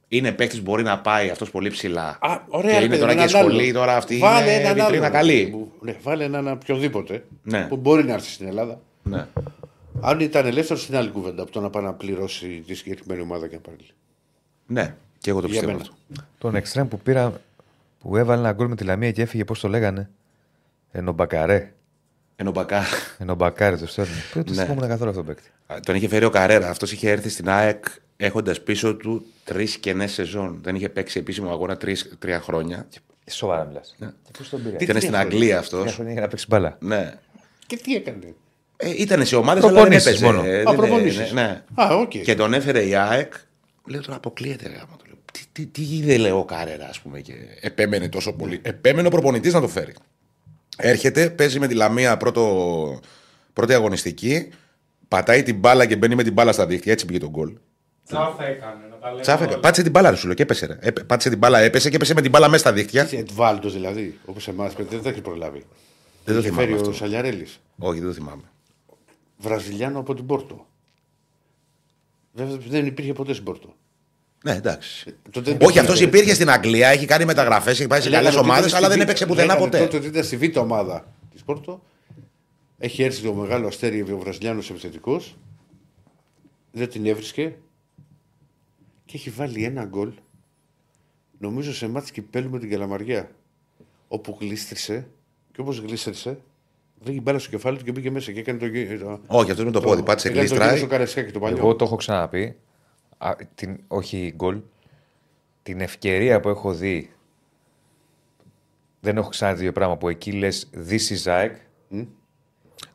[0.07, 2.17] Είναι παίκτης που μπορεί να πάει αυτός πολύ ψηλά.
[2.21, 3.73] Α, ωραία, και ρε είναι παιδί, τώρα και έναν σχολή, άλλο.
[3.73, 5.13] τώρα αυτή Βάλε είναι έναν βιτρίνα άλλο.
[5.13, 5.47] καλή.
[5.51, 7.65] Που- Ναι, βάλε έναν οποιοδήποτε Ναι.
[7.69, 8.79] που μπορεί να έρθει στην Ελλάδα.
[9.03, 9.25] Ναι.
[10.01, 13.47] Αν ήταν ελεύθερος, είναι άλλη κουβέντα από το να πάει να πληρώσει τη συγκεκριμένη ομάδα
[13.47, 13.77] και να πάρει.
[14.67, 15.89] ναι, και εγώ το Για πιστεύω μένα.
[16.09, 16.23] αυτό.
[16.37, 17.41] Τον εξτρέμ που πήρα
[17.99, 20.09] που έβαλε ένα γκολ με τη Λαμία και έφυγε, πώς το λέγανε;
[20.91, 21.73] Ενομπακαρέ.
[22.35, 22.83] Ενώ Μπακά.
[23.17, 24.11] Ενομπακάρε το στέλνει.
[24.33, 24.63] Δεν το Ναι.
[24.63, 25.49] θυμόμουν καθόλου αυτό το παίκτη.
[25.85, 26.69] τον είχε φέρει ο Καρέρα.
[26.69, 27.85] Αυτός είχε έρθει στην ΑΕΚ
[28.17, 30.59] έχοντας πίσω του τρεις κενές σεζόν.
[30.61, 32.87] Δεν είχε παίξει επίσημο αγώνα τρεις, τρία χρόνια.
[33.29, 33.95] Σοβαρά μιλάς.
[33.97, 34.09] Ναι.
[34.37, 35.83] Πώς τον πήρε; Ήταν στην Αγγλία αυτός.
[35.83, 36.77] Μια χρονιά για να παίξει μπάλα.
[36.79, 37.13] Ναι.
[37.67, 38.33] Και τι έκανε;
[38.77, 40.25] Ε, ήταν σε ομάδες αλλά δεν Προπονήσεις έπαιζε.
[40.25, 40.43] μόνο.
[40.45, 41.31] Ε, Α, δεν- προπονήσεις.
[41.31, 41.63] ναι, ναι.
[41.83, 42.09] Α, οκ.
[42.09, 43.33] Και τον έφερε η ΑΕΚ.
[43.85, 44.67] Λέω τώρα αποκλείεται.
[44.67, 45.08] Ρε, γάμα, το λέω.
[45.39, 47.19] Τι, τι, τι είδε λέω ο Καρέρα, ας πούμε.
[47.21, 48.59] Και επέμενε τόσο πολύ.
[48.61, 49.93] Επέμενε ο προπονητής να το φέρει.
[50.77, 52.99] Έρχεται, παίζει με τη Λαμία πρώτο,
[53.53, 54.49] πρώτη αγωνιστική.
[55.07, 56.91] Πατάει την μπάλα και μπαίνει με την μπάλα στα δίχτυα.
[56.91, 57.53] Έτσι πήγε τον γκολ.
[58.05, 59.49] Τσάφα έκανε, να τα λέμε Τσάφεκα.
[59.51, 59.59] όλα.
[59.59, 60.65] Πάτησε την μπάλα, ρε, σου λέω και έπεσε.
[60.65, 60.77] Ρε.
[60.79, 63.03] Έπε- Πάτησε την μπάλα, έπεσε και έπεσε με την μπάλα μέσα στα δίχτυα.
[63.03, 65.65] Είσαι Εντβάλτο δηλαδή, όπως εμάς, δεν τα έχεις προλάβει.
[66.25, 66.93] Δεν το Είχε θυμάμαι φέρει ο αυτό.
[66.93, 67.59] Σαλιαρέλης.
[67.77, 68.43] Όχι, δεν το θυμάμαι.
[69.37, 70.65] Βραζιλιάνο από την Πόρτο.
[72.33, 73.75] Βέβαια δεν υπήρχε ποτέ στην Πόρτο.
[74.43, 75.15] Ναι, εντάξει.
[75.31, 78.87] Τότε Όχι, αυτός υπήρχε στην Αγγλία, έχει κάνει μεταγραφές, έχει πάει σε καλές ομάδες, αλλά
[78.89, 79.79] δεν έπαιξε πουθενά ποτέ.
[79.79, 81.83] Τότε ότι ήταν στη β' ομάδα της Πόρτο.
[82.77, 85.37] Έχει έρθει το μεγάλο αστέρι ο Βραζιλιάνος επιθετικός.
[86.71, 87.55] Δεν την έβρισκε.
[89.05, 90.11] Και έχει βάλει ένα γκολ.
[91.37, 93.31] Νομίζω σε μάτς κυπέλου με την Καλαμαριά.
[94.07, 95.07] Όπου γλίστρισε.
[95.51, 96.37] Και όπως γλίστρισε,
[96.99, 98.65] βρήκε μπάλα στο κεφάλι του και μπήκε μέσα και έκανε το.
[98.65, 100.03] γύ- το- Όχι, αυτός με το πόδι.
[100.03, 100.79] Πάτησε έκανε το γύρο κλειστράει.
[100.79, 101.57] στο Καρεσκάκι το παλιό.
[101.57, 102.55] Εγώ το έχω ξαναπεί.
[103.21, 104.59] Α, την, όχι γκολ.
[105.63, 107.11] Την ευκαιρία που έχω δει.
[108.99, 111.49] Δεν έχω ξαναδεί δύο πράγμα που εκεί λες This is Zach.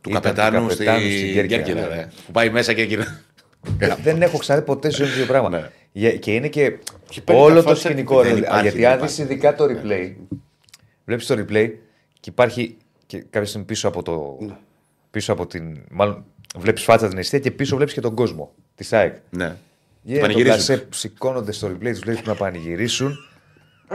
[0.00, 1.88] Του Ήταν καπετάνου του στη καπετάνου στην Κέρκυρα, Κέρκυρα.
[1.88, 1.94] ναι.
[1.94, 2.08] ρε.
[2.26, 3.20] Που πάει μέσα και γυρνά.
[4.02, 5.60] δεν έχω ξαναδεί ποτέ σε ζωή μου δύο πράγματα.
[5.60, 5.70] Ναι.
[5.92, 6.78] Για- Και είναι και,
[7.08, 8.22] Και παίρνει όλο τα το φάτσα σκηνικό.
[8.22, 9.22] δεν ρε, υπάρχει, γιατί δεν αν υπάρχει.
[9.24, 10.14] δει ειδικά το replay,
[11.04, 11.70] βλέπεις το replay
[12.20, 12.76] και υπάρχει
[13.06, 14.38] και κάποια στιγμή πίσω από το.
[15.10, 15.78] Πίσω από την.
[15.90, 16.24] Μάλλον
[16.56, 19.16] βλέπεις φάτσα την αιστεία και πίσω βλέπεις και τον κόσμο της ΑΕΚ.
[19.30, 19.56] Ναι.
[20.08, 20.54] Yeah, το πανηγυρίζουν.
[20.56, 23.16] πλασέ σηκώνονται στο replay, τους λέει να πανηγυρίσουν.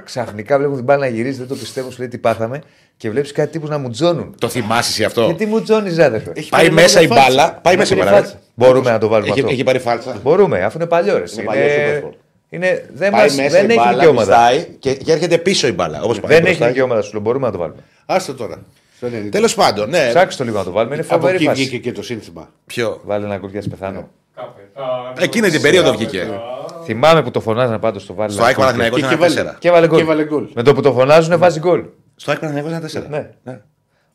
[0.04, 2.62] Ξαφνικά βλέπουν την μπάλα να γυρίζει, δεν το πιστεύουν, σου λέει τι πάθαμε.
[2.98, 4.36] Και βλέπεις κάτι τύπους να μου τζώνουν.
[4.40, 6.32] Το θυμάσαι εσύ αυτό; Γιατί μου τζώνεις, άδερφε.
[6.36, 7.30] Έχει Πάει πάρει μέσα η μια φάτσα.
[7.30, 7.54] μπάλα.
[7.54, 8.22] Πάει μέσα η Πήρε μπάλα.
[8.22, 8.40] φάτσα.
[8.56, 9.52] Μπορούμε να το βάλουμε Έχει, αυτό.
[9.52, 10.20] έχει πάρει φάλτσα.
[10.24, 11.18] Μπορούμε, αφού είναι παλιό.
[11.18, 11.24] ρε.
[11.34, 12.14] Είναι παλιό Supersport.
[12.50, 14.28] είναι, δεν, Πάει μας, μέσα δεν η έχει μπάλα, δικαιώματα.
[14.52, 16.02] μισθάει και, και έρχεται πίσω η μπάλα.
[16.02, 16.64] Όπως πάει Δεν μπροστά.
[16.64, 17.80] έχει δικαιώματα σου, λέω, μπορούμε να το βάλουμε.
[18.06, 18.62] Άστο τώρα.
[18.98, 19.30] Στο 90.
[19.32, 20.08] Τέλος πάντων, ναι.
[20.10, 21.62] Ψάξτε το λίγο να το βάλουμε, είναι Από φοβερή εκεί φάση.
[21.62, 22.50] βγήκε και το σύνθημα.
[22.66, 24.10] Ποιο; Βάλε ένα γκολ για να σε πεθάνω.
[24.40, 26.18] Καπετάνος, Εκείνη την περίοδο βγήκε.
[26.18, 26.84] καπετάνος.
[26.86, 28.32] Θυμάμαι που το φωνάζανε πάντως στο βάλε.
[28.32, 29.56] Στο ΑΕΚ Παναθηναϊκός Και- ήταν και βάλε- 4.
[29.60, 29.98] Και έβαλε γκολ.
[29.98, 30.48] Και έβαλε γκολ.
[30.54, 31.84] Με το που το φωνάζουν βάζει γκολ.
[32.16, 33.10] Στο ΑΕΚ Παναθηναϊκός ήταν 4.
[33.10, 33.30] Ναι.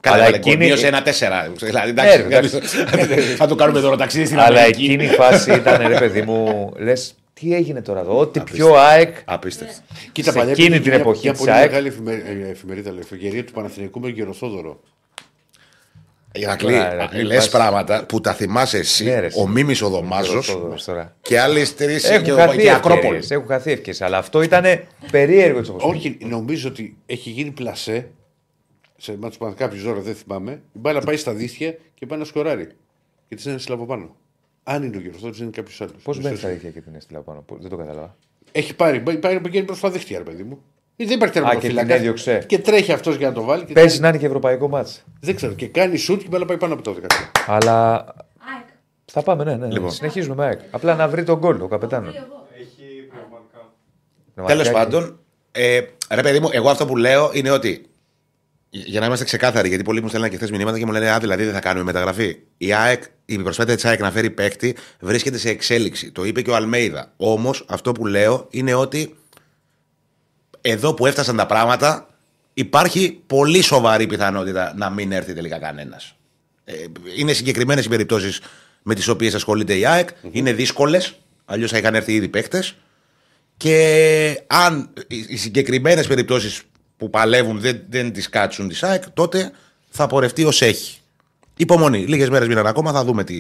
[0.01, 1.53] Καλά, Αλλά έβαλε εκείνη- γκολ, μείωσε ένα 4.
[1.61, 2.59] Δηλαδή, Ναι, εντάξει,
[3.41, 4.85] θα του κάνουμε τώρα ταξίδι στην Αλλά Αμερική.
[4.85, 8.19] εκείνη η φάση ήταν, ρε παιδί μου, λες, τι έγινε τώρα εδώ.
[8.19, 9.17] Ό,τι πιο ΑΕΚ.
[9.25, 9.75] Απίστευτο.
[10.13, 11.71] Κοίτα, Σε παλιά εκείνη υπήρχε την μια- εποχή Μια της πολύ ΑΕΚ.
[11.71, 14.81] μεγάλη εφημε- ε, εφημερίδα, λέει, εφημερίδα του Παναθηναϊκού με τον Γεροθόδωρο.
[16.36, 17.48] Ηρακλή, Ωραία, Ηρακλή, λε πας.
[17.48, 21.16] πράγματα που τα θυμάσαι εσύ, Ναι, ρε, ο Μίμης ο Δωμάζος Γεροθόδωρος τώρα.
[21.23, 23.05] και άλλες τρεις Έχουν και, χαθεί και Ακρόπολης.
[23.05, 24.65] ευκαιρίες, Έχουν χαθεί ευκαιρίες, Αλλά αυτό ήταν
[25.11, 28.09] περίεργο έτσι όπως Όχι, νομίζω ότι έχει γίνει πλασέ.
[28.97, 30.52] Σε μάτσο που κάποιο ζώρο δεν θυμάμαι.
[30.52, 32.69] Η μπάλα πάει στα δίχτυα και πάει να σκοράρει.
[33.28, 34.16] Και τη είναι στυλ από πάνω.
[34.62, 35.94] Αν είναι ο Γεροθόδωρο, είναι κάποιος άλλος.
[36.02, 37.40] Πώς μπαίνει στα αλήθεια και την έστειλα πάνω.
[37.47, 38.16] Πώς- Δεν το κατάλαβα.
[38.52, 40.62] Έχει πάρει, πάει, πάει, πηγαίνει προς τα δίχτυα, ρε παιδί μου.
[40.97, 41.95] Δεν υπάρχει και την τερματοφύλακα.
[41.95, 42.45] έδιωξε.
[42.47, 43.65] Και τρέχει αυτός για να το βάλει.
[43.65, 45.03] Και Παίζει κάνει- να είναι και ευρωπαϊκό μάτς.
[45.21, 45.53] Δεν ξέρω.
[45.53, 47.31] Και κάνει σουτ και η μπάλα πάει πάνω από το δεκαετία.
[47.47, 48.66] Αλλά ΑΕΚ.
[49.05, 49.66] θα πάμε, ναι, ναι.
[49.71, 49.91] Λοιπόν.
[49.91, 50.61] Συνεχίζουμε με ΑΕΚ.
[50.71, 52.07] Απλά να βρει τον γκολ ο καπετάνο.
[52.11, 52.47] Βρει εγώ.
[52.59, 54.55] Έχει πνευματικά.
[54.55, 55.19] Τέλος πάντων,
[55.53, 55.81] ε,
[56.11, 57.87] ρε παιδί μου, εγώ αυτό που λέω είναι ότι.
[58.77, 61.19] Για να είμαστε ξεκάθαροι, γιατί πολλοί μου στέλνουν και χθες μηνύματα και μου λένε Α,
[61.19, 62.37] δηλαδή δεν θα κάνουμε μεταγραφή.
[62.57, 66.12] Η ΑΕΚ, η προσπάθεια της ΑΕΚ να φέρει παίκτη βρίσκεται σε εξέλιξη.
[66.12, 67.12] Το είπε και ο Αλμέιδα.
[67.16, 69.15] Όμως αυτό που λέω είναι ότι
[70.66, 72.07] εδώ που έφτασαν τα πράγματα,
[72.55, 76.15] υπάρχει πολύ σοβαρή πιθανότητα να μην έρθει τελικά κανένας.
[76.65, 76.74] Ε,
[77.16, 78.41] είναι συγκεκριμένες οι περιπτώσεις
[78.82, 80.09] με τις οποίες ασχολείται η ΑΕΚ.
[80.31, 81.15] Είναι δύσκολες,
[81.45, 82.74] αλλιώς θα είχαν έρθει ήδη παίκτες.
[83.57, 86.62] Και αν οι οι συγκεκριμένες περιπτώσεις
[86.97, 89.53] που παλεύουν δεν, δεν τις κάτσουν τη ΑΕΚ, τότε
[89.89, 90.99] θα πορευτεί ως έχει.
[91.57, 91.99] Υπομονή.
[91.99, 93.36] Λίγες μέρες μείναν ακόμα, θα δούμε τι.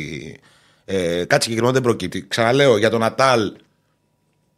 [0.84, 2.26] Ε, κάτι συγκεκριμένο δεν προκύπτει.
[2.28, 3.52] Ξαναλέω για τον Νατάλ.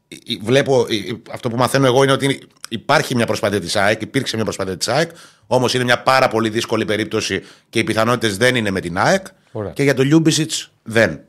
[0.08, 3.76] Ε, ε, Βλέπω, ε, ε, αυτό που μαθαίνω εγώ είναι ότι υπάρχει μια προσπάθεια της
[3.76, 5.10] ΑΕΚ, υπήρξε μια προσπάθεια της ΑΕΚ,
[5.46, 9.26] όμως είναι μια πάρα πολύ δύσκολη περίπτωση και οι πιθανότητες δεν είναι με την ΑΕΚ.
[9.52, 9.70] Ωραία.
[9.70, 10.52] Και για τον Λιούμπιτσιτς
[10.82, 11.20] Δεν.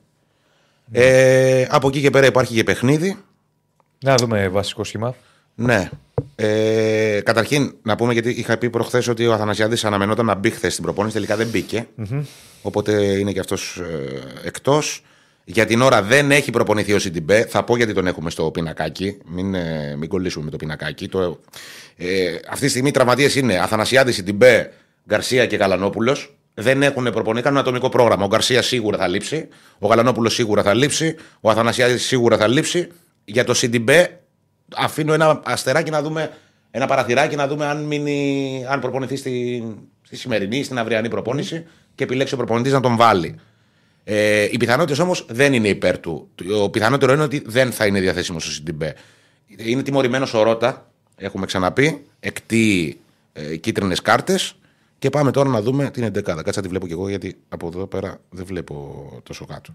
[0.92, 3.18] Ε, από εκεί και πέρα υπάρχει και παιχνίδι.
[4.00, 5.16] Να δούμε βασικό σχήμα.
[5.56, 5.90] Ναι.
[6.36, 10.72] Ε, καταρχήν, να πούμε γιατί είχα πει προχθές ότι ο Αθανασιάδης αναμενόταν να μπει χθες
[10.72, 11.14] στην προπόνηση.
[11.14, 11.88] Τελικά δεν μπήκε
[12.62, 15.04] Οπότε είναι και αυτός ε, εκτός.
[15.50, 17.46] Για την ώρα δεν έχει προπονηθεί ο Σιντιμπέ.
[17.46, 19.18] Θα πω γιατί τον έχουμε στο πινακάκι.
[19.26, 21.08] Μην, ε, μην κολλήσουμε με το πινακάκι.
[21.08, 21.40] Το,
[21.96, 24.74] ε, αυτή τη στιγμή οι τραυματίες είναι Αθανασιάδη, Σιντιμπέ,
[25.10, 26.18] Γκαρσία και Γαλανόπουλο.
[26.54, 28.26] Δεν έχουν προπονηθεί, κάνουν ατομικό πρόγραμμα.
[28.26, 29.48] Ο Γκαρσία σίγουρα θα λείψει.
[29.80, 31.16] Ο Γαλανόπουλος σίγουρα θα λείψει.
[31.42, 32.88] Ο Αθανασιάδης σίγουρα θα λείψει.
[33.26, 34.20] Για το Σιντιμπέ
[34.76, 36.32] αφήνω ένα αστεράκι να δούμε,
[36.72, 39.64] ένα παραθυράκι να δούμε αν, μείνει, αν προπονηθεί στη,
[40.02, 41.66] στη σημερινή, στην αυριανή προπόνηση
[41.96, 43.40] και επιλέξει ο προπονητής να τον βάλει.
[44.10, 46.30] Ε, οι πιθανότητες όμως δεν είναι υπέρ του.
[46.36, 48.96] Το πιθανότερο είναι ότι δεν θα είναι διαθέσιμο στο Σιντιμπέ.
[49.58, 52.06] Είναι τιμωρημένος ο Ρότα, έχουμε ξαναπεί.
[52.20, 53.00] Εκτεί
[53.34, 54.56] ε, κίτρινες κάρτες.
[55.00, 56.22] Και πάμε τώρα να δούμε την 11.
[56.22, 59.74] Κάτσε να τη βλέπω κι εγώ γιατί από εδώ πέρα δεν βλέπω τόσο κάτω.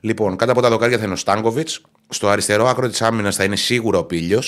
[0.00, 1.80] Λοιπόν, κάτω από τα δοκάρια θα είναι ο Στάνκοβιτς.
[2.08, 4.42] Στο αριστερό άκρο της άμυνας θα είναι σίγουρα ο Πίλιο.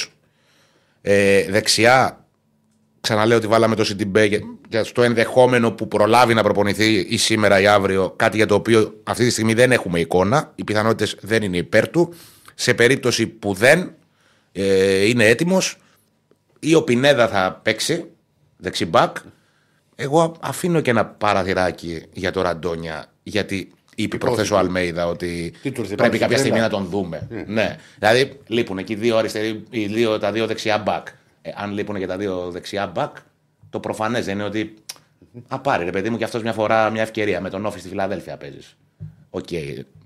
[1.00, 2.25] Ε, δεξιά,
[3.06, 7.60] ξαναλέω ότι βάλαμε το Σιντιμπέ για, για στο ενδεχόμενο που προλάβει να προπονηθεί ή σήμερα
[7.60, 8.12] ή αύριο.
[8.16, 10.52] Κάτι για το οποίο αυτή τη στιγμή δεν έχουμε εικόνα.
[10.54, 12.14] Οι πιθανότητες δεν είναι υπέρ του.
[12.54, 13.94] Σε περίπτωση που δεν
[14.52, 15.78] ε, είναι έτοιμος,
[16.60, 18.04] ή ο Πινέδα θα παίξει
[18.56, 19.16] δεξιμπάκ
[19.96, 25.70] εγώ αφήνω και ένα παραθυράκι για το Ραντόνια, γιατί είπε προχθές ο Αλμέιδα ότι Τι
[25.72, 26.82] του ήρθε, πρέπει πάμε κάποια στην στιγμή να τρέλα.
[26.82, 27.44] τον δούμε.
[27.46, 27.76] Ναι.
[27.98, 31.06] Δηλαδή λείπουν εκεί δύο αριστεροί, οι δύο, τα δύο δεξιά μπακ.
[31.46, 33.16] Ε, αν λείπουν και τα δύο δεξιά μπακ,
[33.70, 34.74] το προφανές δεν είναι ότι.
[35.48, 37.40] Α, πάρει ρε παιδί μου και αυτός μια φορά μια ευκαιρία.
[37.40, 38.76] Με τον ΟΦΗ στη Φιλαδέλφια παίζεις.
[39.30, 39.50] Οκ.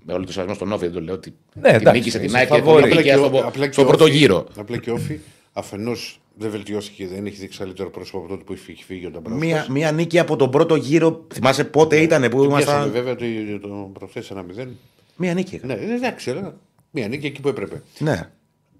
[0.05, 1.35] Με όλο το σεβασμό στον ΟΦΗ δεν το λέω ότι.
[1.53, 2.81] Ναι, την εντάξει, νίκησε την είσαι ΑΕΚ και φαβορί.
[2.81, 4.47] τον νίκησε στο, απλά και στο ο πρώτο ΟΦΗ- γύρο.
[4.57, 5.19] Απλά και ΟΦΗ,
[5.53, 9.45] αφενός δεν βελτιώθηκε, δεν έχει δείξει καλύτερο πρόσωπο από τότε που έχει φύγει ο Νταμπράουσκας.
[9.45, 11.25] Μία, μία νίκη από τον πρώτο γύρο.
[11.33, 13.25] Θυμάσαι πότε ήταν που Πιάσαμε ήμασταν; βέβαια το,
[13.61, 14.77] το προχθές ένα μηδέν.
[15.15, 15.59] Μία νίκη.
[15.63, 16.57] Ναι, εντάξει, αλλά
[16.91, 17.81] μία νίκη εκεί που έπρεπε.
[17.99, 18.29] Ναι.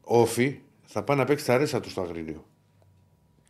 [0.02, 2.46] Όφη θα πάει να παίξει τα ρέσα του στο Αγρίνιο.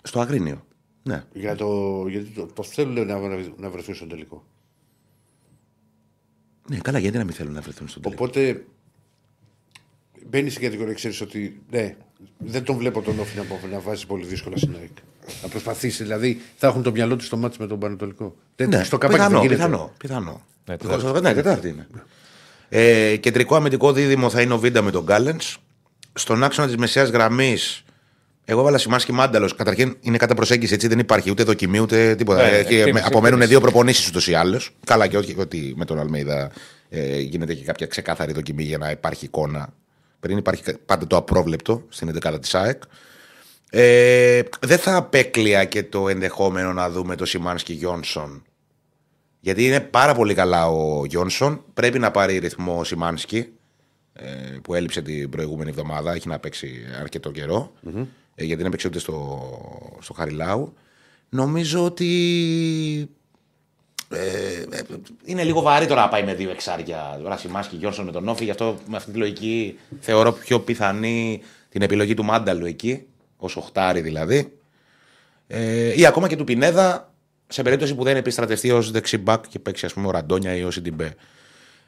[0.01, 0.65] Στο Αγρίνιο.
[1.03, 1.23] Ναι.
[1.33, 3.19] Για το, γιατί το, το θέλουν να,
[3.57, 4.43] να βρεθούν στο τελικό.
[6.69, 8.65] Ναι, καλά, γιατί να μην θέλουν να βρεθούν στον τελικό; Οπότε
[10.29, 11.95] μπαίνει στην κατηγορία, ξέρεις ότι ναι,
[12.37, 14.91] δεν τον βλέπω τον Όφη να, να βάζει πολύ δύσκολα στην ΑΕΚ.
[15.41, 18.35] Να προσπαθήσει, δηλαδή θα έχουν το μυαλό του στο μάτι με τον Πανετολικό.
[18.55, 19.67] Δεν, Ναι, στο καπάκι πιθανό, δεν γίνεται.
[19.67, 20.45] πιθανό, πιθανό.
[20.65, 20.75] Ναι,
[21.11, 21.87] Ναι, ναι, Τετάρτη είναι.
[22.69, 25.37] Ε, κεντρικό αμυντικό δίδυμο θα είναι ο Βίντα με τον Γκάλεν.
[26.13, 27.83] Στον άξονα της μεσαίας γραμμής,
[28.51, 29.55] εγώ έβαλα Σιμάσκι Μάνταλος.
[29.55, 32.41] Καταρχήν είναι κατά προσέγγιση, έτσι δεν υπάρχει ούτε δοκιμή ούτε τίποτα.
[32.43, 33.49] Ναι, Έχει- εκτίμηση, με- απομένουν εκτίμηση.
[33.49, 34.71] δύο προπονήσεις ούτως ή άλλως.
[34.85, 36.51] Καλά, και όχι ότι με τον Αλμέιδα
[36.89, 39.73] ε, γίνεται και κάποια ξεκάθαρη δοκιμή για να υπάρχει εικόνα.
[40.19, 42.81] Πριν υπάρχει πάντα το απρόβλεπτο στην 11η της ΑΕΚ.
[43.69, 48.43] Ε, δεν θα απέκλεια και το ενδεχόμενο να δούμε το Σιμάνσκι Γιόνσον.
[49.39, 51.63] Γιατί είναι πάρα πολύ καλά ο Γιόνσον.
[51.73, 53.47] Πρέπει να πάρει ρυθμό ο Σιμάνσκι
[54.13, 54.25] ε,
[54.63, 56.13] που έλειψε την προηγούμενη εβδομάδα.
[56.13, 58.01] Έχει να παίξει αρκετό καιρό, ε,
[58.35, 59.39] γιατί δεν έπαιξε ούτε στο,
[60.01, 60.73] στο Χαριλάου.
[61.29, 62.09] Νομίζω ότι
[64.09, 64.83] ε, ε,
[65.25, 67.19] είναι λίγο βαρύ τώρα να πάει με δύο εξάρια.
[67.23, 68.43] Τώρα Σιμάνσκι Γιόνσον με τον Όφη.
[68.43, 73.05] Γι' αυτό με αυτή τη λογική θεωρώ πιο πιθανή την επιλογή του Μάνταλου εκεί,
[73.37, 74.57] ως οχτάρι δηλαδή.
[75.47, 77.13] Ε, ή ακόμα και του Πινέδα
[77.47, 80.71] σε περίπτωση που δεν επιστρατευτεί ως δεξιμπάκ και παίξει ας πούμε ο Ραντόνια ή ο
[80.71, 81.15] Σιντιμπέ.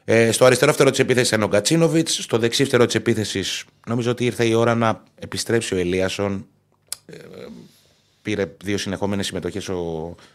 [0.04, 2.14] Ε, στο αριστερό φτερό της επίθεσης είναι ο Γκατσίνοβιτς.
[2.22, 6.46] Στο δεξί φτερό της επίθεσης νομίζω ότι ήρθε η ώρα να επιστρέψει ο Ελίασον.
[7.06, 7.16] Ε,
[8.22, 9.68] πήρε δύο συνεχόμενες συμμετοχές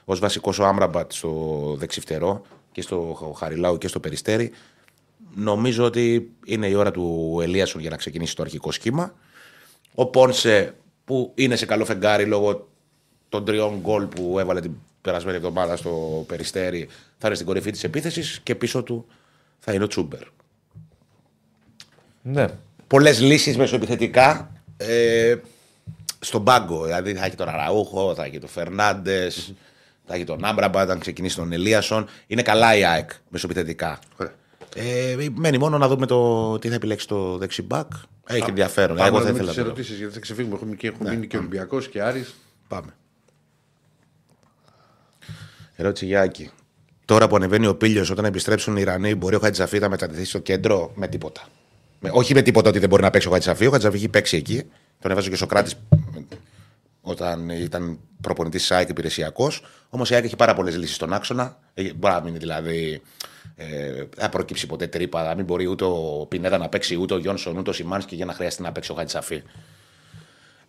[0.05, 2.41] ως βασικός ο Άμραμπατ στο δεξί φτερό
[2.71, 4.51] και στο Χαριλάου και στο Περιστέρι.
[5.35, 9.13] Νομίζω ότι είναι η ώρα του Ελίασον για να ξεκινήσει το αρχικό σχήμα.
[9.93, 10.75] Ο Πόνσε
[11.05, 12.69] που είναι σε καλό φεγγάρι λόγω
[13.29, 14.71] των τριών γκολ που έβαλε την
[15.01, 16.87] περασμένη εβδομάδα στο Περιστέρι
[17.17, 19.05] θα είναι στην κορυφή της επίθεσης και πίσω του
[19.59, 20.21] θα είναι ο Τσούμπερ.
[22.21, 22.45] Ναι.
[22.87, 25.35] Πολλές λύσεις μεσοεπιθετικά ε,
[26.19, 26.83] στον πάγκο.
[26.83, 29.53] Δηλαδή θα έχει τον Αραούχο, θα έχει τον Φερνάντες,
[30.05, 32.07] θα έχει τον Άμπραμπα, αν ξεκινήσει τον Ελίασον.
[32.27, 33.99] Είναι καλά η ΑΕΚ μεσοεπιθετικά.
[34.75, 37.91] Ε, μένει μόνο να δούμε το, τι θα επιλέξει το δεξιμπάκ.
[38.27, 38.95] Έχει ενδιαφέρον.
[38.97, 39.75] Πάμε Εγώ να θα δούμε ήθελα τις να το δω.
[39.75, 40.55] ερωτήσεις γιατί θα ξεφύγουμε.
[40.55, 42.35] Έχουμε, και, έχουμε μείνει και Ολυμπιακός και Άρης.
[42.67, 42.93] Πάμε.
[45.75, 46.49] Ερώτηση για Άκη.
[47.09, 50.39] Τώρα που ανεβαίνει ο πύλιος, όταν επιστρέψουν οι Ιρανοί, μπορεί ο Χατζαφή να μετατεθεί στο
[50.39, 51.41] κέντρο με τίποτα.
[51.99, 53.65] Με, όχι με τίποτα ότι δεν μπορεί να παίξει ο Χατζαφή.
[53.65, 54.63] Ο Χατζαφή έχει παίξει εκεί.
[54.99, 55.75] Τον έβαζε και ο Σοκράτης
[57.01, 59.63] όταν ήταν προπονητής της ΑΕΚ υπηρεσιακός.
[59.89, 61.57] Όμως η ΑΕΚ έχει πάρα πολλές λύσεις στον άξονα.
[61.73, 63.01] Έχει- Μπορεί να μείνει δηλαδή.
[63.55, 65.23] Ε, δεν θα προκύψει ποτέ τρύπα.
[65.23, 68.25] Να μην μπορεί ούτε ο Πινέδα να παίξει, ούτε ο Γιόνσον, ούτε ο Σιμάνσκι για
[68.25, 69.43] να χρειαστεί να παίξει ο Χατζαφή.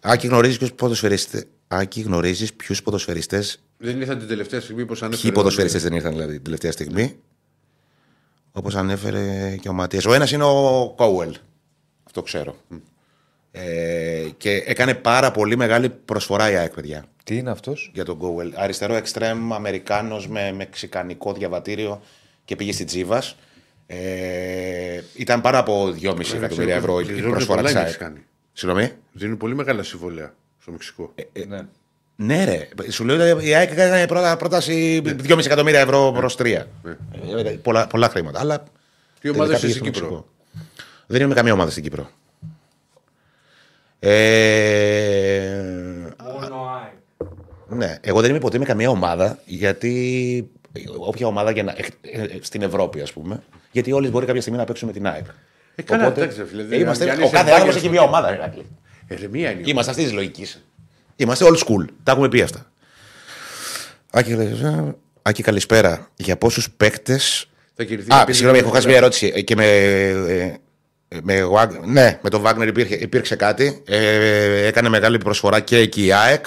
[0.00, 1.46] Άκη γνωρίζεις ποιους ποδοσφαιριστέ.
[1.68, 5.22] Άκη γνωρίζεις ποιους ποδοσφαιριστές Δεν ήρθαν την τελευταία στιγμή πώ ανέφερε.
[5.22, 7.16] Ποιοι ποδοσφαιριστές δεν ήρθαν δηλαδή την τελευταία στιγμή;
[8.52, 10.04] Όπως ανέφερε και ο Ματίας.
[10.06, 11.36] Ο ένας είναι ο Κόουελ.
[12.04, 12.56] Αυτό ξέρω.
[13.52, 18.18] Ε, και έκανε πάρα πολύ μεγάλη προσφορά η ΑΕΚ, παιδιά, Τι είναι αυτός; για τον
[18.18, 18.52] Κόουελ.
[18.56, 22.02] Αριστερό εξτρέμ, Αμερικάνος με μεξικανικό διαβατήριο
[22.44, 23.36] και πήγε στη Τζίβας.
[23.86, 27.86] Ε, ήταν πάρα από 2,5 εκατομμύρια ευρώ η- η Πληρώνουν προσφορά πολλά της οι ΑΕΚ.
[27.86, 28.24] Μεξικάνοι.
[28.52, 31.14] Συγγνώμη; Δίνουν πολύ μεγάλα συμβόλαια στο Μεξικό.
[31.48, 31.60] Ναι.
[32.22, 32.68] Ναι, ρε.
[32.90, 36.44] Σου λέω ότι η ΑΕΚ έκανε πρώτα, πρόταση 2,5 εκατομμύρια ευρώ προς 3.
[36.46, 36.66] Ε,
[37.62, 38.40] πολλά, πολλά χρήματα.
[38.40, 38.64] Αλλά Τι
[39.20, 40.28] τελικά ομάδες πήγε στην στο Κύπρο; Μεξικό.
[41.06, 42.10] Δεν είμαι καμία ομάδα στην Κύπρο.
[43.98, 45.50] Ε,
[46.40, 47.28] Μόνο ΑΕΚ.
[47.68, 50.50] ναι, εγώ δεν είμαι ποτέ με καμία ομάδα γιατί.
[50.98, 53.42] Όποια ομάδα για να, ε, ε, στην Ευρώπη, ας πούμε.
[53.72, 55.24] Γιατί όλοι μπορεί κάποια στιγμή να παίξουν με την ΑΕΚ.
[55.74, 58.02] Ε, καλά, εντάξει, φίλε, δεν- είμαστε, αν ο είσαι κάθε μπάγκερ άνθρωπος έχει στο- μια
[58.02, 58.30] ομάδα.
[58.30, 58.66] ρε, Ηρακλή.
[59.06, 59.60] Ε, ρε, μία είναι.
[59.60, 60.64] η Είμαστε αυτής της λογικής.
[61.22, 61.84] Είμαστε old school.
[62.02, 62.70] Τα έχουμε πει αυτά.
[64.10, 66.08] Άκη, ε, Άκη καλησπέρα.
[66.16, 67.20] Για πόσους παίκτε.
[67.74, 69.32] Θα κινηθεί Α, η συγγνώμη, πίεση έχω χάσει μια ερώτηση.
[69.34, 69.64] Ε, Και με,
[71.08, 73.82] ε, με, Wag- ναι, με τον Βάγνερ υπήρχε, υπήρξε κάτι.
[73.86, 76.44] Ε, έκανε μεγάλη προσφορά και εκεί η ΑΕΚ.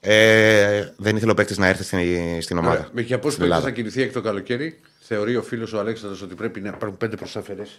[0.00, 1.98] Ε, δεν ήθελε ο παίκτης να έρθει στην,
[2.42, 2.74] στην ομάδα.
[2.74, 2.88] Ωραία.
[2.92, 3.64] Με για πόσους Στην παίκτες Ελλάδα.
[3.64, 7.16] θα κινηθεί εκ το καλοκαίρι, θεωρεί ο φίλος ο Αλέξανδρος ότι πρέπει να υπάρχουν πέντε
[7.16, 7.76] προσαφαιρέσει.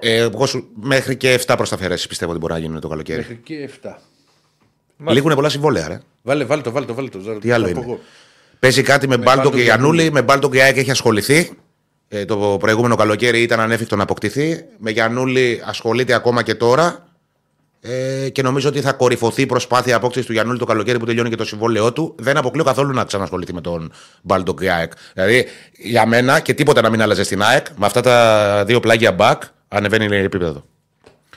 [0.00, 3.18] Ε, εγώ σου- μέχρι και 7 προσταφαιρέσει πιστεύω ότι μπορεί να γίνουν το καλοκαίρι.
[3.18, 3.98] Μέχρι και 7.
[5.12, 6.00] Λήγουν πολλά συμβόλαια, ρε.
[6.22, 7.18] Βάλε, βάλε το, βάλε το, βάλε το.
[7.38, 8.00] Τι άλλο Θα πω είναι; εγώ.
[8.58, 9.96] Παίζει κάτι με, Μπάλτο Μπάλτο και και Γιανούλη.
[9.96, 10.12] Γιαννούλη.
[10.12, 11.50] Με Μπάλτο και η ΑΕΚ έχει ασχοληθεί.
[12.08, 14.64] Ε, το προηγούμενο καλοκαίρι ήταν ανέφικτο να αποκτηθεί.
[14.78, 17.08] Με Γιανούλη ασχολείται ακόμα και τώρα.
[17.80, 21.28] Ε, και νομίζω ότι θα κορυφωθεί η προσπάθεια απόκτησης του Γιανούλη το καλοκαίρι που τελειώνει
[21.28, 22.14] και το συμβόλαιό του.
[22.18, 24.92] Δεν αποκλείω καθόλου να ξανασχοληθεί με τον Μπάλτο και η ΑΕΚ.
[25.14, 25.46] Δηλαδή
[25.78, 27.66] για μένα και τίποτα να μην άλλαζε στην ΑΕΚ.
[27.76, 29.36] Με αυτά τα δύο πλάγια back
[29.68, 30.64] ανεβαίνει η επίπεδο.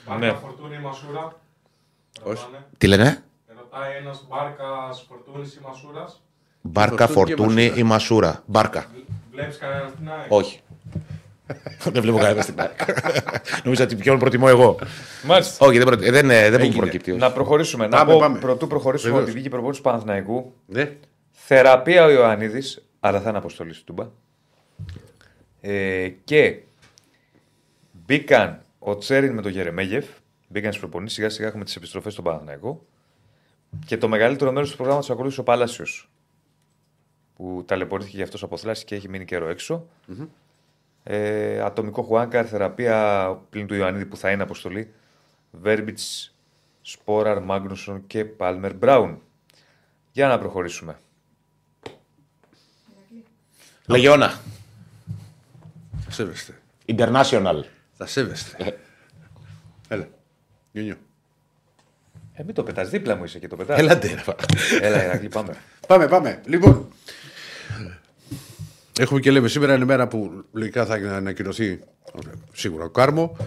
[0.07, 0.33] Μπάρκα Ναι.
[0.41, 1.35] φορτούνη Μασούρα.
[2.23, 2.43] Όχι.
[2.45, 2.65] Ρωτάνε.
[2.77, 3.17] Τι λένε, Ρωτάει
[3.99, 4.65] ένας μπάρκα
[5.07, 6.21] φορτούνη ή Μασούρας.
[6.61, 7.79] Μπάρκα, Φορτούνη και Φορτούνη Μασούρα.
[7.79, 8.43] ή Μασούρα.
[8.45, 8.85] Μπάρκα.
[9.31, 10.59] Βλέπεις κανέναν στην ΑΕΚ; Όχι.
[11.93, 12.71] δεν βλέπω κανένας στην ΑΕΚ.
[13.63, 14.77] Νομίζω ότι ποιον προτιμώ εγώ.
[15.23, 15.65] Μάλιστα.
[15.65, 16.05] Όχι, δεν, προ...
[16.05, 16.75] ε, δεν, ε, δεν μου Έγινε.
[16.81, 17.11] προκύπτει.
[17.11, 17.19] όχι.
[17.19, 17.87] Να προχωρήσουμε.
[17.87, 18.39] να Πάμε, πω πάμε.
[18.39, 19.27] πρωτού προχωρήσουμε Βεβαίως.
[19.29, 20.53] ότι βγήκε η προπόνηση του Παναθηναϊκού.
[20.65, 20.91] Ναι.
[21.31, 24.07] Θεραπεία ο Ιωαννίδης, αλλά θα είναι αποστολή στην Τούμπα.
[25.61, 26.57] Ε, και
[27.91, 30.05] μπήκαν ο Τσέριν με τον Γερεμέγεφ.
[30.47, 31.15] Μπήκαν στις προπονήσεις.
[31.15, 32.85] Σιγά σιγά έχουμε τις επιστροφές στον Παναθηναϊκό.
[33.85, 36.09] Και το μεγαλύτερο μέρος του προγράμματος ακολούθησε ο Παλάσιος.
[37.35, 39.87] Που ταλαιπωρήθηκε γι' αυτός από θλάση και έχει μείνει καιρό έξω.
[41.03, 44.93] Ε, ατομικό Χουάνκαρ, θεραπεία πλην του Ιωαννίδη που θα είναι αποστολή.
[45.51, 46.35] Βέρμπιτς,
[46.81, 49.21] Σπόραρ, Μάγνουσον και Πάλμερ Μπράουν.
[50.11, 50.97] Για να προχωρήσουμε.
[53.87, 54.39] Λεγιώνα.
[55.99, 56.61] Θα σέβεστε.
[56.85, 57.63] International.
[57.93, 58.79] Θα σέβεστε.
[59.87, 60.07] Έλα.
[60.71, 60.95] Νιονιό.
[62.39, 63.79] Ε, μην το πετάς, δίπλα μου είσαι και το πετάς.
[63.79, 64.07] Έλατε.
[64.07, 64.87] ρε.
[64.87, 65.55] Έλα, Ηρακλή, πάμε.
[65.87, 66.41] Πάμε, πάμε.
[66.45, 66.87] Λοιπόν.
[68.99, 71.79] Έχουμε και λέμε σήμερα είναι μέρα που λογικά θα ανακοινωθεί
[72.53, 73.37] σίγουρα ο Κάρμο.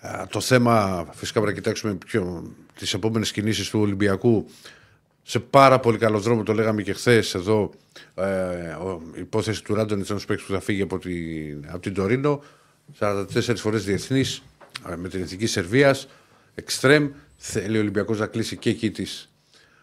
[0.00, 4.46] Α, Το θέμα, φυσικά πρέπει να κοιτάξουμε πιο, τις επόμενες κινήσεις του Ολυμπιακού
[5.22, 7.70] σε πάρα πολύ καλό δρόμο, το λέγαμε και χθες εδώ,
[8.14, 8.22] ε,
[8.72, 12.42] ο- η υπόθεση του Ράντον ήταν παίκτης που θα φύγει από την, από την Τωρίνο,
[12.98, 14.42] 44 φορές διεθνής
[14.90, 16.08] ε, με την Εθνική Σερβίας,
[16.54, 17.08] εξτρέμ,
[17.44, 19.32] θέλει ο Ολυμπιακός να κλείσει και εκεί τις,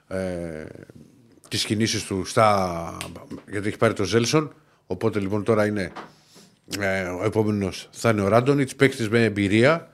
[0.07, 0.65] ε,
[1.49, 2.97] τις κινήσεις του στα,
[3.49, 4.53] γιατί έχει πάρει το Ζέλσον,
[4.87, 5.91] οπότε λοιπόν τώρα είναι
[6.79, 9.91] ε, ο επόμενος θα είναι ο Ράντονιτς, παίκτης με εμπειρία,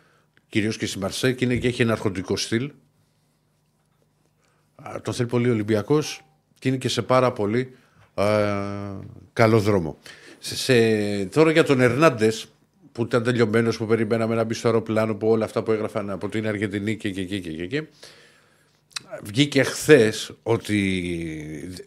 [0.50, 2.72] κυρίως και στη Μαρσέ και, είναι, και έχει ένα αρχοντικό στυλ.
[4.76, 6.22] Α, Τον θέλει πολύ ο Ολυμπιακός
[6.60, 7.76] και είναι και σε πάρα πολύ
[8.16, 8.54] ε,
[9.34, 9.98] καλό δρόμο.
[10.40, 12.48] Σε, σε- τώρα για τον Ερνάντες
[12.96, 16.30] που ήταν τελειωμένος, που περιμέναμε να μπει στο αεροπλάνο, που όλα αυτά που έγραφαν από
[16.30, 17.84] την Αργεντινή και εκεί και, και, και, και.
[19.24, 20.80] Βγήκε χθες ότι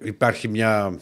[0.03, 0.99] υπάρχει μια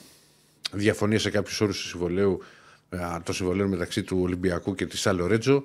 [0.72, 2.42] διαφωνία σε κάποιους όρους του συμβολέου,
[2.88, 5.62] ε, το συμβολέου μεταξύ του Ολυμπιακού και της Σαλορέτζο.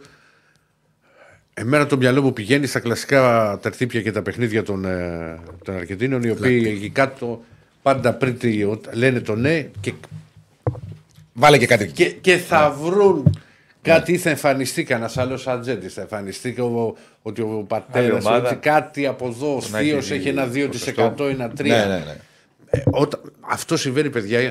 [1.54, 6.24] Εμένα το μυαλό μου πηγαίνει στα κλασικά τερτύπια και τα παιχνίδια των, ε, των Αργεντίνων,
[6.24, 7.44] οι οποίοι εκεί κάτω
[7.82, 9.94] πάντα πριν τη- ο- λένε το ναι και,
[11.34, 11.88] Βάλε και κάτι.
[11.92, 13.40] και, και θα βρουν
[13.82, 15.88] κάτι ή θα εμφανιστεί κανένας άλλος ατζέντη.
[15.88, 18.48] Θα εμφανιστεί και ο, ότι ο Άλλη πατέρας ομάδα.
[18.50, 21.26] ότι κάτι από εδώ, ο Να θείος έχει έχει ένα 2%, ποσοστό.
[21.26, 21.64] ένα 3%.
[21.66, 22.16] Ναι, ναι, ναι.
[22.70, 24.50] Ε, όταν, αυτό συμβαίνει, παιδιά,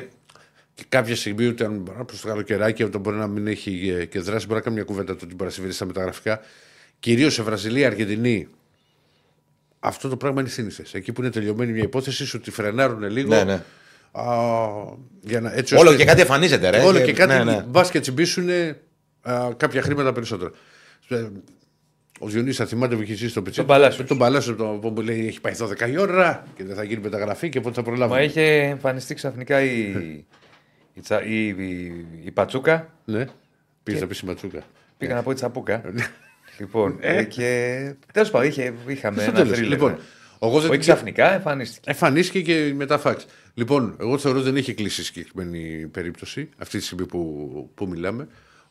[0.75, 4.21] και κάποια στιγμή ούτε αν προς το καλοκαιράκι, όταν μπορεί να μην έχει ε, και
[4.21, 6.41] δράση, μπορεί να κάνει μια κουβέντα το τι μπορεί να συμβαίνει στα μεταγραφικά.
[7.01, 8.49] Κυρίως σε Βραζιλία, Αργεντινή.
[9.81, 10.95] Αυτό το πράγμα είναι σύνηθες.
[10.95, 13.35] Εκεί που είναι τελειωμένη μια υπόθεση, σου τη φρενάρουν λίγο.
[13.35, 13.63] Ναι, ναι.
[14.13, 14.25] Α,
[15.21, 16.79] για να, έτσι Όλο ώστε- και κάτι εμφανίζεται, ρε.
[16.79, 17.33] Όλο και κάτι.
[17.35, 17.65] Ναι, ναι.
[17.69, 18.49] Μπα και τσιμπήσουν
[19.57, 20.51] κάποια χρήματα περισσότερα.
[21.09, 21.29] Ε,
[22.21, 23.59] Ο Διονύσης θα θυμάται που είχε ζήσει στο Πιτσί.
[23.59, 24.09] Τον Παλάσιος.
[24.09, 27.01] Τον Παλάσιος το, που μου λέει έχει πάει 12 η ώρα και δεν θα γίνει
[27.03, 28.13] μεταγραφή και πότε θα προλάβει.
[28.13, 29.81] Μα είχε εμφανιστεί ξαφνικά η,
[30.95, 33.25] η, Τσα- η, η, η Πατσούκα Ναι.
[33.83, 34.63] Πήγες να πεις Ματσούκα.
[34.99, 35.83] Πήγα να πω τσαπούκα.
[36.59, 39.53] λοιπόν, ε, και τέλος πάντων είχε, είχαμε Στο ένα τέλος.
[39.57, 39.71] θρίλερ.
[39.73, 39.99] Λοιπόν,
[40.43, 41.91] εγώ δεν Όχι ξαφνικά εμφανίστηκε.
[41.91, 43.27] Εμφανίστηκε και μετά φάξ.
[43.55, 47.89] Λοιπόν, εγώ θεωρώ ότι δεν έχει κλείσει η συγκεκριμένη περίπτωση αυτή τη στιγμή που, που
[47.89, 48.29] μιλάμε.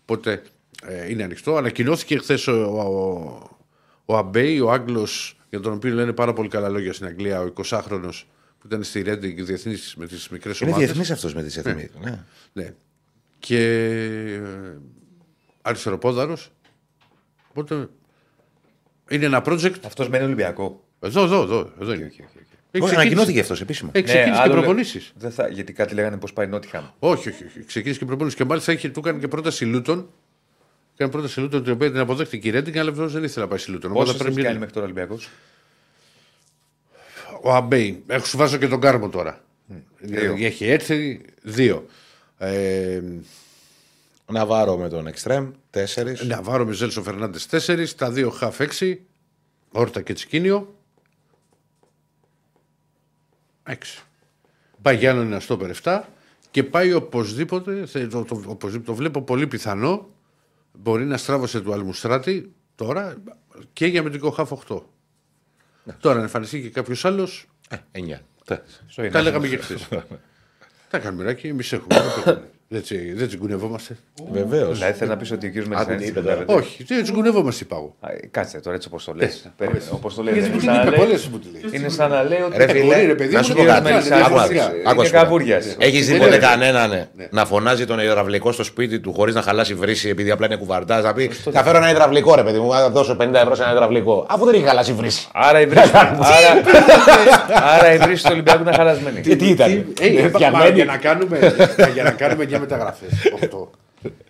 [0.09, 0.41] Οπότε
[0.83, 1.55] ε, είναι ανοιχτό.
[1.55, 3.59] Ανακοινώθηκε χθες ο, ο,
[4.05, 7.53] ο Αμπέι, ο Άγγλος, για τον οποίο λένε πάρα πολύ καλά λόγια στην Αγγλία, ο
[7.55, 8.09] 20χρονο
[8.59, 10.87] που ήταν στη Ρέντινγκ διεθνής με τις μικρές Είναι ομάδες.
[10.87, 11.89] διεθνής αυτός με τις εθνίες.
[12.01, 12.23] Ναι.
[12.53, 12.73] Ναι.
[13.39, 13.59] Και
[14.43, 14.77] ε,
[15.61, 16.51] αριστεροπόδαρος.
[17.49, 17.89] Οπότε
[19.09, 19.79] είναι ένα project.
[19.85, 20.83] Αυτός μένει Ολυμπιακό.
[20.99, 21.73] Εδώ, εδώ, εδώ.
[21.81, 22.05] εδώ είναι.
[22.05, 22.38] Όχι, όχι, όχι.
[22.71, 23.89] Έχει Όχι, ξεκίνησει- ανακοινώθηκε αυτός επίσημα.
[23.93, 25.01] Έχει ξεκίνησει και άλλο λέ- προπονήσει.
[25.15, 26.83] Δεν θα, γιατί κάτι λέγανε πώ πάει η Νότιχαμ.
[26.99, 27.63] Όχι, όχι, όχι.
[27.65, 28.35] Ξεκίνησε και προπόνηση.
[28.35, 30.09] Και μάλιστα είχε, του έκανε και πρόταση Λούτων.
[30.95, 33.59] Έκανε πρόταση Λούτων την οποία την αποδέχτηκε η Ρέντινγκ, αλλά βεβαίως δεν ήθελε να πάει
[33.59, 33.91] στη Λούτων.
[33.93, 35.29] Πόσο Οπότε έχει πρέπει κάνει μέχρι τώρα ο Ολυμπιακός;
[37.41, 38.03] Ο Αμπέι.
[38.07, 39.43] Έχω σου βάζω και τον Κάρμο τώρα.
[39.99, 40.35] Δύο.
[40.39, 41.85] Έχει έρθει δύο.
[42.37, 43.01] Ε,
[44.31, 46.21] Ναβάρο με τον Εκστρέμ, τέσσερις.
[46.23, 48.95] Ναβάρο με Ζέλσο Φερνάντες 4, τα δύο χαφ 6,
[49.71, 50.75] Όρτα και Τσικίνιο.
[53.69, 53.75] 6.
[54.81, 56.01] Πάει Γιάννη ένα στόπερ 7
[56.51, 60.09] και πάει οπωσδήποτε, θε- το, το, οπωσδήποτε, το βλέπω πολύ πιθανό,
[60.73, 63.15] μπορεί να στράβωσε του Αλμουστράτη τώρα
[63.73, 64.81] και για μετρικό χαφ 8.
[65.99, 68.21] Τώρα αν εμφανιστεί και κάποιος άλλος, Ε, εννιά.
[68.87, 69.87] Στο τα λέγαμε και χθες.
[70.89, 71.95] Τα κάνουμε ράκι, εμείς έχουμε.
[72.71, 72.81] δεν παίρνουμε.
[72.81, 73.95] δεν, τσι- δεν τσιγκουνευόμαστε.
[74.31, 74.77] Βεβαίως.
[74.77, 76.19] Δηλαδή θέλει να πεις ότι ο κύριος Άκου τι Μελισσανίδη.
[76.19, 76.59] είπε τώρα.
[76.59, 77.95] Όχι, δεν τσιγκουνευόμαστε, είπα εγώ.
[78.31, 79.51] Κάτσε τώρα έτσι όπως το λες.
[79.91, 80.33] Όπως το λέει.
[80.33, 81.61] Γιατί είναι μου την σαν να είπε λέει- πολλές μου τη λέει.
[81.79, 82.57] Είναι σαν να λέει ότι.
[82.57, 83.83] Ρε μπορεί, φίλε, ρε παιδί να μου, σου είναι πω κάτι.
[83.83, 84.63] Μελισσανίδης, Άκου, διαφορετικά.
[84.65, 85.09] άκου, Είναι άκου, άκου.
[85.11, 85.75] καβούριας.
[85.77, 86.45] Έχεις δει Δεν ποτέ είναι.
[86.45, 90.45] κανέναν ναι, να φωνάζει τον υδραυλικό στο σπίτι του χωρίς να χαλάσει βρύση επειδή απλά
[90.45, 91.01] είναι κουβαρτά.
[91.01, 93.71] Να πει Θα φέρω ένα υδραυλικό, ρε παιδί μου, θα δώσω 50 ευρώ σε ένα
[93.71, 94.25] υδραυλικό.
[94.29, 95.27] Αφού δεν έχει χαλάσει βρύση.
[95.33, 95.91] Άρα η βρύση.
[95.95, 96.61] άρα,
[97.73, 99.21] άρα η βρύση του Ολυμπιακού ήταν χαλασμένη.
[99.21, 99.71] Και τι ήταν.
[99.99, 100.75] Ε, μα- φτιαγμένη.
[100.75, 103.65] για να κάνουμε, για να κάνουμε μια μεταγραφέ.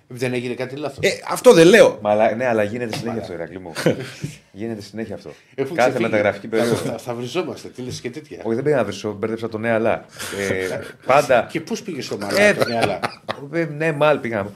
[0.07, 0.97] Δεν έγινε κάτι λάθος.
[1.01, 1.97] Ε, αυτό δεν λέω.
[2.01, 3.73] Μα, αλλά- ναι, αλλά γίνεται συνέχεια αυτό, Ηρακλή μου.
[4.51, 5.31] γίνεται συνέχεια αυτό.
[5.55, 6.09] Έχουν Κάθε ξεφύγει.
[6.09, 6.75] μεταγραφική περίοδο.
[6.75, 8.39] Θα, θα βριζόμαστε, τι λες και τέτοια.
[8.43, 10.05] Όχι, δεν πήγα να βρίσω, μπέρδεψα το ναι, αλλά.
[10.49, 11.41] Ε, πάντα.
[11.51, 12.99] Και πώς πήγε στο Ε, μαλάκι, ναι, αλλά;
[13.53, 14.49] ε, ναι, μάλλον πήγαμε.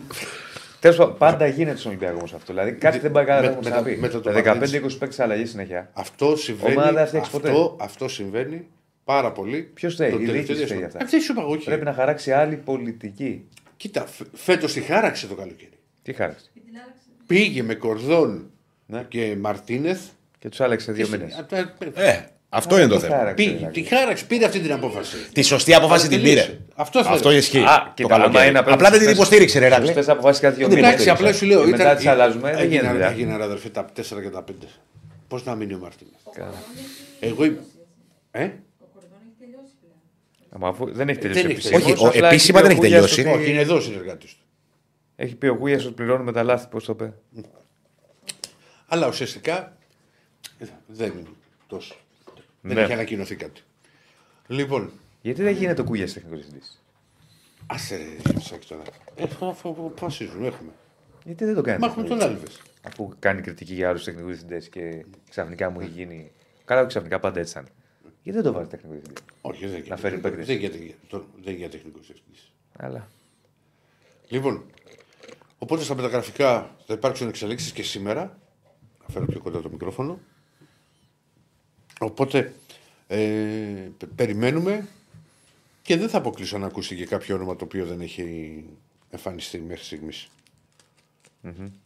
[0.80, 2.54] Τέλος πάντων, πάντα γίνεται στον Ολυμπιακό όμως αυτό.
[2.54, 4.02] Δηλαδή κάτι δεν πάει καλά, με- δεν έχουμε με το- ξαναπεί.
[4.02, 4.82] με το Τα Παπαδίτση.
[4.96, 5.90] 15-20 παίξει αλλαγή συνέχεια.
[5.94, 6.72] Αυτό συμβαίνει.
[6.78, 8.68] Ομάδα δεν φτιάξει αυτό, αυτό συμβαίνει
[9.04, 9.62] πάρα πολύ.
[9.74, 10.80] Ποιος φταίει, το η τελευταίο διοίκηση διάστημα.
[10.90, 11.04] φταίει αυτά.
[11.04, 11.66] Αυτή σου είπα εγώ, όχι.
[11.66, 13.48] Πρέπει να χαράξει άλλη πολιτική.
[13.84, 15.80] Κοίτα, φέτος τη χάραξε το καλοκαίρι.
[16.02, 17.02] Τι χάραξε; Και την άλλαξε.
[17.28, 18.50] Πήγε με Κορδόν
[18.86, 19.06] Ναι.
[19.10, 20.02] και Μαρτίνεθ.
[20.40, 21.46] Και τους άλλαξε δύο μήνες.
[21.94, 22.20] Ε,
[22.50, 23.34] αυτό είναι το θέμα.
[23.36, 25.16] Πήγε, τη χάραξε, πήρε αυτή την απόφαση.
[25.34, 26.46] Τη σωστή απόφαση την τελείωσε.
[26.46, 26.60] πήρε.
[26.76, 27.16] Αυτό θέλω.
[27.16, 27.58] Αυτό ισχύει.
[27.60, 28.50] Α, Το κοίτα, άμα καλοκαίρι.
[28.50, 29.94] είναι απλά Απλά δεν την τις υποστήριξε, ρε Ρακλή.
[29.94, 30.84] Σωστέ αποφάσεις κάθε δύο μήνες.
[30.84, 31.64] Εντάξει, απλά σου λέω.
[31.64, 32.76] Και μετά τις αλλάζουμε, δεν γίνεται.
[32.76, 33.08] Έγιναν, δουλειά.
[33.10, 34.68] έγιναν αδερφέ τα 4 και τα 5.
[35.28, 36.16] Πώς να μείνει ο Μαρτίνεθ;
[37.20, 37.46] Εγώ.
[37.46, 37.62] είπα-
[38.32, 39.98] Ε; Ο Κορδόν έχει τελειώσει πλέον.
[40.40, 42.04] Μα αφού δεν έχει τελειώσει Δεν έχει επισήμως, τελειώσει.
[42.06, 43.30] Όχι, ο- απλά επίσημα πει δεν ο έχει Κούγιας τελειώσει.
[43.34, 44.44] ότι- Όχι, είναι εδώ ο συνεργάτης του.
[45.16, 47.14] Έχει πει ο Κούγια ότι πληρώνουμε τα λάθη, πώς το είπε.
[48.88, 49.78] Αλλά ουσιαστικά
[50.60, 51.28] ε, δεν είναι
[51.68, 51.96] τόσο.
[52.62, 52.82] Δεν Ναι.
[52.82, 53.62] έχει ανακοινωθεί κάτι.
[54.48, 56.84] Λοιπόν, Γιατί δεν γίνεται ο Κούγια τεχνικός διευθυντής;
[57.66, 58.82] άσε ρε Σάκη τώρα.
[59.16, 60.70] Ε, αφού- αφού αποφασίζουν, έχουμε.
[61.26, 61.80] Γιατί δεν το κάνει.
[61.80, 62.62] Μα έχουμε τον Άλβες.
[62.82, 66.32] Αφού κάνει κριτική για άλλους τεχνικούς διευθυντές και ξαφνικά μου έχει γίνει.
[66.66, 67.68] Καλά, ξαφνικά πάντα έτσι ήταν.
[68.24, 70.46] Γιατί δεν το βάλει τεχνικό διευθυντή; Όχι, δεν Να φέρει παίκτες.
[70.46, 70.72] δεν για-
[71.08, 72.52] το- δεν για τεχνικός διευθυντής.
[72.78, 73.08] Αλλά.
[74.28, 74.64] Λοιπόν,
[75.58, 78.38] οπότε στα μεταγραφικά θα υπάρξουν εξελίξεις και σήμερα.
[79.06, 80.20] Θα φέρω πιο κοντά το μικρόφωνο.
[82.00, 82.54] Οπότε
[83.08, 83.18] ε,
[83.98, 84.88] πε- περιμένουμε
[85.82, 88.64] και δεν θα αποκλείσω να ακούσει και κάποιο όνομα το οποίο δεν έχει
[89.10, 90.28] εμφανιστεί μέχρι στιγμής.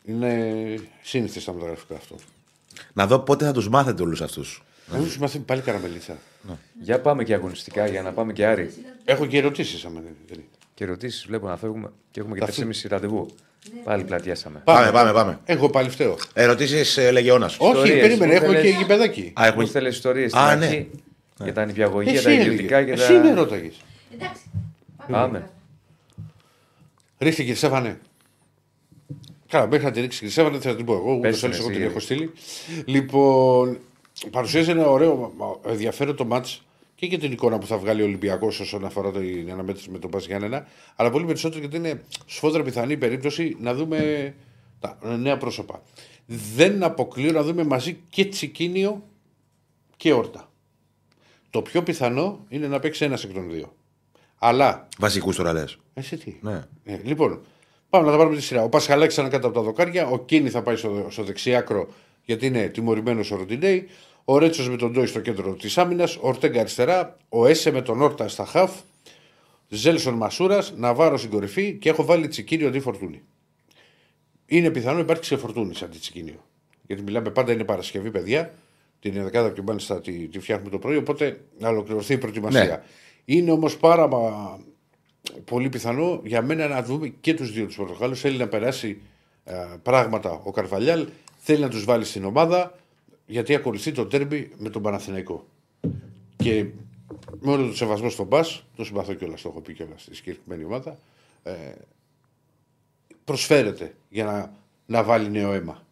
[0.04, 2.16] Είναι σύνηθες στα μεταγραφικά αυτό.
[2.94, 4.64] Να δω πότε θα τους μάθετε όλους αυτούς.
[4.92, 6.18] Να μην σου μάθει πάλι καραμελίτσα.
[6.82, 8.74] Για πάμε και αγωνιστικά για να πάμε και Άρη.
[9.06, 10.48] Έχω και ερωτήσεις, άμα δεν δεν είναι.
[10.74, 13.28] Και ερωτήσεις βλέπω να φεύγουμε και έχουμε και Τα 3,5 ραντεβού.
[13.84, 14.62] Πάλι πλατιάσαμε.
[14.64, 15.40] Πάμε, πάμε, πάμε.
[15.46, 16.18] Εγώ πάλι φταίω.
[16.34, 17.46] Ερωτήσεις ε, Λεγεώνα.
[17.46, 19.34] Όχι, Ιστορίες, περίμενε, μου έχουμε και θέλεις- γηπεδάκι.
[19.42, 19.64] Α, έχουμε.
[19.64, 20.66] Μου θέλει ιστορίες στην Α, ναι.
[20.66, 20.90] αρχή
[21.44, 22.46] για τα νηπιαγωγεία, Εσύ τα έλεγε.
[22.46, 23.34] ιδιωτικά και Εσύ με τα.
[23.34, 23.76] ρώταγες.
[24.14, 24.42] Εντάξει.
[25.12, 25.50] Πάμε.
[27.20, 28.00] Ρίχτε κύριε Στέφανε.
[29.48, 31.12] Καλά, μέχρι να τη ρίξει κύριε Στέφανε θα την πω εγώ.
[31.12, 31.90] Ούτω Πες ή την εγώ εσύ, την Γιώργο.
[31.90, 32.32] έχω στείλει.
[32.86, 33.78] Λοιπόν,
[34.32, 36.62] παρουσίασε ένα ωραίο μα- ενδιαφέρον το μάτς
[36.96, 40.10] και για την εικόνα που θα βγάλει ο Ολυμπιακός όσον αφορά την αναμέτρηση με τον
[40.10, 40.68] Πα Γιάννενα.
[40.96, 44.34] Αλλά πολύ περισσότερο γιατί είναι σφόδρα πιθανή η περίπτωση να δούμε
[44.80, 45.82] τα νέα πρόσωπα.
[46.26, 49.04] Δεν αποκλείω να δούμε μαζί και Τσικίνιο
[49.98, 50.52] και Όρτα.
[51.50, 53.76] Το πιο πιθανό είναι να παίξει ένας εκ των δύο.
[54.38, 55.78] Αλλά Βασικούς τώρα λες.
[55.94, 56.62] εσύ τι; Ναι.
[56.84, 57.42] Ε, λοιπόν,
[57.90, 58.64] πάμε να τα πάρουμε τη σειρά.
[58.64, 60.08] Ο Πασχαλάκη ήταν κάτω από τα δοκάρια.
[60.08, 61.88] Ο Κίνη θα πάει στο, στο δεξιάκρο
[62.26, 63.88] γιατί είναι τιμωρημένος ο Ροντινέη.
[64.30, 66.16] Ο Ρέτσος με τον Ντόι στο κέντρο της άμυνας.
[66.16, 67.18] Ο Ορτέγκα αριστερά.
[67.30, 68.72] Ο Έσε με τον Όρτα στα χαφ.
[69.70, 70.74] Ζέλσον Μασούρας.
[70.78, 71.74] Ναβάρος στην κορυφή.
[71.74, 73.22] Και έχω βάλει τσικίριο αντί φορτούνη.
[74.46, 76.44] είναι πιθανό να υπάρξει ξεφορτούνη αντί Τσικίνιο.
[76.88, 78.54] Γιατί μιλάμε πάντα είναι Παρασκευή, παιδιά.
[79.00, 82.64] Την 11η και μάλιστα τη, τη φτιάχνουμε το πρωί, οπότε να ολοκληρωθεί η προετοιμασία.
[82.66, 82.82] Ναι.
[83.26, 84.60] Είναι όμως πάρα μα-
[85.46, 88.20] πολύ πιθανό για μένα να δούμε και τους δύο τους Πορτογάλους.
[88.20, 89.02] Θέλει να περάσει
[89.44, 92.78] ε, πράγματα ο Καρβαλιάλ, θέλει να τους βάλει στην ομάδα,
[93.28, 95.48] γιατί ακολουθεί το τέρμπι με τον Παναθηναϊκό.
[96.36, 96.66] Και
[97.40, 98.46] με όλο το σεβασμό στον Πα,
[98.76, 100.98] το συμπαθώ κιόλας, το έχω πει κιόλας στη συγκεκριμένη ομάδα,
[101.44, 101.72] ε,
[103.24, 104.54] προσφέρεται για να,
[104.86, 105.86] να βάλει νέο αίμα.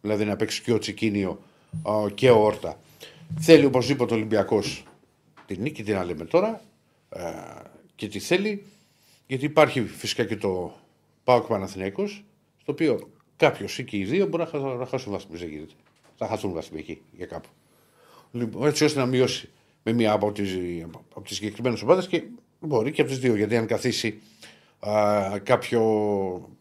[0.00, 1.42] Δηλαδή να παίξει και ο Τσικίνιο
[1.88, 2.80] α, και ο Όρτα.
[3.38, 4.84] Θέλει οπωσδήποτε ο Ολυμπιακός
[5.46, 6.62] την νίκη, τι να λέμε τώρα,
[7.08, 7.22] ε,
[7.94, 8.64] και τι θέλει,
[9.26, 10.74] γιατί υπάρχει φυσικά και το
[11.24, 12.24] Πάοκ Παναθηναϊκός,
[12.60, 15.40] στο οποίο κάποιος ή και οι δύο μπορεί να, χα- να χάσουν βαθμούς.
[15.40, 15.72] Δεν γίνεται.
[16.22, 17.48] Θα χαθούν βαθμοί εκεί για κάπου.
[18.32, 19.48] Λοιπόν, έτσι ώστε να μειώσει
[19.82, 20.56] με μία από τις
[21.14, 22.22] από τις συγκεκριμένες ομάδες και
[22.60, 23.36] μπορεί και από τις δύο.
[23.36, 24.20] Γιατί αν καθίσει
[24.78, 25.80] α, κάποιο.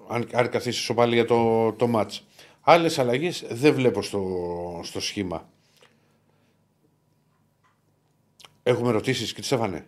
[0.07, 2.27] Αν, αν καθίσει σοπαλή για το, το μάτς.
[2.61, 5.49] Άλλες αλλαγές δεν βλέπω στο, στο σχήμα.
[8.63, 9.85] Έχουμε ερωτήσεις και τι Στέφανε.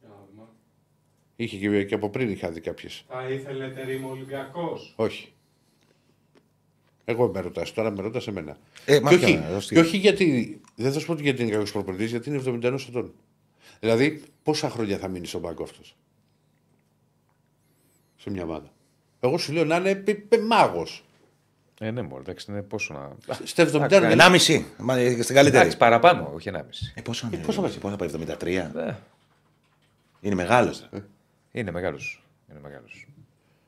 [0.00, 0.48] Για να δούμε.
[1.36, 3.04] Είχε και, και από πριν είχα δει κάποιες.
[3.08, 5.32] Θα ήθελε τερίμο Ολυμπιακός; Όχι.
[7.08, 8.56] Εγώ με ρωτάς, τώρα με ρωτάς εμένα.
[8.84, 9.74] Ε, και, μάτια, όχι, δώσ' τη.
[9.74, 10.60] και όχι γιατί.
[10.74, 13.12] Δεν θα σου πω ότι γιατί είναι κακός προπονητής, γιατί είναι 71 ετών.
[13.80, 15.96] Δηλαδή, πόσα χρόνια θα μείνει στον πάγκο αυτός;
[18.16, 18.70] Σε μια ομάδα.
[19.20, 20.02] Εγώ σου λέω να είναι
[20.46, 21.04] μάγος.
[21.80, 23.34] Ε, ναι, μόνο εντάξει, είναι πόσο να.
[23.44, 24.66] Στα 70 Εντάξει, δεν- Ενάμιση.
[24.78, 25.58] Μα, ε, στην καλύτερη.
[25.60, 26.92] Εντάξει, παραπάνω, όχι 1,5.
[26.94, 28.70] Ε, πόσο είναι, πόσο πόσο, πόσο πάει, 73.
[28.74, 28.96] Ναι.
[30.20, 30.88] Είναι μεγάλος.
[31.52, 32.22] Είναι μεγάλος.
[32.50, 33.06] Είναι μεγάλος.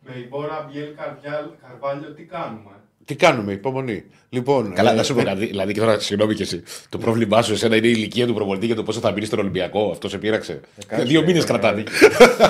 [0.05, 2.71] Με η Μπόρα Μπιέλ Καρβιάλ- Καρβάλιο τι κάνουμε;
[3.09, 4.05] Τι κάνουμε, υπομονή.
[4.29, 5.47] Λοιπόν, Καλά, ε, να σου πω κάτι.
[5.47, 6.63] Δηλαδή και τώρα, συγγνώμη και εσύ.
[6.89, 9.39] Το πρόβλημά σου εσένα είναι η ηλικία του προπονητή και το πόσο θα μείνεις στον
[9.39, 9.91] Ολυμπιακό.
[9.91, 10.61] Αυτό σε πείραξε.
[11.05, 11.85] Δύο μήνες κρατάνε.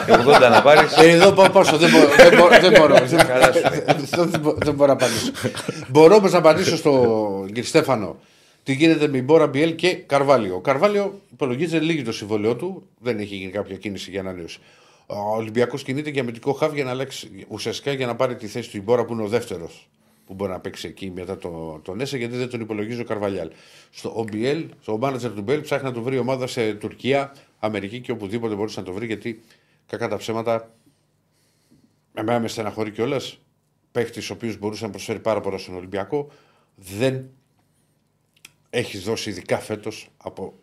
[0.08, 0.96] 80 να πάρεις.
[0.96, 2.08] Ε, Εδώ πάω πόσο, δεν μπορώ.
[2.16, 2.94] Δεν μπορώ, δεν μπορώ,
[3.32, 4.30] Καλά σου.
[4.30, 5.30] δεν, μπορώ δεν μπορώ να απαντήσω.
[5.88, 8.16] μπορώ όμως να απαντήσω στον κύριο Στέφανο.
[8.62, 10.54] Τι γίνεται με Μπόρα Μπιέλ και Καρβάλιο.
[10.54, 12.82] Ο Καρβάλιο υπολογίζεται λίγη το συμβόλαιό του.
[13.00, 14.58] Δεν έχει γίνει κάποια κίνηση για ανανέωση.
[15.06, 18.70] Ο Ολυμπιακός κινείται για αμυντικό χαβ για να αλλάξει ουσιαστικά για να πάρει τη θέση
[18.70, 19.88] του Ιμπόρα που είναι ο δεύτερος
[20.28, 23.50] που μπορεί να παίξει εκεί μετά το, τον Έσε γιατί δεν τον υπολογίζει ο Καρβαλιάλ.
[23.90, 28.12] Στο OBL, στο manager του Μπέλ ψάχνει να του βρει ομάδα σε Τουρκία, Αμερική και
[28.12, 29.40] οπουδήποτε μπορούσε να το βρει γιατί
[29.86, 30.72] κακά τα ψέματα
[32.18, 33.40] Εμένα με στεναχωρεί κιόλας.
[33.92, 36.30] Παίχτης ο οποίος μπορούσε να προσφέρει πάρα πολλά στον Ολυμπιακό.
[36.74, 37.30] Δεν
[38.70, 40.58] έχει δώσει ειδικά φέτος από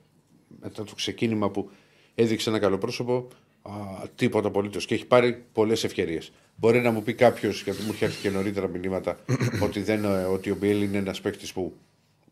[0.61, 1.71] μετά το ξεκίνημα που
[2.15, 3.27] έδειξε ένα καλό πρόσωπο
[3.69, 6.31] α, τίποτα απολύτως και έχει πάρει πολλές ευκαιρίες.
[6.55, 9.19] Μπορεί να μου πει κάποιος, γιατί μου έχει έρθει και νωρίτερα μηνύματα,
[9.65, 11.73] ότι, δεν, ε, ότι ο Μπιέλ είναι ένας παίκτης που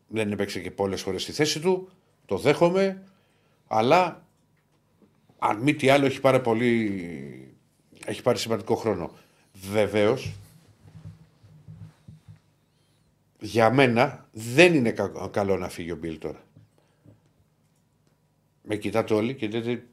[0.08, 1.90] δεν έπαιξε και πολλές φορές στη θέση του.
[2.26, 3.04] Το δέχομαι,
[3.68, 4.26] αλλά
[5.40, 7.48] αν μη τι άλλο έχει πάρει πολύ.
[8.06, 9.12] Έχει πάρει σημαντικό χρόνο.
[9.72, 10.34] Βεβαίως,
[13.40, 16.44] για μένα δεν είναι κα- καλό να φύγει ο Μπιλ τώρα.
[18.64, 19.84] Με κοιτάτε όλοι και λέτε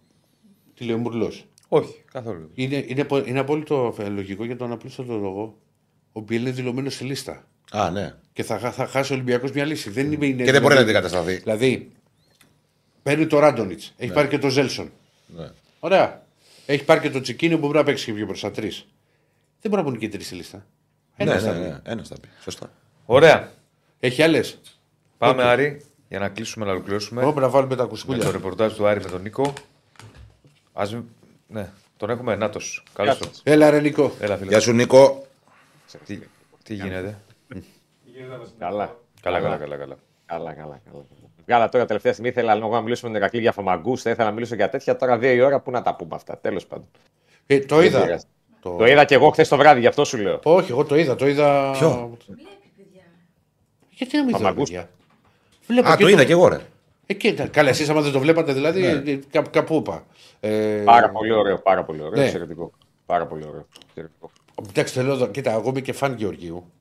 [0.80, 2.50] τι λέει ο Μουρλός; Όχι, καθόλου.
[2.54, 5.58] Είναι, είναι, απο- είναι απόλυτο ε, λογικό για τον απλούστατο λόγο.
[6.12, 7.44] Ο Μπιλ είναι δηλωμένος στη λίστα.
[7.70, 8.14] Α, ναι.
[8.32, 9.90] Και θα, χα- θα χάσει ο Ολυμπιακός μια λύση.
[9.90, 11.34] Δεν είναι, είναι Και δεν μπορεί να αντικατασταθεί.
[11.34, 11.90] Δηλαδή,
[13.02, 14.90] παίρνει το Ράντονιτς, έχει πάρει και το Ζέλσον.
[15.26, 15.48] Ναι.
[15.80, 16.22] Ωραία.
[16.66, 18.86] Έχει πάρει και το Τσικίνιο που μπορεί να παίξει και πιο μπροστά τρεις.
[19.60, 20.66] Δεν μπορεί να πούνε και τρεις στη λίστα.
[21.16, 21.60] Ναι, Ένας ναι, θα πει.
[21.60, 21.80] ναι.
[21.84, 22.28] Ένας θα πει.
[22.42, 22.70] Σωστά.
[23.06, 23.52] Ωραία.
[24.00, 24.58] Έχει άλλες.
[25.18, 27.24] Πάμε, Άρη, για να κλείσουμε να ολοκληρώσουμε.
[27.24, 28.30] Όποιον να βάλουμε τα Με το κουσκούλια.
[28.30, 29.52] ρεπορτάζ του Άρη με τον Νίκο.
[30.80, 30.94] Ας...
[30.94, 31.04] μη-
[31.46, 32.82] Ναι, τον έχουμε Νάτος.
[32.92, 33.30] Καλώς τον.
[33.42, 34.12] Έλα, ρε Νικό.
[34.20, 34.48] Έλα, φίλε.
[34.50, 35.26] Γεια σου, Νίκο.
[36.06, 36.18] Τι,
[36.62, 37.18] τι γίνεται;
[38.04, 38.96] Γίνεται να Καλά.
[39.22, 39.76] Καλά, καλά, καλά.
[39.76, 39.96] καλά.
[40.26, 41.04] Καλά, καλά, καλά.
[41.46, 42.30] Βγάλα τώρα τελευταία στιγμή.
[42.30, 43.98] Ήθελα λίγο να μιλήσουμε με τον Ερακλή για φαμαγκού.
[43.98, 44.96] Θα ήθελα να μιλήσω για τέτοια.
[44.96, 46.38] Τώρα δύο η ώρα που να τα πούμε αυτά.
[46.38, 46.86] Τέλος πάντων.
[47.46, 48.02] Ε, το Δεν είδα.
[48.02, 48.24] πειράζει.
[48.60, 50.40] Το είδα και εγώ χθες το βράδυ, γι' αυτό σου λέω.
[50.42, 51.14] Όχι, εγώ το είδα.
[51.16, 51.70] Το είδα.
[51.70, 53.02] Ποιο; Βλέπει, παιδιά.
[53.90, 54.68] Γιατί να μην δω, Παπαγκούς.
[54.70, 54.88] παιδιά;
[55.66, 56.58] Βλέπω Α, το είδα κι εγώ, ρε.
[57.10, 60.06] Ε, κοίτα, καλά, εσείς άμα δεν το βλέπατε, δηλαδή, ε, κάπου, κάπου είπα.
[60.40, 62.18] Ε, Πάρα πολύ ωραίο, πάρα πολύ ωραίο.
[62.20, 62.24] Ναι.
[62.24, 62.72] Εξαιρετικό.
[63.06, 63.66] Πάρα πολύ ωραίο.
[63.88, 64.30] Εξαιρετικό.
[64.68, 66.72] Εντάξει, θέλω εδώ, κοίτα, εγώ είμαι και φαν Γεωργίου.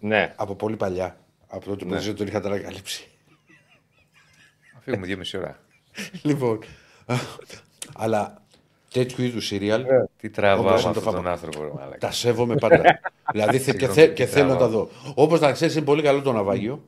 [0.00, 0.32] Ναι.
[0.36, 1.16] Από πολύ παλιά.
[1.48, 3.08] Από τότε που δεν τον είχα ανακαλύψει.
[4.72, 5.58] Θα φύγουμε δύο μισή ώρα.
[6.22, 6.58] λοιπόν.
[7.96, 8.42] αλλά
[8.92, 9.84] τέτοιου είδους σύριαλ
[10.16, 11.30] Τι τραβάω Όπως με είναι το αυτόν τον φάμα.
[11.30, 11.98] άνθρωπο, ρε μαλάκα.
[11.98, 12.82] τα σέβομαι πάντα.
[13.32, 14.88] δηλαδή θε- και, θε- και θέλω να τα δω.
[15.14, 16.84] Όπως να ξέρεις, είναι πολύ καλό το ναυάγιο.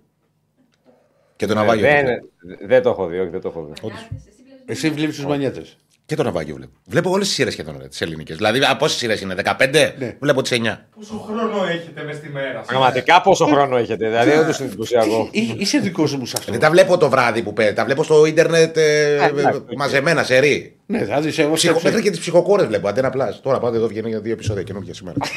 [1.41, 1.87] Και το ναυάγιο.
[1.87, 2.67] Δεν, βλέπω.
[2.67, 3.73] δεν το έχω δει, όχι, δεν το έχω δει.
[3.83, 5.77] Μανιάτες, εσύ βλέπεις Εσύ βλέπεις τους μανιέτες.
[6.07, 6.73] Και το ναυάγιο βλέπω.
[6.87, 8.37] Βλέπω όλες τις σειρές σχεδόν τις ελληνικές.
[8.37, 9.95] Δηλαδή, από πόσες σειρές είναι, 15.
[9.99, 10.17] Ναι.
[10.21, 10.87] Βλέπω τις 9.
[10.97, 15.29] Πόσο χρόνο έχετε μες στη μέρα σας; Πραγματικά πόσο χρόνο έχετε, δηλαδή όντως είναι εντυπωσιακό.
[15.33, 16.51] Είσαι δικός μου σε αυτό.
[16.51, 17.75] Δεν τα βλέπω το βράδυ που παίρνει.
[17.75, 20.77] Τα βλέπω στο ίντερνετ ε, εντάξει, ε, μαζεμένα σερί.
[20.87, 21.79] Ναι, θα δεις εγώ Ψυχο...
[21.79, 22.89] σε Μέχρι και τις ψυχοκόρες βλέπω.
[22.89, 23.41] Αντένα plus.
[23.41, 25.17] Τώρα πάτε εδώ βγαίνει για δύο επεισόδια καινούργια σήμερα.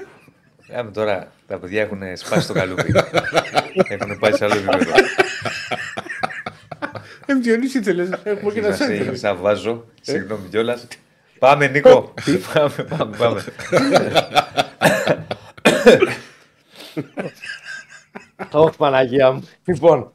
[0.76, 2.92] Άμε τώρα, τα παιδιά έχουν σπάσει το καλούπι.
[3.88, 4.90] έχουν πάει σε άλλο επίπεδο.
[7.26, 8.08] Ε, Διονύση ήθελες.
[8.22, 9.14] Έχουμε και ένα Σας σέντρο.
[9.16, 9.84] σα βάζω.
[10.00, 10.86] Συγγνώμη κιόλας.
[11.38, 12.14] Πάμε, Νίκο.
[12.54, 13.44] πάμε, πάμε, πάμε.
[18.52, 19.48] Όχι, Παναγία μου.
[19.64, 20.12] Λοιπόν.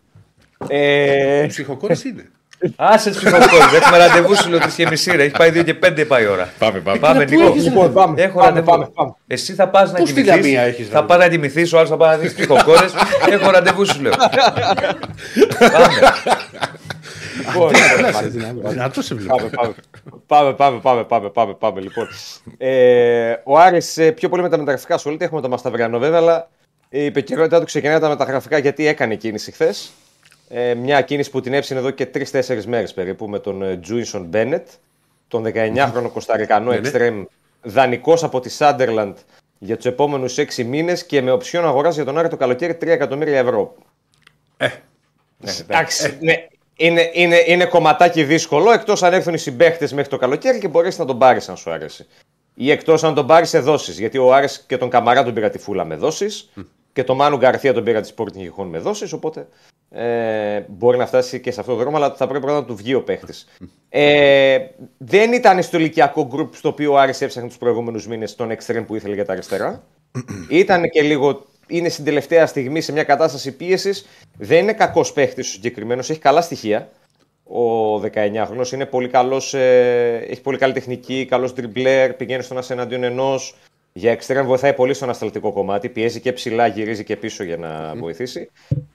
[0.68, 2.30] Ε, Ψυχοκόρης είναι.
[2.76, 3.78] Άσε τις ψυχοκόρε.
[3.78, 5.24] Έχουμε ραντεβού σου λέω 3.30 ρε.
[5.24, 6.50] Έχει πάει 2 και 5 πάει η ώρα.
[6.60, 7.00] Πάμε, πάμε.
[7.00, 7.54] Πάμε, Νίκο.
[7.56, 8.22] λοιπόν, πάμε.
[8.22, 8.66] Έχω πάμε, ραντεβού.
[8.66, 9.14] πάμε, πάμε.
[9.28, 10.44] Εσύ θα πας να Πώς στη κοιμηθείς.
[10.44, 12.86] Λαμία έχεις Θα ραντεβού; πάει να κοιμηθείς, ο άλλος θα πάει να δεις ψυχοκόρε.
[13.30, 14.12] Έχω ραντεβού σου λέω.
[15.72, 15.94] Πάμε.
[17.54, 17.72] Λοιπόν,
[18.72, 19.36] Δυνατός σε βλέπω.
[19.36, 19.74] Πάμε, πάμε.
[20.28, 22.08] Πάμε, πάμε, πάμε, πάμε, πάμε, πάμε, λοιπόν.
[22.58, 25.26] Ε, ο Άρης ε, πιο πολύ με τα μεταγραφικά ασχολείται.
[25.26, 26.50] Έχουμε τον Μασταβριανό βέβαια, αλλά
[26.90, 29.92] η επικαιρότητά του ξεκινάει τα μεταγραφικά γιατί έκανε κίνηση χθες.
[30.58, 34.24] Ε, μια κίνηση που την έψινε εδώ και 3-4 μέρες περίπου με τον ε, Τζούινσον
[34.24, 34.68] Μπένετ,
[35.28, 37.24] τον 19χρονο Κωνσταντινό εξτρέμ,
[37.62, 39.18] δανεικός από τη Σάντερλαντ
[39.60, 42.88] για τους επόμενους 6 μήνες και με οψιόν αγορά για τον Άρη το καλοκαίρι 3
[42.88, 43.76] εκατομμύρια ευρώ.
[44.58, 44.70] Ε.
[45.62, 46.48] Εντάξει, ναι.
[46.76, 51.00] Είναι, είναι, είναι κομματάκι δύσκολο εκτός αν έρθουν οι συμπαίχτες μέχρι το καλοκαίρι και μπορέσει
[51.00, 52.06] να τον πάρεις αν σου άρεσε.
[52.54, 53.92] Ή εκτός αν τον πάρεις σε δόσει.
[53.92, 56.28] Γιατί ο Άρης και τον Καμαρά τον πήρα τη φούλα με δόσει
[56.96, 59.14] και τον Μάνου Γκαρθία τον πήρα τη Sporting Gijon με δόσεις.
[59.14, 59.48] Οπότε
[59.90, 62.76] ε, μπορεί να φτάσει και σε αυτό το δρόμο, αλλά θα πρέπει πρώτα να του
[62.76, 63.48] βγει ο παίχτης.
[63.90, 64.58] Ε,
[64.98, 68.86] δεν ήταν στο ηλικιακό γκρουπ στο οποίο ο Άρης έψαχνε τους προηγούμενους μήνες τον εξτρέμ
[68.86, 69.84] που ήθελε για τα αριστερά.
[70.50, 71.46] ήταν και λίγο.
[71.68, 74.06] Είναι στην τελευταία στιγμή σε μια κατάσταση πίεσης.
[74.38, 76.90] Δεν είναι κακός παίχτης ο συγκεκριμένος, έχει καλά στοιχεία.
[77.44, 82.66] Ο 19χρονο είναι πολύ καλός, ε, έχει πολύ καλή τεχνική, καλός τριμπλέρ, πηγαίνει στον ένα
[82.70, 83.56] εναντίον ενός.
[83.98, 85.90] Για εξτρέμ βοηθάει πολύ στο ανασταλτικό κομμάτι.
[85.90, 88.50] Πιέζει και ψηλά, γυρίζει και πίσω για να βοηθήσει.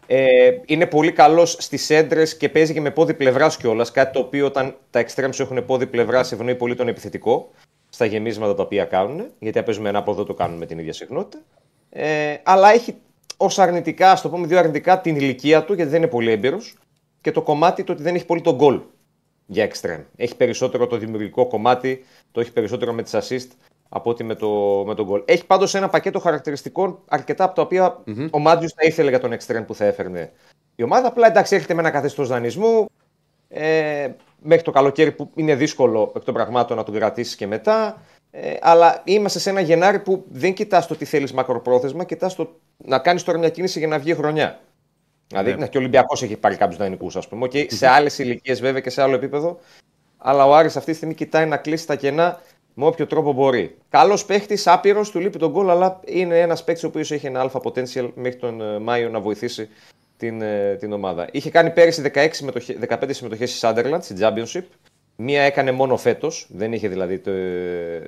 [0.07, 3.91] Ε, είναι πολύ καλός στις έντρες και παίζει και με πόδι πλευράς κιόλας.
[3.91, 7.51] Κάτι το οποίο όταν τα εξτρέμς σου έχουν πόδι πλευράς ευνοεί πολύ τον επιθετικό
[7.89, 9.27] στα γεμίσματα τα οποία κάνουν.
[9.39, 11.43] Γιατί αν παίζουμε ένα από εδώ το κάνουν με την ίδια συχνότητα.
[11.91, 12.95] Ε, αλλά έχει
[13.37, 16.77] ως αρνητικά, ας το πούμε, δύο αρνητικά την ηλικία του, γιατί δεν είναι πολύ έμπειρος.
[17.21, 18.81] Και το κομμάτι το ότι δεν έχει πολύ τον γκολ
[19.47, 20.01] για εξτρέμ.
[20.17, 23.49] Έχει περισσότερο το δημιουργικό κομμάτι, το έχει περισσότερο με τις assist
[23.93, 24.49] από ότι με, το,
[24.87, 25.23] με τον γκολ.
[25.25, 29.33] Έχει πάντως ένα πακέτο χαρακτηριστικών αρκετά από τα οποία ο Μάτζιο θα ήθελε για τον
[29.33, 30.33] εξτρέμ που θα έφερνε
[30.75, 31.09] η ομάδα.
[31.09, 32.87] Απλά εντάξει, έρχεται με ένα καθεστώς δανεισμού.
[33.49, 34.09] Ε,
[34.43, 38.03] μέχρι το καλοκαίρι που είναι δύσκολο εκ των πραγμάτων να τον κρατήσεις και μετά.
[38.31, 42.61] Ε, αλλά είμαστε σε ένα Γενάρη που δεν κοιτάς το τι θέλεις μακροπρόθεσμα, κοιτάς το
[42.77, 44.61] να κάνεις τώρα μια κίνηση για να βγει χρονιά.
[45.27, 45.69] Δηλαδή, ναι.
[45.69, 47.49] και ο Ολυμπιακός έχει πάρει κάποιους δανεικούς, ας πούμε.
[47.49, 49.59] Και σε άλλες ηλικίες βέβαια και σε άλλο επίπεδο.
[50.19, 52.41] Αλλά ο Άρης αυτή τη στιγμή κοιτάει να κλείσει τα κενά
[52.75, 53.77] με όποιο τρόπο μπορεί.
[53.89, 57.41] Καλός παίχτης, άπειρος, του λείπει τον γκολ, αλλά είναι ένας παίχτη ο οποίος έχει ένα
[57.41, 59.69] αλφα potential μέχρι τον ε, Μάιο να βοηθήσει
[60.17, 61.29] την, ε, την ομάδα.
[61.33, 64.65] Είχε κάνει πέρυσι 16 συμμετοχέ, 15 συμμετοχές στη Sunderland, στη Championship.
[65.17, 66.47] Μία έκανε μόνο φέτος.
[66.51, 67.31] Δεν είχε δηλαδή το,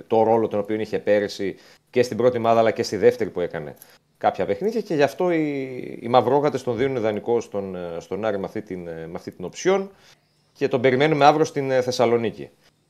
[0.06, 1.56] το ρόλο τον οποίο είχε πέρυσι
[1.90, 3.74] και στην πρώτη ομάδα αλλά και στη δεύτερη που έκανε
[4.22, 8.39] κάποια παιχνίδια και γι' αυτό οι, οι Μαυρόγατες τον δίνουν ιδανικό στον, ε, στον Άρη
[8.39, 9.90] με αυτή, την, ε, με αυτή την οψιόν
[10.52, 12.48] και τον περιμένουμε αύριο στην ε, Θεσσαλονίκη.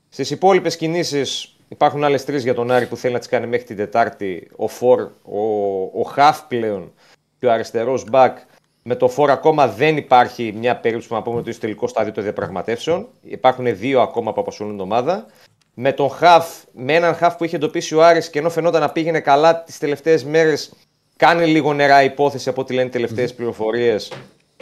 [0.08, 3.66] Στις υπόλοιπες κινήσεις υπάρχουν άλλες τρεις για τον Άρη που θέλει να τις κάνει μέχρι
[3.66, 4.48] την Τετάρτη.
[4.56, 6.92] Ο Φορ, ο, ο Χαφ πλέον
[7.38, 8.38] και ο αριστερός Μπακ.
[8.82, 11.86] Με το Φορ ακόμα δεν υπάρχει μια περίπτωση που να πούμε ότι είναι στο τελικό
[11.86, 13.08] στάδιο των διαπραγματεύσεων.
[13.22, 15.26] Υπάρχουν δύο ακόμα που απασχολούν την ομάδα.
[15.74, 18.90] Με τον Χαφ, με έναν Χαφ που είχε εντοπίσει ο Άρης και ενώ φαινόταν να
[18.90, 20.72] πήγαινε καλά τις τελευταίες μέρες,
[21.16, 24.12] κάνει λίγο νερά υπόθεση από ό,τι λένε οι τελευταίες πληροφορίες.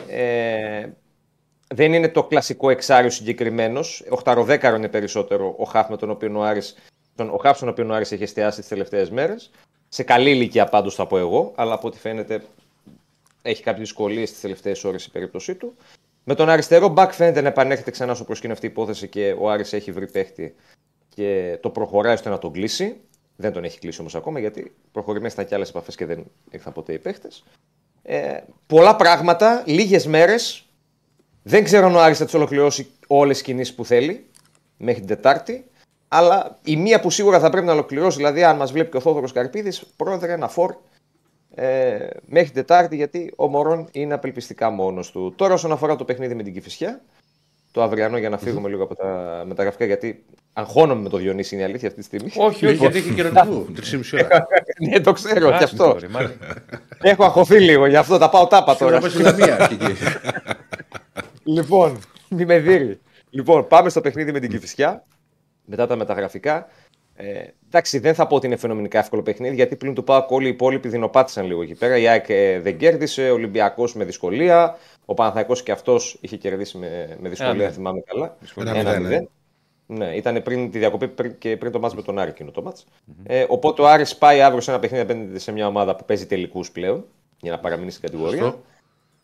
[0.08, 0.86] Ε,
[1.74, 4.04] δεν είναι το κλασικό εξάριο συγκεκριμένος.
[4.08, 6.84] Οχταροδέκαρο είναι περισσότερο ο Χαφ με τον οποίο ο Άρης, τον,
[7.16, 9.50] ο Χαφ στον οποίος ο Άρης έχει εστιάσει τις τελευταίες μέρες.
[9.88, 12.42] Σε καλή ηλικία πάντως θα πω εγώ, αλλά από ό,τι φαίνεται
[13.42, 15.74] έχει κάποιες δυσκολίες τις τελευταίες ώρες η περίπτωσή του.
[16.24, 19.50] Με τον αριστερό μπακ φαίνεται να επανέρχεται ξανά στο προσκήνιο αυτή η υπόθεση και ο
[19.50, 20.54] Άρης έχει βρει παίχτη
[21.14, 23.00] και το προχωράει ώστε να τον κλείσει.
[23.36, 26.24] Δεν τον έχει κλείσει όμως ακόμα γιατί προχωρεί μέσα στα κι άλλες επαφές και δεν
[26.50, 27.44] ήρθαν ποτέ οι παίχτες.
[28.02, 30.64] Ε, πολλά πράγματα, λίγες μέρες.
[31.42, 34.26] Δεν ξέρω αν ο Άρης θα τις ολοκληρώσει όλες τις κινήσεις που θέλει
[34.76, 35.64] μέχρι την Τετάρτη.
[36.12, 39.00] Αλλά η μία που σίγουρα θα πρέπει να ολοκληρώσει, δηλαδή αν μας βλέπει και ο
[39.00, 40.74] Θόδωρος Καρπίδης, πρόεδρε, ένα φόρ
[41.54, 45.32] ε, μέχρι την Τετάρτη, γιατί ο Μωρόν είναι απελπιστικά μόνος του.
[45.36, 47.00] Τώρα, όσον αφορά το παιχνίδι με την Κυφυσιά,
[47.72, 51.64] το αυριανό για να φύγουμε λίγο από τα μεταγραφικά, γιατί αγχώνομαι με το Διονύση, είναι
[51.64, 52.30] η αλήθεια αυτή τη στιγμή.
[52.36, 52.76] Όχι, όχι.
[52.76, 53.66] Γιατί έχει και ραντεβού.
[53.76, 54.46] 3,5 ώρα.
[54.90, 55.90] ναι, το ξέρω κι αυτό.
[55.96, 56.32] Sorry, μάλλον.
[57.02, 59.00] Έχω αγχωθεί λίγο, γι' αυτό τα πάω τάπα Τώρα τώρα.
[59.00, 59.68] πας στη Λαμία.
[59.70, 59.96] εκεί.
[61.42, 63.00] Λοιπόν, μη με δείρει.
[63.30, 65.04] Λοιπόν, πάμε στο παιχνίδι με την Κυφυσιά.
[65.70, 66.68] Μετά τα μεταγραφικά.
[67.14, 70.46] Ε, εντάξει, δεν θα πω ότι είναι φαινομενικά εύκολο παιχνίδι, γιατί πλην του Πάουκ όλοι
[70.46, 71.96] οι υπόλοιποι δεινοπάτησαν λίγο εκεί πέρα.
[71.98, 74.78] Η ΑΕΚ ε, δεν κέρδισε, ο Ολυμπιακός με δυσκολία.
[75.04, 78.36] Ο Παναθαϊκός και αυτός είχε κερδίσει με, με δυσκολία, Ένα αν θυμάμαι καλά.
[78.56, 79.28] Ένα Ένα μηδέν, μηδέν.
[79.86, 82.62] Ναι, ήταν πριν τη διακοπή πριν- και πριν το μάτς με τον Άρη εκείνο το
[82.62, 82.86] μάτς.
[83.22, 86.26] Ε, οπότε ο Άρης πάει αύριο σε ένα παιχνίδι απέναντι σε μια ομάδα που παίζει
[86.26, 87.04] τελικούς πλέον
[87.40, 88.42] για να παραμείνει στην κατηγορία.
[88.42, 88.60] Σωστό.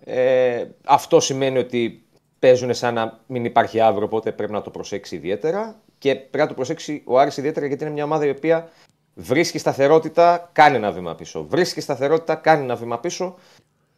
[0.04, 2.05] Ε, αυτό σημαίνει ότι
[2.46, 5.80] παίζουν σαν να μην υπάρχει αύριο, οπότε πρέπει να το προσέξει ιδιαίτερα.
[5.98, 8.68] Και πρέπει να το προσέξει ο Άρης ιδιαίτερα γιατί είναι μια ομάδα η οποία
[9.14, 11.46] βρίσκει σταθερότητα, κάνει ένα βήμα πίσω.
[11.48, 13.34] Βρίσκει σταθερότητα, κάνει ένα βήμα πίσω.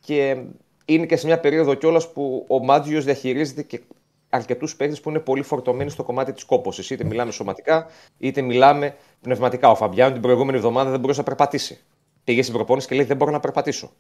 [0.01, 0.37] Και
[0.85, 3.81] είναι και σε μια περίοδο κιόλας που ο Μάτζιος διαχειρίζεται και
[4.29, 6.95] αρκετούς παίκτες που είναι πολύ φορτωμένοι στο κομμάτι της κόποση.
[6.95, 7.87] Είτε μιλάμε σωματικά,
[8.19, 9.71] είτε μιλάμε πνευματικά.
[9.71, 11.81] Ο Φαμπιάνο την προηγούμενη εβδομάδα δεν μπορούσε να περπατήσει.
[12.25, 13.91] Πήγε στην προπόνηση και λέει: Δεν μπορώ να περπατήσω.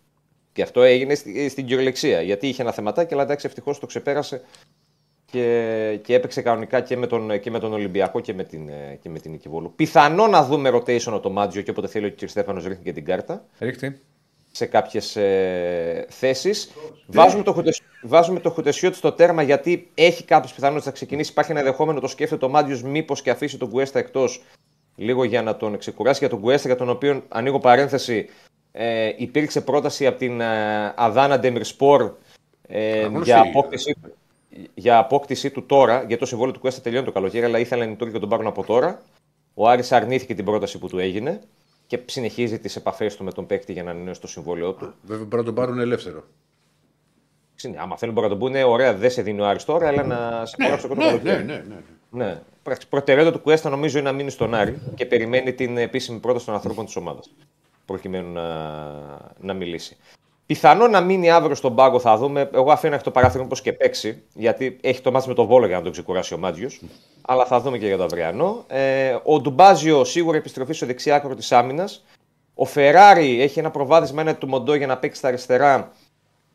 [0.58, 2.20] Και αυτό έγινε στη- στην κυριολεξία.
[2.22, 4.42] Γιατί είχε ένα θεματάκι, αλλά εντάξει, ευτυχώς το ξεπέρασε
[5.26, 8.98] και, και έπαιξε κανονικά και με, τον, και με τον Ολυμπιακό και με την, ε,
[9.02, 9.72] και με την Νίκη Βόλου.
[9.76, 12.28] Πιθανό να δούμε rotation το Μάτζιο και όποτε θέλει ο κ.
[12.28, 14.00] Στέφανος ρίχνει και την κάρτα Ρίχτη.
[14.52, 16.70] σε κάποιες ε, θέσεις.
[17.06, 21.30] Βάζουμε, το Χουτεσ- βάζουμε το Χουτεσιώτη στο τέρμα γιατί έχει κάποιες πιθανότητες να ξεκινήσει.
[21.30, 24.42] Υπάρχει ένα ενδεχόμενο, το σκέφτεται ο Μάντιο, μήπως και αφήσει τον Κουέστα εκτός
[24.96, 26.18] λίγο για να τον ξεκουράσει.
[26.18, 28.28] Για τον Κουέστα, για τον οποίο ανοίγω παρένθεση,
[28.80, 32.12] ε, υπήρξε πρόταση από την ε, Αδάνα Ντεμιρσπορ
[32.68, 33.48] ε, Αγώνας για, φύγει.
[33.48, 34.14] απόκτησή, του-
[34.74, 37.96] για απόκτησή του τώρα, γιατί το συμβόλαιο του Κουέστα τελειώνει το καλοκαίρι, αλλά ήθελαν οι
[37.96, 39.02] Τούρκοι να τον πάρουν από τώρα.
[39.54, 41.40] Ο Άρης αρνήθηκε την πρόταση που του έγινε
[41.86, 44.92] και συνεχίζει τις επαφές του με τον παίκτη για να ανανεώσει το συμβόλαιό του.
[45.02, 46.24] Βέβαια πρέπει να τον πάρουν ελεύθερο.
[47.64, 50.02] Είναι, άμα θέλουν μπορούν να τον πούνε, ωραία, δεν σε δίνει ο Άρης τώρα, αλλά
[50.02, 51.44] να σε υπογράψω Ναι, το ναι, καλοκαίρι.
[51.44, 52.24] ναι, ναι, ναι.
[52.24, 52.40] Ναι.
[52.64, 56.44] Εντάξει, Προτεραιότητα του Κουέστα νομίζω είναι να μείνει στον Άρη και περιμένει την επίσημη πρόταση
[56.46, 57.30] των ανθρώπων της ομάδας.
[57.88, 58.44] Προκειμένου να,
[59.40, 59.96] να μιλήσει.
[60.46, 62.50] Πιθανό να μείνει αύριο στον πάγκο, θα δούμε.
[62.54, 65.46] Εγώ αφήνω να έχει το παράθυρο πώ και παίξει, γιατί έχει το μάτι με τον
[65.46, 66.80] Βόλο για να τον ξεκουράσει ο Μάτζιος.
[67.22, 68.64] Αλλά θα δούμε και για το αυριανό.
[68.66, 72.04] Ε, ο Ντουμπάζιο σίγουρα επιστροφή στο δεξί άκρο της άμυνας.
[72.54, 75.92] Ο Φεράρι έχει ένα προβάδισμα ένα του Μοντό για να παίξει στα αριστερά.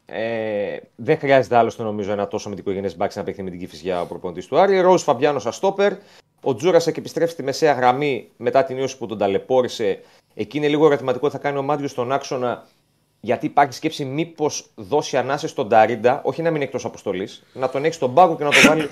[0.05, 4.01] Ε, δεν χρειάζεται άλλωστε νομίζω ένα τόσο μυντικό γενέ μπάξι να παίξει με την κυφισιά
[4.01, 4.79] ο προπονητής του Άρη.
[4.79, 5.93] Ροζ Φαμπιάνος Αστόπερ.
[6.41, 9.99] Ο Τζούρασεκ επιστρέφει στη μεσαία γραμμή μετά την ίωση που τον ταλαιπώρησε.
[10.33, 12.67] Εκεί είναι λίγο ερωτηματικό τι θα κάνει ο Μάντιο στον άξονα.
[13.19, 17.85] Γιατί υπάρχει σκέψη μήπως δώσει ανάσες στον Ταρίντα, όχι να μείνει εκτός αποστολής, να τον
[17.85, 18.89] έχει στον πάγκο και να τον βάλει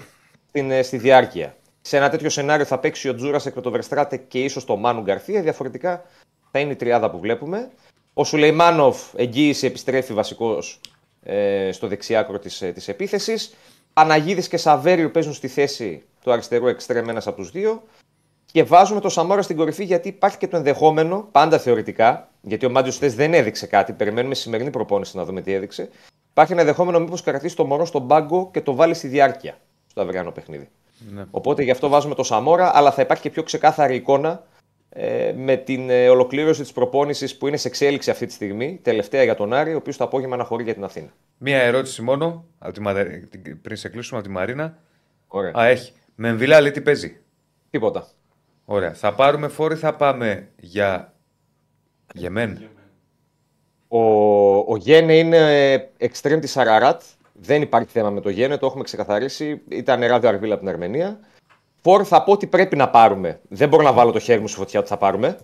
[0.49, 1.55] στην, ε, στη διάρκεια.
[1.81, 5.01] Σε ένα τέτοιο σενάριο θα παίξει ο Τζούρασεκ με τον Βερστράτε και ίσως τον Μάνου
[5.01, 5.41] Γκαρθία.
[5.41, 6.03] Διαφορετικά
[6.51, 7.69] θα είναι η τριάδα που βλέπουμε.
[8.13, 10.80] Ο Σουλεϊμάνοφ εγγύηση επιστρέφει βασικός
[11.23, 13.53] ε, στο δεξιάκρο της, ε, της επίθεσης.
[13.93, 17.84] Παναγίδης και Σαβέριο παίζουν στη θέση του αριστερού εξτρέμ ένας από τους δύο.
[18.52, 22.69] Και βάζουμε το Σαμόρα στην κορυφή γιατί υπάρχει και το ενδεχόμενο, πάντα θεωρητικά, γιατί ο
[22.69, 23.94] Μάντιος Θε δεν έδειξε κάτι.
[23.94, 25.90] Περιμένουμε σημερινή προπόνηση να δούμε τι έδειξε.
[26.32, 29.57] Υπάρχει ένα ενδεχόμενο μήπως κρατήσει το μωρό στον πάγκο και το βάλει στη διάρκεια
[29.88, 30.69] στο αυριανό παιχνίδι.
[31.14, 31.26] Ναι.
[31.32, 34.44] Οπότε γι' αυτό βάζουμε το Σαμόρα, αλλά θα υπάρχει και πιο ξεκάθαρη εικόνα
[34.90, 39.23] ε, με την ε, ολοκλήρωση της προπόνησης που είναι σε εξέλιξη αυτή τη στιγμή, τελευταία
[39.23, 41.10] για τον Άρη, ο οποίος το απόγευμα αναχωρεί για την Αθήνα.
[41.38, 44.78] Μία ερώτηση μόνο από τη, Μαδε- την- πριν σε κλείσουμε από τη Μαρίνα.
[45.28, 45.52] Ωραία.
[45.60, 45.94] Α, έχει.
[46.15, 47.18] Με εμβιλά λέει τι παίζει;
[47.69, 48.07] Τίποτα.
[48.72, 48.93] Ωραία.
[48.93, 51.14] Θα πάρουμε φόρη, θα πάμε για.
[52.14, 52.61] Γεμέν.
[53.88, 54.02] Ο,
[54.57, 57.02] ο Γένε είναι εξτρέμ της Αραράτ.
[57.34, 59.61] Δεν υπάρχει θέμα με το Γένε, το έχουμε ξεκαθαρίσει.
[59.69, 61.19] Ήταν ράδιο Αρβίλα από την Αρμενία.
[61.81, 63.39] Φορ θα πω ότι πρέπει να πάρουμε.
[63.49, 65.38] Δεν μπορώ να βάλω το χέρι μου στη φωτιά ότι θα πάρουμε.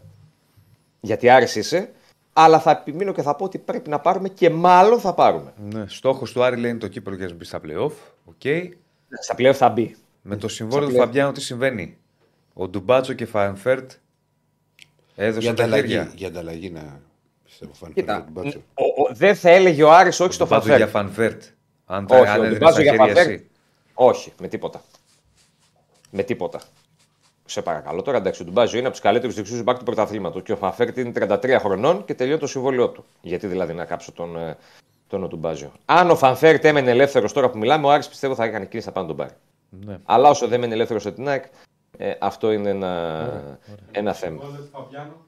[0.99, 1.91] Γιατί άρεσε είσαι.
[2.34, 5.54] Αλλά θα επιμείνω και θα πω ότι πρέπει να πάρουμε και μάλλον θα πάρουμε.
[5.58, 5.84] Ναι.
[5.88, 7.91] Στόχος του Άρη λέει είναι το Κύπρο για να μπει στα playoff.
[8.26, 8.41] Οκ.
[9.22, 9.95] Στα πλέον θα μπει.
[10.22, 11.06] Με το συμβόλαιο του πλέον.
[11.06, 11.98] Φαμπιάνο τι συμβαίνει;
[12.60, 13.92] Ο Ντουμπάτσο και Φανφέρτ
[15.16, 16.12] Για έδωσαν τα ανταλλαγή, χέρια.
[16.16, 17.00] για ανταλλαγή να
[17.44, 18.58] πιστεύω φάνε Κοίτα, τον Μπάτσο.
[18.74, 20.78] ο, ο, δεν θα έλεγε ο Άρης όχι στο Ντουμπάτσο Φανφέρ.
[20.88, 21.44] για Φανφέρτ.
[21.86, 23.30] Αν τα Όχι, αν έδινες Οντουμπάτζο τα για χέρια Φαν Βέερτ.
[23.30, 23.50] εσύ.
[23.94, 24.82] Όχι, με τίποτα.
[26.12, 26.62] Με τίποτα.
[27.46, 30.52] Σε παρακαλώ τώρα, εντάξει, ο Οντουμπάτζο είναι από τους καλύτερους δεξιούς μπακ του πρωταθλήματος και
[30.52, 33.06] ο Φαν Βέερτ είναι 33 χρονών και τελειώνει το συμβόλαιό του.
[33.22, 34.58] Γιατί δηλαδή να κάψω τον, ε,
[35.08, 35.72] τον Οντουμπάτζο.
[35.86, 38.88] Αν ο Φαν Βέερτ έμενε ελεύθερος τώρα που μιλάμε, ο Άρης πιστεύω θα έκανε κίνηση
[38.88, 39.34] να πάει να τον πάρει.
[39.86, 39.98] Ναι.
[40.06, 41.44] Αλλά όσο δεν έμενε ελεύθερος σε την ΑΕΚ,
[41.98, 43.58] ε, αυτό είναι ένα,
[43.92, 44.42] ένα θέμα.
[44.42, 45.26] Συμβόλαιο του Φαβιάνο.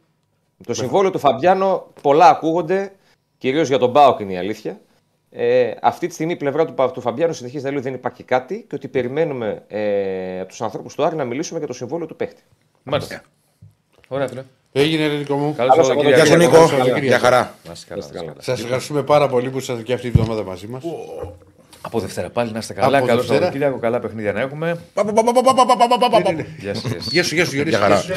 [0.65, 2.91] Το συμβόλαιο του Φαμπιάνο, πολλά ακούγονται,
[3.38, 4.80] κυρίως για τον Μπάοκ είναι η αλήθεια.
[5.31, 7.98] Ε, αυτή τη στιγμή η πλευρά του, Πα- του Φαμπιάνου συνεχίζει να λέει ότι δεν
[7.98, 11.73] υπάρχει κάτι και ότι περιμένουμε ε, από τους ανθρώπους του Άρη να μιλήσουμε για το
[11.73, 12.41] συμβόλαιο του παίχτη.
[12.84, 13.22] Μάλιστα.
[14.07, 14.44] Ωραία, φίλε.
[14.72, 15.53] Έγινε, Νίκο μου.
[15.56, 16.23] Καλό Καλό Σαββατοκύριακο.
[16.26, 16.52] Γεια σου, Νίκο.
[16.52, 16.68] Νίκο.
[16.68, 17.06] Σαββατοκύριακο.
[17.06, 17.56] Γεια χαρά.
[17.65, 18.34] Να είστε καλά, να είστε καλά.
[18.40, 20.84] Σας ευχαριστούμε πάρα πολύ που ήσασταν και αυτή τη βδομάδα μαζί μας.
[21.81, 23.01] Από Δευτέρα πάλι να είστε καλά.
[23.01, 24.77] Καλό Σαββατοκύριακο, καλά παιχνίδια να έχουμε.
[27.10, 28.14] Γεια σου, γεια σου, γεια σου.